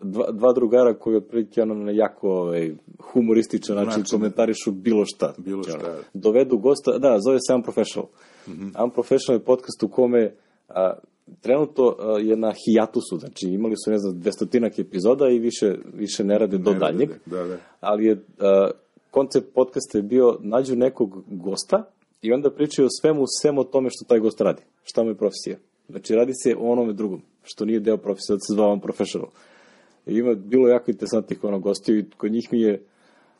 dva, 0.00 0.30
dva 0.30 0.52
drugara 0.52 0.94
koji 0.94 1.16
otprilike 1.16 1.62
ono 1.62 1.74
na 1.74 1.90
jako 1.90 2.28
ovaj, 2.30 2.74
humorističan 3.12 3.76
način 3.76 3.88
Način, 3.88 4.02
da. 4.02 4.10
komentarišu 4.10 4.72
bilo 4.72 5.04
šta. 5.04 5.34
Bilo 5.38 5.62
Znači, 5.62 5.78
šta. 5.78 5.90
ono, 5.90 5.98
dovedu 6.14 6.58
gosta, 6.58 6.98
da, 6.98 7.18
zove 7.20 7.38
se 7.48 7.54
Unprofessional. 7.54 8.08
Mm 8.48 8.52
-hmm. 8.52 8.84
Unprofessional 8.84 9.40
je 9.40 9.44
podcast 9.44 9.82
u 9.82 9.88
kome 9.88 10.34
a, 10.68 10.92
trenutno 11.40 11.96
a, 11.98 12.18
je 12.18 12.36
na 12.36 12.52
hijatusu, 12.66 13.18
znači 13.18 13.46
imali 13.46 13.74
su, 13.84 13.90
ne 13.90 13.98
znam, 13.98 14.20
dvestotinak 14.20 14.78
epizoda 14.78 15.28
i 15.28 15.38
više, 15.38 15.76
više 15.94 16.24
ne 16.24 16.38
rade 16.38 16.58
do 16.58 16.72
Ne 16.72 16.78
daljnjeg, 16.78 17.08
rade, 17.08 17.20
da, 17.26 17.44
da. 17.44 17.56
ali 17.80 18.04
je 18.04 18.24
a, 18.38 18.70
koncept 19.10 19.54
podcasta 19.54 19.98
je 19.98 20.02
bio 20.02 20.38
nađu 20.40 20.76
nekog 20.76 21.24
gosta 21.26 21.84
i 22.24 22.32
onda 22.32 22.50
pričaju 22.50 22.86
o 22.86 22.96
svemu, 23.00 23.24
svemu 23.40 23.60
o 23.60 23.64
tome 23.64 23.90
što 23.90 24.04
taj 24.04 24.18
gost 24.18 24.40
radi, 24.40 24.62
šta 24.84 25.02
mu 25.02 25.08
je 25.08 25.14
profesija. 25.14 25.56
Znači, 25.88 26.14
radi 26.14 26.32
se 26.42 26.56
o 26.58 26.72
onome 26.72 26.92
drugom, 26.92 27.22
što 27.42 27.64
nije 27.64 27.80
deo 27.80 27.96
profesije, 27.96 28.36
da 28.36 28.40
se 28.40 28.52
zvao 28.52 28.72
Unprofessional. 28.72 29.28
I 30.06 30.14
ima, 30.14 30.34
bilo 30.34 30.68
jako 30.68 30.90
interesantnih 30.90 31.44
ono 31.44 31.58
gostiju 31.58 31.98
i 31.98 32.04
kod 32.16 32.32
njih 32.32 32.48
mi 32.52 32.60
je 32.60 32.82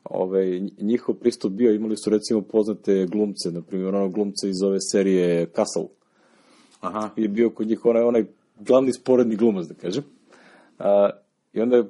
ovaj, 0.05 0.61
njihov 0.81 1.15
pristup 1.15 1.53
bio, 1.53 1.75
imali 1.75 1.97
su 1.97 2.11
recimo 2.11 2.41
poznate 2.41 3.07
glumce, 3.07 3.51
na 3.51 3.63
primjer 3.63 3.95
ono 3.95 4.09
glumce 4.09 4.49
iz 4.49 4.63
ove 4.63 4.79
serije 4.93 5.47
Castle, 5.47 5.89
Aha, 6.81 7.11
je 7.17 7.29
bio 7.29 7.51
kod 7.51 7.67
njih 7.67 7.85
onaj, 7.85 8.03
onaj 8.03 8.25
glavni 8.61 8.93
sporedni 8.93 9.37
glumac, 9.37 9.67
da 9.67 9.75
kažem. 9.75 10.05
A, 10.79 11.11
I 11.53 11.61
onda 11.61 11.77
je 11.77 11.85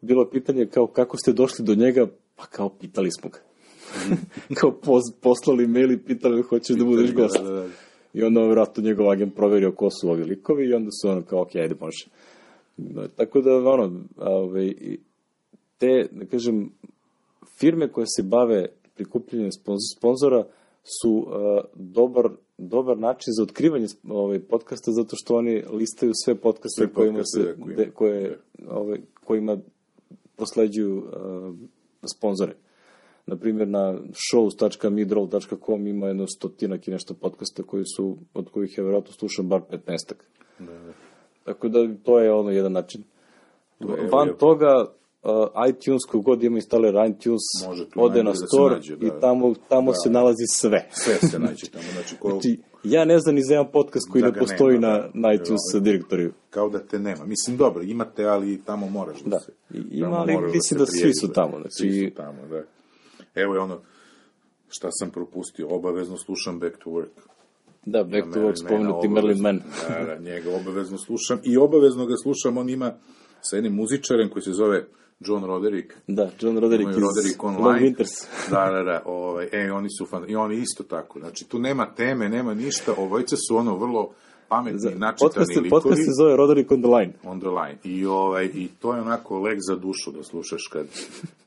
bilo 0.00 0.30
pitanje 0.30 0.66
kao 0.66 0.86
kako 0.86 1.16
ste 1.16 1.32
došli 1.32 1.64
do 1.64 1.74
njega, 1.74 2.06
pa 2.36 2.46
kao 2.46 2.68
pitali 2.68 3.10
smo 3.10 3.30
ga. 3.30 3.47
kao 4.60 4.72
poz, 4.72 5.02
poslali 5.20 5.66
mail 5.66 5.92
i 5.92 5.98
pitali 5.98 6.42
hoćeš 6.42 6.76
da 6.76 6.84
budeš 6.84 7.12
ga, 7.12 7.22
gost. 7.22 7.42
da, 7.42 7.50
da. 7.50 7.66
I 8.14 8.22
onda 8.22 8.40
vjerojatno 8.40 8.82
njegov 8.82 9.10
agent 9.10 9.34
proverio 9.34 9.72
ko 9.72 9.90
su 9.90 10.10
ovi 10.10 10.24
likovi 10.24 10.66
i 10.68 10.74
onda 10.74 10.90
su 11.02 11.08
ono 11.08 11.22
kao, 11.22 11.40
ok, 11.42 11.54
ajde, 11.54 11.74
može. 11.80 12.06
Da, 12.76 13.08
tako 13.08 13.40
da, 13.40 13.56
ono, 13.56 14.04
ove, 14.16 14.66
i 14.66 14.98
te, 15.78 16.08
da 16.12 16.26
kažem, 16.26 16.70
firme 17.60 17.88
koje 17.92 18.06
se 18.16 18.22
bave 18.22 18.66
prikupljanjem 18.94 19.50
spon- 19.50 19.96
sponzora 19.98 20.44
su 21.02 21.10
uh, 21.12 21.64
dobar, 21.74 22.28
dobar 22.58 22.98
način 22.98 23.32
za 23.36 23.42
otkrivanje 23.42 23.86
ovaj, 24.08 24.40
podcasta 24.40 24.92
zato 24.92 25.16
što 25.16 25.36
oni 25.36 25.62
listaju 25.72 26.12
sve 26.24 26.34
podcaste 26.34 26.84
Sve 26.84 26.92
kojima 26.92 27.20
se, 27.24 27.42
da, 27.42 27.54
kojima- 27.54 27.76
de, 27.76 27.90
koje, 27.90 28.38
ovaj, 28.68 28.98
kojima 29.24 29.58
prosleđuju 30.36 30.96
uh, 30.98 31.04
sponzore. 32.16 32.52
Naprimjer, 32.52 32.67
na 33.66 33.98
shows.midroll.com 34.32 35.86
ima 35.86 36.06
jedno 36.06 36.26
stotinak 36.26 36.88
i 36.88 36.90
nešto 36.90 37.14
podcasta 37.14 37.62
koji 37.62 37.84
su, 37.96 38.16
od 38.34 38.50
kojih 38.50 38.78
je 38.78 38.84
verovatno 38.84 39.12
slušam 39.12 39.48
bar 39.48 39.60
15 39.62 40.14
Da, 40.58 40.64
da. 40.66 40.92
Tako 41.44 41.68
da 41.68 41.88
to 42.04 42.18
je 42.18 42.32
ono 42.32 42.50
jedan 42.50 42.72
način. 42.72 43.02
Je, 43.80 43.86
Van 44.12 44.28
evo, 44.28 44.36
toga, 44.36 44.84
uh, 45.22 45.30
iTunes, 45.68 46.00
kogod 46.04 46.42
ima 46.42 46.56
instaler 46.56 46.94
iTunes, 47.10 47.40
Može 47.66 47.84
ode 47.96 48.22
na 48.22 48.30
da 48.30 48.36
store 48.36 48.74
nađe, 48.74 48.96
da. 48.96 49.06
i 49.06 49.10
tamo, 49.20 49.54
tamo 49.68 49.92
se 49.94 50.10
nalazi 50.10 50.44
sve. 50.48 50.88
Sve 50.92 51.14
se 51.14 51.38
nađe 51.38 51.66
tamo, 51.66 51.84
znači, 51.92 52.16
ko, 52.16 52.30
Znači, 52.30 52.58
ja 52.84 53.04
ne 53.04 53.18
znam 53.18 53.34
ni 53.34 53.42
za 53.42 53.54
jedan 53.54 53.72
podcast 53.72 54.10
koji 54.12 54.22
Da 54.22 54.30
ne 54.30 54.38
postoji 54.38 54.78
nema, 54.78 54.92
na, 54.92 54.98
da. 54.98 55.10
na 55.14 55.32
iTunes 55.34 55.60
Ovaj. 55.74 55.84
direktoriju. 55.84 56.32
kao 56.50 56.68
da 56.70 56.78
te 56.78 56.98
nema. 56.98 57.24
Mislim, 57.24 57.56
dobro, 57.56 57.82
imate, 57.82 58.24
ali 58.24 58.62
tamo 58.64 58.88
moraš 58.88 59.20
da, 59.20 59.30
Da. 59.30 59.38
se... 59.38 59.52
Ima, 59.90 60.16
ali 60.16 60.32
moraš 60.32 60.52
mislim 60.54 60.68
se 60.68 60.74
da 60.76 60.86
svi 60.86 60.98
su 61.14 61.26
prijavljuješ. 61.26 61.34
tamo, 61.34 61.60
znači- 61.60 61.74
Svi 61.74 62.08
su 62.08 62.14
tamo, 62.16 62.38
da. 62.50 62.62
Evo 63.34 63.54
je 63.54 63.60
ono, 63.60 63.80
šta 64.68 64.88
sam 64.90 65.10
propustio, 65.10 65.68
obavezno 65.70 66.16
slušam 66.16 66.58
Back 66.58 66.76
to 66.84 66.90
Work. 66.90 67.28
Da, 67.84 68.04
Back 68.04 68.24
to 68.32 68.40
Marilyn 68.40 68.52
Work 68.52 68.66
spomenuti 68.66 69.08
Merlin 69.08 69.40
Man. 69.40 69.60
Da, 69.88 70.04
da, 70.04 70.18
njega 70.18 70.50
obavezno 70.56 70.98
slušam 70.98 71.40
i 71.44 71.56
obavezno 71.56 72.06
ga 72.06 72.14
slušam, 72.22 72.56
on 72.56 72.68
ima 72.68 72.92
sa 73.40 73.56
jednim 73.56 73.74
muzičarem 73.74 74.28
koji 74.30 74.42
se 74.42 74.52
zove 74.52 74.86
John 75.20 75.44
Roderick. 75.44 75.94
Da, 76.06 76.30
John 76.40 76.58
Roderick 76.58 76.90
iz 76.90 76.96
Roderick 76.96 77.42
Long 77.42 77.60
Online. 77.60 77.86
Winters. 77.86 78.26
Da, 78.50 78.70
da, 78.70 78.82
da, 78.82 79.02
ovaj, 79.04 79.48
e, 79.52 79.72
oni 79.72 79.88
su 79.98 80.06
fan, 80.06 80.24
i 80.28 80.36
oni 80.36 80.56
isto 80.56 80.84
tako, 80.84 81.18
znači 81.18 81.48
tu 81.48 81.58
nema 81.58 81.94
teme, 81.94 82.28
nema 82.28 82.54
ništa, 82.54 82.94
ovojce 82.96 83.36
su 83.36 83.56
ono 83.56 83.76
vrlo 83.76 84.14
pametni, 84.48 84.78
načitani 84.94 85.18
Podcast, 85.20 85.48
likovi 85.48 85.70
podcast 85.70 86.04
se 86.04 86.10
zove 86.18 86.36
Roderick 86.36 86.70
on 86.72 86.82
the 86.82 86.88
Line. 86.90 87.12
on 87.24 87.40
the 87.40 87.48
line. 87.48 87.78
I, 87.84 88.06
ovaj, 88.06 88.44
I 88.44 88.68
to 88.80 88.94
je 88.94 89.00
onako 89.00 89.38
lek 89.38 89.58
za 89.60 89.76
dušu 89.76 90.10
da 90.10 90.22
slušaš 90.22 90.68
kad, 90.72 90.86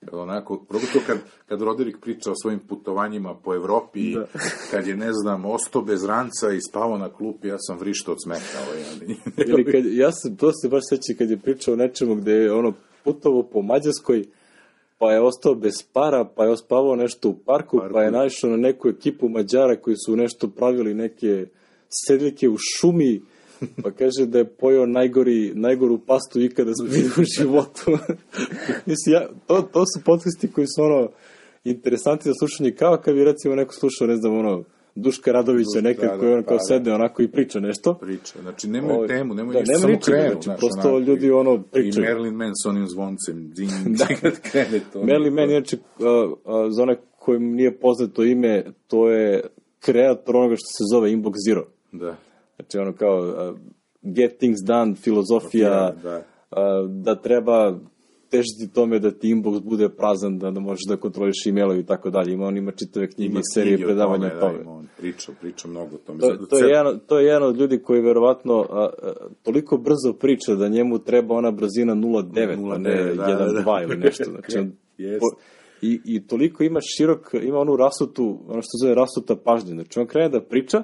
kad 0.06 0.14
onako, 0.14 0.58
pogotovo 0.58 1.04
kad, 1.08 1.18
kad 1.48 1.62
Roderick 1.62 2.00
priča 2.00 2.32
o 2.32 2.36
svojim 2.42 2.60
putovanjima 2.60 3.36
po 3.44 3.54
Evropi, 3.56 4.14
Da. 4.16 4.26
kad 4.72 4.88
je, 4.88 4.96
ne 4.98 5.14
znam, 5.14 5.46
ostao 5.46 5.82
bez 5.82 6.04
ranca 6.06 6.52
i 6.52 6.62
spavao 6.70 6.98
na 6.98 7.10
klupi, 7.10 7.48
ja 7.48 7.58
sam 7.60 7.78
vrištao 7.78 8.12
od 8.12 8.18
smeha. 8.24 8.60
Ovaj, 8.68 9.16
Ili 9.48 9.66
kad, 9.72 9.86
ja 9.86 10.12
se, 10.12 10.38
to 10.38 10.52
se 10.54 10.70
baš 10.70 10.84
seća 10.90 11.18
kad 11.18 11.30
je 11.30 11.38
pričao 11.38 11.74
o 11.74 11.78
nečemu 11.78 12.16
gde 12.16 12.32
je 12.32 12.54
ono 12.54 12.74
putovao 13.04 13.44
po 13.44 13.62
Mađarskoj, 13.62 14.26
pa 14.98 15.12
je 15.12 15.22
ostao 15.22 15.56
bez 15.56 15.84
para, 15.94 16.26
pa 16.36 16.44
je 16.44 16.52
ospavao 16.52 16.96
nešto 16.96 17.30
u 17.30 17.34
parku, 17.34 17.78
Parku. 17.80 17.94
pa 17.94 18.04
je 18.04 18.12
naišao 18.12 18.50
na 18.50 18.58
neku 18.58 18.88
ekipu 18.90 19.30
Mađara 19.30 19.76
koji 19.76 19.96
su 20.06 20.16
nešto 20.16 20.48
pravili 20.48 20.94
neke 20.94 21.46
sedljike 22.08 22.50
u 22.50 22.58
šumi, 22.58 23.22
pa 23.84 23.92
kaže 23.92 24.26
da 24.26 24.38
je 24.38 24.46
pojao 24.46 24.86
najgori, 24.86 25.52
najgoru 25.56 25.98
pastu 25.98 26.42
ikada 26.42 26.74
sam 26.74 26.88
vidio 26.88 27.12
u 27.18 27.24
životu. 27.38 27.92
Mislim, 28.90 29.14
ja, 29.14 29.30
to, 29.48 29.62
to 29.62 29.84
su 29.86 30.04
podcasti 30.06 30.52
koji 30.52 30.68
su 30.68 30.84
ono 30.84 31.10
interesanti 31.64 32.30
za 32.30 32.34
slušanje, 32.40 32.72
kao 32.72 32.98
kad 32.98 33.16
bi 33.16 33.24
recimo 33.24 33.56
neko 33.56 33.74
slušao, 33.74 34.08
ne 34.08 34.16
znam, 34.16 34.38
ono, 34.38 34.64
Duška 34.96 35.32
Radovića 35.32 35.82
nekad 35.82 36.10
da, 36.10 36.18
koji 36.18 36.34
on 36.34 36.44
pa 36.44 36.48
kao 36.48 36.60
sede 36.60 36.94
onako 36.94 37.22
i 37.22 37.28
priča 37.28 37.60
nešto. 37.60 37.94
priča. 37.94 38.42
Znači, 38.42 38.68
nemaju 38.68 38.96
Ovaj, 38.96 39.08
temu, 39.08 39.34
nemaju 39.34 39.54
da, 39.54 39.60
ništa, 39.60 39.72
nema 39.72 39.82
samo 39.82 39.94
ničega, 39.94 40.18
krenu. 40.18 40.32
znači, 40.32 40.46
znaš, 40.46 40.60
prosto 40.60 40.90
onako. 40.96 41.00
ljudi 41.00 41.32
ono 41.32 41.56
I 41.56 41.60
pričaju. 41.72 42.06
Marilyn 42.06 42.34
Man 42.34 42.52
s 42.64 42.66
onim 42.66 42.88
zvoncem, 42.88 43.50
ding, 43.56 43.72
da. 43.98 44.08
kad 44.22 44.40
krene 44.40 44.82
to. 44.94 45.04
Merlin 45.04 45.34
Man, 45.34 45.50
inače, 45.50 45.78
uh, 45.78 46.06
uh, 46.06 46.38
za 46.70 46.84
one 46.84 46.96
kojim 47.20 47.44
nije 47.56 47.80
poznato 47.80 48.24
ime, 48.24 48.64
to 48.88 49.10
je 49.10 49.42
kreator 49.80 50.36
onoga 50.36 50.56
što 50.56 50.68
se 50.68 50.84
zove 50.94 51.10
Inbox 51.12 51.34
Zero. 51.48 51.68
Da. 51.92 52.16
Znači, 52.56 52.78
ono 52.78 52.94
kao 52.94 53.20
uh, 53.20 53.60
get 54.02 54.38
things 54.38 54.58
done, 54.68 54.96
filozofija, 54.96 55.92
Da. 56.04 56.18
uh, 56.52 56.90
da 56.92 57.16
treba 57.16 57.80
težiti 58.30 58.74
tome 58.74 59.00
da 59.00 59.12
ti 59.12 59.28
inbox 59.28 59.62
bude 59.62 59.90
prazan, 59.90 60.40
da, 60.40 60.52
da 60.52 60.60
možeš 60.60 60.82
da 60.88 60.98
kontroliš 60.98 61.46
e-mailove 61.48 61.80
i 61.80 61.86
tako 61.86 62.10
dalje. 62.10 62.34
Ima 62.34 62.46
on 62.46 62.58
ima 62.58 62.72
čitave 62.72 63.10
knjige, 63.10 63.40
i 63.40 63.42
serije 63.54 63.86
o 63.86 63.88
predavanja 63.88 64.28
o 64.28 64.30
da, 64.30 64.40
tome. 64.40 64.62
ima 64.62 64.72
on 64.72 64.88
priča, 64.98 65.32
priča 65.42 65.68
mnogo 65.68 65.96
o 65.96 66.00
tome. 66.00 66.20
To, 66.20 66.26
Zato 66.26 66.46
to, 66.46 66.58
je 66.58 66.64
cel- 66.64 66.70
jedan, 66.70 67.00
to 67.08 67.20
je 67.20 67.26
jedan 67.26 67.44
od 67.44 67.58
ljudi 67.58 67.80
koji 67.80 68.02
verovatno 68.02 68.66
a, 68.70 68.90
a, 69.04 69.12
toliko 69.44 69.78
brzo 69.78 70.14
priča 70.20 70.56
da 70.56 70.68
njemu 70.68 71.00
treba 71.00 71.36
ona 71.36 71.52
brzina 71.52 71.96
0.9, 71.96 72.34
pa 72.70 72.78
ne 72.78 72.90
0.9, 72.90 73.16
da, 73.16 73.24
1.2 73.24 73.64
da. 73.66 73.84
ili 73.84 73.98
nešto. 73.98 74.24
Znači, 74.24 74.58
on, 74.58 74.72
Jest. 74.98 75.20
po- 75.20 75.42
i, 75.82 76.00
I 76.06 76.28
toliko 76.28 76.64
ima 76.64 76.80
širok, 76.98 77.20
ima 77.42 77.58
onu 77.60 77.76
rasutu, 77.76 78.40
ono 78.48 78.62
što 78.62 78.72
zove 78.84 78.96
rasuta 78.96 79.36
pažnje. 79.36 79.72
Znači, 79.74 80.00
on 80.00 80.08
krene 80.08 80.30
da 80.30 80.42
priča 80.42 80.84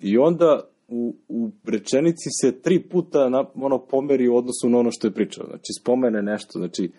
i 0.00 0.18
onda 0.18 0.60
u, 0.88 1.14
u 1.28 1.50
rečenici 1.64 2.28
se 2.40 2.52
tri 2.52 2.82
puta 2.82 3.28
na, 3.28 3.44
ono 3.54 3.78
pomeri 3.78 4.28
u 4.28 4.36
odnosu 4.36 4.68
na 4.68 4.78
ono 4.78 4.90
što 4.90 5.06
je 5.06 5.14
pričao. 5.14 5.46
Znači, 5.46 5.72
spomene 5.80 6.22
nešto. 6.22 6.58
Znači, 6.58 6.90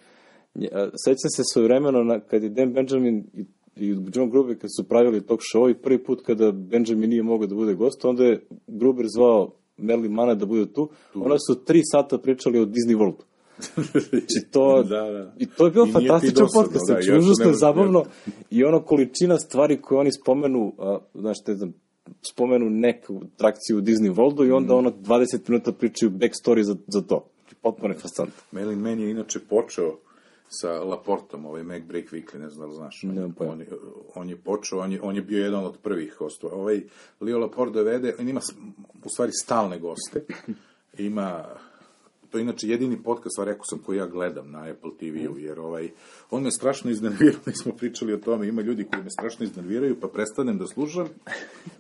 sećam 1.06 1.30
se 1.36 1.44
svoje 1.44 1.68
vremeno 1.68 2.04
na, 2.04 2.20
kad 2.20 2.44
je 2.44 2.50
Dan 2.50 2.74
Benjamin 2.74 3.24
i, 3.34 3.46
i 3.76 3.96
John 4.14 4.30
Gruber 4.30 4.60
kad 4.60 4.70
su 4.78 4.84
pravili 4.84 5.26
talk 5.26 5.40
show 5.56 5.72
i 5.72 5.82
prvi 5.82 6.04
put 6.04 6.22
kada 6.26 6.52
Benjamin 6.52 7.10
nije 7.10 7.24
mogao 7.24 7.48
da 7.48 7.56
bude 7.56 7.74
gost, 7.74 8.06
onda 8.06 8.24
je 8.24 8.42
Gruber 8.68 9.06
zvao 9.08 9.52
Merlin 9.78 10.12
Mana 10.12 10.36
da 10.36 10.46
bude 10.46 10.74
tu. 10.74 10.90
Ona 11.16 11.36
su 11.40 11.64
tri 11.66 11.82
sata 11.84 12.18
pričali 12.18 12.60
o 12.60 12.66
Disney 12.66 12.98
Worldu. 12.98 13.24
Znači 14.10 14.52
to, 14.52 14.84
Da, 14.90 15.02
da. 15.02 15.34
I 15.38 15.46
to 15.46 15.66
je 15.66 15.72
bio 15.72 15.86
I 15.86 15.92
fantastičan 15.92 16.48
podcast, 16.54 16.88
da, 16.88 16.94
znači 16.94 17.12
užasno 17.18 17.46
je 17.46 17.54
zabavno 17.54 18.04
i 18.50 18.64
ono 18.64 18.82
količina 18.82 19.38
stvari 19.38 19.82
koje 19.82 20.00
oni 20.00 20.12
spomenu, 20.12 20.74
a, 20.80 20.98
znaš, 21.14 21.38
ne 21.48 21.56
znam, 21.56 21.74
spomenu 22.22 22.70
neku 22.70 23.22
trakciju 23.38 23.78
u 23.78 23.82
Disney 23.82 24.14
Worldu 24.14 24.48
i 24.48 24.52
onda 24.52 24.74
Mm. 24.74 24.78
ono 24.78 24.92
20 24.92 25.50
minuta 25.50 25.72
pričaju 25.72 26.12
backstory 26.12 26.62
za, 26.62 26.76
za 26.88 27.02
to. 27.02 27.26
Potpuno 27.62 27.94
je 27.94 28.00
fascinantno. 28.00 28.42
Merlin 28.52 28.80
Man 28.80 29.00
je 29.00 29.12
inače 29.12 29.40
počeo 29.40 29.98
sa 30.50 30.84
Laportom, 30.84 31.46
ovaj 31.46 31.64
Mac 31.64 31.84
Break 31.84 32.12
Weekly, 32.12 32.40
ne 32.40 32.50
znam 32.50 32.60
da 32.60 32.72
li 32.72 32.76
znaš. 32.76 33.04
On, 33.04 33.34
on, 33.40 33.62
je, 33.62 33.68
on 34.16 34.30
je 34.30 34.36
počeo, 34.38 34.80
on 34.80 34.92
je, 34.92 35.02
on 35.02 35.16
je 35.16 35.22
bio 35.22 35.44
jedan 35.44 35.66
od 35.66 35.78
prvih 35.78 36.14
hostova. 36.14 36.54
Ovaj 36.56 36.82
Leo 37.22 37.40
Laporte 37.40 37.74
dovede, 37.74 38.16
on 38.20 38.30
ima 38.30 38.42
u 39.06 39.10
stvari 39.10 39.32
stalne 39.44 39.80
goste. 39.80 40.26
Ima, 40.98 41.46
to 42.36 42.40
je 42.40 42.44
inače 42.44 42.68
jedini 42.68 43.04
podcast, 43.04 43.40
a 43.40 43.44
rekao 43.44 43.66
sam, 43.66 43.80
koji 43.80 43.98
ja 43.98 44.08
gledam 44.08 44.52
na 44.52 44.70
Apple 44.70 44.92
TV-u, 45.00 45.38
jer 45.38 45.60
ovaj, 45.60 45.90
on 46.32 46.44
me 46.44 46.52
strašno 46.52 46.92
iznervirao, 46.92 47.40
mi 47.46 47.54
smo 47.54 47.72
pričali 47.72 48.14
o 48.14 48.18
tome, 48.18 48.48
ima 48.48 48.62
ljudi 48.62 48.84
koji 48.84 49.04
me 49.04 49.10
strašno 49.10 49.46
iznerviraju, 49.46 50.00
pa 50.00 50.08
prestanem 50.08 50.58
da 50.58 50.68
slušam, 50.68 51.08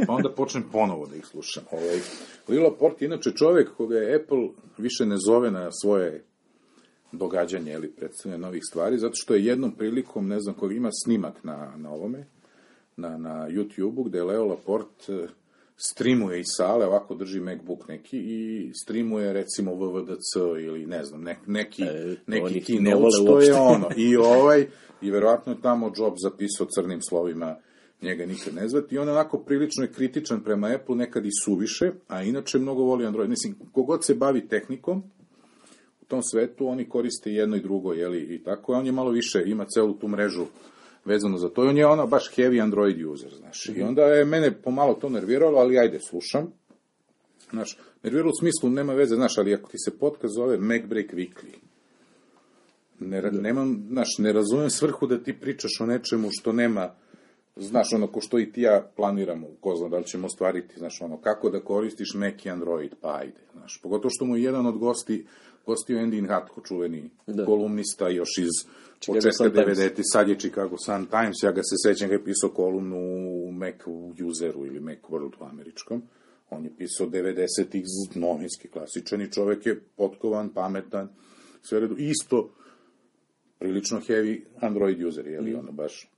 pa 0.07 0.13
onda 0.13 0.29
počnem 0.31 0.63
ponovo 0.71 1.07
da 1.07 1.15
ih 1.15 1.25
slušam. 1.25 1.63
Ovaj, 1.71 1.99
Leo 2.47 2.63
Laporte 2.63 3.05
je 3.05 3.07
inače 3.07 3.31
čovek 3.31 3.69
koga 3.77 3.97
je 3.97 4.15
Apple 4.15 4.47
više 4.77 5.05
ne 5.05 5.17
zove 5.17 5.51
na 5.51 5.71
svoje 5.71 6.23
događanje 7.11 7.73
ili 7.73 7.91
predstavljanje 7.91 8.41
novih 8.41 8.61
stvari, 8.69 8.97
zato 8.97 9.15
što 9.15 9.33
je 9.33 9.45
jednom 9.45 9.71
prilikom, 9.71 10.27
ne 10.27 10.39
znam 10.39 10.55
kog 10.55 10.73
ima 10.73 10.89
snimak 11.05 11.43
na, 11.43 11.73
na 11.77 11.91
ovome, 11.91 12.25
na, 12.97 13.17
na 13.17 13.49
YouTube-u, 13.49 14.03
gde 14.03 14.23
Leo 14.23 14.45
Laporte 14.45 15.13
eh, 15.13 15.27
streamuje 15.77 16.39
iz 16.39 16.45
sale, 16.57 16.85
ovako 16.85 17.15
drži 17.15 17.39
MacBook 17.39 17.87
neki 17.87 18.17
i 18.17 18.71
streamuje 18.83 19.33
recimo 19.33 19.75
VVDC 19.75 20.35
ili 20.59 20.85
ne 20.85 21.03
znam, 21.03 21.23
nek, 21.23 21.37
neki, 21.47 21.83
E, 21.83 22.15
neki 22.27 22.61
keynote, 22.61 22.81
ne 22.81 23.11
što 23.11 23.39
je 23.39 23.53
ono. 23.53 23.89
I 23.97 24.17
ovaj, 24.37 24.67
i 25.01 25.11
verovatno 25.11 25.53
je 25.53 25.61
tamo 25.61 25.91
Job 25.97 26.13
zapisao 26.17 26.67
crnim 26.75 27.01
slovima 27.01 27.55
njega 28.01 28.25
nikad 28.25 28.53
ne 28.53 28.69
zvati 28.69 28.95
i 28.95 28.97
on 28.97 29.09
onako 29.09 29.37
prilično 29.37 29.83
je 29.83 29.91
kritičan 29.91 30.43
prema 30.43 30.67
Apple, 30.67 30.95
nekad 30.95 31.25
i 31.25 31.29
suviše, 31.43 31.91
a 32.07 32.23
inače 32.23 32.59
mnogo 32.59 32.83
voli 32.83 33.05
Android. 33.05 33.29
Mislim, 33.29 33.55
kogod 33.71 34.05
se 34.05 34.15
bavi 34.15 34.47
tehnikom, 34.47 35.03
u 36.01 36.05
tom 36.05 36.23
svetu 36.23 36.67
oni 36.67 36.89
koriste 36.89 37.31
jedno 37.31 37.55
i 37.55 37.61
drugo, 37.61 37.93
jeli, 37.93 38.35
i 38.35 38.43
tako, 38.43 38.73
a 38.73 38.77
on 38.77 38.85
je 38.85 38.91
malo 38.91 39.11
više, 39.11 39.43
ima 39.45 39.65
celu 39.65 39.93
tu 39.93 40.07
mrežu 40.07 40.45
vezano 41.05 41.37
za 41.37 41.49
to, 41.49 41.65
i 41.65 41.67
on 41.67 41.77
je 41.77 41.87
ono 41.87 42.07
baš 42.07 42.31
heavy 42.35 42.63
Android 42.63 43.05
user, 43.05 43.35
znaš, 43.35 43.65
i 43.75 43.81
onda 43.81 44.01
je 44.01 44.25
mene 44.25 44.61
pomalo 44.61 44.93
to 44.93 45.09
nerviralo, 45.09 45.57
ali 45.59 45.79
ajde, 45.79 45.99
slušam, 45.99 46.51
znaš, 47.49 47.77
nerviralo 48.03 48.29
u 48.29 48.39
smislu, 48.39 48.69
nema 48.69 48.93
veze, 48.93 49.15
znaš, 49.15 49.37
ali 49.37 49.53
ako 49.53 49.69
ti 49.69 49.77
se 49.85 49.97
podcast 49.97 50.33
zove 50.33 50.57
Mac 50.57 50.81
Break 50.85 51.13
Weekly, 51.13 51.55
ne, 52.99 53.21
ra- 53.21 53.41
nemam, 53.41 53.85
znaš, 53.89 54.17
ne 54.17 54.33
razumem 54.33 54.69
svrhu 54.69 55.07
da 55.07 55.23
ti 55.23 55.33
pričaš 55.33 55.71
o 55.81 55.85
nečemu 55.85 56.29
što 56.31 56.51
nema, 56.51 56.95
znaš, 57.55 57.93
ono, 57.93 58.07
ko 58.07 58.21
što 58.21 58.39
i 58.39 58.51
ti 58.51 58.61
ja 58.61 58.91
planiramo, 58.95 59.47
ko 59.59 59.75
zna 59.75 59.89
da 59.89 59.97
li 59.97 60.05
ćemo 60.05 60.27
ostvariti, 60.27 60.79
znaš, 60.79 61.01
ono, 61.01 61.17
kako 61.17 61.49
da 61.49 61.59
koristiš 61.59 62.13
Mac 62.13 62.45
i 62.45 62.49
Android, 62.49 62.91
pa 63.01 63.17
ajde, 63.17 63.41
znaš, 63.53 63.79
pogotovo 63.83 64.09
što 64.09 64.25
mu 64.25 64.35
je 64.35 64.43
jedan 64.43 64.65
od 64.65 64.77
gosti, 64.77 65.25
gostio 65.65 65.97
Andy 65.97 66.17
Inhatko, 66.17 66.61
čuveni 66.61 67.09
Da. 67.27 67.45
kolumnista 67.45 68.09
još 68.09 68.37
iz 68.37 68.49
Chicago 68.99 69.15
početka 69.17 69.31
Sun 69.33 69.51
Times. 69.51 69.77
90. 69.77 70.01
sad 70.03 70.29
je 70.29 70.39
Chicago 70.39 70.77
Sun 70.77 71.05
Times, 71.05 71.35
ja 71.43 71.51
ga 71.51 71.61
se 71.63 71.75
sećam 71.83 72.07
ga 72.07 72.13
je 72.13 72.23
pisao 72.23 72.49
kolumnu 72.49 72.97
u 72.97 73.51
Mac 73.51 73.75
useru 74.23 74.65
ili 74.65 74.79
Mac 74.79 74.97
World 75.09 75.31
u 75.39 75.45
američkom, 75.45 76.03
on 76.49 76.63
je 76.63 76.71
pisao 76.77 77.07
90-ih 77.07 77.83
novinski 78.15 78.67
klasičan 78.67 79.21
i 79.21 79.31
čovek 79.31 79.65
je 79.65 79.81
potkovan, 79.95 80.49
pametan, 80.49 81.09
sve 81.61 81.79
redu, 81.79 81.95
isto 81.97 82.49
prilično 83.59 83.99
heavy 83.99 84.41
Android 84.59 85.03
user, 85.03 85.27
je 85.27 85.41
li 85.41 85.49
Mhm. 85.51 85.59
ono 85.59 85.71
baš 85.71 86.11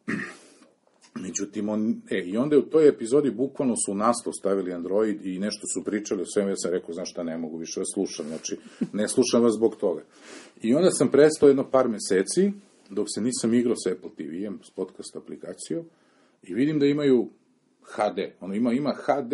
Međutim, 1.22 1.70
on, 1.70 2.02
e, 2.10 2.24
i 2.26 2.38
onda 2.38 2.58
u 2.58 2.62
toj 2.62 2.88
epizodi 2.88 3.32
bukvalno 3.32 3.76
su 3.86 3.96
naslov 3.96 4.34
stavili 4.40 4.74
Android 4.74 5.26
i 5.26 5.40
nešto 5.40 5.62
su 5.74 5.84
pričali 5.84 6.22
o 6.22 6.26
svemu, 6.26 6.50
ja 6.50 6.56
sam 6.56 6.72
rekao, 6.72 6.94
znaš 6.94 7.12
šta, 7.12 7.24
ne 7.24 7.38
mogu 7.38 7.58
više 7.58 7.80
vas 7.80 7.88
slušam, 7.94 8.26
znači, 8.28 8.58
ne 8.94 9.08
slušam 9.08 9.44
vas 9.44 9.54
zbog 9.54 9.76
toga. 9.76 10.04
I 10.62 10.74
onda 10.74 10.92
sam 10.92 11.12
prestao 11.12 11.48
jedno 11.48 11.70
par 11.70 11.88
meseci, 11.88 12.52
dok 12.90 13.08
se 13.16 13.22
nisam 13.22 13.54
igrao 13.54 13.76
sa 13.76 13.92
Apple 13.92 14.10
TV-em, 14.18 14.60
s 14.64 14.70
podcast 14.70 15.16
aplikacijom, 15.16 15.86
i 16.44 16.54
vidim 16.54 16.80
da 16.80 16.86
imaju 16.86 17.30
HD, 17.82 18.20
ono 18.40 18.54
ima, 18.54 18.74
ima 18.74 18.94
HD, 18.94 19.34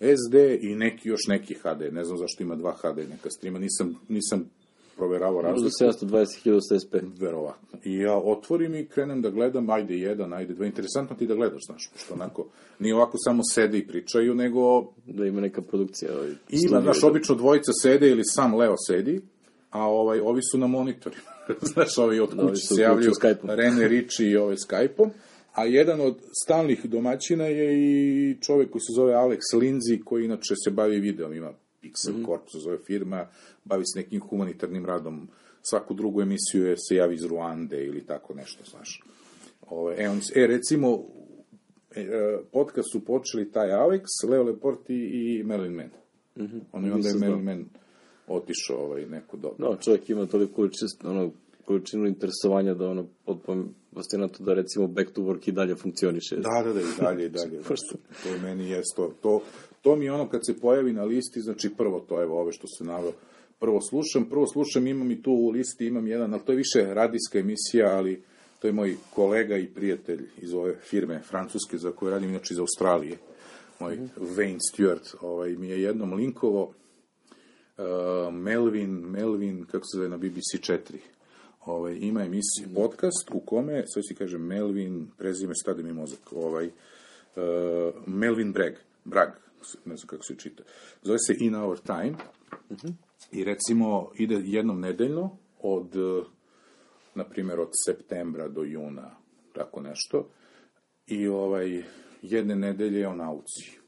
SD 0.00 0.34
i 0.60 0.74
neki 0.74 1.08
još 1.08 1.26
neki 1.28 1.54
HD, 1.54 1.92
ne 1.92 2.04
znam 2.04 2.18
zašto 2.18 2.42
ima 2.42 2.56
dva 2.56 2.72
HD 2.72 2.98
neka 3.10 3.30
streama, 3.30 3.58
nisam, 3.58 4.00
nisam 4.08 4.50
proveravao 4.98 5.42
Možda 5.42 5.68
razliku. 5.68 6.06
720.000 6.06 6.78
SSP. 6.78 6.94
Verovatno. 7.20 7.78
I 7.84 7.96
ja 7.98 8.16
otvorim 8.16 8.74
i 8.74 8.86
krenem 8.86 9.22
da 9.22 9.30
gledam, 9.30 9.70
ajde 9.70 9.98
jedan, 9.98 10.32
ajde 10.32 10.54
dva. 10.54 10.66
Interesantno 10.66 11.16
ti 11.16 11.26
da 11.26 11.34
gledaš, 11.34 11.62
znaš, 11.66 11.90
što 11.96 12.14
onako, 12.14 12.46
nije 12.78 12.94
ovako 12.94 13.16
samo 13.24 13.42
sede 13.54 13.78
i 13.78 13.86
pričaju, 13.86 14.34
nego 14.34 14.92
Da 15.06 15.26
ima 15.26 15.40
neka 15.40 15.62
produkcija. 15.62 16.10
Ovaj, 16.16 16.30
ima, 16.50 16.80
znaš, 16.80 17.00
da- 17.00 17.06
obično 17.06 17.34
dvojica 17.34 17.72
sede 17.82 18.10
ili 18.10 18.22
sam 18.24 18.54
Leo 18.54 18.74
sedi, 18.86 19.20
a 19.70 19.82
ovaj, 19.86 20.20
ovi 20.20 20.40
su 20.42 20.58
na 20.58 20.66
monitorima. 20.66 21.22
znaš, 21.72 21.98
ovi 21.98 22.20
od 22.20 22.34
Da, 22.34 22.42
ovi 22.42 22.50
kuće 22.50 22.66
su 22.66 22.74
se 22.74 22.82
javljaju. 22.82 23.12
Rene 23.44 23.88
Riči 23.88 24.24
i 24.24 24.36
ovaj 24.36 24.56
Skype-om, 24.56 25.10
a 25.54 25.64
jedan 25.64 26.00
od 26.00 26.18
stalnih 26.44 26.86
domaćina 26.86 27.44
je 27.44 27.74
i 27.78 28.36
čovek 28.40 28.70
koji 28.70 28.80
se 28.80 28.92
zove 28.96 29.12
Alex 29.12 29.40
Lindsay, 29.54 30.04
koji 30.04 30.24
inače 30.24 30.54
se 30.64 30.70
bavi 30.70 31.00
videom, 31.00 31.34
ima 31.34 31.52
Pixel 31.82 32.14
Mhm. 32.14 32.24
Corp, 32.24 32.48
se 32.52 32.58
zove 32.58 32.78
firma, 32.78 33.26
bavi 33.64 33.84
se 33.86 33.98
nekim 33.98 34.20
humanitarnim 34.20 34.86
radom, 34.86 35.28
svaku 35.62 35.94
drugu 35.94 36.22
emisiju 36.22 36.66
je, 36.66 36.76
se 36.76 36.94
javi 36.94 37.14
iz 37.14 37.24
Ruande 37.24 37.84
ili 37.84 38.06
tako 38.06 38.34
nešto, 38.34 38.64
znaš. 38.70 39.02
Ove, 39.70 39.94
e, 39.98 40.08
on, 40.08 40.20
e, 40.34 40.46
recimo, 40.46 41.04
e, 41.94 42.00
e, 42.00 42.38
podcast 42.52 42.88
su 42.92 43.04
počeli 43.04 43.50
taj 43.52 43.68
Alex, 43.68 44.02
Leo 44.28 44.42
Leporti 44.42 44.94
i 45.12 45.42
Merlin 45.44 45.72
Mann. 45.72 45.90
Mm 46.36 46.42
-hmm. 46.42 46.60
On 46.72 46.84
je 46.84 46.92
onda 46.92 47.08
je. 47.08 47.14
Merlin 47.14 47.44
Mann 47.44 47.64
otišao 48.26 48.76
ovaj, 48.76 49.06
neku 49.06 49.36
dobro. 49.36 49.70
No, 49.70 49.76
čovjek 49.76 50.10
ima 50.10 50.26
toliko 50.26 50.68
čist, 50.68 51.04
ono, 51.04 51.30
količinu 51.64 52.06
interesovanja 52.06 52.74
da 52.74 52.88
ono, 52.88 53.06
potpuno 53.24 53.64
fascinantno 53.94 54.46
da 54.46 54.54
recimo 54.54 54.86
Back 54.86 55.12
to 55.12 55.20
Work 55.22 55.48
i 55.48 55.52
dalje 55.52 55.74
funkcioniše. 55.74 56.36
Da, 56.36 56.62
da, 56.64 56.72
da, 56.72 56.80
i 56.80 56.84
dalje, 57.00 57.26
i 57.26 57.28
dalje. 57.28 57.58
da. 57.68 57.74
To 58.22 58.28
je 58.28 58.38
meni 58.42 58.70
jesto. 58.70 59.14
To, 59.22 59.42
to 59.67 59.67
mi 59.84 60.04
je 60.04 60.12
ono 60.12 60.28
kad 60.28 60.46
se 60.46 60.60
pojavi 60.60 60.92
na 60.92 61.04
listi, 61.04 61.40
znači 61.40 61.70
prvo 61.76 62.00
to, 62.00 62.22
evo, 62.22 62.40
ove 62.40 62.52
što 62.52 62.66
se 62.66 62.84
naveo, 62.84 63.12
prvo 63.58 63.80
slušam, 63.80 64.24
prvo 64.24 64.46
slušam, 64.46 64.86
imam 64.86 65.10
i 65.10 65.22
tu 65.22 65.32
u 65.32 65.50
listi, 65.50 65.86
imam 65.86 66.06
jedan, 66.06 66.32
ali 66.32 66.42
to 66.44 66.52
je 66.52 66.56
više 66.56 66.94
radijska 66.94 67.38
emisija, 67.38 67.96
ali 67.96 68.22
to 68.58 68.66
je 68.66 68.72
moj 68.72 68.96
kolega 69.14 69.56
i 69.56 69.66
prijatelj 69.66 70.28
iz 70.36 70.54
ove 70.54 70.76
firme 70.76 71.20
francuske 71.28 71.78
za 71.78 71.90
koju 71.92 72.10
radim, 72.10 72.30
inače 72.30 72.54
iz 72.54 72.58
Australije, 72.58 73.18
moj 73.80 73.98
Wayne 74.16 74.58
Stewart, 74.72 75.14
ovaj, 75.20 75.56
mi 75.56 75.68
je 75.68 75.82
jednom 75.82 76.12
linkovo 76.12 76.62
uh, 76.62 78.34
Melvin, 78.34 78.90
Melvin, 78.90 79.64
kako 79.64 79.84
se 79.84 79.96
zove 79.96 80.08
na 80.08 80.16
BBC 80.16 80.60
4, 80.60 80.78
ovaj, 81.66 81.98
ima 82.00 82.22
emisiju, 82.22 82.68
podcast 82.74 83.30
u 83.32 83.40
kome, 83.40 83.84
sve 83.86 84.02
si 84.02 84.14
kaže 84.14 84.38
Melvin, 84.38 85.06
prezime 85.18 85.54
stade 85.54 85.82
mi 85.82 85.92
mozak, 85.92 86.32
ovaj, 86.32 86.66
uh, 86.66 86.72
Melvin 88.06 88.52
Bragg, 88.52 88.74
Bragg, 89.04 89.30
ne 89.84 89.96
znam 89.96 90.06
kako 90.06 90.22
se 90.22 90.34
čita, 90.36 90.62
zove 91.02 91.18
se 91.18 91.34
In 91.40 91.54
Our 91.54 91.78
Time, 91.78 92.14
i 93.32 93.44
recimo 93.44 94.10
ide 94.14 94.40
jednom 94.44 94.80
nedeljno 94.80 95.36
od, 95.60 95.96
uh, 95.96 96.26
na 97.14 97.24
primjer, 97.24 97.60
od 97.60 97.70
septembra 97.86 98.48
do 98.48 98.62
juna, 98.62 99.16
tako 99.52 99.80
nešto, 99.80 100.28
i 101.06 101.28
ovaj, 101.28 101.82
jedne 102.22 102.56
nedelje 102.56 102.98
je 103.00 103.08
o 103.08 103.14
nauci. 103.14 103.78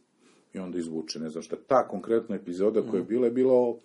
I 0.55 0.59
onda 0.59 0.79
izvuče, 0.79 1.19
ne 1.19 1.31
znam 1.31 1.43
šta. 1.43 1.57
Ta 1.67 1.89
konkretna 1.89 2.37
epizoda 2.37 2.83
koja 2.83 2.99
je 2.99 3.05
bila, 3.05 3.27
je 3.27 3.33
bila 3.33 3.55
o, 3.55 3.79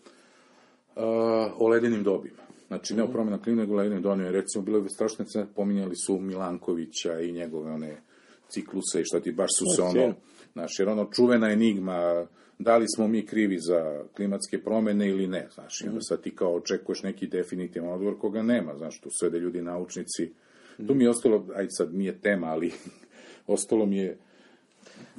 a, 0.96 1.54
o 1.58 1.68
ledenim 1.68 2.04
dobima. 2.04 2.44
Znači, 2.68 2.96
ne 2.96 3.04
o 3.04 3.08
promjena 3.08 3.42
klime, 3.42 3.62
nego 3.62 3.74
o 3.74 3.78
ledenim 3.78 4.02
dobima. 4.02 4.30
Recimo, 4.30 4.64
bilo 4.64 4.78
je 4.78 4.90
strašne 4.90 5.26
cene, 5.26 5.46
pominjali 5.56 5.96
su 5.96 6.20
Milankovića 6.20 7.20
i 7.20 7.32
njegove 7.32 7.72
one 7.72 8.02
cikluse 8.50 9.02
i 9.02 9.06
šta 9.06 9.20
ti, 9.20 9.32
baš 9.32 9.50
su 9.60 9.66
se 9.76 9.82
ono, 9.82 9.92
sjajno. 9.92 10.16
Znaš, 10.56 10.80
jer 10.80 10.90
ono 10.90 11.10
čuvena 11.12 11.52
enigma, 11.52 12.28
da 12.60 12.78
li 12.78 12.86
smo 12.96 13.08
mi 13.08 13.26
krivi 13.26 13.58
za 13.60 14.04
klimatske 14.16 14.58
promene 14.64 15.10
ili 15.10 15.28
ne, 15.28 15.48
znaš, 15.54 15.82
i 15.82 15.88
onda 15.88 16.02
sad 16.02 16.22
ti 16.22 16.36
kao 16.36 16.56
očekuješ 16.56 17.04
neki 17.04 17.28
definitivan 17.28 17.94
odgovor 17.94 18.20
koga 18.20 18.42
nema, 18.42 18.78
znaš, 18.78 19.02
tu 19.02 19.10
sede 19.20 19.40
ljudi 19.40 19.62
naučnici, 19.62 20.32
tu 20.88 20.96
mi 20.96 21.04
je 21.04 21.10
ostalo, 21.10 21.46
ajde 21.56 21.70
sad 21.72 21.94
nije 21.94 22.20
tema, 22.22 22.48
ali 22.48 22.72
ostalo 23.48 23.86
mi 23.86 23.98
je 23.98 24.18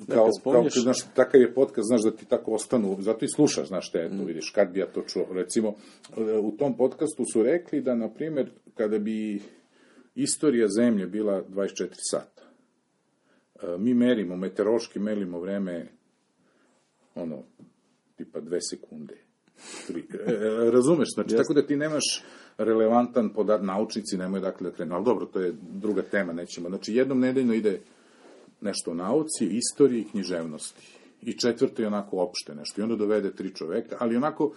kao, 0.08 0.16
kao, 0.16 0.30
spominješ- 0.40 0.82
znaš, 0.82 0.98
takav 1.14 1.40
je 1.40 1.54
podcast, 1.54 1.86
znaš, 1.86 2.02
da 2.02 2.10
ti 2.10 2.24
tako 2.24 2.52
ostanu, 2.52 2.96
zato 3.00 3.24
i 3.24 3.28
slušaš, 3.28 3.68
znaš, 3.68 3.90
te, 3.90 3.98
eto, 3.98 4.24
vidiš, 4.24 4.50
kad 4.50 4.70
bi 4.72 4.80
ja 4.80 4.86
to 4.86 5.02
čuo. 5.02 5.26
Recimo, 5.32 5.74
u 6.42 6.52
tom 6.58 6.76
podcastu 6.76 7.24
su 7.32 7.42
rekli 7.42 7.80
da, 7.80 7.94
na 7.94 8.08
primjer, 8.08 8.50
kada 8.74 8.98
bi 8.98 9.42
istorija 10.14 10.68
zemlje 10.68 11.06
bila 11.06 11.42
24 11.42 11.88
sata, 12.10 12.35
mi 13.78 13.94
merimo, 13.94 14.36
meteorološki 14.36 14.98
merimo 14.98 15.40
vreme, 15.40 15.86
ono, 17.14 17.42
tipa 18.16 18.40
dve 18.40 18.60
sekunde. 18.60 19.14
Tri. 19.86 20.04
E, 20.26 20.32
e, 20.32 20.70
razumeš, 20.70 21.08
znači, 21.14 21.36
tako 21.36 21.54
da 21.54 21.66
ti 21.66 21.76
nemaš 21.76 22.22
relevantan 22.58 23.32
podat, 23.32 23.62
naučnici 23.62 24.16
nemaju 24.16 24.42
dakle 24.42 24.70
da 24.70 24.76
krenu, 24.76 24.94
ali 24.94 25.04
dobro, 25.04 25.26
to 25.26 25.40
je 25.40 25.54
druga 25.60 26.02
tema, 26.02 26.32
nećemo. 26.32 26.68
Znači, 26.68 26.94
jednom 26.94 27.20
nedeljno 27.20 27.54
ide 27.54 27.80
nešto 28.60 28.90
o 28.90 28.94
nauci, 28.94 29.46
istoriji 29.46 30.00
i 30.00 30.08
književnosti. 30.10 30.98
I 31.22 31.38
četvrto 31.38 31.82
je 31.82 31.88
onako 31.88 32.16
opšte 32.16 32.54
nešto. 32.54 32.80
I 32.80 32.84
onda 32.84 32.96
dovede 32.96 33.32
tri 33.32 33.54
čoveka, 33.54 33.96
ali 33.98 34.16
onako 34.16 34.52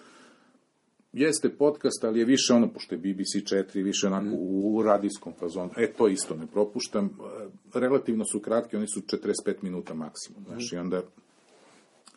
jeste 1.13 1.49
podcast, 1.49 2.03
ali 2.03 2.19
je 2.19 2.25
više 2.25 2.53
ono, 2.53 2.73
pošto 2.73 2.95
je 2.95 2.99
BBC 2.99 3.53
4, 3.53 3.83
više 3.83 4.07
onako 4.07 4.35
u 4.39 4.83
radijskom 4.83 5.33
fazonu. 5.39 5.69
E, 5.77 5.93
to 5.93 6.07
isto 6.07 6.35
ne 6.35 6.47
propuštam. 6.47 7.05
E, 7.05 7.79
Relativno 7.79 8.25
su 8.25 8.39
kratki, 8.39 8.77
oni 8.77 8.87
su 8.87 9.01
45 9.01 9.55
minuta 9.61 9.93
maksimum, 9.93 10.43
znaš, 10.47 10.73
i 10.73 10.77
onda 10.77 11.01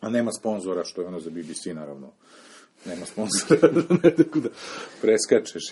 a 0.03 0.09
nema 0.09 0.31
sponzora, 0.31 0.83
što 0.83 1.01
je 1.01 1.07
ono 1.07 1.19
za 1.19 1.29
BBC, 1.29 1.65
naravno. 1.65 2.11
Nema 2.85 3.05
sponzora, 3.05 3.69
ne 4.03 4.09
da 4.09 4.49
preskačeš. 5.01 5.63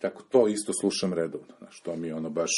Tako, 0.00 0.22
to 0.22 0.48
isto 0.48 0.72
slušam 0.80 1.12
redovno. 1.12 1.46
Znaš, 1.58 1.80
to 1.80 1.96
mi 1.96 2.06
je 2.06 2.14
ono 2.14 2.30
baš... 2.30 2.50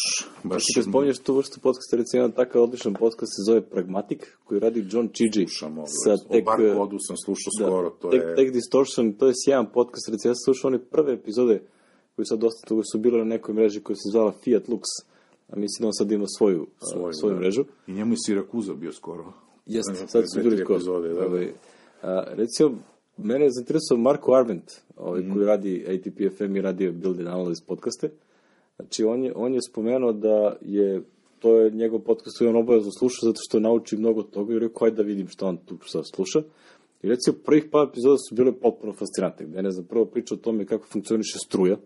baš 0.43 0.63
Kad 0.75 0.85
spominješ 0.85 1.19
tu 1.19 1.35
vrstu 1.35 1.61
podcasta, 1.61 1.97
recimo 1.97 2.23
jedan 2.23 2.33
takav 2.33 2.63
odličan 2.63 2.95
podcast 2.95 3.33
se 3.37 3.43
zove 3.47 3.61
Pragmatik, 3.61 4.39
koji 4.45 4.61
radi 4.61 4.87
John 4.91 5.09
Chigi. 5.09 5.47
slušam 5.47 5.79
ovo. 5.79 5.87
sa 6.05 6.13
o 6.13 6.33
tek, 6.33 6.45
bar 6.45 6.61
e, 6.61 6.75
kodu 6.75 6.97
sam 7.01 7.17
slušao 7.25 7.51
da, 7.59 7.67
skoro, 7.67 7.91
to 7.91 8.11
tek, 8.11 8.23
je... 8.23 8.37
Tek 8.37 8.53
Distortion, 8.53 9.13
to 9.13 9.27
je 9.27 9.33
sjajan 9.45 9.67
podcast, 9.73 10.09
recimo 10.09 10.31
ja 10.31 10.35
sam 10.35 10.45
slušao 10.45 10.69
one 10.69 10.79
prve 10.79 11.13
epizode 11.13 11.63
koje 12.17 12.27
sad 12.27 12.39
dosta 12.39 12.69
toga 12.69 12.83
su 12.93 12.99
bile 12.99 13.19
na 13.19 13.25
nekoj 13.25 13.55
mreži 13.55 13.81
koja 13.81 13.97
se 13.97 14.11
zvala 14.13 14.33
Fiat 14.33 14.69
Lux, 14.69 14.83
a 15.49 15.57
mislim 15.57 15.83
da 15.83 15.87
on 15.87 15.93
sad 15.93 16.13
ima 16.13 16.27
svoju, 16.39 16.67
svoju, 16.93 17.13
Svoju, 17.13 17.35
da. 17.35 17.41
mrežu. 17.41 17.65
I 17.87 17.93
njemu 17.93 18.13
je 18.13 18.17
Sirakuza 18.27 18.75
bio 18.75 18.93
skoro. 18.93 19.33
Jeste, 19.67 19.95
sad 19.95 20.25
su 20.35 20.41
bili 20.43 20.59
skoro. 20.59 20.77
epizode, 20.77 21.09
da, 21.09 21.15
da. 21.15 21.27
Ovaj, 21.27 21.53
a, 22.03 22.25
recimo, 22.31 22.79
mene 23.23 23.45
je 23.45 23.51
zainteresao 23.51 23.97
Marko 23.97 24.35
Arment, 24.35 24.71
ovaj, 24.97 25.21
Mhm. 25.21 25.33
koji 25.33 25.47
radi 25.47 25.85
ATP 25.89 26.37
FM 26.37 26.57
i 26.57 26.61
radio 26.61 26.93
Build 26.93 27.19
and 27.19 27.29
Analyze 27.29 27.67
podcaste. 27.67 28.11
Znači, 28.77 29.05
on 29.05 29.25
je, 29.25 29.33
on 29.37 29.55
je 29.55 29.61
spomenuo 29.71 30.13
da 30.13 30.57
je 30.61 31.03
to 31.39 31.59
je 31.59 31.71
njegov 31.71 32.01
podcast 32.01 32.39
koji 32.39 32.49
on 32.49 32.57
obavezno 32.57 32.91
sluša 32.99 33.19
zato 33.23 33.39
što 33.49 33.61
nauči 33.61 33.97
mnogo 33.97 34.23
toga 34.23 34.55
i 34.55 34.59
rekao, 34.59 34.85
ajde 34.85 34.97
da 34.97 35.03
vidim 35.03 35.29
šta 35.29 35.47
on 35.47 35.57
tu 35.57 35.79
sad 35.87 36.03
sluša. 36.15 36.43
I 37.03 37.09
recimo, 37.09 37.37
prvih 37.45 37.65
par 37.71 37.89
epizoda 37.89 38.17
su 38.29 38.35
bile 38.35 38.53
potpuno 38.53 38.93
fascinantne. 38.93 39.47
Gde, 39.47 39.63
ne 39.63 39.71
znam, 39.71 39.85
prvo 39.87 40.05
priča 40.05 40.35
o 40.35 40.39
tome 40.39 40.67
kako 40.67 40.87
funkcioniše 40.87 41.39
struja, 41.47 41.77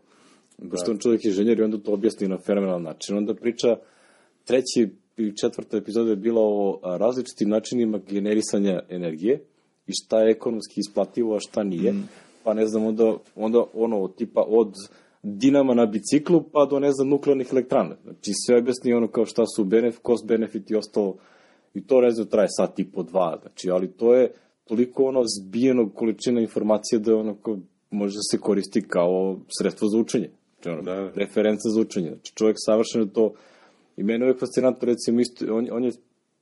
da. 0.58 0.68
pošto 0.70 0.90
on 0.90 0.98
čovjek 0.98 1.24
inženjer 1.24 1.58
i 1.58 1.62
onda 1.62 1.78
to 1.78 1.92
objasni 1.92 2.28
na 2.28 2.38
fenomenalan 2.38 2.82
način. 2.82 3.16
Onda 3.16 3.34
priča 3.34 3.76
treći 4.44 4.88
i 5.16 5.32
četvrta 5.36 5.76
epizoda 5.76 6.10
je 6.10 6.16
bila 6.16 6.40
o 6.42 6.80
različitim 6.82 7.48
načinima 7.48 7.98
generisanja 8.08 8.82
energije 8.88 9.40
i 9.86 9.92
šta 9.92 10.20
je 10.20 10.30
ekonomski 10.30 10.80
isplativo, 10.80 11.36
a 11.36 11.40
šta 11.40 11.64
nije. 11.64 11.92
Mm. 11.92 12.08
Pa 12.44 12.54
ne 12.54 12.66
znam, 12.66 12.86
onda, 12.86 13.16
onda 13.34 13.64
ono, 13.74 14.08
tipa 14.08 14.44
od 14.48 14.74
dinama 15.22 15.74
na 15.74 15.86
biciklu 15.86 16.42
pa 16.52 16.64
do, 16.64 16.80
ne 16.80 16.92
znam, 16.92 17.08
nuklearnih 17.08 17.48
elektrana. 17.52 17.96
Znači, 18.04 18.32
sve 18.46 18.58
objasni 18.58 18.92
ono 18.92 19.08
kao 19.08 19.26
šta 19.26 19.42
su 19.56 19.64
benef, 19.64 19.96
cost 20.06 20.26
benefit 20.26 20.70
i 20.70 20.76
ostalo. 20.76 21.16
I 21.74 21.86
to, 21.86 22.00
znam, 22.10 22.26
traje 22.26 22.48
sat 22.50 22.78
i 22.78 22.84
po 22.84 23.02
dva. 23.02 23.38
Znači, 23.42 23.70
ali 23.70 23.92
to 23.92 24.14
je 24.14 24.32
toliko 24.64 25.04
ono 25.04 25.22
zbijenog 25.38 25.94
količina 25.94 26.40
informacija 26.40 26.98
da 26.98 27.16
ono 27.16 27.34
kao 27.34 27.58
može 27.90 28.14
da 28.14 28.22
se 28.30 28.38
koristi 28.38 28.82
kao 28.88 29.36
sredstvo 29.60 29.88
za 29.88 29.98
učenje. 29.98 30.30
Znači, 30.54 30.68
ono, 30.68 30.82
Da. 30.82 31.10
referenca 31.14 31.68
za 31.68 31.80
učenje. 31.80 32.08
Znači, 32.08 32.32
čovjek 32.34 32.56
savršeno 32.58 33.06
to... 33.06 33.32
I 33.96 34.02
meni 34.02 34.24
je 34.24 34.28
uvek 34.28 34.40
fascinantno, 34.40 34.86
recimo, 34.86 35.20
isto, 35.20 35.54
on, 35.54 35.68
on 35.70 35.84
je 35.84 35.92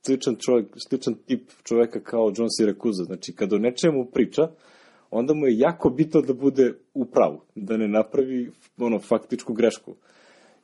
sličan, 0.05 0.35
čovjek, 0.35 0.67
sličan 0.87 1.15
tip 1.25 1.49
čoveka 1.63 1.99
kao 1.99 2.33
John 2.37 2.49
Siracusa. 2.49 3.03
Znači, 3.03 3.33
kada 3.33 3.55
o 3.55 3.59
nečemu 3.59 4.05
priča, 4.05 4.47
onda 5.11 5.33
mu 5.33 5.47
je 5.47 5.59
jako 5.59 5.89
bitno 5.89 6.21
da 6.21 6.33
bude 6.33 6.73
u 6.93 7.05
pravu, 7.05 7.41
da 7.55 7.77
ne 7.77 7.87
napravi 7.87 8.51
ono, 8.77 8.99
faktičku 8.99 9.53
grešku. 9.53 9.95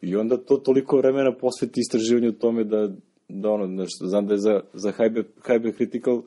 I 0.02 0.16
onda 0.16 0.38
to 0.38 0.58
toliko 0.58 0.98
vremena 0.98 1.34
posveti 1.36 1.80
istraživanju 1.80 2.32
tome 2.32 2.64
da, 2.64 2.90
da 3.30 3.50
ono, 3.50 3.68
znaš, 3.68 3.90
znam 4.00 4.28
da 4.28 4.34
je 4.34 4.38
za, 4.38 4.62
za 4.74 4.92
Hyper 4.92 5.78
Critical 5.78 6.22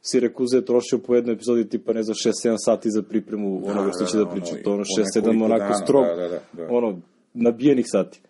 Siracusa 0.00 0.56
je 0.56 0.64
trošio 0.64 0.98
po 0.98 1.14
jednoj 1.14 1.34
epizodi 1.34 1.68
tipa, 1.68 1.92
ne 1.92 2.02
znam, 2.02 2.14
6-7 2.14 2.54
sati 2.58 2.90
za 2.90 3.02
pripremu 3.02 3.62
onoga 3.64 3.90
što 3.96 4.04
će 4.04 4.16
da 4.16 4.22
ono, 4.22 4.32
priča. 4.32 4.58
i 4.58 4.62
To 4.62 4.72
ono 4.72 4.82
po 4.82 5.02
6-7 5.02 5.16
nekoliko 5.16 5.44
onako 5.44 5.64
dana, 5.64 5.84
strog, 5.84 6.04
da, 6.04 6.14
da, 6.14 6.28
da, 6.28 6.40
da. 6.52 6.66
ono, 6.70 7.00
nabijenih 7.34 7.86
sati. 7.88 8.20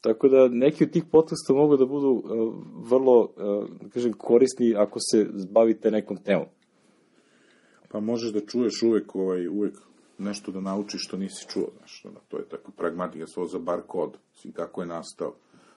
Tako 0.00 0.28
da 0.28 0.48
neki 0.48 0.84
od 0.84 0.90
tih 0.90 1.04
podcasta 1.12 1.52
mogu 1.52 1.76
da 1.76 1.86
budu 1.86 2.08
uh, 2.08 2.54
vrlo, 2.90 3.20
uh, 3.20 3.68
da 3.82 3.88
kažem, 3.88 4.12
korisni 4.12 4.74
ako 4.76 4.98
se 5.00 5.26
bavite 5.50 5.90
nekom 5.90 6.16
temom. 6.16 6.46
Pa 7.88 8.00
možeš 8.00 8.32
da 8.32 8.40
čuješ 8.40 8.82
uvek, 8.82 9.14
ovaj, 9.14 9.48
uvek 9.48 9.74
nešto 10.18 10.52
da 10.52 10.60
naučiš 10.60 11.04
što 11.06 11.16
nisi 11.16 11.46
čuo, 11.48 11.68
znaš, 11.76 12.02
to 12.28 12.38
je 12.38 12.48
tako 12.48 12.72
pragmatika, 12.72 13.26
svo 13.26 13.46
za 13.46 13.58
bar 13.58 13.80
kod, 13.86 14.16
mislim, 14.34 14.52
kako 14.52 14.80
je 14.80 14.86
nastao, 14.86 15.34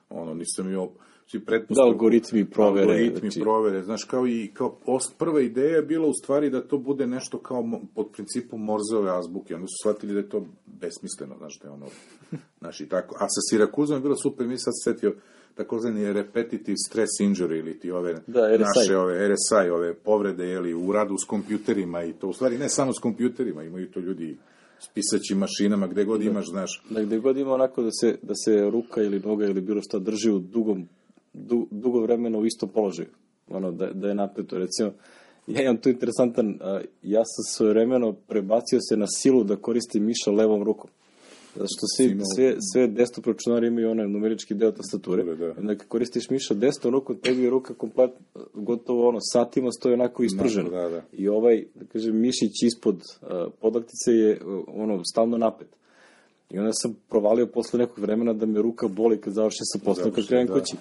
ono, 0.10 0.34
nisam 0.34 0.69
imao, 0.69 0.91
svi 1.27 1.39
Da, 1.69 1.81
algoritmi 1.81 2.45
provere. 2.45 2.81
algoritmi 2.84 3.19
znači, 3.19 3.39
provere, 3.39 3.84
znaš, 3.84 4.03
kao 4.03 4.27
i 4.27 4.52
kao 4.53 4.76
post, 4.76 5.18
prva 5.18 5.41
ideja 5.41 5.76
je 5.76 5.81
bila 5.81 6.07
u 6.07 6.14
stvari 6.14 6.49
da 6.49 6.61
to 6.61 6.77
bude 6.77 7.07
nešto 7.07 7.39
kao 7.39 7.64
pod 7.95 8.11
principom 8.11 8.61
Morzove 8.61 9.18
azbuke, 9.18 9.56
onda 9.56 9.68
su 9.68 9.76
shvatili 9.84 10.14
da 10.14 10.19
je 10.19 10.30
to 10.30 10.45
besmisleno, 10.65 11.35
znaš, 11.38 11.60
da 11.60 11.68
je 11.68 11.73
ono, 11.73 11.85
znaš, 12.61 12.81
i 12.81 12.89
tako. 12.89 13.15
A 13.15 13.26
sa 13.26 13.41
Sirakuzom 13.49 13.98
je 13.98 14.02
bilo 14.02 14.15
super, 14.15 14.48
mi 14.48 14.57
sad 14.57 14.73
se 14.73 14.91
setio 14.91 15.15
takozvani 15.56 16.14
repetitive 16.14 16.77
stress 16.77 17.10
injury 17.19 17.60
ili 17.60 17.80
ti 17.80 17.91
ove 17.91 18.14
Da, 18.27 18.56
RSI. 18.56 18.64
naše 18.80 18.98
ove 18.98 19.30
RSI, 19.30 19.69
ove 19.69 19.93
povrede, 19.93 20.45
jeli, 20.45 20.73
u 20.73 20.91
radu 20.91 21.15
s 21.18 21.26
kompjuterima 21.26 22.03
i 22.03 22.14
to, 22.14 22.27
u 22.27 22.34
stvari 22.34 22.57
ne 22.57 22.69
samo 22.69 22.93
s 22.93 22.99
kompjuterima, 22.99 23.64
imaju 23.64 23.91
to 23.91 23.99
ljudi 23.99 24.38
s 24.80 24.88
pisaćim 24.88 25.38
mašinama, 25.38 25.88
gde 25.88 26.06
god 26.06 26.22
imaš, 26.23 26.49
znaš, 26.49 26.84
Da 26.89 27.03
gde 27.03 27.19
god 27.19 27.38
ima 27.38 27.53
onako 27.53 27.84
da 27.84 27.89
se, 27.91 28.18
da 28.22 28.34
se 28.35 28.69
ruka 28.69 29.02
ili 29.02 29.19
noga 29.19 29.45
ili 29.45 29.61
bilo 29.61 29.81
šta 29.81 29.99
drži 29.99 30.31
u 30.31 30.39
dugom, 30.39 30.88
du, 31.34 31.68
dugo 31.72 31.99
vremena 32.02 32.38
u 32.38 32.45
istom 32.45 32.70
položaju. 32.70 33.10
Ono, 33.49 33.72
da, 33.72 33.88
da 33.94 34.08
je 34.08 34.16
napeto. 34.16 34.58
Recimo, 34.58 34.91
ja 35.48 35.62
imam 35.62 35.78
tu 35.78 35.90
interesantan, 35.90 36.60
ja 37.03 37.22
sam 37.26 37.44
svoje 37.48 37.70
vremeno 37.74 38.14
prebacio 38.14 38.80
se 38.90 38.98
na 38.98 39.08
silu 39.08 39.44
da 39.44 39.56
koristim 39.56 40.06
miša 40.06 40.32
levom 40.32 40.64
rukom. 40.64 40.90
Zato 41.56 41.68
što 41.78 41.88
svi, 41.98 42.12
imao- 42.12 42.26
sve, 42.36 42.56
sve 42.74 42.88
desktop 42.88 43.26
računari 43.28 43.68
imaju 43.68 43.91
onaj 43.91 44.08
numerički 44.08 44.53
deo 44.53 44.72
tastature. 44.72 45.24
Da, 45.24 45.36
da. 45.36 45.53
Onda 45.58 45.76
kad 45.76 45.88
koristiš 45.88 46.30
miša 46.30 46.53
desnom 46.53 46.94
rukom, 46.94 47.18
tebi 47.18 47.44
je 47.44 47.49
ruka 47.49 47.74
komplet, 47.74 48.12
gotovo 48.53 49.10
ono, 49.10 49.18
satima 49.34 49.72
stoji 49.72 49.94
onako 49.94 50.24
ispržena. 50.24 50.70
da, 50.70 50.90
da. 50.90 51.02
I 51.14 51.28
ovaj, 51.28 51.66
da 51.76 51.86
kažem, 51.86 52.20
mišić 52.20 52.64
ispod 52.64 52.95
uh, 52.95 53.28
podlaktice 53.62 54.12
je 54.12 54.40
uh, 54.45 54.64
ono, 54.68 55.02
stalno 55.06 55.38
napet. 55.38 55.68
I 56.49 56.60
onda 56.60 56.72
sam 56.74 56.95
provalio 57.10 57.48
posle 57.48 57.80
nekog 57.80 57.99
vremena 57.99 58.34
da 58.34 58.45
me 58.45 58.62
ruka 58.62 58.88
boli 58.88 59.22
kad 59.22 59.34
završim 59.34 59.66
sa 59.74 59.80
poslom, 59.86 60.06
kad 60.06 60.14
Završi, 60.14 60.28
krenem 60.28 60.48
da. 60.48 60.53
kući. 60.53 60.76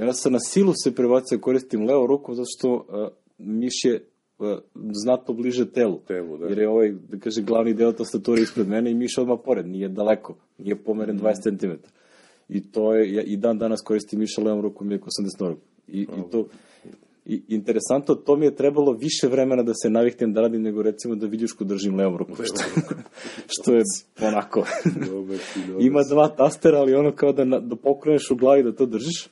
Onda 0.00 0.12
sam 0.12 0.32
na 0.32 0.40
silu 0.40 0.72
se 0.84 0.94
prebacio, 0.94 1.38
koristim 1.38 1.86
levo 1.86 2.06
ruku, 2.06 2.34
zato 2.34 2.46
što 2.58 2.72
uh, 2.72 3.08
miš 3.38 3.84
je 3.84 4.04
uh, 4.38 4.58
znatno 5.04 5.34
bliže 5.34 5.70
telu. 5.70 5.98
Telu, 6.06 6.38
da. 6.38 6.46
Jer 6.46 6.58
je 6.58 6.68
ovaj, 6.68 6.92
da 7.08 7.18
kaže, 7.18 7.42
glavni 7.42 7.74
deo 7.74 7.92
tastature 7.92 8.42
ispred 8.42 8.68
mene 8.68 8.90
i 8.90 8.94
miš 8.94 9.18
odmah 9.18 9.38
pored, 9.44 9.66
nije 9.66 9.88
daleko, 9.88 10.36
nije 10.58 10.76
pomeren 10.76 11.16
Mm. 11.16 11.20
20 11.20 11.60
cm. 11.60 11.72
I 12.48 12.72
to 12.72 12.94
je, 12.94 13.14
ja 13.14 13.22
i 13.22 13.36
dan 13.36 13.58
danas 13.58 13.80
koristim 13.80 14.18
miša 14.18 14.42
levom 14.42 14.60
rukom, 14.60 14.92
iako 14.92 15.06
sam 15.10 15.24
desnorukom. 15.24 15.68
I, 15.88 16.00
i 16.00 16.30
to, 16.32 16.46
I 17.26 17.42
interesantno, 17.48 18.14
to 18.14 18.36
mi 18.36 18.46
je 18.46 18.54
trebalo 18.54 18.92
više 18.92 19.28
vremena 19.28 19.62
da 19.62 19.72
se 19.74 19.90
naviknem 19.90 20.32
da 20.32 20.40
radim 20.40 20.62
nego 20.62 20.82
recimo 20.82 21.14
da 21.14 21.26
viljušku 21.26 21.64
držim 21.64 21.96
levom 21.96 22.16
rukom. 22.16 22.34
Što, 22.34 22.62
što 23.54 23.74
je 23.74 23.82
onako. 24.20 24.64
Dobar 24.84 25.38
dobar 25.66 25.82
Ima 25.82 26.00
dva 26.10 26.28
tastera, 26.28 26.78
ali 26.78 26.94
ono 26.94 27.12
kao 27.12 27.32
da, 27.32 27.44
na, 27.44 27.60
da 27.60 27.76
pokreneš 27.76 28.30
u 28.30 28.36
glavi 28.36 28.62
da 28.62 28.72
to 28.72 28.86
držiš. 28.86 29.28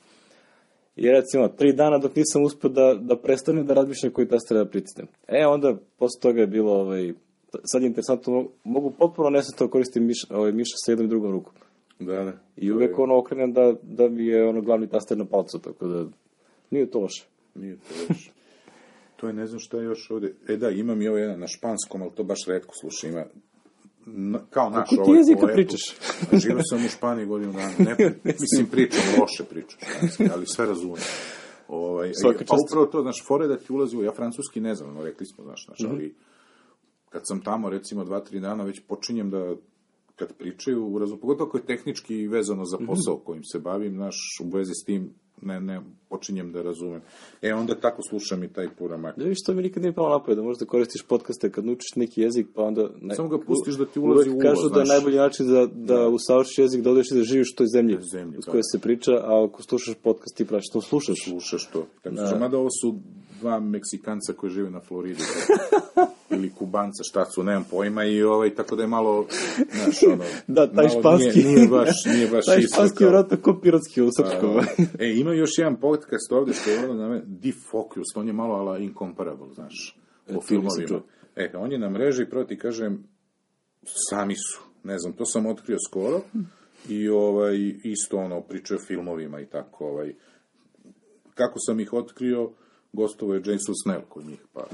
I 0.95 1.09
recimo, 1.09 1.47
tri 1.47 1.73
dana 1.73 1.97
dok 1.97 2.15
nisam 2.15 2.43
uspio 2.43 2.69
da, 2.69 2.93
da 3.01 3.17
prestanem 3.17 3.65
da 3.65 3.73
razmišljam 3.73 4.13
koji 4.13 4.27
taster 4.27 4.57
da 4.57 4.65
pritisnem. 4.65 5.07
E, 5.27 5.45
onda, 5.47 5.75
posle 5.97 6.21
toga 6.21 6.41
je 6.41 6.47
bilo, 6.47 6.73
ovaj, 6.73 7.13
sad 7.63 7.81
je 7.81 7.87
interesantno, 7.87 8.47
mogu- 8.63 8.93
potpuno 8.97 9.29
nesvetno 9.29 9.67
koristim 9.67 10.05
miš, 10.05 10.25
ovaj, 10.29 10.51
miša 10.51 10.75
sa 10.85 10.91
jednom 10.91 11.05
i 11.05 11.09
drugom 11.09 11.31
rukom. 11.31 11.53
Da, 11.99 12.23
da. 12.23 12.33
I 12.57 12.71
uvek 12.71 12.99
ono 12.99 13.17
okrenem 13.17 13.53
da, 13.53 13.75
da 13.81 14.09
mi 14.09 14.25
je 14.25 14.47
ono 14.47 14.61
glavni 14.61 14.87
taster 14.89 15.17
na 15.17 15.25
palcu, 15.25 15.59
tako 15.59 15.87
da 15.87 16.05
nije 16.69 16.91
to 16.91 16.99
loše. 16.99 17.25
Nije 17.55 17.75
to 17.75 17.93
još. 18.09 18.31
To 19.15 19.27
je 19.27 19.33
ne 19.33 19.47
znam 19.47 19.59
šta 19.59 19.77
je 19.77 19.83
još 19.83 20.11
ovde. 20.11 20.33
E 20.47 20.57
da, 20.57 20.69
imam 20.69 21.01
i 21.01 21.07
ovo 21.07 21.17
jedan 21.17 21.39
na 21.39 21.47
španskom, 21.47 22.01
ali 22.01 22.11
to 22.15 22.23
baš 22.23 22.39
redko 22.47 22.75
slušam. 22.75 23.09
Ima 23.09 23.25
na, 24.05 24.39
kao 24.49 24.69
naš 24.69 24.89
Kako 24.89 24.95
ti 24.95 25.09
ovaj 25.09 25.19
jezika 25.19 25.41
lepo. 25.41 25.53
pričaš? 25.53 25.81
A 26.31 26.37
Živio 26.37 26.61
sam 26.63 26.85
u 26.85 26.89
Španiji 26.89 27.25
godinu 27.25 27.53
dana. 27.53 27.71
Ne, 27.79 27.95
mislim, 28.39 28.65
pričam, 28.71 29.01
loše 29.21 29.43
pričam, 29.43 29.79
španski, 29.89 30.27
ali 30.33 30.45
sve 30.47 30.65
razumem. 30.65 31.01
Ovaj, 31.67 32.11
Svaka 32.13 32.45
pa 32.47 32.55
upravo 32.67 32.85
to, 32.85 33.01
znaš, 33.01 33.23
fore 33.27 33.47
da 33.47 33.57
ti 33.57 33.73
ulazi 33.73 33.97
u, 33.97 34.03
ja 34.03 34.11
francuski 34.11 34.61
ne 34.61 34.75
znam, 34.75 34.93
no, 34.93 35.03
rekli 35.03 35.25
smo, 35.25 35.43
znaš, 35.43 35.65
znaš, 35.65 35.79
Mhm. 35.79 35.91
ali 35.91 36.15
kad 37.09 37.21
sam 37.25 37.41
tamo, 37.41 37.69
recimo, 37.69 38.03
dva, 38.03 38.19
tri 38.19 38.39
dana, 38.39 38.63
već 38.63 38.81
počinjem 38.87 39.29
da 39.29 39.55
kad 40.15 40.33
pričaju, 40.33 40.87
u 40.87 40.99
razum, 40.99 41.19
pogotovo 41.19 41.47
ako 41.47 41.57
je 41.57 41.65
tehnički 41.65 42.27
vezano 42.27 42.65
za 42.65 42.77
posao 42.87 43.17
kojim 43.17 43.43
se 43.43 43.59
bavim, 43.59 43.93
znaš, 43.93 44.15
u 44.43 44.49
vezi 44.49 44.71
s 44.73 44.85
tim, 44.85 45.13
ne, 45.45 45.59
ne, 45.61 45.81
počinjem 46.09 46.51
da 46.51 46.61
razumem. 46.61 47.01
E, 47.41 47.53
onda 47.53 47.75
tako 47.75 48.01
slušam 48.09 48.43
i 48.43 48.53
taj 48.53 48.67
puramak. 48.77 49.17
Da 49.17 49.23
vidiš, 49.23 49.43
to 49.43 49.53
mi 49.53 49.61
nikad 49.61 49.83
nije 49.83 49.93
palo 49.93 50.09
napad, 50.09 50.37
da 50.37 50.43
možda 50.43 50.65
koristiš 50.65 51.01
podcaste 51.01 51.51
kad 51.51 51.65
naučiš 51.65 51.95
neki 51.95 52.21
jezik, 52.21 52.47
pa 52.55 52.63
onda... 52.63 52.89
Ne, 53.01 53.15
Samo 53.15 53.29
ga 53.29 53.39
pustiš 53.45 53.75
da 53.75 53.85
ti 53.85 53.99
ulazi 53.99 54.29
u 54.29 54.33
uvo, 54.33 54.41
kažu 54.41 54.69
da 54.69 54.79
je 54.79 54.85
najbolji 54.85 55.17
način 55.17 55.47
da, 55.47 55.65
da 55.65 56.07
usavršiš 56.07 56.57
jezik, 56.57 56.81
da 56.81 56.91
odeš 56.91 57.11
i 57.11 57.15
da 57.15 57.23
živiš 57.23 57.51
u 57.53 57.55
toj 57.55 57.67
zemlji, 57.67 57.97
zemlji, 58.11 58.37
uz 58.37 58.45
da. 58.45 58.51
koje 58.51 58.61
se 58.71 58.79
priča, 58.79 59.11
a 59.11 59.45
ako 59.45 59.63
slušaš 59.63 59.95
podcast, 59.95 60.37
ti 60.37 60.45
praviš 60.45 60.65
to 60.73 60.81
slušaš. 60.81 61.23
slušaš 61.23 61.67
to. 61.67 61.85
Tako 62.01 62.15
da. 62.15 62.37
Mada 62.39 62.57
ovo 62.57 62.69
su 62.81 62.95
dva 63.39 63.59
Meksikanca 63.59 64.33
koji 64.33 64.51
žive 64.51 64.69
na 64.69 64.79
Floridi. 64.79 65.23
ili 66.33 66.51
Kubanca, 66.51 67.03
šta 67.03 67.25
su, 67.25 67.43
nemam 67.43 67.65
pojma, 67.71 68.03
i 68.05 68.23
ovaj, 68.23 68.55
tako 68.55 68.75
da 68.75 68.83
je 68.83 68.87
malo, 68.87 69.27
znaš, 69.73 70.03
ono... 70.13 70.23
Da, 70.47 70.67
taj 70.67 70.87
malo 70.87 70.99
španski. 70.99 71.39
Nije, 71.39 71.55
nije 71.55 71.67
baš, 71.67 72.05
nije 72.05 72.27
baš 72.27 72.45
Taj 72.49 72.59
isto 72.59 72.75
španski 72.75 72.97
kao- 72.97 73.09
vratno 73.09 73.37
ko 73.37 73.59
pirotski 73.61 74.01
u 74.01 74.09
srpskom. 74.17 74.59
E, 74.99 75.11
ima 75.11 75.33
još 75.33 75.57
jedan 75.57 75.75
podcast 75.79 76.31
ovde 76.31 76.53
što 76.53 76.69
je 76.69 76.89
ono 76.89 76.93
na 76.93 77.07
mene, 77.09 77.21
Defocus, 77.25 78.07
on 78.15 78.27
je 78.27 78.33
malo 78.33 78.55
ala 78.55 78.77
incomparable, 78.77 79.53
znaš, 79.53 79.97
E, 80.27 80.37
o 80.37 80.41
filmovima. 80.41 81.01
E, 81.35 81.51
on 81.55 81.71
je 81.71 81.77
na 81.77 81.89
mreži, 81.89 82.25
prvo 82.25 82.43
ti 82.43 82.57
kažem, 82.57 83.03
sami 84.09 84.35
su, 84.35 84.61
ne 84.83 84.99
znam, 84.99 85.13
to 85.13 85.25
sam 85.25 85.45
otkrio 85.45 85.77
skoro, 85.89 86.21
i 86.89 87.09
ovaj, 87.09 87.55
isto 87.83 88.17
ono, 88.17 88.41
pričaju 88.41 88.77
o 88.77 88.85
filmovima 88.87 89.39
i 89.39 89.45
tako, 89.45 89.85
ovaj, 89.85 90.13
kako 91.33 91.59
sam 91.59 91.79
ih 91.79 91.93
otkrio, 91.93 92.49
gostovo 92.93 93.33
je 93.33 93.41
Jason 93.45 93.75
Snell 93.83 94.01
kod 94.09 94.25
njih, 94.25 94.39
pa, 94.53 94.65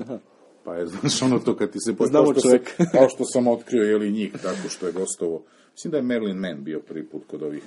pa 0.70 0.76
je, 0.76 0.88
znaš, 0.94 1.22
ono 1.22 1.40
to 1.40 1.56
kad 1.56 1.72
ti 1.72 1.80
se... 1.80 1.94
Znamo. 2.00 2.34
Sam, 2.34 2.60
kao 2.96 3.10
što 3.10 3.26
sam 3.26 3.48
otkrio, 3.48 3.84
jeli, 3.84 4.12
njih, 4.12 4.32
tako 4.44 4.70
što 4.70 4.88
je 4.88 4.94
gostovo, 4.94 5.44
mislim 5.72 5.92
da 5.92 5.98
je 5.98 6.04
Marilyn 6.04 6.40
Mann 6.40 6.64
bio 6.64 6.80
prvi 6.80 7.06
put 7.06 7.24
kod 7.28 7.44
ovih 7.44 7.64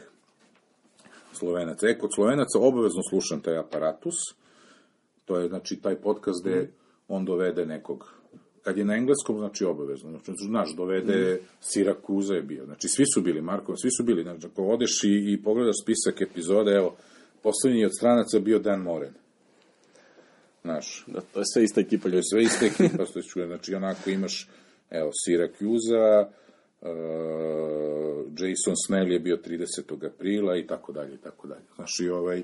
Slovenaca. 1.32 1.88
E, 1.88 1.98
kod 1.98 2.10
Slovenaca 2.14 2.58
obavezno 2.58 3.02
slušam 3.10 3.40
taj 3.40 3.58
aparatus, 3.58 4.14
to 5.24 5.38
je, 5.38 5.48
znači, 5.48 5.76
taj 5.76 5.96
podcast 5.96 6.42
gde 6.42 6.70
on 7.08 7.24
dovede 7.24 7.66
nekog 7.66 8.14
kad 8.62 8.78
je 8.78 8.84
na 8.84 8.94
engleskom, 8.94 9.38
znači 9.38 9.64
obavezno. 9.64 10.10
Znači, 10.10 10.44
znaš, 10.44 10.76
dovede 10.76 11.40
Sirakuza 11.60 12.34
je 12.34 12.42
bio. 12.42 12.64
Znači, 12.64 12.88
svi 12.88 13.04
su 13.14 13.22
bili, 13.22 13.42
Marko, 13.42 13.76
svi 13.76 13.90
su 13.96 14.04
bili. 14.04 14.22
Znači, 14.22 14.46
ako 14.46 14.64
odeš 14.64 15.04
i, 15.04 15.32
i 15.32 15.42
pogledaš 15.42 15.76
spisak 15.82 16.20
epizode, 16.20 16.70
evo, 16.70 16.96
poslednji 17.42 17.84
od 17.84 17.96
stranaca 17.98 18.38
bio 18.38 18.58
Dan 18.58 18.80
Moren. 18.80 19.14
Znaš, 20.62 21.04
Da, 21.06 21.20
to 21.20 21.38
je 21.38 21.44
sve 21.54 21.64
ista 21.64 21.80
ekipa 21.80 22.08
ljudi. 22.08 22.22
sve 22.22 22.42
ista 22.42 22.66
ekipa, 22.66 23.04
što 23.04 23.22
čuje. 23.22 23.46
Znači, 23.46 23.74
onako 23.74 24.10
imaš, 24.10 24.48
evo, 24.90 25.10
Sirakuza, 25.24 26.28
uh, 26.80 26.88
Jason 28.32 28.74
Snell 28.86 29.12
je 29.12 29.20
bio 29.20 29.36
30. 29.36 30.06
aprila 30.06 30.56
i 30.56 30.66
tako 30.66 30.92
dalje, 30.92 31.14
i 31.14 31.18
tako 31.18 31.48
dalje. 31.48 31.62
Znaš, 31.76 32.00
i 32.00 32.08
ovaj, 32.08 32.42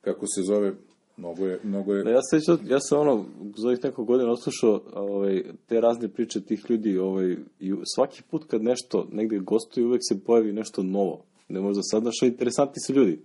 kako 0.00 0.26
se 0.26 0.42
zove, 0.42 0.72
mnogo 1.16 1.46
je, 1.46 1.58
mnogo 1.62 1.94
je... 1.94 2.04
Da, 2.04 2.10
ja, 2.10 2.22
se, 2.22 2.36
sjećam- 2.36 2.70
ja 2.70 2.80
sam 2.80 2.98
ono, 3.00 3.24
za 3.56 3.68
ovih 3.68 3.84
nekog 3.84 4.06
godina 4.06 4.30
oslušao 4.32 4.82
ovaj, 4.92 5.42
te 5.66 5.80
razne 5.80 6.08
priče 6.08 6.40
tih 6.40 6.64
ljudi 6.68 6.98
ovaj, 6.98 7.36
i 7.60 7.72
svaki 7.94 8.22
put 8.30 8.44
kad 8.50 8.62
nešto 8.62 9.08
negde 9.12 9.38
gostuju, 9.38 9.86
uvek 9.86 10.00
se 10.08 10.24
pojavi 10.24 10.52
nešto 10.52 10.82
novo. 10.82 11.24
Ne 11.48 11.60
možda 11.60 11.82
sad, 11.82 12.02
znaš, 12.02 12.22
interesantni 12.22 12.80
su 12.86 12.92
ljudi. 12.94 13.20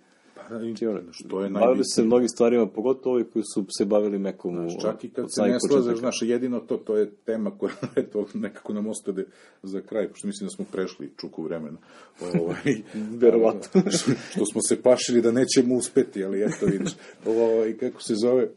Znači, 0.48 0.88
ono, 0.88 1.00
što 1.12 1.44
je 1.44 1.50
bavili 1.50 1.84
se 1.84 2.02
najbitnije. 2.02 2.06
mnogim 2.08 2.30
stvarima, 2.30 2.68
pogotovo 2.68 3.16
ovi 3.16 3.24
koji 3.34 3.44
su 3.54 3.66
se 3.78 3.86
bavili 3.86 4.20
mekom 4.20 4.66
u, 4.66 4.82
Čak 4.82 5.04
i 5.04 5.10
kad 5.10 5.26
se 5.30 5.42
ne 5.42 5.48
slažeš, 5.60 5.62
početaka. 5.70 6.00
znaš, 6.00 6.22
jedino 6.22 6.60
to, 6.60 6.78
to 6.78 6.98
je 6.98 7.12
tema 7.26 7.52
koja 7.58 7.74
eto, 7.96 8.26
nekako 8.34 8.74
nam 8.74 8.88
ostade 8.88 9.26
za 9.64 9.82
kraj, 9.82 10.10
pošto 10.10 10.28
mislim 10.28 10.48
da 10.48 10.52
smo 10.56 10.66
prešli 10.72 11.12
čuku 11.18 11.44
vremena. 11.44 11.78
Ovaj, 12.22 12.82
Verovatno. 13.22 13.82
što, 13.92 14.12
što 14.30 14.46
smo 14.46 14.62
se 14.62 14.82
plašili 14.82 15.22
da 15.22 15.32
nećemo 15.32 15.76
uspeti, 15.76 16.24
ali 16.26 16.44
eto 16.44 16.66
vidiš. 16.66 16.92
Ovaj, 17.26 17.78
kako 17.78 18.02
se 18.02 18.16
zove, 18.16 18.50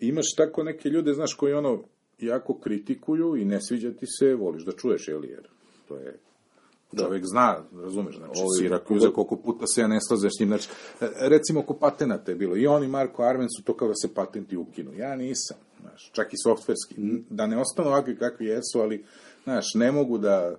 imaš 0.00 0.26
tako 0.36 0.62
neke 0.62 0.88
ljude, 0.88 1.12
znaš, 1.12 1.34
koji 1.34 1.52
ono 1.52 1.82
jako 2.18 2.54
kritikuju 2.58 3.36
i 3.36 3.44
ne 3.44 3.60
sviđa 3.60 3.90
ti 3.92 4.06
se, 4.18 4.34
voliš 4.34 4.64
da 4.64 4.72
čuješ, 4.72 5.08
jel, 5.08 5.24
jer 5.24 5.48
to 5.88 5.96
je 5.96 6.18
Čovjek 6.98 7.24
zna, 7.26 7.56
razumeš, 7.82 8.16
znači, 8.16 8.40
Ovi- 8.40 8.58
Sirakuza, 8.58 9.08
koliko 9.10 9.36
puta 9.36 9.66
se 9.66 9.80
ja 9.80 9.86
ne 9.86 9.98
slažem 10.00 10.30
s 10.30 10.40
njim, 10.40 10.48
znači, 10.48 10.68
e, 11.00 11.06
recimo 11.20 11.60
oko 11.60 11.74
patenata 11.74 12.30
je 12.30 12.36
bilo, 12.36 12.56
i 12.56 12.66
on 12.66 12.84
i 12.84 12.88
Marko 12.88 13.22
Armen 13.22 13.48
su 13.58 13.62
to 13.64 13.76
kao 13.76 13.88
da 13.88 13.94
se 13.94 14.14
patenti 14.14 14.56
ukinu, 14.56 14.94
ja 14.94 15.16
nisam, 15.16 15.56
znaš, 15.80 16.10
čak 16.12 16.32
i 16.32 16.36
softverski, 16.42 16.94
da 17.30 17.46
ne 17.46 17.58
ostanu 17.58 17.88
ovakvi 17.88 18.16
kakvi 18.16 18.46
jesu, 18.46 18.80
ali, 18.80 19.04
znaš, 19.44 19.64
ne 19.74 19.92
mogu 19.92 20.18
da, 20.18 20.56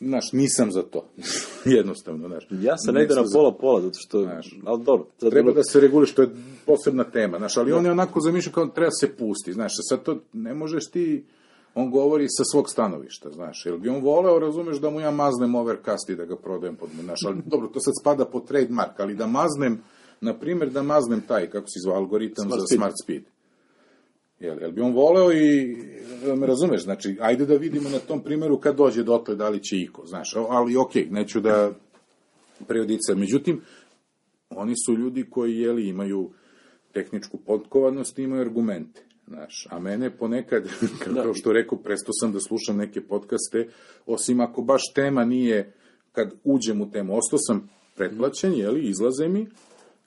znaš, 0.00 0.32
nisam 0.32 0.72
za 0.72 0.82
to, 0.82 1.04
jednostavno, 1.78 2.28
znaš. 2.28 2.44
Ja 2.50 2.76
sam 2.76 2.94
Ne 2.94 3.00
negde 3.00 3.14
na 3.14 3.24
pola-pola, 3.32 3.80
zato 3.80 3.98
što, 3.98 4.22
Znaš. 4.22 4.54
ali 4.64 4.84
dobro. 4.84 5.06
sad 5.18 5.30
Treba 5.30 5.52
da 5.52 5.62
se 5.62 5.80
reguliš, 5.80 6.14
to 6.14 6.22
je 6.22 6.30
posebna 6.66 7.04
tema, 7.04 7.38
znaš, 7.38 7.56
ali 7.56 7.72
on 7.72 7.84
je 7.84 7.90
onako 7.90 8.20
zamišljao 8.20 8.52
kao 8.52 8.66
treba 8.66 8.90
se 8.90 9.16
pusti, 9.16 9.52
znaš, 9.52 9.72
sad 9.88 10.02
to 10.02 10.20
ne 10.32 10.54
možeš 10.54 10.86
ti, 10.86 11.24
on 11.74 11.90
govori 11.90 12.26
sa 12.28 12.44
svog 12.44 12.70
stanovišta, 12.70 13.30
znaš, 13.30 13.66
jer 13.66 13.78
bi 13.78 13.88
on 13.88 14.02
voleo, 14.02 14.38
razumeš, 14.38 14.76
da 14.76 14.90
mu 14.90 15.00
ja 15.00 15.10
maznem 15.10 15.54
overcast 15.54 16.10
i 16.10 16.16
da 16.16 16.24
ga 16.24 16.36
prodajem 16.36 16.76
pod, 16.76 16.88
znaš, 17.04 17.20
ali 17.26 17.42
dobro, 17.52 17.68
to 17.68 17.80
sad 17.80 17.94
spada 18.00 18.24
pod 18.24 18.46
trademark, 18.48 19.00
ali 19.00 19.14
da 19.14 19.26
maznem, 19.26 19.82
na 20.20 20.38
primjer, 20.38 20.70
da 20.70 20.82
maznem 20.82 21.20
taj, 21.20 21.50
kako 21.50 21.66
se 21.66 21.80
zvao, 21.84 21.96
algoritam 21.96 22.44
Smart 22.44 22.60
za 22.60 22.66
speed. 22.66 22.78
smart 22.78 22.94
speed. 23.04 23.22
Jel, 24.40 24.60
jel 24.60 24.72
bi 24.72 24.80
on 24.80 24.92
voleo 24.92 25.32
i, 25.32 25.76
me 26.36 26.46
razumeš, 26.46 26.82
znači, 26.82 27.16
ajde 27.20 27.46
da 27.46 27.54
vidimo 27.54 27.88
na 27.88 27.98
tom 27.98 28.22
primjeru 28.22 28.58
kad 28.60 28.76
dođe 28.76 29.02
dotle 29.02 29.34
da 29.34 29.48
li 29.48 29.62
će 29.62 29.78
iko, 29.78 30.06
znaš, 30.06 30.34
ali 30.48 30.76
okej, 30.76 31.06
neću 31.10 31.40
da 31.40 31.72
prejudicam. 32.66 33.18
Međutim, 33.18 33.60
oni 34.50 34.74
su 34.86 34.92
ljudi 34.92 35.26
koji, 35.30 35.58
jeli, 35.58 35.88
imaju 35.88 36.30
tehničku 36.92 37.38
potkovanost 37.46 38.18
i 38.18 38.22
imaju 38.22 38.40
argumente. 38.40 39.02
Znaš, 39.28 39.66
a 39.70 39.78
mene 39.78 40.16
ponekad, 40.16 40.68
kao 41.22 41.34
što 41.34 41.52
rekao, 41.52 41.78
prestao 41.78 42.12
sam 42.12 42.32
da 42.32 42.40
slušam 42.40 42.76
neke 42.76 43.00
podcaste, 43.00 43.68
osim 44.06 44.40
ako 44.40 44.62
baš 44.62 44.82
tema 44.94 45.24
nije, 45.24 45.72
kad 46.12 46.32
uđem 46.44 46.80
u 46.80 46.90
temu, 46.90 47.16
ostao 47.16 47.38
sam 47.38 47.70
pretplaćen, 47.94 48.54
jeli, 48.54 48.88
izlaze 48.88 49.28
mi, 49.28 49.46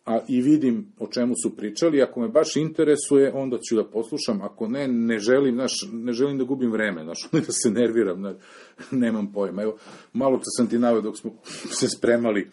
a 0.05 0.19
i 0.27 0.41
vidim 0.41 0.93
o 0.99 1.07
čemu 1.07 1.33
su 1.43 1.55
pričali, 1.55 2.01
ako 2.01 2.19
me 2.19 2.27
baš 2.27 2.55
interesuje, 2.55 3.31
onda 3.33 3.57
ću 3.57 3.75
da 3.75 3.83
poslušam, 3.83 4.41
ako 4.41 4.67
ne, 4.67 4.87
ne 4.87 5.19
želim, 5.19 5.55
znaš, 5.55 5.71
ne 5.91 6.13
želim 6.13 6.37
da 6.37 6.43
gubim 6.43 6.71
vreme, 6.71 7.03
znaš, 7.03 7.29
da 7.47 7.51
se 7.51 7.71
nerviram, 7.71 8.17
znaš, 8.17 8.35
nemam 8.91 9.31
pojma. 9.33 9.61
Evo, 9.61 9.77
malo 10.13 10.37
to 10.37 10.43
sam 10.57 10.67
ti 10.67 10.79
naveo 10.79 11.01
dok 11.01 11.17
smo 11.17 11.31
se 11.79 11.87
spremali 11.97 12.47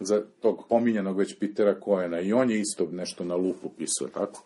za 0.00 0.22
tog 0.40 0.64
pominjanog 0.68 1.18
već 1.18 1.38
Pitera 1.38 1.80
Koena 1.80 2.20
i 2.20 2.32
on 2.32 2.50
je 2.50 2.60
isto 2.60 2.88
nešto 2.92 3.24
na 3.24 3.36
lupu 3.36 3.68
pisao, 3.68 4.08
tako? 4.14 4.44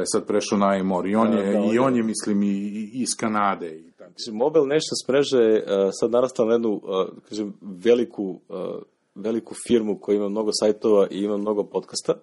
Pa 0.00 0.02
je 0.02 0.06
sad 0.06 0.26
prešao 0.26 0.58
na 0.58 0.76
iMore 0.76 1.10
i 1.10 1.14
on 1.14 1.30
Da, 1.30 1.38
je, 1.38 1.52
da, 1.52 1.60
on 1.60 1.74
i 1.74 1.78
on 1.78 1.96
je, 1.96 2.02
mislim, 2.02 2.42
i, 2.42 2.46
i 2.46 2.90
iz 2.92 3.08
Kanade 3.16 3.78
i 3.78 3.90
tako. 3.90 4.10
Mislim, 4.10 4.36
Mobile 4.36 4.66
Nations 4.66 5.08
mreža 5.08 5.38
je 5.38 5.64
sad 6.00 6.10
narastala 6.10 6.48
na 6.48 6.54
jednu, 6.54 6.72
uh, 6.72 7.08
kažem, 7.28 7.54
veliku, 7.60 8.40
uh, 8.48 8.82
veliku 9.14 9.54
firmu 9.66 9.98
koja 9.98 10.16
ima 10.16 10.28
mnogo 10.28 10.50
sajtova 10.52 11.06
i 11.10 11.18
ima 11.18 11.36
mnogo 11.36 11.64
podcasta. 11.64 12.14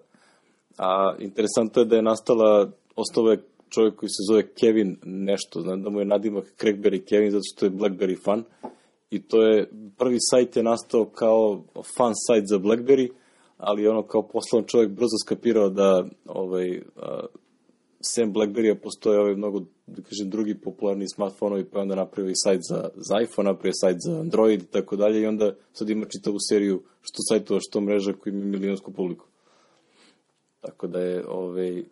A 0.78 1.14
interesantno 1.18 1.82
je 1.82 1.86
da 1.86 1.96
je 1.96 2.02
nastala, 2.02 2.70
ostao 2.96 3.30
je 3.30 3.42
čovjek 3.68 3.94
koji 3.94 4.10
se 4.10 4.22
zove 4.30 4.42
Kevin 4.60 4.96
nešto, 5.04 5.60
znam 5.60 5.82
da 5.82 5.90
mu 5.90 5.98
je 5.98 6.04
nadimak 6.04 6.44
Craigberry 6.60 7.08
Kevin 7.08 7.30
zato 7.30 7.44
što 7.54 7.66
je 7.66 7.70
Blackberry 7.70 8.24
fan. 8.24 8.44
I 9.10 9.22
to 9.22 9.42
je, 9.42 9.70
prvi 9.98 10.16
sajt 10.30 10.56
je 10.56 10.62
nastao 10.62 11.04
kao 11.04 11.62
fan 11.96 12.12
sajt 12.26 12.44
za 12.46 12.58
Blackberry, 12.58 13.08
ali 13.58 13.88
ono 13.88 14.02
kao 14.02 14.22
poslovan 14.22 14.66
čovjek 14.66 14.90
brzo 14.90 15.16
skapirao 15.26 15.68
da 15.68 16.04
ovaj, 16.26 16.82
a, 16.96 17.26
sem 18.00 18.32
Blackberry-a 18.32 18.74
postoje 18.74 19.20
ovaj 19.20 19.34
mnogo, 19.34 19.60
da 19.86 20.02
kažem, 20.02 20.30
drugi 20.30 20.54
popularni 20.54 21.08
smartfonovi, 21.08 21.64
pa 21.64 21.80
onda 21.80 21.94
napravio 21.94 22.30
i 22.30 22.36
sajt 22.36 22.60
za, 22.62 22.88
za 22.96 23.20
iPhone, 23.20 23.50
napravio 23.50 23.72
sajt 23.74 23.96
za 24.00 24.20
Android 24.20 24.62
i 24.62 24.66
tako 24.66 24.96
dalje 24.96 25.20
i 25.20 25.26
onda 25.26 25.54
sad 25.72 25.90
ima 25.90 26.06
čitavu 26.06 26.36
seriju 26.48 26.82
što 27.00 27.16
sajtova, 27.28 27.60
što 27.60 27.80
mreža 27.80 28.12
koji 28.12 28.32
ima 28.32 28.44
milionsku 28.44 28.92
publiku. 28.92 29.24
Tako 30.60 30.86
da 30.86 31.00
je, 31.00 31.24
ovaj, 31.28 31.82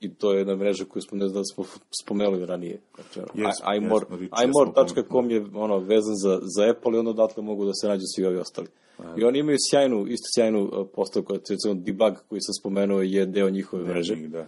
i, 0.00 0.14
to 0.14 0.32
je 0.32 0.38
jedna 0.38 0.56
mreža 0.56 0.84
koju 0.84 1.02
smo, 1.02 1.18
ne 1.18 1.28
znam 1.28 1.40
da 1.42 1.44
smo 1.54 1.64
spomenuli 2.04 2.46
ranije. 2.46 2.80
Znači, 2.94 3.20
i- 3.34 3.42
imore, 3.76 4.06
Riči, 4.10 4.32
imore.com 4.44 5.30
je 5.30 5.46
ono, 5.54 5.78
vezan 5.78 6.14
za, 6.16 6.40
za 6.56 6.70
Apple 6.70 6.92
i 6.94 6.98
onda 6.98 7.10
odatle 7.10 7.42
mogu 7.42 7.64
da 7.64 7.72
se 7.74 7.88
nađu 7.88 8.02
svi 8.16 8.24
ovi 8.24 8.36
ostali. 8.36 8.68
I 9.16 9.24
oni 9.24 9.38
imaju 9.38 9.56
sjajnu, 9.70 10.06
isto 10.06 10.26
sjajnu 10.34 10.62
uh, 10.64 10.86
postavku, 10.94 11.32
recimo 11.50 11.74
debug 11.74 12.14
koji 12.28 12.40
sam 12.40 12.52
spomenuo 12.60 13.00
je 13.02 13.26
deo 13.26 13.50
njihove 13.50 13.84
mreže 13.84 14.14
Da. 14.16 14.46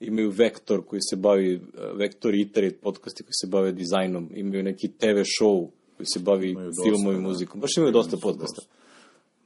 Imaju 0.00 0.30
Vektor 0.30 0.84
koji 0.86 1.00
se 1.10 1.16
bavi, 1.16 1.56
uh, 1.56 1.98
Vektor 1.98 2.34
i 2.34 2.40
Iterate 2.40 2.76
podcasti 2.76 3.22
koji 3.22 3.32
se 3.32 3.46
bave 3.46 3.72
dizajnom, 3.72 4.28
imaju 4.34 4.62
neki 4.62 4.88
TV 4.88 5.18
show 5.40 5.68
koji 5.96 6.06
se 6.06 6.18
bavi 6.18 6.54
dosta, 6.54 6.82
filmom 6.82 7.12
i 7.12 7.22
da. 7.22 7.28
muzikom. 7.28 7.60
Baš 7.60 7.76
imaju 7.76 7.92
dosta 7.92 8.16
podcasta. 8.22 8.62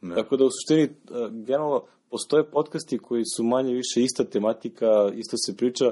Ne. 0.02 0.14
Tako 0.14 0.36
da 0.36 0.44
u 0.44 0.48
suštini, 0.50 0.82
uh, 0.82 1.44
generalno, 1.46 1.82
postoje 2.10 2.44
podcasti 2.44 2.98
koji 2.98 3.22
su 3.36 3.44
manje 3.44 3.74
više 3.74 4.02
ista 4.02 4.24
tematika, 4.24 4.86
isto 5.14 5.36
se 5.46 5.56
priča, 5.56 5.84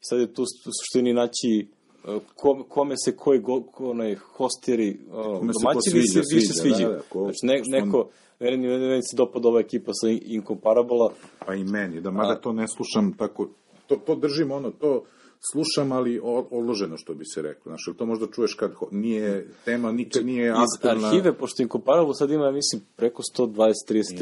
i 0.00 0.04
sad 0.08 0.20
je 0.20 0.34
tu 0.34 0.42
u 0.42 0.72
suštini 0.80 1.12
naći 1.12 1.66
uh, 2.04 2.22
kom, 2.34 2.64
kome 2.68 2.94
se 3.04 3.16
koji 3.16 3.38
go, 3.40 3.62
ko, 3.62 3.90
onaj 3.90 4.14
hosteri, 4.14 4.98
uh, 5.08 5.38
Kome 5.38 5.52
se 5.52 5.64
ko 5.74 5.80
sviđa, 5.90 6.22
se 6.22 6.34
više 6.34 6.52
sviđa, 6.52 6.88
da, 6.88 6.94
da, 6.94 7.00
ko- 7.08 7.22
znači, 7.22 7.38
ne, 7.42 7.80
neko, 7.80 8.08
meni, 8.40 8.56
meni, 8.56 8.86
meni 8.86 9.02
se 9.02 9.16
dopada 9.16 9.48
ova 9.48 9.60
ekipa 9.60 9.92
sa 9.94 10.08
Incomparable, 10.08 11.08
Pa 11.46 11.54
i 11.54 11.64
meni, 11.64 12.00
da 12.00 12.10
mada 12.10 12.40
to 12.40 12.52
ne 12.52 12.68
slušam 12.68 13.14
tako, 13.18 13.48
to, 13.82 13.96
to 13.96 14.14
držim 14.16 14.50
ono, 14.50 14.70
to 14.70 15.04
slušam, 15.52 15.92
ali 15.92 16.20
odloženo, 16.50 16.96
što 16.96 17.14
bi 17.14 17.24
se 17.24 17.42
reklo. 17.42 17.62
Znaš, 17.64 17.84
to 17.92 18.06
možda 18.06 18.26
čuješ 18.26 18.54
kad 18.54 18.72
ho- 18.72 18.88
nije, 18.92 19.48
tema 19.64 19.92
nikad 19.92 20.26
nije 20.26 20.46
iz 20.46 20.54
aktualna. 20.76 21.08
arhive, 21.08 21.32
pošto 21.32 21.62
Incomparable 21.62 22.14
sad 22.14 22.30
ima, 22.30 22.50
mislim, 22.50 22.82
preko 22.96 23.22
120-30 23.30 23.72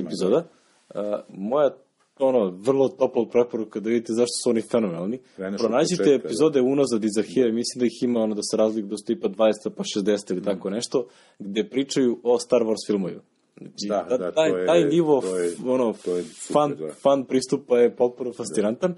epizoda, 0.00 0.44
uh, 0.88 1.00
moja 1.28 1.76
ono, 2.18 2.46
vrlo 2.50 2.88
topla 2.90 3.26
preporuka 3.26 3.80
da 3.80 3.88
vidite 3.88 4.12
zašto 4.12 4.32
su 4.44 4.50
oni 4.50 4.62
fenomenalni. 4.62 5.18
Kreneš 5.36 5.60
Pronađite 5.60 5.96
početka, 5.98 6.26
epizode 6.26 6.60
unazad 6.62 7.04
iz 7.04 7.18
arhive, 7.18 7.52
mislim 7.52 7.80
da 7.80 7.86
ih 7.86 8.02
ima 8.02 8.20
ono 8.20 8.34
da 8.34 8.42
se 8.42 8.56
razlikuju 8.56 8.90
do 8.90 8.96
tipa 8.96 9.28
20 9.28 9.34
pa 9.70 9.82
60 9.84 10.32
ili 10.32 10.42
tako 10.42 10.70
nešto, 10.70 11.06
gde 11.38 11.64
pričaju 11.64 12.20
o 12.22 12.38
Star 12.38 12.62
Wars 12.62 12.86
filmovima. 12.86 13.20
Znači, 13.56 13.86
Da, 13.88 14.06
ta- 14.08 14.16
da, 14.18 14.32
taj, 14.32 14.50
to 14.50 14.56
je- 14.56 14.66
taj 14.66 14.84
nivo 14.84 15.20
to 15.20 15.36
je- 15.38 15.52
ono, 15.66 15.94
to 16.04 16.16
je 16.16 16.22
super, 16.22 16.52
fan, 16.52 16.74
da. 16.76 16.92
fan 16.94 17.24
pristupa 17.24 17.78
je 17.78 17.96
potpuno 17.96 18.32
fascinantan. 18.32 18.94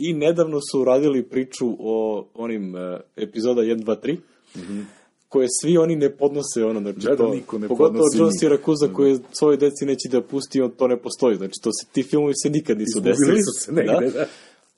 I 0.00 0.12
nedavno 0.14 0.60
su 0.70 0.80
uradili 0.80 1.22
priču 1.22 1.76
o 1.78 2.26
onim 2.34 2.74
uh, 2.74 2.80
epizoda 3.16 3.62
1, 3.62 3.84
2, 3.84 4.16
3, 4.54 4.82
koje 5.28 5.46
svi 5.62 5.78
oni 5.78 5.96
ne 5.96 6.10
podnose 6.10 6.64
ono, 6.64 6.80
znači 6.80 6.98
Da, 7.00 7.10
da, 7.10 7.16
to, 7.16 7.34
niko 7.34 7.58
ne 7.58 7.68
pogotovo 7.68 8.04
John. 8.18 8.32
Siracusa 8.32 8.88
koji 8.92 9.18
svoje 9.32 9.56
deci 9.56 9.84
neće 9.86 10.08
da 10.08 10.22
pusti, 10.22 10.60
on 10.60 10.70
to 10.70 10.88
ne 10.88 10.96
postoji, 10.96 11.36
znači 11.36 11.60
to 11.62 11.70
se, 11.72 11.86
ti 11.92 12.02
filmovi 12.02 12.32
se 12.42 12.50
nikad 12.50 12.78
nisu 12.78 12.98
Izgubili 12.98 13.16
desili. 13.16 13.42
su 13.42 13.64
se 13.64 13.72
negde, 13.72 14.10
da. 14.10 14.26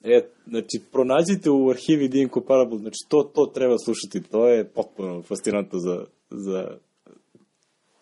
E, 0.05 0.20
znači, 0.47 0.81
pronađite 0.93 1.51
u 1.51 1.70
arhivi 1.70 2.11
The 2.11 2.19
Incomparable, 2.19 2.78
znači 2.78 2.99
to, 3.09 3.23
to 3.35 3.47
treba 3.47 3.78
slušati, 3.78 4.23
to 4.31 4.49
je 4.49 4.65
potpuno 4.65 5.23
fascinantno 5.23 5.78
za, 5.78 6.05
za 6.31 6.77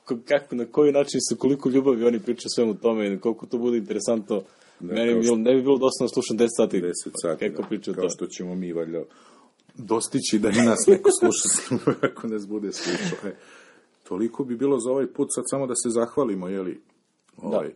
ko- 0.04 0.18
kako, 0.28 0.54
na 0.54 0.64
koji 0.64 0.92
način 0.92 1.20
su, 1.28 1.36
koliko 1.36 1.68
ljubavi 1.68 2.04
oni 2.04 2.18
pričaju 2.18 2.50
svemu 2.54 2.74
tome 2.74 3.14
i 3.14 3.18
koliko 3.18 3.46
to 3.46 3.58
bude 3.58 3.76
interesantno. 3.78 4.42
Da, 4.80 4.94
Meni 4.94 5.14
bi 5.14 5.20
bilo, 5.20 5.36
ne 5.36 5.54
bi 5.54 5.62
bilo 5.62 5.78
dosta 5.78 6.04
da 6.04 6.08
slušam 6.08 6.38
10 6.38 6.46
sati, 6.56 6.80
10 6.80 6.92
sati, 7.22 7.50
kako 7.50 7.62
da. 7.62 7.68
pričaju 7.68 7.94
kao 7.94 8.04
to. 8.04 8.10
što 8.10 8.26
ćemo 8.26 8.54
mi, 8.54 8.72
valjda, 8.72 9.02
dostići 9.74 10.38
da 10.38 10.48
i 10.48 10.66
nas 10.66 10.86
neko 10.86 11.10
sluša, 11.20 11.74
ako 12.10 12.26
nas 12.26 12.46
bude 12.46 12.72
slušao. 12.72 13.30
E, 13.30 13.36
toliko 14.08 14.44
bi 14.44 14.56
bilo 14.56 14.80
za 14.80 14.90
ovaj 14.90 15.06
put, 15.06 15.28
sad 15.34 15.44
samo 15.46 15.66
da 15.66 15.74
se 15.74 15.90
zahvalimo, 15.90 16.48
jeli, 16.48 16.80
ovaj, 17.36 17.70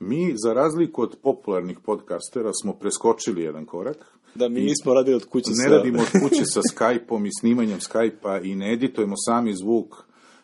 mi, 0.00 0.34
za 0.44 0.52
razliku 0.52 1.02
od 1.02 1.16
popularnih 1.22 1.78
podcastera, 1.84 2.50
smo 2.62 2.72
preskočili 2.72 3.42
jedan 3.42 3.66
korak, 3.66 4.20
Da, 4.34 4.48
mi 4.48 4.60
nismo 4.60 4.94
radili 4.94 5.16
od 5.16 5.24
kuće 5.24 5.50
ne 5.50 5.64
sa... 5.64 5.68
radimo 5.68 5.98
od 6.00 6.22
kuće 6.22 6.44
sa 6.44 6.60
Skype-om 6.60 7.26
i 7.26 7.30
snimanjem 7.40 7.78
Skype-a 7.78 8.40
i 8.40 8.54
ne 8.54 8.72
editujemo 8.72 9.14
sami 9.26 9.54
zvuk, 9.54 9.96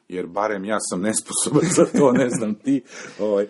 jer 0.09 0.27
barem 0.27 0.65
ja 0.65 0.77
sam 0.81 1.01
nesposoban 1.01 1.65
za 1.77 1.85
to, 1.99 2.13
ne 2.13 2.31
znam 2.31 2.55
ti. 2.55 2.83
Ovaj, 3.21 3.47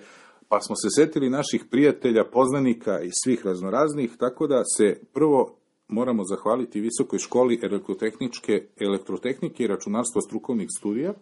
pa 0.49 0.61
smo 0.61 0.77
se 0.77 0.89
setili 0.91 1.31
naših 1.31 1.65
prijatelja, 1.71 2.25
poznanika 2.25 3.01
i 3.01 3.11
svih 3.25 3.47
raznoraznih, 3.47 4.17
tako 4.19 4.47
da 4.47 4.63
se 4.77 5.01
prvo 5.13 5.57
moramo 5.89 6.25
zahvaliti 6.25 6.81
Visokoj 6.81 7.19
školi 7.19 7.61
elektrotehničke, 7.63 8.67
elektrotehnike 8.81 9.65
i 9.65 9.67
računarstva 9.67 10.23
strukovnih 10.23 10.69
studija, 10.79 11.15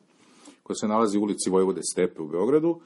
koja 0.63 0.75
se 0.75 0.89
nalazi 0.89 1.19
u 1.19 1.23
ulici 1.23 1.51
Vojvode 1.51 1.81
Stepe 1.93 2.23
u 2.23 2.29
Beogradu, 2.29 2.81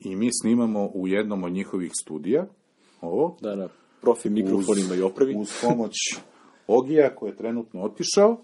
i 0.00 0.16
mi 0.16 0.28
snimamo 0.42 0.90
u 0.94 1.08
jednom 1.08 1.44
od 1.44 1.52
njihovih 1.52 1.90
studija, 2.02 2.46
ovo, 3.00 3.36
Da, 3.40 3.56
na 3.56 3.68
profi 4.00 4.30
mikrofonima 4.30 4.94
i 4.94 5.02
opravi. 5.02 5.34
uz 5.36 5.52
pomoć 5.62 5.94
Ogija 6.66 7.14
koji 7.14 7.30
je 7.30 7.36
trenutno 7.36 7.82
otišao, 7.82 8.36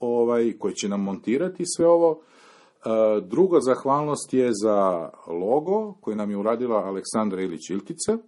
ovaj, 0.00 0.52
koji 0.58 0.74
će 0.74 0.88
nam 0.88 1.02
montirati 1.02 1.64
sve 1.66 1.86
ovo. 1.86 2.22
E, 2.84 3.20
druga 3.20 3.60
zahvalnost 3.60 4.34
je 4.34 4.50
za 4.62 5.10
logo 5.26 5.92
koji 6.00 6.16
nam 6.16 6.30
je 6.30 6.36
uradila 6.36 6.76
Aleksandra 6.76 7.42
Ilić 7.42 7.70
Iltica. 7.70 8.18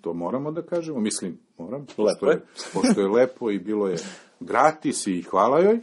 To 0.00 0.12
moramo 0.12 0.50
da 0.52 0.62
kažemo, 0.62 1.00
mislim, 1.00 1.38
moram, 1.58 1.86
pošto 1.86 2.02
Lepo 2.02 2.26
je, 2.26 2.34
je. 2.34 2.42
pošto 2.74 3.00
je 3.00 3.08
lepo 3.08 3.50
i 3.50 3.58
bilo 3.58 3.88
je 3.88 3.96
gratis 4.40 5.06
i 5.06 5.22
hvala 5.22 5.60
joj. 5.60 5.74
E, 5.74 5.80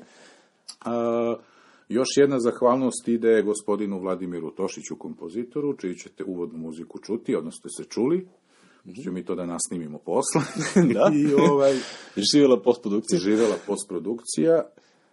još 1.90 2.08
jedna 2.18 2.40
zahvalnost 2.40 3.08
ide 3.08 3.42
gospodinu 3.42 4.00
Vladimiru 4.00 4.52
Tošiću, 4.52 4.96
kompozitoru, 4.96 5.78
čiji 5.78 5.96
ćete 5.96 6.24
uvodnu 6.24 6.58
muziku 6.60 7.00
čuti, 7.00 7.36
odnosno 7.36 7.70
ste 7.70 7.84
se 7.84 7.90
čuli. 7.90 8.28
Ćemo 9.04 9.14
mi 9.14 9.26
to 9.26 9.36
da 9.36 9.46
nasnimimo 9.46 9.98
posle. 9.98 10.42
Da. 10.94 11.12
I 11.14 11.34
ovaj, 11.50 11.74
Živjela 12.34 12.62
postprodukcija. 12.62 13.20
živela 13.20 13.56
postprodukcija 13.68 14.64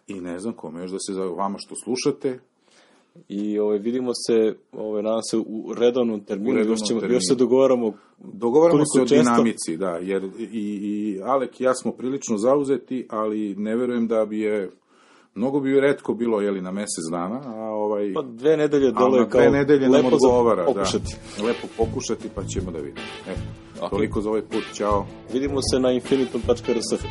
i 0.07 0.21
ne 0.21 0.39
znam 0.39 0.55
kome 0.55 0.81
još 0.81 0.91
da 0.91 0.99
se 0.99 1.13
za 1.13 1.25
vama 1.25 1.59
što 1.59 1.75
slušate. 1.85 2.39
I 3.29 3.59
ovaj, 3.59 3.79
vidimo 3.79 4.11
se, 4.27 4.55
ovaj, 4.73 5.03
nadam 5.03 5.23
se, 5.23 5.37
u 5.37 5.75
redovnom 5.79 6.21
terminu. 6.21 6.51
U 6.51 6.55
redovnom 6.55 6.73
još, 6.73 6.89
ćemo, 6.89 7.01
terminu. 7.01 7.17
još 7.17 7.23
se 7.29 7.35
dogovaramo 7.35 7.93
Dogovaramo 8.19 8.83
se 8.95 9.03
o 9.03 9.07
često? 9.07 9.23
dinamici, 9.23 9.77
da, 9.77 9.91
jer 9.91 10.25
i, 10.39 10.47
i 10.53 11.21
Alek 11.25 11.61
i 11.61 11.65
ja 11.65 11.75
smo 11.75 11.93
prilično 11.93 12.39
zauzeti, 12.39 13.07
ali 13.11 13.55
ne 13.55 13.77
verujem 13.77 14.07
da 14.09 14.25
bi 14.27 14.41
je 14.41 14.71
Mnogo 15.37 15.61
bi 15.61 15.81
redko 15.81 16.15
bilo, 16.15 16.41
jeli, 16.41 16.61
na 16.61 16.73
mesec 16.73 17.05
dana, 17.11 17.41
a 17.45 17.71
ovaj... 17.71 18.13
Pa 18.15 18.23
dve 18.23 18.57
nedelje 18.57 18.91
dole 18.91 19.31
kao 19.31 19.41
dve 19.41 19.51
nedelje 19.51 19.89
nam 19.89 19.93
lepo 19.93 20.09
za 20.09 20.29
odgovara, 20.29 20.65
pokušati. 20.65 21.17
da. 21.39 21.45
Lepo 21.47 21.67
pokušati, 21.77 22.29
pa 22.35 22.45
ćemo 22.45 22.71
da 22.71 22.79
vidimo. 22.79 23.07
Eto, 23.29 23.41
Ok. 23.85 23.91
toliko 23.91 24.21
za 24.21 24.29
ovaj 24.29 24.43
put, 24.43 24.63
čao. 24.75 25.07
Vidimo 25.33 25.61
se 25.73 25.81
na 25.81 25.93
infinitum.rs. 25.93 27.03